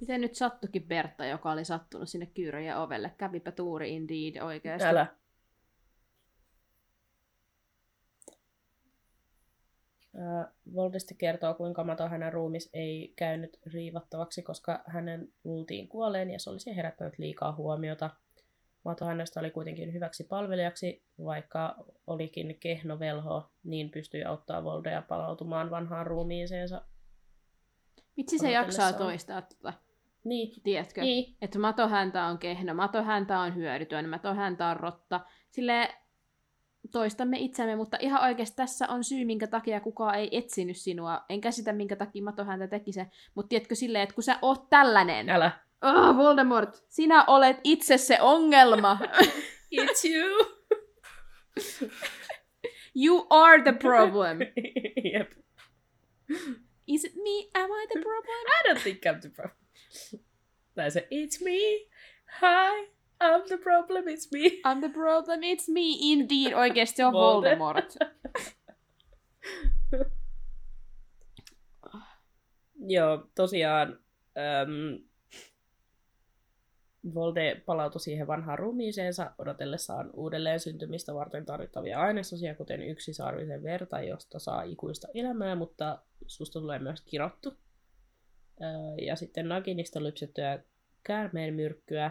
Miten 0.00 0.20
nyt 0.20 0.34
sattukin 0.34 0.88
Bertta, 0.88 1.26
joka 1.26 1.52
oli 1.52 1.64
sattunut 1.64 2.08
sinne 2.08 2.26
kyyröjen 2.26 2.76
ovelle? 2.76 3.14
Kävipä 3.18 3.52
tuuri 3.52 3.94
indeed 3.94 4.42
oikeasti. 4.42 4.88
Älä. 4.88 5.06
Voldesti 10.74 11.14
kertoo, 11.14 11.54
kuinka 11.54 11.84
mato 11.84 12.08
hänen 12.08 12.32
ruumis 12.32 12.70
ei 12.72 13.12
käynyt 13.16 13.58
riivattavaksi, 13.66 14.42
koska 14.42 14.84
hänen 14.86 15.32
luultiin 15.44 15.88
kuolleen 15.88 16.30
ja 16.30 16.38
se 16.38 16.50
olisi 16.50 16.76
herättänyt 16.76 17.18
liikaa 17.18 17.54
huomiota. 17.54 18.10
Mato 18.84 19.04
hänestä 19.04 19.40
oli 19.40 19.50
kuitenkin 19.50 19.92
hyväksi 19.92 20.24
palvelijaksi, 20.24 21.04
vaikka 21.24 21.76
olikin 22.06 22.56
kehno 22.60 22.98
velho, 22.98 23.50
niin 23.64 23.90
pystyi 23.90 24.24
auttaa 24.24 24.64
Voldea 24.64 25.02
palautumaan 25.02 25.70
vanhaan 25.70 26.06
ruumiiseensa. 26.06 26.82
Vitsi 28.16 28.38
se 28.38 28.50
jaksaa 28.50 28.92
toistaa 28.92 29.42
tota. 29.42 29.72
Niin, 30.24 30.62
Tiedätkö? 30.62 31.00
niin. 31.00 31.36
Että 31.42 31.58
matohäntä 31.58 32.24
on 32.24 32.38
kehno, 32.38 32.74
matohäntä 32.74 33.40
on 33.40 33.54
hyödytön, 33.54 34.08
matohäntä 34.08 34.66
on 34.66 34.76
rotta. 34.76 35.20
Sille 35.50 35.94
toistamme 36.92 37.38
itsemme, 37.38 37.76
mutta 37.76 37.96
ihan 38.00 38.22
oikeasti 38.22 38.56
tässä 38.56 38.88
on 38.88 39.04
syy, 39.04 39.24
minkä 39.24 39.46
takia 39.46 39.80
kukaan 39.80 40.14
ei 40.14 40.36
etsinyt 40.36 40.76
sinua. 40.76 41.24
En 41.28 41.40
käsitä, 41.40 41.72
minkä 41.72 41.96
takia 41.96 42.22
matohäntä 42.22 42.66
teki 42.66 42.92
se. 42.92 43.06
Mutta 43.34 43.48
tiedätkö 43.48 43.74
silleen, 43.74 44.02
että 44.02 44.14
kun 44.14 44.24
sä 44.24 44.38
oot 44.42 44.70
tällainen, 44.70 45.30
Älä. 45.30 45.52
Oh, 45.84 46.16
Voldemort, 46.16 46.84
sinä 46.88 47.24
olet 47.26 47.56
itse 47.64 47.98
se 47.98 48.18
ongelma. 48.20 48.98
It's 49.72 50.04
you! 50.04 50.46
you 52.94 53.26
are 53.30 53.62
the 53.62 53.72
problem. 53.72 54.38
Jep. 55.12 55.32
Is 56.86 57.04
it 57.04 57.14
me? 57.16 57.50
Am 57.54 57.70
I 57.70 57.86
the 57.92 58.00
problem? 58.00 58.46
I 58.46 58.68
don't 58.68 58.82
think 58.82 59.06
I'm 59.06 59.20
the 59.20 59.30
problem. 59.30 59.56
Tai 60.76 60.90
se, 60.90 61.06
it's 61.10 61.40
me. 61.40 61.88
Hi, 62.40 62.86
I'm 63.20 63.48
the 63.48 63.58
problem, 63.58 64.08
it's 64.08 64.32
me. 64.32 64.60
I'm 64.64 64.80
the 64.80 64.88
problem, 64.88 65.42
it's 65.42 65.68
me 65.68 66.12
indeed. 66.12 66.52
Oikeasti 66.52 67.02
on 67.02 67.12
Volde. 67.12 67.58
Voldemort. 67.58 67.96
Joo, 72.88 73.30
tosiaan 73.34 73.98
äm, 74.36 74.98
Volde 77.14 77.62
palautui 77.66 78.00
siihen 78.00 78.26
vanhaan 78.26 78.58
ruumiiseensa 78.58 79.34
odotellessaan 79.38 80.10
uudelleen 80.14 80.60
syntymistä 80.60 81.14
varten 81.14 81.46
tarvittavia 81.46 82.00
ainesosia, 82.00 82.54
kuten 82.54 82.82
yksisarvisen 82.82 83.62
verta, 83.62 84.00
josta 84.00 84.38
saa 84.38 84.62
ikuista 84.62 85.08
elämää, 85.14 85.54
mutta 85.54 85.98
susta 86.26 86.60
tulee 86.60 86.78
myös 86.78 87.00
kirottu. 87.00 87.54
Ja 89.06 89.16
sitten 89.16 89.48
Naginista 89.48 90.02
lypsettyä 90.02 90.62
käärmeen 91.02 91.54
myrkkyä, 91.54 92.10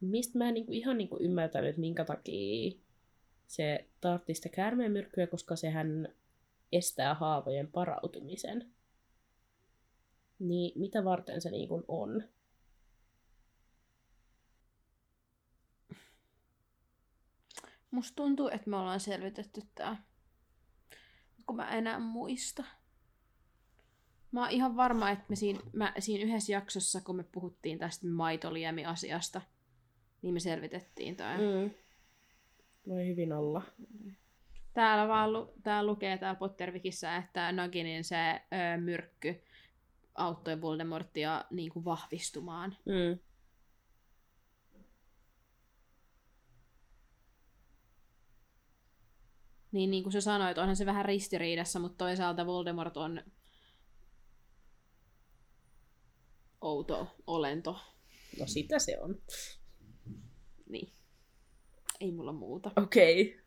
mistä 0.00 0.38
mä 0.38 0.48
en 0.48 0.54
niinku 0.54 0.72
ihan 0.72 0.98
niinku 0.98 1.16
ymmärtänyt, 1.20 1.76
minkä 1.76 2.04
takia 2.04 2.78
se 3.46 3.86
tartti 4.00 4.34
sitä 4.34 4.48
käärmeen 4.48 4.92
myrkkyä, 4.92 5.26
koska 5.26 5.56
sehän 5.56 6.08
estää 6.72 7.14
haavojen 7.14 7.72
parautumisen. 7.72 8.66
Niin 10.38 10.80
mitä 10.80 11.04
varten 11.04 11.40
se 11.40 11.50
niin 11.50 11.68
on? 11.88 12.22
Musta 17.96 18.16
tuntuu, 18.16 18.48
että 18.48 18.70
me 18.70 18.76
ollaan 18.76 19.00
selvitetty 19.00 19.62
tää. 19.74 20.02
Kun 21.46 21.56
mä 21.56 21.68
enää 21.68 21.98
muista. 21.98 22.64
Mä 24.32 24.40
oon 24.40 24.50
ihan 24.50 24.76
varma, 24.76 25.10
että 25.10 25.24
me 25.28 25.36
siinä, 25.36 25.60
mä, 25.72 25.92
siinä 25.98 26.24
yhdessä 26.24 26.52
jaksossa, 26.52 27.00
kun 27.00 27.16
me 27.16 27.24
puhuttiin 27.32 27.78
tästä 27.78 28.06
maitoliemi-asiasta, 28.06 29.40
niin 30.22 30.34
me 30.34 30.40
selvitettiin 30.40 31.16
tää. 31.16 31.38
Mm. 31.38 31.44
Mm. 31.44 31.70
Voi 32.88 33.06
hyvin 33.06 33.32
olla. 33.32 33.62
Täällä 34.74 35.08
vaan 35.08 35.32
lu- 35.32 35.52
tää 35.62 35.86
lukee 35.86 36.18
täällä 36.18 36.38
Pottervikissä, 36.38 37.16
että 37.16 37.52
Naginin 37.52 38.04
se 38.04 38.32
ö, 38.32 38.80
myrkky 38.80 39.42
auttoi 40.14 40.60
Voldemortia 40.60 41.44
niin 41.50 41.72
kuin 41.72 41.84
vahvistumaan. 41.84 42.76
Mm. 42.84 43.18
Niin, 49.76 49.90
niin 49.90 50.02
kuin 50.02 50.12
sä 50.12 50.20
sanoit, 50.20 50.58
onhan 50.58 50.76
se 50.76 50.86
vähän 50.86 51.04
ristiriidassa, 51.04 51.78
mutta 51.78 52.04
toisaalta 52.04 52.46
Voldemort 52.46 52.96
on 52.96 53.22
outo 56.60 57.16
olento. 57.26 57.80
No 58.38 58.46
sitä 58.46 58.78
se 58.78 59.00
on. 59.00 59.22
Niin. 60.68 60.92
Ei 62.00 62.12
mulla 62.12 62.32
muuta. 62.32 62.70
Okei. 62.76 63.22
Okay. 63.22 63.44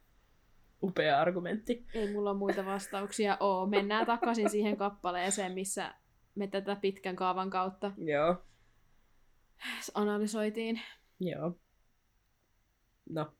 Upea 0.83 1.21
argumentti. 1.21 1.85
Ei 1.93 2.13
mulla 2.13 2.33
muita 2.33 2.65
vastauksia 2.65 3.37
oo. 3.39 3.65
Mennään 3.67 4.05
takaisin 4.05 4.49
siihen 4.49 4.77
kappaleeseen, 4.77 5.51
missä 5.51 5.95
me 6.35 6.47
tätä 6.47 6.75
pitkän 6.75 7.15
kaavan 7.15 7.49
kautta 7.49 7.91
Joo. 7.97 8.35
analysoitiin. 9.93 10.81
Joo. 11.19 11.59
No. 13.09 13.33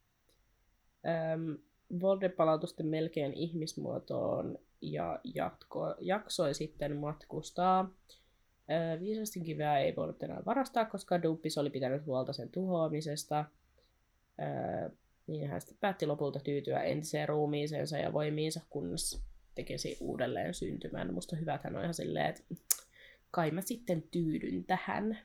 Öm, 1.06 1.69
Volde 2.02 2.30
palautui 2.30 2.68
sitten 2.68 2.86
melkein 2.86 3.34
ihmismuotoon 3.34 4.58
ja 4.82 5.20
jatko, 5.36 5.96
jaksoi 6.00 6.54
sitten 6.54 6.96
matkustaa. 6.98 7.92
Ö, 8.70 9.00
viisastin 9.00 9.44
kiveä 9.44 9.80
ei 9.80 9.96
voinut 9.96 10.24
enää 10.24 10.42
varastaa, 10.46 10.86
koska 10.86 11.24
Dumpis 11.24 11.58
oli 11.58 11.70
pitänyt 11.70 12.06
huolta 12.06 12.34
sen 12.34 12.50
tuhoamisesta. 12.50 13.46
Niin 15.28 15.50
hän 15.50 15.62
sitten 15.62 15.78
päätti 15.82 16.06
lopulta 16.06 16.40
tyytyä 16.40 16.84
entiseen 16.84 17.30
ruumiiseensa 17.30 17.98
ja 17.98 18.14
voimiinsa, 18.14 18.62
kunnes 18.70 19.24
tekisi 19.56 19.98
uudelleen 20.00 20.54
syntymän. 20.54 21.14
Musta 21.14 21.36
hyvä, 21.36 21.56
että 21.56 21.68
hän 21.68 21.76
on 21.76 21.82
ihan 21.84 21.94
silleen, 21.94 22.26
että 22.26 22.44
kai 23.32 23.52
mä 23.52 23.62
sitten 23.62 24.04
tyydyn 24.12 24.64
tähän 24.64 25.18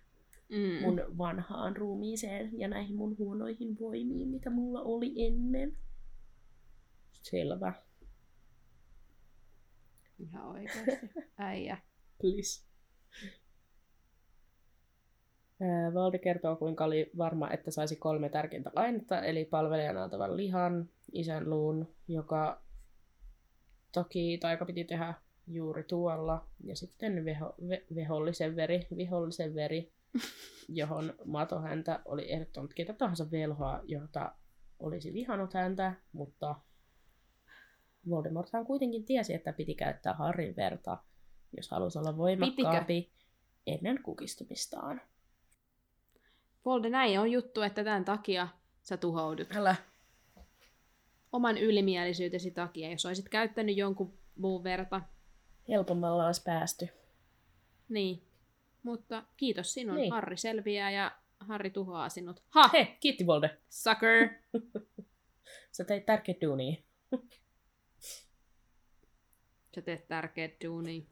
Mm. 0.49 0.82
mun 0.82 1.03
vanhaan 1.19 1.77
ruumiiseen 1.77 2.51
ja 2.59 2.69
näihin 2.69 2.97
mun 2.97 3.19
huonoihin 3.19 3.78
voimiin, 3.81 4.28
mitä 4.28 4.51
mulla 4.51 4.82
oli 4.82 5.12
ennen. 5.27 5.77
Selvä. 7.25 7.73
Ihan 10.19 10.47
oikeasti. 10.47 10.91
Äijä. 11.39 11.79
Please. 12.21 12.65
Valde 15.95 16.19
kertoo, 16.19 16.57
kuinka 16.57 16.85
oli 16.85 17.11
varma, 17.19 17.51
että 17.51 17.71
saisi 17.71 17.97
kolme 17.97 18.29
tärkeintä 18.29 18.71
ainetta, 18.77 19.23
eli 19.23 19.45
palvelijan 19.45 19.97
antavan 19.97 20.37
lihan, 20.37 20.89
isän 21.13 21.51
luun, 21.51 21.95
joka 22.09 22.63
toki 23.93 24.39
taika 24.41 24.65
piti 24.65 24.85
tehdä 24.85 25.15
juuri 25.47 25.85
tuolla, 25.85 26.49
ja 26.65 26.77
sitten 26.77 27.25
veho, 27.25 27.55
ve, 27.69 27.85
vehollisen 27.95 28.57
veri, 28.57 28.87
vihollisen 28.97 29.55
veri, 29.55 29.93
johon 30.69 31.15
Mato 31.25 31.61
häntä 31.61 32.01
oli 32.05 32.33
ehdottanut 32.33 32.75
ketä 32.75 32.93
tahansa 32.93 33.31
velhoa, 33.31 33.81
jota 33.85 34.33
olisi 34.79 35.13
vihannut 35.13 35.55
häntä, 35.55 35.95
mutta 36.13 36.55
Voldemorthan 38.11 38.67
kuitenkin 38.67 39.05
tiesi, 39.05 39.35
että 39.35 39.53
piti 39.53 39.75
käyttää 39.75 40.15
Harryn 40.15 40.57
verta, 40.57 40.99
jos 41.57 41.71
halusi 41.71 41.99
olla 41.99 42.17
voimakkaampi 42.17 43.13
ennen 43.67 44.03
kukistumistaan. 44.03 45.01
Volde, 46.65 46.91
näin 46.91 47.21
on 47.21 47.31
juttu, 47.31 47.61
että 47.63 47.85
tämän 47.85 48.05
takia 48.05 48.49
sä 48.83 48.97
tuhoudut. 48.97 49.57
Älä. 49.57 49.77
Oman 51.33 51.59
ylimielisyytesi 51.59 52.51
takia. 52.51 52.91
Jos 52.91 53.07
olisit 53.07 53.29
käyttänyt 53.29 53.77
jonkun 53.77 54.19
muun 54.39 54.65
verta, 54.65 55.01
Helpommalla 55.69 56.27
olisi 56.27 56.43
päästy. 56.45 56.89
niin. 57.89 58.23
Mutta 58.83 59.23
kiitos 59.37 59.75
sinun. 59.75 59.95
Niin. 59.97 60.03
Niin. 60.03 60.13
Harri 60.13 60.37
selviää 60.37 60.91
ja 60.91 61.13
Harri 61.41 61.71
tuhoaa 61.71 62.09
sinut. 62.09 62.43
Ha! 62.49 62.71
He, 62.73 62.97
kiitti 63.01 63.27
Volde. 63.27 63.59
Sucker! 63.69 64.29
Sä 65.73 65.85
teit 65.85 66.07
tärkeä 66.07 66.35
duunia. 66.43 66.77
Sä 69.75 69.83
teet 69.83 70.09
tärkeät 70.09 70.53
duunia. 70.65 71.03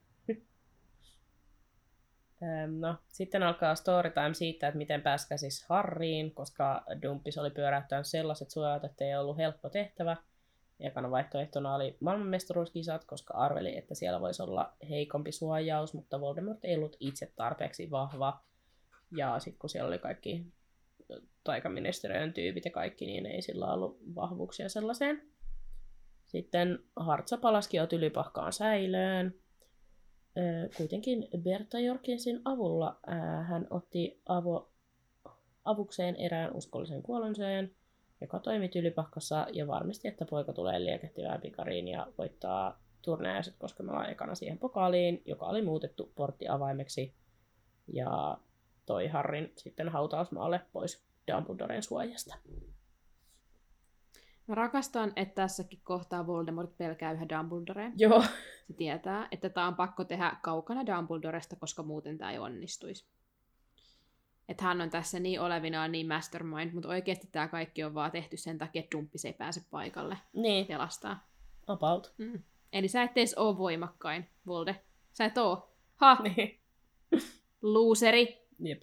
Öm, 2.43 2.71
No, 2.81 2.97
sitten 3.09 3.43
alkaa 3.43 3.75
storytime 3.75 4.35
siitä, 4.35 4.69
että 4.69 4.79
miten 4.79 5.03
pääsi 5.03 5.29
käsis 5.29 5.65
Harriin, 5.69 6.35
koska 6.35 6.85
Dumpis 7.03 7.39
oli 7.39 7.51
pyöräyttänyt 7.51 8.07
sellaiset 8.07 8.51
suojat, 8.51 8.85
että 8.85 9.05
ei 9.05 9.17
ollut 9.17 9.37
helppo 9.37 9.69
tehtävä. 9.69 10.17
Ekana 10.81 11.11
vaihtoehtona 11.11 11.75
oli 11.75 11.97
maailmanmestaruuskisat, 12.01 13.05
koska 13.05 13.35
arveli, 13.35 13.77
että 13.77 13.95
siellä 13.95 14.21
voisi 14.21 14.43
olla 14.43 14.73
heikompi 14.89 15.33
suojaus, 15.33 15.95
mutta 15.95 16.21
Voldemort 16.21 16.65
ei 16.65 16.77
ollut 16.77 16.97
itse 17.01 17.33
tarpeeksi 17.37 17.91
vahva. 17.91 18.41
Ja 19.17 19.39
sitten 19.39 19.59
kun 19.59 19.71
siellä 19.71 19.89
oli 19.89 19.99
kaikki 19.99 20.47
taikaministeriön 21.45 22.33
tyypit 22.33 22.65
ja 22.65 22.71
kaikki, 22.71 23.07
niin 23.07 23.27
ei 23.27 23.43
sillä 23.43 23.73
ollut 23.73 23.99
vahvuuksia 24.15 24.69
sellaiseen. 24.69 25.32
Sitten 26.33 26.79
Hartsa 26.97 27.37
palaski 27.37 27.77
jo 27.77 27.87
tylypahkaan 27.87 28.53
säilöön. 28.53 29.35
Kuitenkin 30.77 31.29
Berta 31.39 31.79
Jorkinsin 31.79 32.41
avulla 32.45 33.01
hän 33.43 33.67
otti 33.71 34.21
avo, 34.27 34.73
avukseen 35.65 36.17
erään 36.17 36.53
uskollisen 36.55 37.03
kuolonseen, 37.03 37.75
joka 38.21 38.39
toimi 38.39 38.69
tylypahkassa 38.69 39.47
ja 39.53 39.67
varmisti, 39.67 40.09
että 40.09 40.25
poika 40.25 40.53
tulee 40.53 40.85
liekehtivään 40.85 41.41
pikariin 41.41 41.89
ja 41.89 42.07
voittaa 42.19 42.83
turnajaiset 43.03 43.55
koskemalla 43.59 44.09
ekana 44.09 44.35
siihen 44.35 44.59
pokaaliin, 44.59 45.23
joka 45.25 45.47
oli 45.47 45.63
muutettu 45.63 46.13
porttiavaimeksi 46.15 47.15
ja 47.93 48.39
toi 48.87 49.09
Harrin 49.09 49.53
sitten 49.57 49.89
hautausmaalle 49.89 50.61
pois 50.73 51.05
Dumbledoren 51.33 51.83
suojasta. 51.83 52.35
Mä 54.53 54.57
rakastan, 54.57 55.13
että 55.17 55.35
tässäkin 55.35 55.81
kohtaa 55.85 56.27
Voldemort 56.27 56.77
pelkää 56.79 57.13
yhä 57.13 57.27
Dumbledorea. 57.29 57.91
Joo. 57.97 58.23
Se 58.67 58.73
tietää, 58.77 59.29
että 59.31 59.49
tämä 59.49 59.67
on 59.67 59.75
pakko 59.75 60.05
tehdä 60.05 60.37
kaukana 60.43 60.87
Dumbledoresta, 60.87 61.57
koska 61.57 61.83
muuten 61.83 62.19
tämä 62.19 62.31
ei 62.33 62.39
onnistuisi. 62.39 63.07
Että 64.49 64.65
hän 64.65 64.81
on 64.81 64.91
tässä 64.91 65.21
niin 65.21 65.41
olevinaan 65.41 65.93
niin 65.93 66.09
mastermind, 66.09 66.73
mutta 66.73 66.89
oikeasti 66.89 67.29
tämä 67.33 67.49
kaikki 67.49 67.85
on 67.85 67.95
vaan 67.95 68.11
tehty 68.11 68.37
sen 68.37 68.59
takia, 68.59 68.81
että 68.81 68.97
Dumppis 68.99 69.25
ei 69.25 69.33
pääse 69.33 69.63
paikalle 69.71 70.19
Niin, 70.33 70.67
pelastaa. 70.67 71.27
about. 71.67 72.13
Mm. 72.19 72.43
Eli 72.73 72.89
sä 72.89 73.03
et 73.03 73.11
edes 73.17 73.35
oo 73.35 73.59
voimakkain, 73.59 74.29
Volde. 74.47 74.81
Sä 75.13 75.25
et 75.25 75.39
oo. 75.39 75.75
Ha! 75.97 76.15
Niin. 76.23 76.61
Looseri! 77.63 78.47
Jep. 78.59 78.83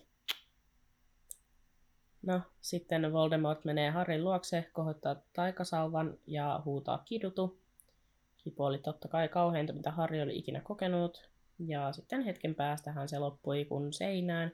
No, 2.21 2.41
sitten 2.61 3.13
Voldemort 3.13 3.65
menee 3.65 3.89
Harryn 3.89 4.23
luokse, 4.23 4.69
kohottaa 4.73 5.15
taikasauvan 5.33 6.17
ja 6.27 6.61
huutaa 6.65 7.01
kidutu. 7.05 7.59
Kipu 8.37 8.63
oli 8.63 8.77
totta 8.77 9.07
kai 9.07 9.27
kauheinta, 9.27 9.73
mitä 9.73 9.91
Harry 9.91 10.21
oli 10.21 10.37
ikinä 10.37 10.61
kokenut. 10.61 11.29
Ja 11.59 11.91
sitten 11.91 12.21
hetken 12.21 12.55
päästähän 12.55 13.09
se 13.09 13.19
loppui 13.19 13.65
kun 13.65 13.93
seinään, 13.93 14.51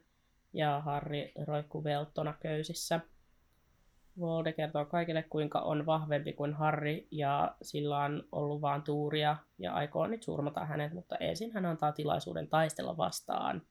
ja 0.54 0.82
Harry 0.82 1.32
roikkuu 1.46 1.84
velttona 1.84 2.34
köysissä. 2.40 3.00
Volde 4.20 4.54
kertoo 4.54 4.86
kaikille, 4.86 5.24
kuinka 5.24 5.60
on 5.60 5.86
vahvempi 5.86 6.34
kuin 6.34 6.54
Harry, 6.54 7.08
ja 7.12 7.56
sillä 7.62 8.00
on 8.00 8.24
ollut 8.32 8.62
vaan 8.62 8.84
tuuria, 8.84 9.38
ja 9.60 9.74
aikoo 9.74 10.08
nyt 10.08 10.24
surmata 10.24 10.66
hänet, 10.66 10.94
mutta 10.94 11.16
ensin 11.16 11.52
hän 11.52 11.66
antaa 11.66 11.92
tilaisuuden 11.92 12.48
taistella 12.48 12.98
vastaan 12.98 13.62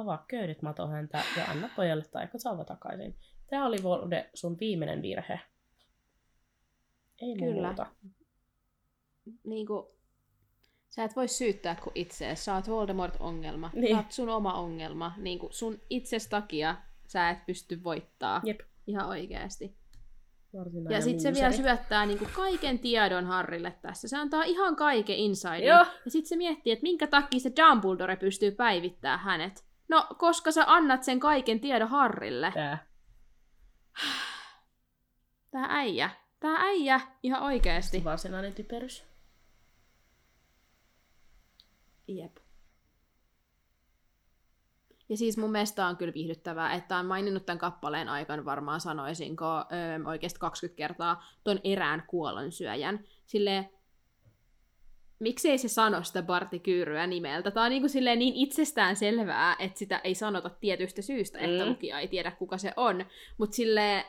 avaa 0.00 0.24
köydet 0.28 0.62
mato 0.62 0.86
häntä 0.86 1.22
ja 1.36 1.44
anna 1.44 1.70
pojalle 1.76 2.04
taikasauva 2.04 2.64
takaisin. 2.64 3.16
Tämä 3.50 3.66
oli 3.66 3.82
Volde 3.82 4.30
sun 4.34 4.58
viimeinen 4.60 5.02
virhe. 5.02 5.40
Ei 7.22 7.36
Kyllä. 7.36 7.66
muuta. 7.66 7.86
Niinku, 9.44 9.96
sä 10.88 11.04
et 11.04 11.16
voi 11.16 11.28
syyttää 11.28 11.74
kuin 11.74 11.92
itseäsi. 11.94 12.44
Sä 12.44 12.54
oot 12.54 12.68
Voldemort-ongelma. 12.68 13.70
Niin. 13.74 13.96
Sä 13.96 13.96
oot 13.96 14.12
sun 14.12 14.28
oma 14.28 14.52
ongelma. 14.52 15.14
Niinku, 15.16 15.48
sun 15.50 15.80
itses 15.90 16.28
takia 16.28 16.76
sä 17.06 17.30
et 17.30 17.46
pysty 17.46 17.84
voittaa. 17.84 18.40
Jep. 18.44 18.60
Ihan 18.86 19.08
oikeasti. 19.08 19.76
Varsinainen 20.54 20.94
Ja 20.94 21.00
sitten 21.00 21.20
se 21.20 21.40
vielä 21.40 21.52
syöttää 21.52 22.06
niinku 22.06 22.26
kaiken 22.36 22.78
tiedon 22.78 23.26
Harrille 23.26 23.74
tässä. 23.82 24.08
Se 24.08 24.16
antaa 24.16 24.44
ihan 24.44 24.76
kaiken. 24.76 25.16
Joo. 25.18 25.78
Ja 25.78 25.86
sitten 26.08 26.28
se 26.28 26.36
miettii, 26.36 26.72
että 26.72 26.82
minkä 26.82 27.06
takia 27.06 27.40
se 27.40 27.52
Dumbledore 27.56 28.16
pystyy 28.16 28.50
päivittämään 28.50 29.18
hänet. 29.18 29.67
No, 29.88 30.06
koska 30.18 30.52
sä 30.52 30.64
annat 30.66 31.04
sen 31.04 31.20
kaiken 31.20 31.60
tiedon 31.60 31.88
Harrille. 31.88 32.52
Tää. 32.54 32.86
Tää 35.50 35.66
äijä. 35.68 36.10
Tää 36.40 36.56
äijä 36.56 37.00
ihan 37.22 37.42
oikeesti. 37.42 38.04
Varsinainen 38.04 38.54
typerys. 38.54 39.04
Jep. 42.08 42.36
Ja 45.08 45.16
siis 45.16 45.36
mun 45.36 45.52
mielestä 45.52 45.86
on 45.86 45.96
kyllä 45.96 46.14
viihdyttävää, 46.14 46.74
että 46.74 46.96
on 46.96 47.06
maininnut 47.06 47.46
tämän 47.46 47.58
kappaleen 47.58 48.08
aikana 48.08 48.44
varmaan 48.44 48.80
sanoisinko 48.80 49.46
öö, 49.46 49.98
oikeasti 50.06 50.38
20 50.38 50.76
kertaa 50.76 51.24
ton 51.44 51.60
erään 51.64 52.04
kuollonsyöjän. 52.06 53.04
Silleen, 53.26 53.70
miksei 55.18 55.58
se 55.58 55.68
sano 55.68 56.02
sitä 56.04 56.22
Barti 56.22 56.58
Kyyryä 56.58 57.06
nimeltä? 57.06 57.50
Tää 57.50 57.62
on 57.62 57.70
niin, 57.70 57.82
kuin 57.82 57.90
silleen 57.90 58.18
niin 58.18 58.34
itsestään 58.34 58.96
selvää, 58.96 59.56
että 59.58 59.78
sitä 59.78 60.00
ei 60.04 60.14
sanota 60.14 60.50
tietystä 60.50 61.02
syystä, 61.02 61.38
että 61.38 61.64
Mm. 61.64 61.70
lukija 61.70 62.00
ei 62.00 62.08
tiedä 62.08 62.30
kuka 62.30 62.58
se 62.58 62.72
on. 62.76 63.04
Mutta 63.38 63.56
silleen, 63.56 64.04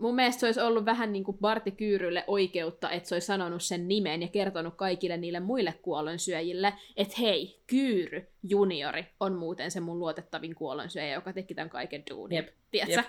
mun 0.00 0.14
mielestä 0.14 0.40
se 0.40 0.46
olisi 0.46 0.60
ollut 0.60 0.84
vähän 0.84 1.12
niin 1.12 1.24
kuin 1.24 1.38
Barti 1.38 1.70
Kyyrylle 1.70 2.24
oikeutta, 2.26 2.90
että 2.90 3.08
se 3.08 3.14
olisi 3.14 3.26
sanonut 3.26 3.62
sen 3.62 3.88
nimen 3.88 4.22
ja 4.22 4.28
kertonut 4.28 4.74
kaikille 4.74 5.16
niille 5.16 5.40
muille 5.40 5.74
kuollonsyöjille, 5.82 6.74
että 6.96 7.14
hei, 7.20 7.60
Kyyry 7.66 8.26
juniori 8.42 9.06
on 9.20 9.34
muuten 9.34 9.70
se 9.70 9.80
mun 9.80 9.98
luotettavin 9.98 10.54
kuollonsyöjä, 10.54 11.14
joka 11.14 11.32
teki 11.32 11.54
tämän 11.54 11.70
kaiken 11.70 12.02
duunin. 12.10 12.36
Jep, 12.36 12.48
Tiedätkö? 12.70 12.94
jep. 12.96 13.06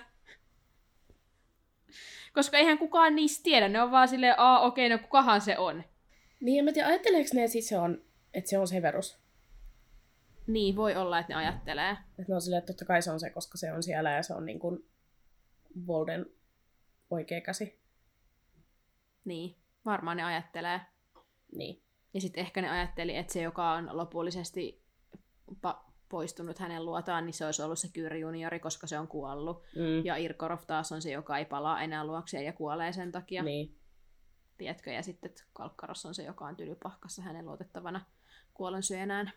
Koska 2.34 2.58
eihän 2.58 2.78
kukaan 2.78 3.14
niistä 3.16 3.42
tiedä, 3.42 3.68
ne 3.68 3.82
on 3.82 3.90
vaan 3.90 4.08
silleen, 4.08 4.34
aa 4.38 4.60
okei, 4.60 4.88
no 4.88 4.98
kukahan 4.98 5.40
se 5.40 5.58
on. 5.58 5.84
Niin, 6.44 6.58
en 6.58 6.64
mä 6.64 6.72
tiedä, 6.72 6.88
ajatteleeko 6.88 7.30
ne, 7.34 7.44
että 7.44 7.52
sit 7.52 7.64
se 7.64 7.78
on, 7.78 8.02
että 8.34 8.50
se 8.50 8.58
on 8.58 8.68
Severus? 8.68 9.18
Niin, 10.46 10.76
voi 10.76 10.96
olla, 10.96 11.18
että 11.18 11.32
ne 11.32 11.38
ajattelee. 11.38 11.90
Että 11.90 12.24
ne 12.28 12.34
on 12.34 12.40
silleen, 12.40 12.58
että 12.58 12.72
totta 12.72 12.84
kai 12.84 13.02
se 13.02 13.10
on 13.10 13.20
se, 13.20 13.30
koska 13.30 13.58
se 13.58 13.72
on 13.72 13.82
siellä 13.82 14.10
ja 14.10 14.22
se 14.22 14.34
on 14.34 14.46
niin 14.46 14.58
kuin 14.58 14.88
Volden 15.86 16.26
oikea 17.10 17.40
käsi. 17.40 17.80
Niin, 19.24 19.56
varmaan 19.84 20.16
ne 20.16 20.22
ajattelee. 20.22 20.80
Niin. 21.56 21.82
Ja 22.14 22.20
sitten 22.20 22.40
ehkä 22.40 22.62
ne 22.62 22.70
ajatteli, 22.70 23.16
että 23.16 23.32
se, 23.32 23.42
joka 23.42 23.72
on 23.72 23.90
lopullisesti 23.92 24.82
pa- 25.66 25.84
poistunut 26.08 26.58
hänen 26.58 26.84
luotaan, 26.84 27.26
niin 27.26 27.34
se 27.34 27.46
olisi 27.46 27.62
ollut 27.62 27.78
se 27.78 27.88
Kyri 27.92 28.20
juniori, 28.20 28.60
koska 28.60 28.86
se 28.86 28.98
on 28.98 29.08
kuollut. 29.08 29.62
Mm. 29.76 30.04
Ja 30.04 30.16
Irkorov 30.16 30.58
taas 30.66 30.92
on 30.92 31.02
se, 31.02 31.10
joka 31.10 31.38
ei 31.38 31.44
palaa 31.44 31.82
enää 31.82 32.06
luokseen 32.06 32.44
ja 32.44 32.52
kuolee 32.52 32.92
sen 32.92 33.12
takia. 33.12 33.42
Niin. 33.42 33.83
Tiedätkö? 34.64 34.90
Ja 34.90 35.02
sitten 35.02 35.34
Kalkkaros 35.52 36.06
on 36.06 36.14
se, 36.14 36.22
joka 36.22 36.44
on 36.44 36.56
tylypahkassa 36.56 37.22
hänen 37.22 37.46
luotettavana 37.46 38.06
kuollonsyönään. 38.54 39.32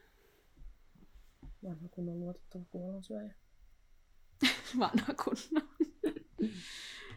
Vanha 1.64 1.90
kunnon 1.90 2.20
luotettava 2.20 2.64
kuolonsyöjä. 2.66 3.36
Vanha 4.80 5.14
kunnon. 5.24 5.70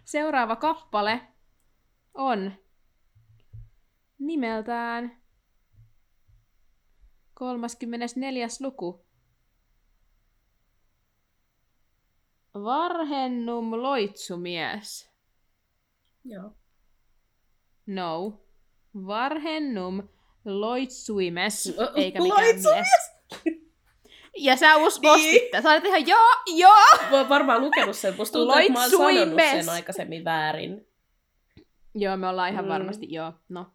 Seuraava 0.04 0.56
kappale 0.56 1.20
on 2.14 2.52
nimeltään 4.18 5.22
34. 7.34 8.46
luku. 8.60 9.06
Varhennum 12.54 13.82
loitsumies. 13.82 15.10
Joo. 16.24 16.59
No. 17.94 18.32
Varhennum 19.06 20.08
loitsuimes, 20.44 21.74
Lo- 21.78 21.92
eikä 21.94 22.22
mikään 22.22 22.44
loitsumies? 22.46 22.86
mies. 23.44 23.60
Ja 24.36 24.56
sä 24.56 24.76
us 24.76 25.00
Niin. 25.02 25.62
Sä 25.62 25.70
olet 25.70 25.84
ihan, 25.84 26.06
joo, 26.06 26.28
joo! 26.56 27.08
Mä 27.10 27.16
oon 27.18 27.28
varmaan 27.28 27.60
lukenut 27.60 27.96
sen. 27.96 28.14
Musta 28.18 28.38
tuntuu, 28.38 28.56
että 28.58 28.72
mä 28.72 28.80
oon 28.80 28.90
sanonut 28.90 29.14
Loitsuimes. 29.14 29.50
sen 29.66 29.68
aikaisemmin 29.74 30.24
väärin. 30.24 30.86
Joo, 31.94 32.16
me 32.16 32.28
ollaan 32.28 32.52
ihan 32.52 32.64
Mm. 32.64 32.68
varmasti, 32.68 33.06
joo. 33.12 33.32
No, 33.48 33.66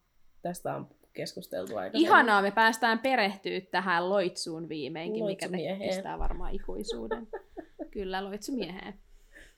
Tästä 0.42 0.76
on 0.76 0.88
keskusteltu 1.14 1.78
aikaisemmin. 1.78 2.08
Ihanaa, 2.08 2.42
me 2.42 2.52
päästään 2.52 3.00
perehtyä 3.00 3.62
tähän 3.72 4.10
loitsuun 4.10 4.70
viimeinkin, 4.70 5.26
mikä 5.26 5.50
te- 5.50 5.78
kestää 5.86 6.20
varmaan 6.20 6.54
ikuisuuden. 6.56 7.28
Kyllä, 7.92 8.24
loitsumieheen. 8.24 8.94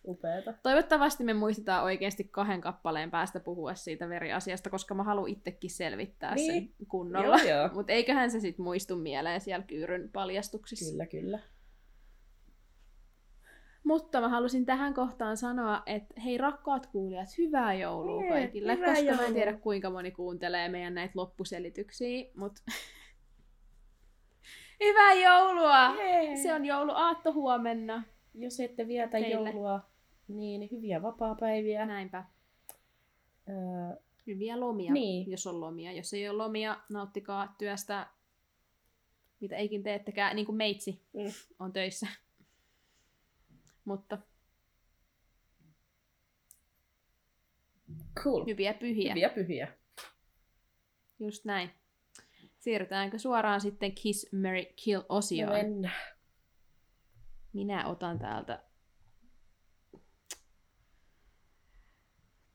Upeeta. 0.08 0.54
Toivottavasti 0.64 1.24
me 1.24 1.34
muistetaan 1.34 1.84
oikeasti 1.84 2.24
kahden 2.24 2.62
kappaleen 2.62 3.12
päästä 3.12 3.40
puhua 3.40 3.76
siitä 3.76 4.10
veriasiasta, 4.10 4.70
koska 4.70 4.94
mä 4.94 5.04
haluan 5.04 5.30
itsekin 5.30 5.70
selvittää 5.70 6.36
Niin. 6.36 6.54
sen 6.76 6.88
kunnolla. 6.88 7.38
Mutta 7.74 7.92
eiköhän 7.94 8.32
se 8.32 8.40
sitten 8.40 8.64
muistu 8.64 8.96
mieleen 8.96 9.42
siellä 9.42 9.66
Kyyryn 9.66 10.10
paljastuksissa. 10.14 10.92
Kyllä, 10.92 11.06
kyllä. 11.06 11.40
Mutta 13.84 14.22
mä 14.22 14.30
halusin 14.30 14.66
tähän 14.66 14.94
kohtaan 14.94 15.38
sanoa, 15.38 15.84
että 15.86 16.22
hei 16.22 16.38
rakkaat 16.38 16.88
kuulijat, 16.88 17.38
hyvää 17.38 17.74
joulua 17.74 18.24
Jee, 18.24 18.32
kaikille, 18.32 18.76
hyvää 18.76 18.88
koska 18.88 19.04
mä 19.04 19.10
en 19.12 19.16
joulua. 19.18 19.34
tiedä 19.34 19.54
kuinka 19.54 19.90
moni 19.90 20.12
kuuntelee 20.12 20.70
meidän 20.70 20.94
näitä 20.94 21.12
loppuselityksiä, 21.16 22.26
mutta 22.36 22.62
hyvää 24.84 25.14
joulua! 25.14 25.96
Jee. 25.96 26.36
Se 26.36 26.54
on 26.54 26.66
jouluaatto 26.66 27.34
huomenna. 27.34 28.04
Jos 28.34 28.60
ette 28.60 28.88
vietä 28.88 29.12
Teille. 29.12 29.50
joulua, 29.50 29.80
niin 30.28 30.70
hyviä 30.72 31.02
vapaapäiviä. 31.02 31.86
Näinpä. 31.86 32.26
Öö, 33.50 34.02
Hyviä 34.28 34.60
lomia, 34.60 34.94
Niin. 34.94 35.32
jos 35.32 35.48
on 35.48 35.62
lomia. 35.62 35.92
Jos 35.92 36.14
ei 36.14 36.30
ole 36.30 36.38
lomia, 36.38 36.82
nauttikaa 36.90 37.56
työstä, 37.58 38.08
mitä 39.40 39.56
eikin 39.56 39.84
teettekään, 39.84 40.36
niin 40.36 40.46
kuin 40.46 40.56
meitsi 40.56 41.02
Mm. 41.14 41.32
on 41.60 41.74
töissä. 41.74 42.08
Mutta 43.86 44.18
cool. 48.24 48.46
hyviä 48.46 48.74
pyhiä. 48.74 49.14
Hyviä 49.14 49.30
pyhiä. 49.30 49.78
Just 51.20 51.46
näin. 51.46 51.70
Siirrytäänkö 52.60 53.20
suoraan 53.20 53.62
sitten 53.62 53.92
Kiss, 53.96 54.34
Mary, 54.34 54.62
No 54.64 54.68
Kill-osioon? 54.76 55.54
mennään. 55.54 56.16
Minä 57.54 57.88
otan 57.88 58.20
täältä 58.20 58.64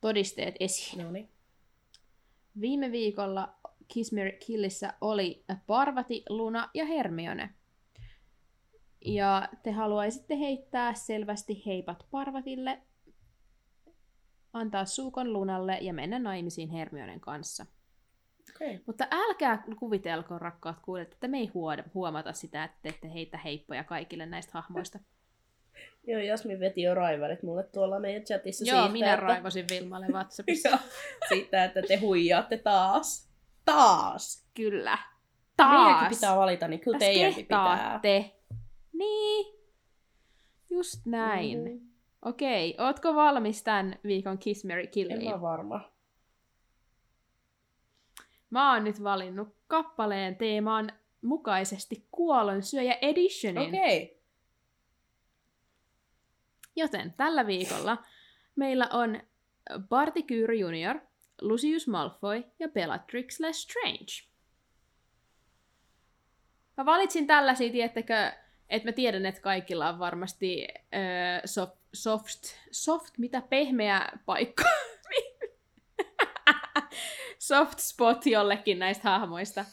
todisteet 0.02 0.54
esiin. 0.60 1.04
No 1.04 1.10
niin. 1.10 1.28
Viime 2.60 2.92
viikolla 2.92 3.54
Kiss, 3.88 4.12
Mary, 4.12 4.32
Killissä 4.32 4.94
oli 5.00 5.44
Parvati, 5.66 6.22
Luna 6.28 6.70
ja 6.74 6.84
Hermione. 6.84 7.50
Ja 9.04 9.48
te 9.62 9.70
haluaisitte 9.70 10.38
heittää 10.38 10.94
selvästi 10.94 11.62
heipat 11.66 12.06
Parvatille, 12.10 12.82
antaa 14.52 14.84
suukon 14.84 15.32
Lunalle 15.32 15.78
ja 15.80 15.92
mennä 15.92 16.18
naimisiin 16.18 16.70
Hermionen 16.70 17.20
kanssa. 17.20 17.66
Okay. 18.56 18.78
Mutta 18.86 19.06
älkää 19.10 19.64
kuvitelko, 19.78 20.38
rakkaat 20.38 20.80
kuulijat, 20.80 21.12
että 21.12 21.28
me 21.28 21.38
ei 21.38 21.46
huo- 21.46 21.90
huomata 21.94 22.32
sitä, 22.32 22.64
että 22.64 22.78
te 22.82 22.88
ette 22.88 23.12
heitä 23.12 23.38
heippoja 23.38 23.84
kaikille 23.84 24.26
näistä 24.26 24.52
hahmoista. 24.54 24.98
Joo, 26.06 26.20
Jasmin 26.20 26.60
veti 26.60 26.82
jo 26.82 26.94
raivarit 26.94 27.42
mulle 27.42 27.62
tuolla 27.62 28.00
meidän 28.00 28.22
chatissa 28.22 28.64
Joo, 28.64 28.80
siitä, 28.80 28.92
minä 28.92 29.14
että... 29.14 29.26
raivosin 29.26 29.64
Vilmalle 29.70 30.06
WhatsAppissa. 30.06 30.68
Joo, 30.68 30.78
siitä, 31.28 31.64
että 31.64 31.82
te 31.82 31.96
huijaatte 31.96 32.58
taas. 32.58 33.32
Taas. 33.64 34.46
Kyllä. 34.54 34.98
Meidänkin 35.58 35.94
Taas. 35.94 36.08
pitää 36.08 36.36
valita, 36.36 36.68
niin 36.68 36.80
kyllä 36.80 36.98
Täs 36.98 37.08
teidänkin 37.08 37.44
pitää. 37.44 37.76
kehtaatte. 37.76 38.30
Niin. 38.92 39.58
Just 40.70 41.06
näin. 41.06 41.58
Mm. 41.58 41.80
Okei, 42.24 42.74
ootko 42.78 43.14
valmis 43.14 43.62
tämän 43.62 43.98
viikon 44.04 44.38
Kiss, 44.38 44.64
Mary, 44.64 44.80
en 44.80 44.88
Killiin? 44.88 45.30
mä 45.30 45.40
varma. 45.40 45.92
Mä 48.50 48.72
oon 48.72 48.84
nyt 48.84 49.02
valinnut 49.02 49.48
kappaleen 49.66 50.36
teeman 50.36 50.92
mukaisesti 51.22 52.06
Kuolonsyöjä 52.10 52.98
Editionin. 53.02 53.68
Okei. 53.68 54.02
Okay. 54.02 54.21
Joten 56.76 57.14
tällä 57.16 57.46
viikolla 57.46 58.04
meillä 58.56 58.88
on 58.92 59.20
Barty 59.88 60.22
Kyr 60.22 60.52
Jr., 60.52 61.00
Lucius 61.40 61.88
Malfoy 61.88 62.44
ja 62.58 62.68
Bellatrix 62.68 63.40
Lestrange. 63.40 64.32
Mä 66.76 66.84
valitsin 66.84 67.26
tällaisia, 67.26 67.72
tiettäkö, 67.72 68.32
että 68.68 68.88
mä 68.88 68.92
tiedän, 68.92 69.26
että 69.26 69.40
kaikilla 69.40 69.88
on 69.88 69.98
varmasti 69.98 70.68
öö, 70.94 71.40
soft, 71.44 71.76
soft, 71.92 72.42
soft, 72.70 73.18
mitä 73.18 73.40
pehmeä 73.40 74.12
paikka. 74.26 74.64
soft 77.38 77.78
spot 77.78 78.26
jollekin 78.26 78.78
näistä 78.78 79.02
hahmoista. 79.10 79.64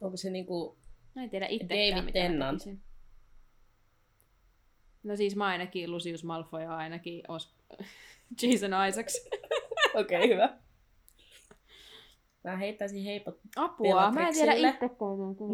Onko 0.00 0.16
se 0.16 0.30
niinku... 0.30 0.78
Mä 1.14 1.22
en 1.22 1.30
tiedä 1.30 1.46
itse. 1.46 1.68
David 1.68 2.12
Tennant. 2.12 2.62
No 5.04 5.16
siis 5.16 5.36
mä 5.36 5.46
ainakin 5.46 5.90
Lucius 5.90 6.24
Malfoy 6.24 6.62
ja 6.62 6.76
ainakin 6.76 7.22
Os... 7.28 7.54
Jason 8.42 8.70
Isaacs. 8.88 9.28
Okei, 9.94 10.18
okay, 10.18 10.28
hyvä. 10.28 10.58
Mä 12.44 12.56
heittäisin 12.56 13.04
heipat... 13.04 13.34
Apua, 13.56 14.10
mä 14.10 14.28
en 14.28 14.34
tiedä 14.34 14.52
itse 14.52 14.78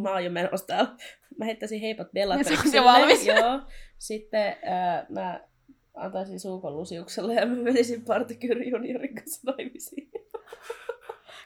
Mä 0.03 0.13
oon 0.13 0.25
jo 0.25 0.31
menossa 0.31 0.67
täällä. 0.67 0.97
Mä 1.39 1.45
heittäisin 1.45 1.81
heipat 1.81 2.13
Bellatrixille. 2.13 2.71
Se 2.71 2.81
on 2.81 2.87
valmis. 2.87 3.27
Joo. 3.37 3.61
Sitten 3.99 4.49
äh, 4.49 5.07
mä 5.09 5.49
antaisin 5.95 6.41
Suukon 6.41 6.77
Lusiukselle 6.77 7.35
ja 7.35 7.47
mä 7.47 7.55
menisin 7.55 8.05
Partikyri 8.05 8.71
juniorin 8.71 9.15
kanssa 9.15 9.53
naimisiin. 9.53 10.11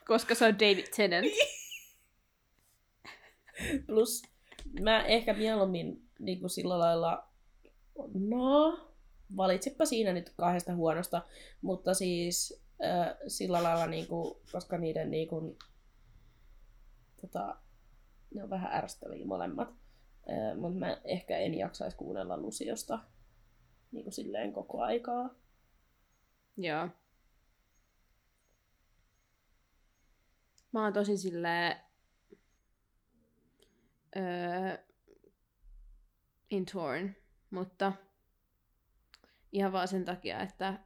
Koska 0.07 0.35
se 0.35 0.47
on 0.47 0.59
David 0.59 0.87
Tennant. 0.97 1.27
Plus 3.87 4.23
mä 4.81 5.03
ehkä 5.03 5.35
mieluummin 5.35 6.03
niin 6.19 6.41
kuin 6.41 6.51
sillä 6.51 6.79
lailla, 6.79 7.32
no, 8.15 8.81
valitsepa 9.37 9.85
siinä 9.85 10.13
nyt 10.13 10.31
kahdesta 10.37 10.75
huonosta, 10.75 11.23
mutta 11.63 11.95
siis 11.95 12.65
äh, 12.85 13.17
sillä 13.27 13.63
lailla, 13.63 13.87
niin 13.87 14.07
kuin, 14.07 14.35
koska 14.53 14.79
niiden 14.79 15.11
niin 15.11 15.29
kuin, 15.29 15.59
tota, 17.21 17.57
ne 18.35 18.43
on 18.43 18.51
vähän 18.51 18.73
ärsyttäviä 18.73 19.27
molemmat. 19.27 19.69
Äh, 20.31 20.59
mutta 20.59 20.79
mä 20.79 21.01
ehkä 21.05 21.39
en 21.39 21.55
jaksaisi 21.55 21.97
kuunnella 21.97 22.37
Lusiosta 22.37 22.99
kuin 23.91 24.13
silleen 24.13 24.53
koko 24.53 24.81
aikaa. 24.81 25.31
Joo. 26.57 26.89
Mä 30.73 30.85
oon 30.85 30.93
tosi 30.93 31.17
silleen... 31.17 31.77
Öö, 34.17 34.79
in 36.51 36.67
torn, 36.73 37.17
mutta 37.53 37.93
ihan 39.53 39.73
vaan 39.73 39.89
sen 39.89 40.05
takia, 40.05 40.41
että 40.41 40.79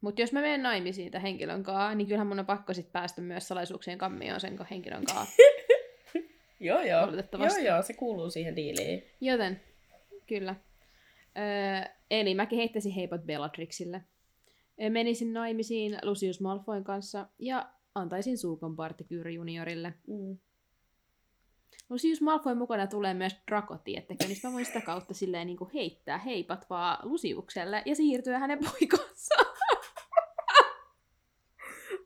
mutta 0.00 0.20
jos 0.20 0.32
mä 0.32 0.40
menen 0.40 0.62
naimisiin 0.62 1.10
tämän 1.10 1.22
henkilön 1.22 1.62
kanssa, 1.62 1.94
niin 1.94 2.06
kyllähän 2.06 2.26
mun 2.26 2.38
on 2.38 2.46
pakko 2.46 2.74
sit 2.74 2.92
päästä 2.92 3.20
myös 3.20 3.48
salaisuuksien 3.48 3.98
kammioon 3.98 4.40
sen 4.40 4.58
henkilön 4.70 5.04
kanssa. 5.04 5.42
joo, 6.60 6.80
joo. 6.80 7.08
Joo, 7.38 7.58
joo, 7.64 7.82
se 7.82 7.94
kuuluu 7.94 8.30
siihen 8.30 8.56
diiliin. 8.56 9.02
Joten, 9.20 9.60
kyllä. 10.26 10.56
Öö, 11.38 11.92
eli 12.10 12.34
mäkin 12.34 12.58
heittäisin 12.58 12.92
heipat 12.92 13.26
Bellatrixille. 13.26 14.02
Menisin 14.90 15.32
naimisiin 15.32 15.98
Lucius 16.02 16.40
Malfoyn 16.40 16.84
kanssa 16.84 17.26
ja 17.38 17.72
antaisin 17.94 18.38
Suukon 18.38 18.76
Partikyyri 18.76 19.34
juniorille. 19.34 19.94
Mm. 20.06 20.38
Lucius 21.90 22.20
Malfoy 22.20 22.54
mukana 22.54 22.86
tulee 22.86 23.14
myös 23.14 23.36
Draco, 23.50 23.78
tiettäkö, 23.78 24.24
niin 24.24 24.38
mä 24.44 24.52
voin 24.52 24.66
sitä 24.66 24.80
kautta 24.80 25.14
silleen 25.14 25.46
niin 25.46 25.56
kuin 25.56 25.70
heittää 25.74 26.18
heipat 26.18 26.70
vaan 26.70 26.98
Lusiukselle 27.02 27.82
ja 27.86 27.94
siirtyä 27.94 28.38
hänen 28.38 28.58
poikansa. 28.58 29.34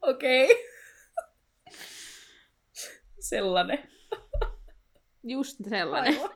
Okei. 0.02 0.44
Okay. 0.44 0.56
Sellainen. 3.20 3.90
Just 5.22 5.56
sellainen. 5.68 6.14
Aivan. 6.14 6.30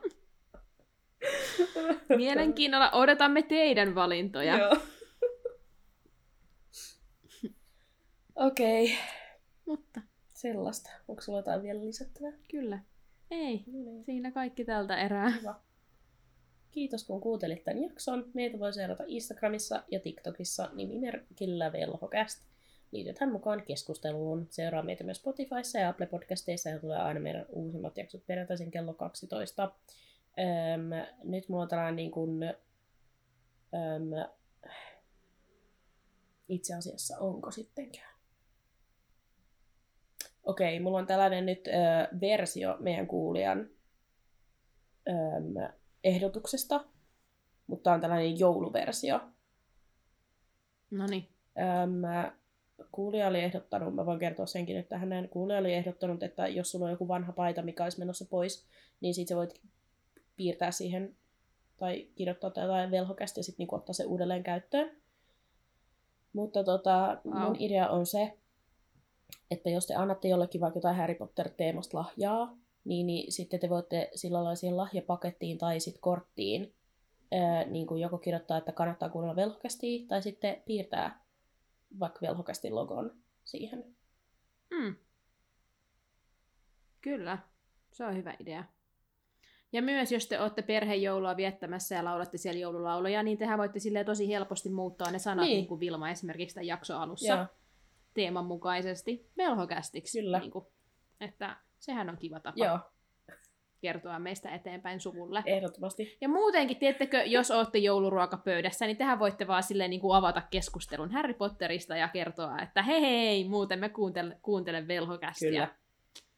Mielenkiinnolla 2.17 2.91
odotamme 2.91 3.41
teidän 3.41 3.95
valintoja. 3.95 4.57
Joo. 4.57 4.77
Okei, 8.35 8.85
okay. 8.85 8.97
Mutta 9.65 10.01
sellaista. 10.33 10.89
Onko 11.07 11.21
sulla 11.21 11.39
jotain 11.39 11.63
vielä 11.63 11.85
lisättävää? 11.85 12.31
kyllä. 12.51 12.79
Ei. 13.31 13.63
No 13.67 13.79
niin. 13.83 14.03
Siinä 14.03 14.31
kaikki 14.31 14.65
tältä 14.65 14.97
erää. 14.97 15.29
Hyvä. 15.29 15.55
Kiitos 16.71 17.03
kun 17.03 17.21
kuuntelit 17.21 17.63
tämän 17.63 17.83
jakson. 17.83 18.31
Meitä 18.33 18.59
voi 18.59 18.73
seurata 18.73 19.03
Instagramissa 19.07 19.83
ja 19.91 19.99
TikTokissa 19.99 20.69
nimimerkillä 20.73 21.71
velhokäst. 21.71 22.43
Liitytään 22.91 23.31
mukaan 23.31 23.63
keskusteluun. 23.63 24.47
Seuraa 24.49 24.83
meitä 24.83 25.03
myös 25.03 25.17
Spotifyssa 25.17 25.79
ja 25.79 25.89
Apple 25.89 26.05
Podcasteissa 26.05 26.69
ja 26.69 26.79
tulee 26.79 26.97
aina 26.97 27.19
meidän 27.19 27.45
uusimmat 27.49 27.97
jaksot 27.97 28.27
perjantaisin 28.27 28.71
kello 28.71 28.93
12. 28.93 29.71
Öm, 30.39 30.89
nyt 31.23 31.49
mulla 31.49 31.63
on 31.63 31.69
tällainen 31.69 31.95
niin 31.95 32.11
kuin, 32.11 32.43
öm, 33.73 34.31
itse 36.49 36.75
asiassa 36.75 37.19
onko 37.19 37.51
sittenkään. 37.51 38.10
Okei, 40.43 40.79
mulla 40.79 40.97
on 40.97 41.07
tällainen 41.07 41.45
nyt 41.45 41.67
ö, 41.67 41.71
versio 42.21 42.77
meidän 42.79 43.07
kuulijan 43.07 43.69
öm, 45.09 45.73
ehdotuksesta, 46.03 46.85
mutta 47.67 47.93
on 47.93 48.01
tällainen 48.01 48.39
jouluversio. 48.39 49.19
No 50.91 51.07
niin. 51.07 51.27
Kuulija 52.91 53.27
oli 53.27 53.39
ehdottanut, 53.39 53.95
mä 53.95 54.05
voin 54.05 54.19
kertoa 54.19 54.45
senkin, 54.45 54.77
että 54.77 54.97
hänen 54.97 55.29
kuulija 55.29 55.59
oli 55.59 55.73
ehdottanut, 55.73 56.23
että 56.23 56.47
jos 56.47 56.71
sulla 56.71 56.85
on 56.85 56.91
joku 56.91 57.07
vanha 57.07 57.31
paita, 57.33 57.61
mikä 57.61 57.83
olisi 57.83 57.99
menossa 57.99 58.25
pois, 58.25 58.65
niin 59.01 59.13
sit 59.13 59.27
sä 59.27 59.35
voit 59.35 59.61
piirtää 60.35 60.71
siihen 60.71 61.15
tai 61.77 62.07
kirjoittaa 62.15 62.51
jotain 62.55 62.91
velhokästä 62.91 63.39
ja 63.39 63.43
sitten 63.43 63.57
niinku 63.63 63.75
ottaa 63.75 63.93
se 63.93 64.05
uudelleen 64.05 64.43
käyttöön. 64.43 64.91
Mutta 66.33 66.63
tota, 66.63 67.17
Wow. 67.25 67.43
mun 67.43 67.55
idea 67.59 67.89
on 67.89 68.05
se, 68.05 68.37
että 69.51 69.69
jos 69.69 69.87
te 69.87 69.95
annatte 69.95 70.27
jollekin 70.27 70.61
vaikka 70.61 70.77
jotain 70.77 70.95
Harry 70.95 71.15
Potter-teemasta 71.15 71.97
lahjaa, 71.97 72.57
niin, 72.83 73.07
niin 73.07 73.31
sitten 73.31 73.59
te 73.59 73.69
voitte 73.69 74.09
sillä 74.15 74.37
lailla 74.37 74.55
siihen 74.55 74.77
lahjapakettiin 74.77 75.57
tai 75.57 75.79
sitten 75.79 76.01
korttiin 76.01 76.73
ää, 77.31 77.65
niin 77.65 77.87
kuin 77.87 78.01
joko 78.01 78.17
kirjoittaa, 78.17 78.57
että 78.57 78.71
kannattaa 78.71 79.09
kuunnella 79.09 79.35
velhokästiä, 79.35 80.07
tai 80.07 80.21
sitten 80.21 80.63
piirtää 80.65 81.25
vaikka 81.99 82.19
velhokästin 82.21 82.75
logon 82.75 83.11
siihen. 83.43 83.95
Mm. 84.69 84.95
Kyllä. 87.01 87.37
Se 87.91 88.05
on 88.05 88.15
hyvä 88.15 88.35
idea. 88.39 88.63
Ja 89.73 89.81
myös 89.81 90.11
jos 90.11 90.27
te 90.27 90.39
olette 90.39 90.61
perhejoulua 90.61 91.37
viettämässä 91.37 91.95
ja 91.95 92.05
laulatte 92.05 92.37
siellä 92.37 92.59
joululauluja, 92.59 93.23
niin 93.23 93.37
tehän 93.37 93.59
voitte 93.59 93.79
silleen 93.79 94.05
tosi 94.05 94.27
helposti 94.27 94.69
muuttaa 94.69 95.11
ne 95.11 95.19
sanat, 95.19 95.45
Niin. 95.45 95.55
niin, 95.55 95.67
kuin 95.67 95.79
Vilma 95.79 96.09
esimerkiksi 96.09 96.53
tämän 96.55 96.67
jakson 96.67 96.97
alussa 97.01 97.33
Joo. 97.33 97.45
Teeman 98.13 98.45
mukaisesti 98.45 99.29
velhokästiksi. 99.37 100.21
Kyllä. 100.21 100.39
Niin 100.39 100.51
kuin, 100.51 100.65
että 101.21 101.57
sehän 101.79 102.09
on 102.09 102.17
kiva 102.17 102.39
tapa 102.39 102.65
Joo, 102.65 102.79
kertoa 103.81 104.19
meistä 104.19 104.49
eteenpäin 104.49 104.99
suvulle. 104.99 105.43
ehdottomasti. 105.45 106.17
Ja 106.21 106.29
muutenkin, 106.29 106.77
tiettekö, 106.77 107.23
jos 107.23 107.51
olette 107.51 107.77
jouluruokapöydässä, 107.77 108.85
niin 108.85 108.97
tehän 108.97 109.19
voitte 109.19 109.47
vaan 109.47 109.63
silleen 109.63 109.89
niin 109.89 110.01
kuin 110.01 110.15
avata 110.15 110.41
keskustelun 110.41 111.11
Harry 111.11 111.33
Potterista 111.33 111.95
ja 111.95 112.07
kertoa, 112.07 112.59
että 112.61 112.83
hei 112.83 113.01
hei, 113.01 113.49
muuten 113.49 113.79
me 113.79 113.89
kuuntele, 113.89 114.39
kuuntele 114.41 114.87
velhokästiä. 114.87 115.49
Kyllä. 115.49 115.75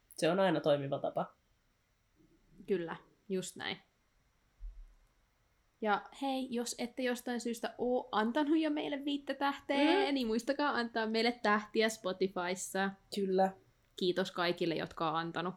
Se 0.09 0.29
on 0.29 0.39
aina 0.39 0.59
toimiva 0.59 0.99
tapa. 0.99 1.25
Kyllä, 2.67 2.95
just 3.29 3.55
näin. 3.55 3.77
Ja 5.83 6.01
hei, 6.21 6.47
jos 6.49 6.75
ette 6.77 7.03
jostain 7.03 7.39
syystä 7.41 7.73
ole 7.77 8.05
antanut 8.11 8.59
jo 8.59 8.69
meille 8.69 9.05
viittä 9.05 9.33
tähteä, 9.33 10.07
Mm. 10.07 10.13
niin 10.13 10.27
muistakaa 10.27 10.69
antaa 10.69 11.07
meille 11.07 11.39
tähtiä 11.43 11.89
Spotifyssa. 11.89 12.89
Kyllä. 13.15 13.51
Kiitos 13.95 14.31
kaikille, 14.31 14.75
jotka 14.75 15.09
on 15.09 15.15
antanut. 15.15 15.55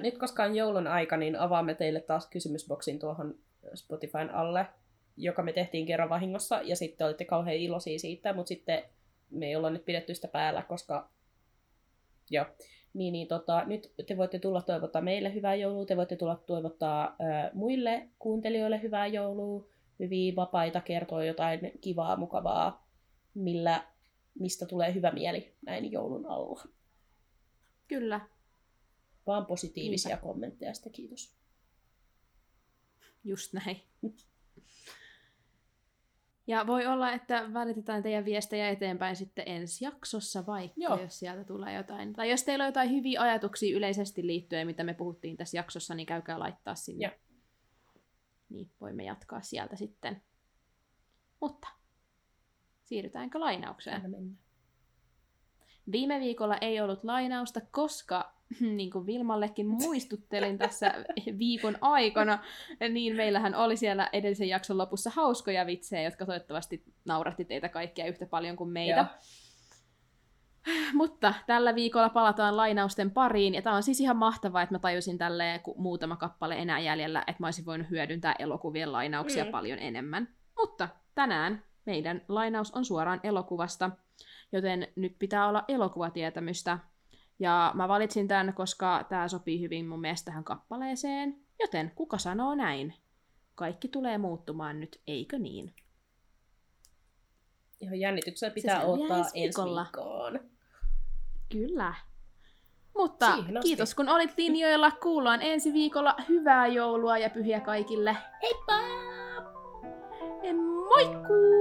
Nyt 0.00 0.18
koska 0.18 0.44
on 0.44 0.56
joulun 0.56 0.86
aika, 0.86 1.16
niin 1.16 1.36
avaamme 1.36 1.74
teille 1.74 2.00
taas 2.00 2.26
kysymysboksin 2.26 2.98
tuohon 2.98 3.34
Spotifyn 3.74 4.34
alle, 4.34 4.66
joka 5.16 5.42
me 5.42 5.52
tehtiin 5.52 5.86
kerran 5.86 6.08
vahingossa, 6.08 6.60
ja 6.64 6.76
sitten 6.76 7.06
olitte 7.06 7.24
kauhean 7.24 7.56
iloisia 7.56 7.98
siitä, 7.98 8.32
mutta 8.32 8.48
sitten 8.48 8.82
me 9.30 9.46
ei 9.46 9.56
olla 9.56 9.70
nyt 9.70 9.84
pidetty 9.84 10.14
sitä 10.14 10.28
päällä, 10.28 10.62
koska... 10.62 11.08
Joo. 12.30 12.46
Niin, 12.94 13.12
niin 13.12 13.28
tota, 13.28 13.64
nyt 13.64 13.94
te 14.06 14.16
voitte 14.16 14.38
tulla 14.38 14.62
toivottaa 14.62 15.02
meille 15.02 15.34
hyvää 15.34 15.54
joulua, 15.54 15.86
te 15.86 15.96
voitte 15.96 16.16
tulla 16.16 16.36
toivottaa 16.46 17.16
ää, 17.18 17.50
muille 17.54 18.08
kuuntelijoille 18.18 18.82
hyvää 18.82 19.06
joulua, 19.06 19.66
hyviä 19.98 20.36
vapaita, 20.36 20.80
kertoa 20.80 21.24
jotain 21.24 21.60
kivaa, 21.80 22.16
mukavaa, 22.16 22.88
millä, 23.34 23.84
mistä 24.38 24.66
tulee 24.66 24.94
hyvä 24.94 25.10
mieli 25.10 25.54
näin 25.66 25.92
joulun 25.92 26.26
alla. 26.26 26.62
Kyllä, 27.88 28.20
Vaan 29.26 29.46
positiivisia 29.46 30.16
kommentteja 30.16 30.74
sitä, 30.74 30.90
kiitos. 30.90 31.34
just 33.24 33.52
näin. 33.52 33.76
Ja 36.50 36.66
voi 36.66 36.86
olla, 36.86 37.12
että 37.12 37.52
välitetään 37.54 38.02
teidän 38.02 38.24
viestejä 38.24 38.70
eteenpäin 38.70 39.16
sitten 39.16 39.44
ensi 39.48 39.84
jaksossa 39.84 40.46
vaikka, 40.46 40.80
Joo. 40.80 41.00
Jos 41.00 41.18
sieltä 41.18 41.44
tulee 41.44 41.74
jotain. 41.74 42.12
Tai 42.12 42.30
jos 42.30 42.42
teillä 42.44 42.64
on 42.64 42.68
jotain 42.68 42.90
hyviä 42.90 43.20
ajatuksia 43.20 43.76
yleisesti 43.76 44.26
liittyen, 44.26 44.66
mitä 44.66 44.84
me 44.84 44.94
puhuttiin 44.94 45.36
tässä 45.36 45.56
jaksossa, 45.56 45.94
niin 45.94 46.06
käykää 46.06 46.38
laittaa 46.38 46.74
sinne. 46.74 47.06
Joo. 47.06 47.14
Niin 48.48 48.70
voimme 48.80 49.04
jatkaa 49.04 49.40
sieltä 49.42 49.76
sitten. 49.76 50.22
Mutta 51.40 51.68
siirrytäänkö 52.84 53.40
lainaukseen? 53.40 53.96
Aina 53.96 54.08
mennään. 54.08 54.38
Viime 55.92 56.20
viikolla 56.20 56.56
ei 56.60 56.80
ollut 56.80 57.04
lainausta, 57.04 57.60
koska 57.70 58.32
niin 58.76 58.90
kuin 58.90 59.06
Vilmallekin 59.06 59.66
muistuttelin 59.66 60.58
tässä 60.58 60.94
viikon 61.38 61.78
aikana, 61.80 62.38
niin 62.88 63.16
meillähän 63.16 63.54
oli 63.54 63.76
siellä 63.76 64.08
edellisen 64.12 64.48
jakson 64.48 64.78
lopussa 64.78 65.10
hauskoja 65.14 65.66
vitsejä, 65.66 66.02
jotka 66.02 66.26
toivottavasti 66.26 66.84
nauratti 67.04 67.44
teitä 67.44 67.68
kaikkia 67.68 68.06
yhtä 68.06 68.26
paljon 68.26 68.56
kuin 68.56 68.70
meitä. 68.70 68.96
Joo. 68.96 69.06
Mutta 70.94 71.34
tällä 71.46 71.74
viikolla 71.74 72.08
palataan 72.08 72.56
lainausten 72.56 73.10
pariin, 73.10 73.54
ja 73.54 73.62
tämä 73.62 73.76
on 73.76 73.82
siis 73.82 74.00
ihan 74.00 74.16
mahtavaa, 74.16 74.62
että 74.62 74.74
mä 74.74 74.78
tajusin 74.78 75.18
tälleen, 75.18 75.60
kun 75.60 75.74
muutama 75.78 76.16
kappale 76.16 76.54
enää 76.58 76.78
jäljellä, 76.78 77.20
että 77.26 77.36
mä 77.38 77.46
olisin 77.46 77.66
voinut 77.66 77.90
hyödyntää 77.90 78.34
elokuvien 78.38 78.92
lainauksia 78.92 79.44
Mm. 79.44 79.50
paljon 79.50 79.78
enemmän. 79.78 80.28
Mutta 80.56 80.88
tänään 81.14 81.62
meidän 81.86 82.22
lainaus 82.28 82.70
on 82.70 82.84
suoraan 82.84 83.20
elokuvasta, 83.22 83.90
joten 84.52 84.88
nyt 84.96 85.16
pitää 85.18 85.48
olla 85.48 85.64
elokuvatietämystä. 85.68 86.78
Ja 87.38 87.72
mä 87.74 87.88
valitsin 87.88 88.28
tämän, 88.28 88.54
koska 88.54 89.06
tämä 89.08 89.28
sopii 89.28 89.60
hyvin 89.60 89.86
mun 89.86 90.00
mielestä 90.00 90.24
tähän 90.24 90.44
kappaleeseen. 90.44 91.36
Joten 91.60 91.92
kuka 91.94 92.18
sanoo 92.18 92.54
näin? 92.54 92.94
Kaikki 93.54 93.88
tulee 93.88 94.18
muuttumaan 94.18 94.80
nyt, 94.80 95.00
eikö 95.06 95.38
niin? 95.38 95.74
Ihan 97.80 98.00
jännityksellä 98.00 98.54
pitää 98.54 98.84
odottaa 98.84 99.18
ensi 99.18 99.30
viikolla. 99.34 99.82
viikkoon. 99.82 100.40
Kyllä. 101.52 101.94
Mutta 102.94 103.38
kiitos 103.62 103.94
kun 103.94 104.08
olit 104.08 104.38
linjoilla. 104.38 104.90
Kuullaan 104.90 105.42
ensi 105.42 105.72
viikolla. 105.72 106.16
Hyvää 106.28 106.66
joulua 106.66 107.18
ja 107.18 107.30
pyhiä 107.30 107.60
kaikille. 107.60 108.16
Heippa! 108.42 108.80
Moikkuu! 110.88 111.59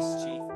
police. 0.00 0.49